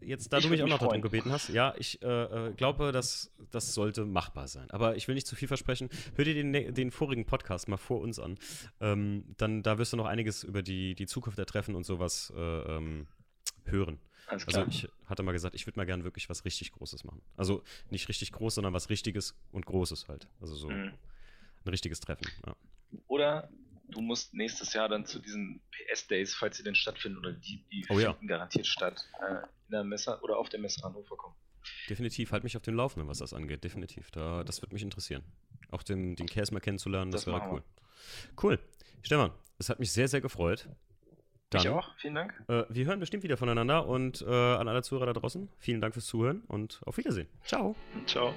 jetzt, 0.00 0.32
da 0.32 0.38
ich 0.38 0.44
du 0.44 0.50
mich 0.50 0.62
auch 0.62 0.68
noch 0.68 0.78
darum 0.78 1.02
gebeten 1.02 1.30
hast, 1.30 1.48
ja, 1.48 1.74
ich 1.76 2.02
äh, 2.02 2.06
äh, 2.06 2.52
glaube, 2.54 2.92
dass 2.92 3.32
das 3.50 3.74
sollte 3.74 4.04
machbar 4.04 4.48
sein. 4.48 4.70
Aber 4.70 4.96
ich 4.96 5.08
will 5.08 5.14
nicht 5.14 5.26
zu 5.26 5.36
viel 5.36 5.48
versprechen. 5.48 5.90
Hör 6.14 6.24
dir 6.24 6.34
den, 6.34 6.74
den 6.74 6.90
vorigen 6.90 7.26
Podcast 7.26 7.68
mal 7.68 7.76
vor 7.76 8.00
uns 8.00 8.18
an. 8.18 8.38
Ähm, 8.80 9.24
dann, 9.36 9.62
da 9.62 9.78
wirst 9.78 9.92
du 9.92 9.96
noch 9.96 10.06
einiges 10.06 10.44
über 10.44 10.62
die, 10.62 10.94
die 10.94 11.06
Zukunft 11.06 11.38
der 11.38 11.46
Treffen 11.46 11.74
und 11.74 11.84
sowas 11.84 12.32
äh, 12.36 12.40
ähm, 12.40 13.06
hören. 13.64 13.98
Also 14.26 14.66
ich 14.66 14.88
hatte 15.06 15.22
mal 15.22 15.32
gesagt, 15.32 15.54
ich 15.54 15.66
würde 15.66 15.78
mal 15.78 15.86
gerne 15.86 16.04
wirklich 16.04 16.28
was 16.28 16.44
richtig 16.44 16.72
Großes 16.72 17.04
machen. 17.04 17.22
Also 17.36 17.62
nicht 17.90 18.08
richtig 18.08 18.32
groß, 18.32 18.56
sondern 18.56 18.72
was 18.72 18.90
Richtiges 18.90 19.36
und 19.52 19.66
Großes 19.66 20.08
halt. 20.08 20.26
Also 20.40 20.56
so 20.56 20.68
mhm. 20.68 20.92
ein 21.64 21.68
richtiges 21.68 22.00
Treffen. 22.00 22.26
Ja. 22.44 22.56
Oder 23.06 23.48
du 23.88 24.00
musst 24.00 24.34
nächstes 24.34 24.72
Jahr 24.72 24.88
dann 24.88 25.06
zu 25.06 25.20
diesen 25.20 25.60
PS-Days, 25.70 26.34
falls 26.34 26.56
sie 26.56 26.64
denn 26.64 26.74
stattfinden, 26.74 27.18
oder 27.18 27.32
die, 27.32 27.64
die 27.72 27.86
oh, 27.88 27.98
ja. 27.98 28.16
garantiert 28.26 28.66
statt, 28.66 29.08
äh, 29.20 29.34
in 29.66 29.72
der 29.72 29.84
Messe 29.84 30.18
oder 30.22 30.38
auf 30.38 30.48
der 30.48 30.60
Messe 30.60 30.82
Hannover 30.82 31.16
kommen. 31.16 31.34
Definitiv, 31.88 32.32
halt 32.32 32.44
mich 32.44 32.56
auf 32.56 32.62
dem 32.62 32.74
Laufenden, 32.74 33.08
was 33.08 33.18
das 33.18 33.32
angeht. 33.32 33.64
Definitiv. 33.64 34.10
Da, 34.10 34.44
das 34.44 34.62
wird 34.62 34.72
mich 34.72 34.82
interessieren. 34.82 35.24
Auch 35.70 35.82
den, 35.82 36.16
den 36.16 36.26
Case 36.26 36.52
mal 36.52 36.60
kennenzulernen, 36.60 37.10
das, 37.10 37.24
das 37.24 37.34
wäre 37.34 37.48
cool. 37.50 37.62
Cool. 38.40 38.58
Stefan, 39.02 39.32
es 39.58 39.68
hat 39.68 39.80
mich 39.80 39.92
sehr, 39.92 40.08
sehr 40.08 40.20
gefreut. 40.20 40.68
Dann, 41.50 41.62
ich 41.62 41.68
auch, 41.68 41.94
vielen 41.96 42.14
Dank. 42.14 42.34
Äh, 42.48 42.64
wir 42.68 42.86
hören 42.86 42.98
bestimmt 42.98 43.22
wieder 43.22 43.36
voneinander 43.36 43.86
und 43.86 44.22
äh, 44.22 44.30
an 44.30 44.66
alle 44.66 44.82
Zuhörer 44.82 45.06
da 45.06 45.12
draußen, 45.12 45.48
vielen 45.58 45.80
Dank 45.80 45.94
fürs 45.94 46.06
Zuhören 46.06 46.42
und 46.48 46.80
auf 46.84 46.96
Wiedersehen. 46.96 47.28
Ciao. 47.44 47.76
Ciao. 48.06 48.34